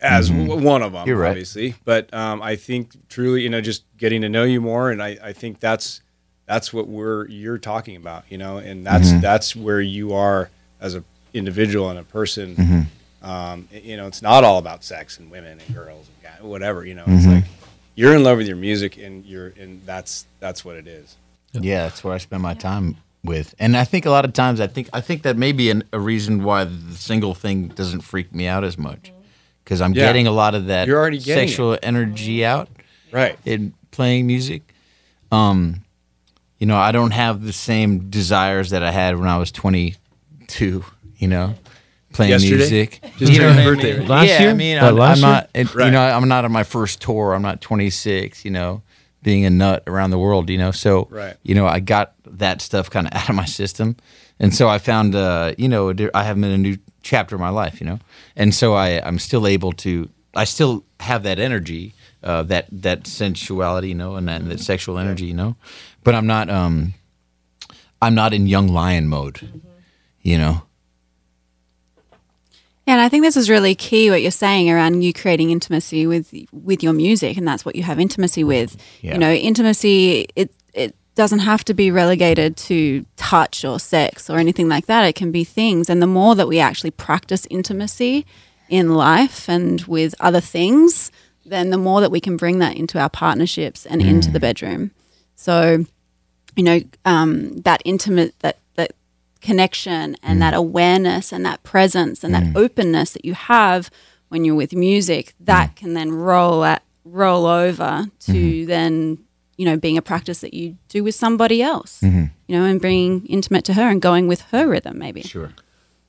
as 0.01 0.29
w- 0.29 0.55
one 0.65 0.81
of 0.81 0.93
them, 0.93 1.01
Mm-hmm. 1.01 1.09
You're 1.09 1.17
right. 1.17 1.29
obviously, 1.29 1.75
but 1.85 2.13
um, 2.13 2.41
I 2.41 2.55
think 2.55 2.91
truly, 3.09 3.41
you 3.41 3.49
know, 3.49 3.59
just 3.61 3.83
getting 3.97 4.21
to 4.21 4.29
know 4.29 4.43
you 4.43 4.61
more, 4.61 4.91
and 4.91 5.03
I, 5.03 5.17
I 5.21 5.33
think 5.33 5.59
that's 5.59 6.01
that's 6.45 6.73
what 6.73 6.87
we're 6.87 7.27
you're 7.27 7.57
talking 7.57 7.95
about, 7.97 8.23
you 8.29 8.37
know, 8.37 8.57
and 8.57 8.85
that's 8.85 9.09
Mm-hmm. 9.09 9.19
that's 9.21 9.55
where 9.55 9.81
you 9.81 10.13
are 10.13 10.49
as 10.81 10.95
a 10.95 11.03
individual 11.33 11.89
and 11.89 11.99
a 11.99 12.03
person. 12.03 12.55
Mm-hmm. 12.55 12.81
Um, 13.29 13.67
you 13.71 13.97
know, 13.97 14.07
it's 14.07 14.21
not 14.21 14.45
all 14.45 14.57
about 14.59 14.83
sex 14.85 15.19
and 15.19 15.29
women 15.29 15.59
and 15.65 15.75
girls 15.75 16.07
and 16.07 16.23
guys, 16.23 16.41
whatever. 16.41 16.85
You 16.85 16.95
know, 16.95 17.03
it's 17.07 17.25
Mm-hmm. 17.25 17.33
like 17.35 17.43
you're 17.99 18.15
in 18.15 18.23
love 18.23 18.37
with 18.37 18.47
your 18.47 18.55
music, 18.55 18.97
and 18.97 19.25
you're 19.25 19.53
and 19.59 19.81
that's 19.85 20.25
that's 20.39 20.63
what 20.63 20.75
it 20.77 20.87
is. 20.87 21.17
Yeah, 21.53 21.83
that's 21.83 22.03
where 22.03 22.13
I 22.13 22.17
spend 22.19 22.41
my 22.41 22.53
time 22.53 22.95
with, 23.23 23.53
and 23.59 23.75
I 23.75 23.83
think 23.83 24.05
a 24.05 24.09
lot 24.09 24.23
of 24.25 24.31
times 24.33 24.61
I 24.61 24.67
think 24.67 24.87
I 24.93 25.01
think 25.01 25.23
that 25.23 25.35
may 25.37 25.51
be 25.51 25.69
an, 25.69 25.83
a 25.91 25.99
reason 25.99 26.43
why 26.43 26.63
the 26.63 26.95
single 26.95 27.33
thing 27.33 27.67
doesn't 27.69 28.01
freak 28.01 28.33
me 28.33 28.47
out 28.47 28.63
as 28.63 28.77
much 28.77 29.11
because 29.63 29.81
I'm 29.81 29.93
Yeah. 29.93 30.05
getting 30.07 30.27
a 30.27 30.31
lot 30.31 30.55
of 30.55 30.67
that 30.67 30.87
You're 30.87 30.97
already 30.97 31.19
getting 31.19 31.47
sexual 31.49 31.77
energy 31.83 32.45
out 32.45 32.69
Right. 33.11 33.37
in 33.45 33.73
playing 33.91 34.27
music. 34.27 34.61
Um, 35.31 35.83
you 36.59 36.67
know, 36.67 36.77
I 36.77 36.91
don't 36.91 37.11
have 37.11 37.43
the 37.43 37.53
same 37.53 38.09
desires 38.09 38.69
that 38.69 38.83
I 38.83 38.91
had 38.91 39.17
when 39.19 39.27
I 39.27 39.37
was 39.37 39.51
22. 39.51 40.83
You 41.17 41.27
know, 41.27 41.55
playing 42.13 42.31
Yesterday? 42.31 42.55
music. 42.57 42.99
Just 43.17 43.31
you 43.31 43.39
know 43.39 43.53
turned 43.53 43.65
what 43.77 43.85
I 43.85 43.97
mean? 43.99 44.07
Last 44.07 44.27
yeah, 44.27 44.39
year? 44.41 44.49
I 44.49 44.53
mean, 44.53 44.77
I'm, 44.79 44.95
last 44.95 45.17
I'm 45.17 45.21
not. 45.21 45.49
and, 45.53 45.75
Right. 45.75 45.85
You 45.85 45.91
know, 45.91 46.01
I'm 46.01 46.27
not 46.27 46.45
on 46.45 46.51
my 46.51 46.63
first 46.63 47.01
tour. 47.01 47.33
I'm 47.33 47.41
not 47.41 47.61
26. 47.61 48.45
You 48.45 48.51
know, 48.51 48.81
being 49.23 49.45
a 49.45 49.49
nut 49.49 49.83
around 49.87 50.11
the 50.11 50.19
world. 50.19 50.49
You 50.49 50.57
know, 50.57 50.71
so 50.71 51.07
Right. 51.11 51.35
you 51.43 51.55
know, 51.55 51.67
I 51.67 51.79
got 51.79 52.13
that 52.25 52.61
stuff 52.61 52.89
kind 52.89 53.07
of 53.07 53.13
out 53.15 53.29
of 53.29 53.35
my 53.35 53.45
system, 53.45 53.95
and 54.39 54.53
so 54.53 54.67
I 54.69 54.77
found, 54.79 55.15
uh, 55.15 55.53
you 55.57 55.67
know, 55.69 55.93
I 56.13 56.23
have 56.23 56.37
in 56.37 56.43
a 56.43 56.57
new 56.57 56.77
chapter 57.03 57.35
of 57.35 57.41
my 57.41 57.49
life. 57.49 57.79
You 57.79 57.87
know, 57.87 57.99
and 58.35 58.53
so 58.53 58.73
I 58.73 58.99
I'm 59.05 59.19
still 59.19 59.45
able 59.47 59.71
to. 59.73 60.09
I 60.35 60.43
still 60.45 60.83
have 60.99 61.23
that 61.23 61.39
energy, 61.39 61.93
uh, 62.23 62.43
that 62.43 62.67
that 62.71 63.07
sensuality, 63.07 63.89
you 63.89 63.95
know, 63.95 64.15
and 64.15 64.27
that, 64.27 64.47
that 64.47 64.59
sexual 64.59 64.99
energy, 64.99 65.25
you 65.25 65.33
know, 65.33 65.55
but 66.03 66.15
I'm 66.15 66.27
not. 66.27 66.49
um 66.49 66.93
I'm 68.01 68.15
not 68.15 68.33
in 68.33 68.47
young 68.47 68.69
lion 68.69 69.07
mode. 69.09 69.61
You 70.21 70.37
know. 70.37 70.61
Yeah, 72.89 72.95
and 72.95 73.03
I 73.03 73.09
think 73.09 73.23
this 73.23 73.37
is 73.37 73.51
really 73.51 73.75
key 73.75 74.09
what 74.09 74.23
you're 74.23 74.31
saying 74.31 74.71
around 74.71 75.03
you 75.03 75.13
creating 75.13 75.51
intimacy 75.51 76.07
with 76.07 76.33
with 76.51 76.81
your 76.81 76.93
music, 76.93 77.37
and 77.37 77.47
that's 77.47 77.63
what 77.63 77.75
you 77.75 77.83
have 77.83 77.99
intimacy 77.99 78.43
with. 78.43 78.75
Yeah. 79.01 79.13
You 79.13 79.19
know, 79.19 79.31
intimacy 79.31 80.25
it 80.35 80.51
it 80.73 80.95
doesn't 81.13 81.37
have 81.37 81.63
to 81.65 81.75
be 81.75 81.91
relegated 81.91 82.57
to 82.57 83.05
touch 83.15 83.63
or 83.63 83.79
sex 83.79 84.27
or 84.27 84.39
anything 84.39 84.67
like 84.69 84.87
that. 84.87 85.03
It 85.03 85.13
can 85.13 85.31
be 85.31 85.43
things, 85.43 85.87
and 85.87 86.01
the 86.01 86.07
more 86.07 86.33
that 86.33 86.47
we 86.47 86.57
actually 86.57 86.89
practice 86.89 87.45
intimacy 87.51 88.25
in 88.69 88.95
life 88.95 89.47
and 89.47 89.81
with 89.81 90.15
other 90.19 90.41
things, 90.41 91.11
then 91.45 91.69
the 91.69 91.77
more 91.77 92.01
that 92.01 92.09
we 92.09 92.19
can 92.19 92.37
bring 92.37 92.57
that 92.57 92.75
into 92.75 92.99
our 92.99 93.09
partnerships 93.11 93.85
and 93.85 94.01
into 94.01 94.31
the 94.31 94.39
bedroom. 94.39 94.89
So, 95.35 95.85
you 96.55 96.63
know, 96.63 96.79
um, 97.05 97.57
that 97.61 97.83
intimate 97.85 98.33
that 98.39 98.57
connection 99.41 100.15
and 100.21 100.37
mm. 100.37 100.39
that 100.39 100.53
awareness 100.53 101.31
and 101.31 101.45
that 101.45 101.63
presence 101.63 102.23
and 102.23 102.33
that 102.33 102.43
mm. 102.43 102.57
openness 102.57 103.11
that 103.11 103.23
you 103.23 103.33
have 103.33 103.89
when 104.29 104.43
you're 104.43 104.55
with 104.55 104.73
music 104.73 105.33
that 105.39 105.71
mm. 105.71 105.75
can 105.75 105.93
then 105.93 106.11
roll 106.11 106.63
at 106.63 106.83
roll 107.05 107.45
over 107.45 108.05
to 108.19 108.31
mm-hmm. 108.31 108.67
then 108.67 109.17
you 109.57 109.65
know 109.65 109.77
being 109.77 109.97
a 109.97 110.01
practice 110.01 110.41
that 110.41 110.53
you 110.53 110.77
do 110.89 111.03
with 111.03 111.15
somebody 111.15 111.61
else 111.61 112.01
mm-hmm. 112.01 112.25
you 112.47 112.57
know 112.57 112.65
and 112.65 112.81
being 112.81 113.25
intimate 113.25 113.63
to 113.65 113.73
her 113.73 113.89
and 113.89 114.01
going 114.01 114.27
with 114.27 114.41
her 114.41 114.67
rhythm 114.67 114.99
maybe 114.99 115.21
Sure. 115.21 115.51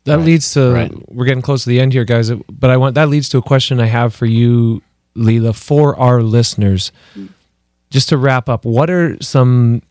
that 0.05 0.18
leads 0.18 0.53
to 0.53 0.72
Right. 0.72 0.93
we're 1.09 1.24
getting 1.24 1.43
close 1.43 1.62
to 1.64 1.68
the 1.68 1.81
end 1.81 1.93
here, 1.93 2.05
guys. 2.05 2.31
But 2.31 2.70
I 2.70 2.76
want 2.76 2.95
that 2.97 3.09
leads 3.09 3.28
to 3.31 3.39
a 3.39 3.43
question 3.43 3.81
I 3.81 3.87
have 3.87 4.14
for 4.14 4.26
you, 4.26 4.83
Leela, 5.16 5.55
for 5.55 5.99
our 5.99 6.22
listeners. 6.22 6.93
Just 7.91 8.09
to 8.11 8.16
wrap 8.16 8.49
up, 8.49 8.64
what 8.64 8.89
are 8.89 9.20
some 9.20 9.83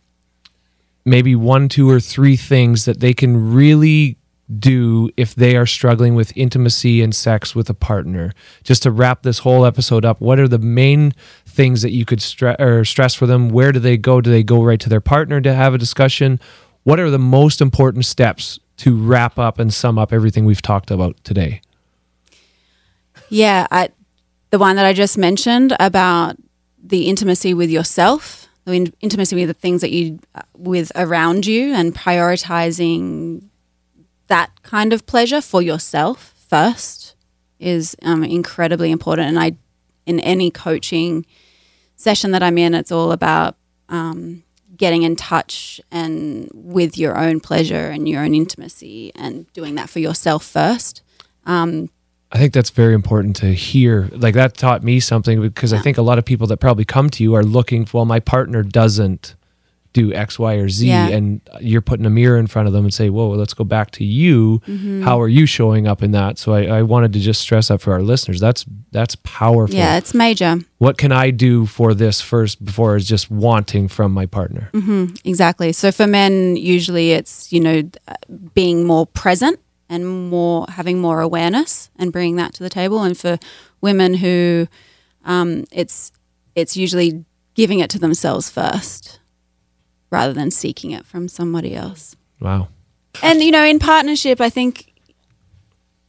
maybe 1.09 1.35
one, 1.35 1.69
two, 1.69 1.89
or 1.89 1.99
three 1.99 2.35
things 2.35 2.85
that 2.85 2.99
they 2.99 3.13
can 3.13 3.53
really 3.53 4.17
do 4.57 5.09
if 5.15 5.35
they 5.35 5.55
are 5.55 5.65
struggling 5.65 6.15
with 6.15 6.35
intimacy 6.35 7.01
and 7.01 7.13
sex 7.13 7.55
with 7.55 7.69
a 7.69 7.73
partner? 7.73 8.33
Just 8.63 8.83
to 8.83 8.91
wrap 8.91 9.23
this 9.23 9.39
whole 9.39 9.65
episode 9.65 10.05
up, 10.05 10.21
what 10.21 10.39
are 10.39 10.47
the 10.47 10.59
main 10.59 11.13
things 11.45 11.81
that 11.81 11.91
you 11.91 12.05
could 12.05 12.19
stre- 12.19 12.87
stress 12.87 13.15
for 13.15 13.25
them? 13.25 13.49
Where 13.49 13.71
do 13.71 13.79
they 13.79 13.97
go? 13.97 14.21
Do 14.21 14.29
they 14.29 14.43
go 14.43 14.63
right 14.63 14.79
to 14.79 14.89
their 14.89 15.01
partner 15.01 15.41
to 15.41 15.53
have 15.53 15.73
a 15.73 15.77
discussion? 15.77 16.39
What 16.83 16.99
are 16.99 17.09
the 17.09 17.19
most 17.19 17.61
important 17.61 18.05
steps 18.05 18.59
to 18.77 18.95
wrap 18.95 19.37
up 19.37 19.59
and 19.59 19.73
sum 19.73 19.99
up 19.99 20.13
everything 20.13 20.45
we've 20.45 20.61
talked 20.61 20.89
about 20.89 21.21
today? 21.23 21.61
Yeah, 23.29 23.67
I, 23.69 23.89
the 24.49 24.57
one 24.57 24.75
that 24.77 24.85
I 24.85 24.93
just 24.93 25.17
mentioned 25.17 25.75
about 25.79 26.37
the 26.81 27.07
intimacy 27.07 27.53
with 27.53 27.69
yourself, 27.69 28.47
in- 28.71 28.93
intimacy 29.01 29.35
with 29.35 29.47
the 29.47 29.53
things 29.53 29.81
that 29.81 29.91
you 29.91 30.19
with 30.55 30.91
around 30.95 31.45
you, 31.45 31.73
and 31.73 31.95
prioritizing 31.95 33.43
that 34.27 34.51
kind 34.63 34.93
of 34.93 35.05
pleasure 35.05 35.41
for 35.41 35.61
yourself 35.61 36.33
first 36.47 37.15
is 37.59 37.95
um, 38.03 38.23
incredibly 38.23 38.91
important. 38.91 39.27
And 39.27 39.39
I, 39.39 39.57
in 40.05 40.19
any 40.21 40.51
coaching 40.51 41.25
session 41.95 42.31
that 42.31 42.43
I'm 42.43 42.57
in, 42.57 42.73
it's 42.73 42.91
all 42.91 43.11
about 43.11 43.57
um, 43.89 44.43
getting 44.77 45.03
in 45.03 45.15
touch 45.15 45.81
and 45.91 46.49
with 46.53 46.97
your 46.97 47.17
own 47.17 47.39
pleasure 47.39 47.89
and 47.89 48.07
your 48.07 48.23
own 48.23 48.33
intimacy 48.33 49.11
and 49.15 49.51
doing 49.53 49.75
that 49.75 49.89
for 49.89 49.99
yourself 49.99 50.45
first. 50.45 51.01
Um, 51.45 51.89
I 52.31 52.37
think 52.37 52.53
that's 52.53 52.69
very 52.69 52.93
important 52.93 53.35
to 53.37 53.53
hear. 53.53 54.09
Like 54.11 54.35
that 54.35 54.55
taught 54.55 54.83
me 54.83 54.99
something 54.99 55.41
because 55.41 55.73
I 55.73 55.79
think 55.79 55.97
a 55.97 56.03
lot 56.03 56.19
of 56.19 56.25
people 56.25 56.45
that 56.47 56.57
probably 56.57 56.85
come 56.85 57.09
to 57.11 57.23
you 57.23 57.33
are 57.33 57.43
looking, 57.43 57.85
for 57.85 57.97
well, 57.97 58.05
my 58.05 58.19
partner 58.19 58.61
doesn't 58.61 59.35
do 59.93 60.13
X, 60.13 60.37
Y, 60.37 60.53
or 60.53 60.69
Z. 60.69 60.87
Yeah. 60.87 61.07
And 61.07 61.41
you're 61.59 61.81
putting 61.81 62.05
a 62.05 62.09
mirror 62.09 62.37
in 62.37 62.45
front 62.45 62.67
of 62.67 62.73
them 62.73 62.85
and 62.85 62.93
say, 62.93 63.09
whoa, 63.09 63.29
let's 63.31 63.55
go 63.55 63.63
back 63.63 63.89
to 63.91 64.05
you. 64.05 64.61
Mm-hmm. 64.67 65.01
How 65.01 65.19
are 65.19 65.27
you 65.27 65.45
showing 65.47 65.87
up 65.87 66.03
in 66.03 66.11
that? 66.11 66.37
So 66.37 66.53
I, 66.53 66.65
I 66.65 66.81
wanted 66.83 67.13
to 67.13 67.19
just 67.19 67.41
stress 67.41 67.69
that 67.69 67.81
for 67.81 67.93
our 67.93 68.01
listeners. 68.01 68.39
That's 68.39 68.65
that's 68.91 69.15
powerful. 69.17 69.75
yeah, 69.75 69.97
it's 69.97 70.13
major. 70.13 70.57
What 70.77 70.97
can 70.97 71.11
I 71.11 71.31
do 71.31 71.65
for 71.65 71.93
this 71.93 72.21
first 72.21 72.63
before 72.63 72.95
is 72.95 73.07
just 73.07 73.31
wanting 73.31 73.87
from 73.87 74.11
my 74.11 74.27
partner? 74.27 74.69
Mm-hmm. 74.73 75.15
exactly. 75.25 75.73
So 75.73 75.91
for 75.91 76.05
men, 76.05 76.55
usually 76.55 77.11
it's 77.11 77.51
you 77.51 77.59
know 77.59 77.89
being 78.53 78.85
more 78.85 79.07
present 79.07 79.59
and 79.89 80.29
more 80.29 80.65
having 80.69 80.99
more 80.99 81.21
awareness 81.21 81.89
and 81.97 82.11
bringing 82.11 82.35
that 82.37 82.53
to 82.53 82.63
the 82.63 82.69
table. 82.69 83.01
And 83.01 83.17
for 83.17 83.39
women 83.81 84.13
who, 84.13 84.67
um, 85.25 85.65
it's 85.71 86.11
it's 86.55 86.77
usually 86.77 87.25
giving 87.55 87.79
it 87.79 87.89
to 87.89 87.99
themselves 87.99 88.49
first, 88.49 89.19
rather 90.11 90.33
than 90.33 90.51
seeking 90.51 90.91
it 90.91 91.05
from 91.05 91.27
somebody 91.27 91.75
else. 91.75 92.15
Wow. 92.39 92.69
And 93.21 93.41
you 93.41 93.51
know, 93.51 93.65
in 93.65 93.79
partnership, 93.79 94.39
I 94.39 94.49
think 94.49 94.88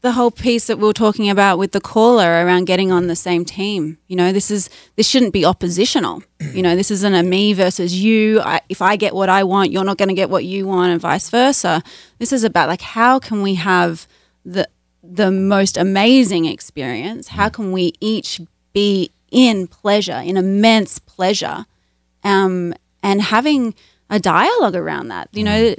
the 0.03 0.12
whole 0.12 0.30
piece 0.30 0.66
that 0.66 0.78
we 0.78 0.84
were 0.84 0.92
talking 0.94 1.28
about 1.28 1.59
with 1.59 1.72
the 1.72 1.80
caller 1.80 2.44
around 2.44 2.64
getting 2.64 2.90
on 2.90 3.07
the 3.07 3.16
same 3.16 3.44
team. 3.44 3.98
You 4.09 4.16
know, 4.16 4.32
this 4.32 4.51
is 4.51 4.70
this 4.96 5.09
shouldn't 5.09 5.32
be 5.32 5.44
oppositional. 5.44 6.22
You 6.40 6.62
know, 6.62 6.74
this 6.74 6.90
isn't 6.90 7.14
a 7.14 7.22
me 7.22 7.53
versus 7.53 8.03
you. 8.03 8.40
I, 8.40 8.61
if 8.68 8.82
I 8.82 8.96
get 8.96 9.14
what 9.14 9.28
I 9.28 9.44
want, 9.44 9.70
you're 9.70 9.84
not 9.84 9.98
going 9.98 10.09
to 10.09 10.14
get 10.14 10.30
what 10.30 10.44
you 10.44 10.66
want, 10.66 10.90
and 10.90 11.01
vice 11.01 11.30
versa. 11.30 11.82
This 12.18 12.32
is 12.32 12.44
about 12.44 12.68
like 12.68 12.80
how 12.80 13.18
can 13.18 13.42
we 13.42 13.55
have 13.55 14.09
the 14.44 14.66
the 15.03 15.30
most 15.30 15.76
amazing 15.76 16.46
experience? 16.46 17.28
How 17.28 17.51
can 17.51 17.72
we 17.72 17.92
each 18.01 18.40
be 18.72 19.11
in 19.30 19.68
pleasure, 19.68 20.16
in 20.16 20.36
immense 20.36 20.98
pleasure, 20.98 21.66
um, 22.24 22.74
and 23.03 23.22
having 23.22 23.74
a 24.09 24.18
dialogue 24.18 24.74
around 24.74 25.09
that? 25.09 25.28
You 25.32 25.44
know, 25.44 25.74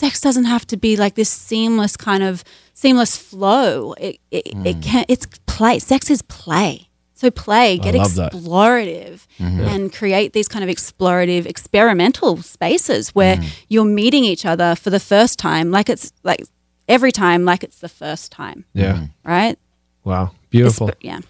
sex 0.00 0.20
doesn't 0.20 0.44
have 0.54 0.64
to 0.66 0.76
be 0.76 0.96
like 0.96 1.14
this 1.14 1.30
seamless 1.30 1.96
kind 1.96 2.22
of 2.22 2.42
seamless 2.74 3.16
flow. 3.16 3.92
It 3.94 4.16
it, 4.30 4.46
it 4.70 4.76
can 4.82 5.04
it's 5.08 5.26
play. 5.46 5.78
Sex 5.78 6.10
is 6.10 6.22
play. 6.22 6.88
So 7.14 7.30
play, 7.30 7.76
get 7.76 7.94
explorative, 7.94 9.26
and 9.38 9.92
create 9.92 10.32
these 10.32 10.48
kind 10.48 10.64
of 10.64 10.70
explorative, 10.74 11.44
experimental 11.44 12.38
spaces 12.42 13.10
where 13.14 13.36
you're 13.68 13.84
meeting 13.84 14.24
each 14.24 14.46
other 14.46 14.74
for 14.74 14.88
the 14.88 15.00
first 15.00 15.38
time, 15.38 15.70
like 15.70 15.90
it's 15.90 16.12
like 16.22 16.40
every 16.88 17.12
time, 17.12 17.44
like 17.44 17.62
it's 17.62 17.80
the 17.80 17.90
first 17.90 18.32
time, 18.32 18.64
Yeah. 18.72 19.06
right? 19.22 19.58
Wow. 20.02 20.30
Beautiful. 20.48 20.88
Esp- 20.88 20.94
yeah. 21.02 21.20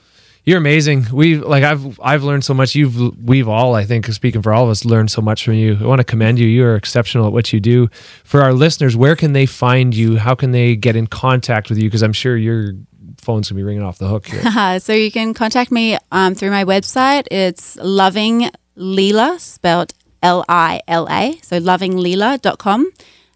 You're 0.51 0.59
amazing. 0.59 1.07
We 1.13 1.37
like 1.37 1.63
I've 1.63 2.01
I've 2.01 2.25
learned 2.25 2.45
so 2.45 2.55
much. 2.55 2.75
You've 2.75 3.25
we've 3.25 3.47
all 3.47 3.77
I 3.77 3.85
think 3.85 4.07
speaking 4.07 4.43
for 4.43 4.53
all 4.53 4.65
of 4.65 4.71
us 4.71 4.85
learned 4.85 5.09
so 5.13 5.23
much 5.23 5.45
from 5.45 5.55
you. 5.55 5.79
I 5.81 5.87
want 5.87 6.01
to 6.01 6.05
commend 6.05 6.41
you. 6.41 6.49
You 6.49 6.65
are 6.65 6.75
exceptional 6.75 7.25
at 7.29 7.33
what 7.33 7.53
you 7.53 7.61
do. 7.61 7.89
For 8.25 8.43
our 8.43 8.53
listeners, 8.53 8.97
where 8.97 9.15
can 9.15 9.33
they 9.33 9.47
find 9.47 9.95
you? 9.95 10.17
How 10.17 10.35
can 10.35 10.51
they 10.51 10.75
get 10.75 10.97
in 10.97 11.07
contact 11.07 11.69
with 11.69 11.79
you? 11.79 11.85
Because 11.85 12.03
I'm 12.03 12.13
sure 12.13 12.37
your 12.37 12.73
phone's 13.19 13.49
gonna 13.49 13.59
be 13.59 13.63
ringing 13.63 13.85
off 13.85 13.99
the 13.99 14.09
hook 14.09 14.27
here. 14.27 14.43
So 14.81 14.93
you 14.93 15.13
can 15.13 15.35
contact 15.35 15.71
me 15.71 15.97
um, 16.11 16.35
through 16.35 16.51
my 16.51 16.65
website. 16.65 17.29
It's 17.31 17.77
loving 17.77 18.51
Leela, 18.77 19.39
spelled 19.39 19.93
L 20.21 20.45
I 20.49 20.81
L 20.89 21.07
A. 21.09 21.39
So 21.43 21.61
lovingleela.com. 21.61 22.91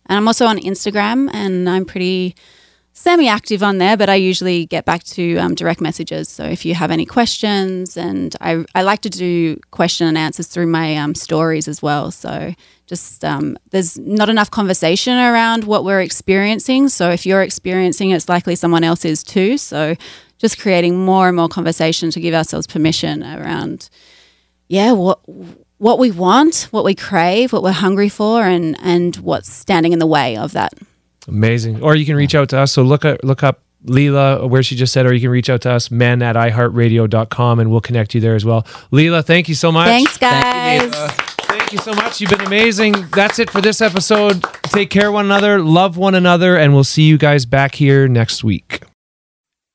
And 0.07 0.17
I'm 0.19 0.27
also 0.27 0.47
on 0.47 0.59
Instagram 0.59 1.31
and 1.33 1.71
I'm 1.71 1.85
pretty 1.85 2.35
semi 2.95 3.29
active 3.29 3.63
on 3.63 3.79
there, 3.79 3.97
but 3.97 4.09
I 4.09 4.15
usually 4.15 4.67
get 4.67 4.85
back 4.85 5.03
to 5.03 5.37
um, 5.37 5.55
direct 5.55 5.81
messages. 5.81 6.29
So 6.29 6.45
if 6.45 6.65
you 6.65 6.75
have 6.75 6.93
any 6.93 7.05
questions, 7.05 7.97
and 7.97 8.35
I, 8.41 8.65
I 8.75 8.83
like 8.83 9.03
to 9.03 9.11
do 9.11 9.57
question 9.73 10.07
and 10.07 10.17
answers 10.17 10.47
through 10.47 10.69
my 10.69 10.97
um, 10.97 11.15
stories 11.15 11.67
as 11.69 11.83
well. 11.83 12.13
So 12.13 12.55
just 12.87 13.25
um, 13.25 13.59
there's 13.71 13.99
not 13.99 14.29
enough 14.29 14.51
conversation 14.51 15.15
around 15.15 15.65
what 15.65 15.85
we're 15.85 16.01
experiencing. 16.01 16.89
So 16.89 17.11
if 17.11 17.27
you're 17.27 17.43
experiencing 17.43 18.11
it's 18.11 18.29
likely 18.29 18.55
someone 18.55 18.85
else 18.85 19.05
is 19.05 19.25
too. 19.25 19.59
So 19.59 19.97
just 20.39 20.61
creating 20.61 21.05
more 21.05 21.27
and 21.27 21.37
more 21.37 21.49
conversation 21.49 22.11
to 22.11 22.21
give 22.21 22.35
ourselves 22.35 22.67
permission 22.69 23.25
around, 23.25 23.91
yeah, 24.69 24.93
what 24.93 25.19
what 25.79 25.99
we 25.99 26.13
want, 26.13 26.69
what 26.71 26.85
we 26.85 26.95
crave, 26.95 27.53
what 27.53 27.65
we're 27.65 27.73
hungry 27.73 28.09
for, 28.09 28.45
and 28.45 28.77
and 28.83 29.17
what's 29.17 29.53
standing 29.53 29.93
in 29.93 29.99
the 29.99 30.07
way 30.07 30.37
of 30.37 30.53
that. 30.53 30.75
Amazing. 31.29 31.83
Or 31.83 31.95
you 31.95 32.05
can 32.05 32.17
reach 32.17 32.35
out 32.35 32.49
to 32.51 32.59
us. 32.59 32.73
So 32.73 32.83
look 32.83 33.05
at 33.05 33.25
look 33.25 33.43
up 33.43 33.61
Leela 33.87 34.49
where 34.49 34.63
she 34.63 34.77
just 34.77 34.93
said, 34.93 35.07
or 35.07 35.13
you 35.13 35.21
can 35.21 35.31
reach 35.31 35.51
out 35.51 35.63
to 35.63 35.71
us, 35.71 35.91
men 35.91 36.23
at 36.23 36.37
iHeartRadio.com, 36.37 37.61
and 37.61 37.71
we'll 37.71 37.81
connect 37.81 38.15
you 38.15 38.21
there 38.21 38.35
as 38.35 38.45
well. 38.45 38.63
Leela, 38.93 39.25
thank 39.25 39.49
you 39.49 39.55
so 39.55 39.71
much. 39.71 39.89
Thanks, 39.89 40.17
guys. 40.17 40.95
Thank 40.95 41.73
you 41.73 41.79
so 41.79 41.93
much. 41.93 42.21
You've 42.21 42.31
been 42.31 42.41
amazing. 42.41 42.95
That's 43.11 43.39
it 43.39 43.51
for 43.51 43.61
this 43.61 43.81
episode. 43.81 44.43
Take 44.65 44.91
care 44.91 45.09
of 45.09 45.15
one 45.15 45.27
another, 45.27 45.61
love 45.61 45.97
one 45.97 46.15
another, 46.15 46.57
and 46.57 46.75
we'll 46.75 46.85
see 46.85 47.03
you 47.03 47.19
guys 47.19 47.47
back 47.47 47.75
here 47.75 48.09
next 48.09 48.43
week. 48.43 48.83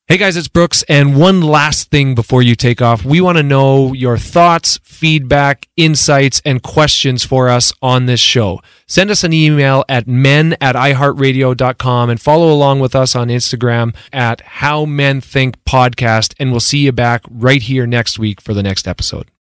Hey 0.09 0.17
guys, 0.17 0.35
it's 0.35 0.47
Brooks. 0.47 0.81
And 0.89 1.15
one 1.15 1.39
last 1.39 1.91
thing 1.91 2.15
before 2.15 2.41
you 2.41 2.55
take 2.55 2.81
off, 2.81 3.05
we 3.05 3.21
want 3.21 3.37
to 3.37 3.43
know 3.43 3.93
your 3.93 4.17
thoughts, 4.17 4.79
feedback, 4.81 5.67
insights, 5.77 6.41
and 6.43 6.63
questions 6.63 7.23
for 7.23 7.47
us 7.47 7.71
on 7.79 8.07
this 8.07 8.19
show. 8.19 8.59
Send 8.87 9.11
us 9.11 9.23
an 9.23 9.33
email 9.33 9.85
at 9.87 10.07
men 10.07 10.57
at 10.59 10.75
iHeartRadio.com 10.75 12.09
and 12.09 12.19
follow 12.19 12.51
along 12.51 12.79
with 12.79 12.95
us 12.95 13.15
on 13.15 13.27
Instagram 13.27 13.95
at 14.11 14.41
How 14.41 14.83
Men 14.85 15.21
Think 15.21 15.63
Podcast. 15.63 16.33
And 16.39 16.49
we'll 16.49 16.59
see 16.59 16.79
you 16.79 16.91
back 16.91 17.21
right 17.29 17.61
here 17.61 17.85
next 17.85 18.17
week 18.17 18.41
for 18.41 18.55
the 18.55 18.63
next 18.63 18.87
episode. 18.87 19.29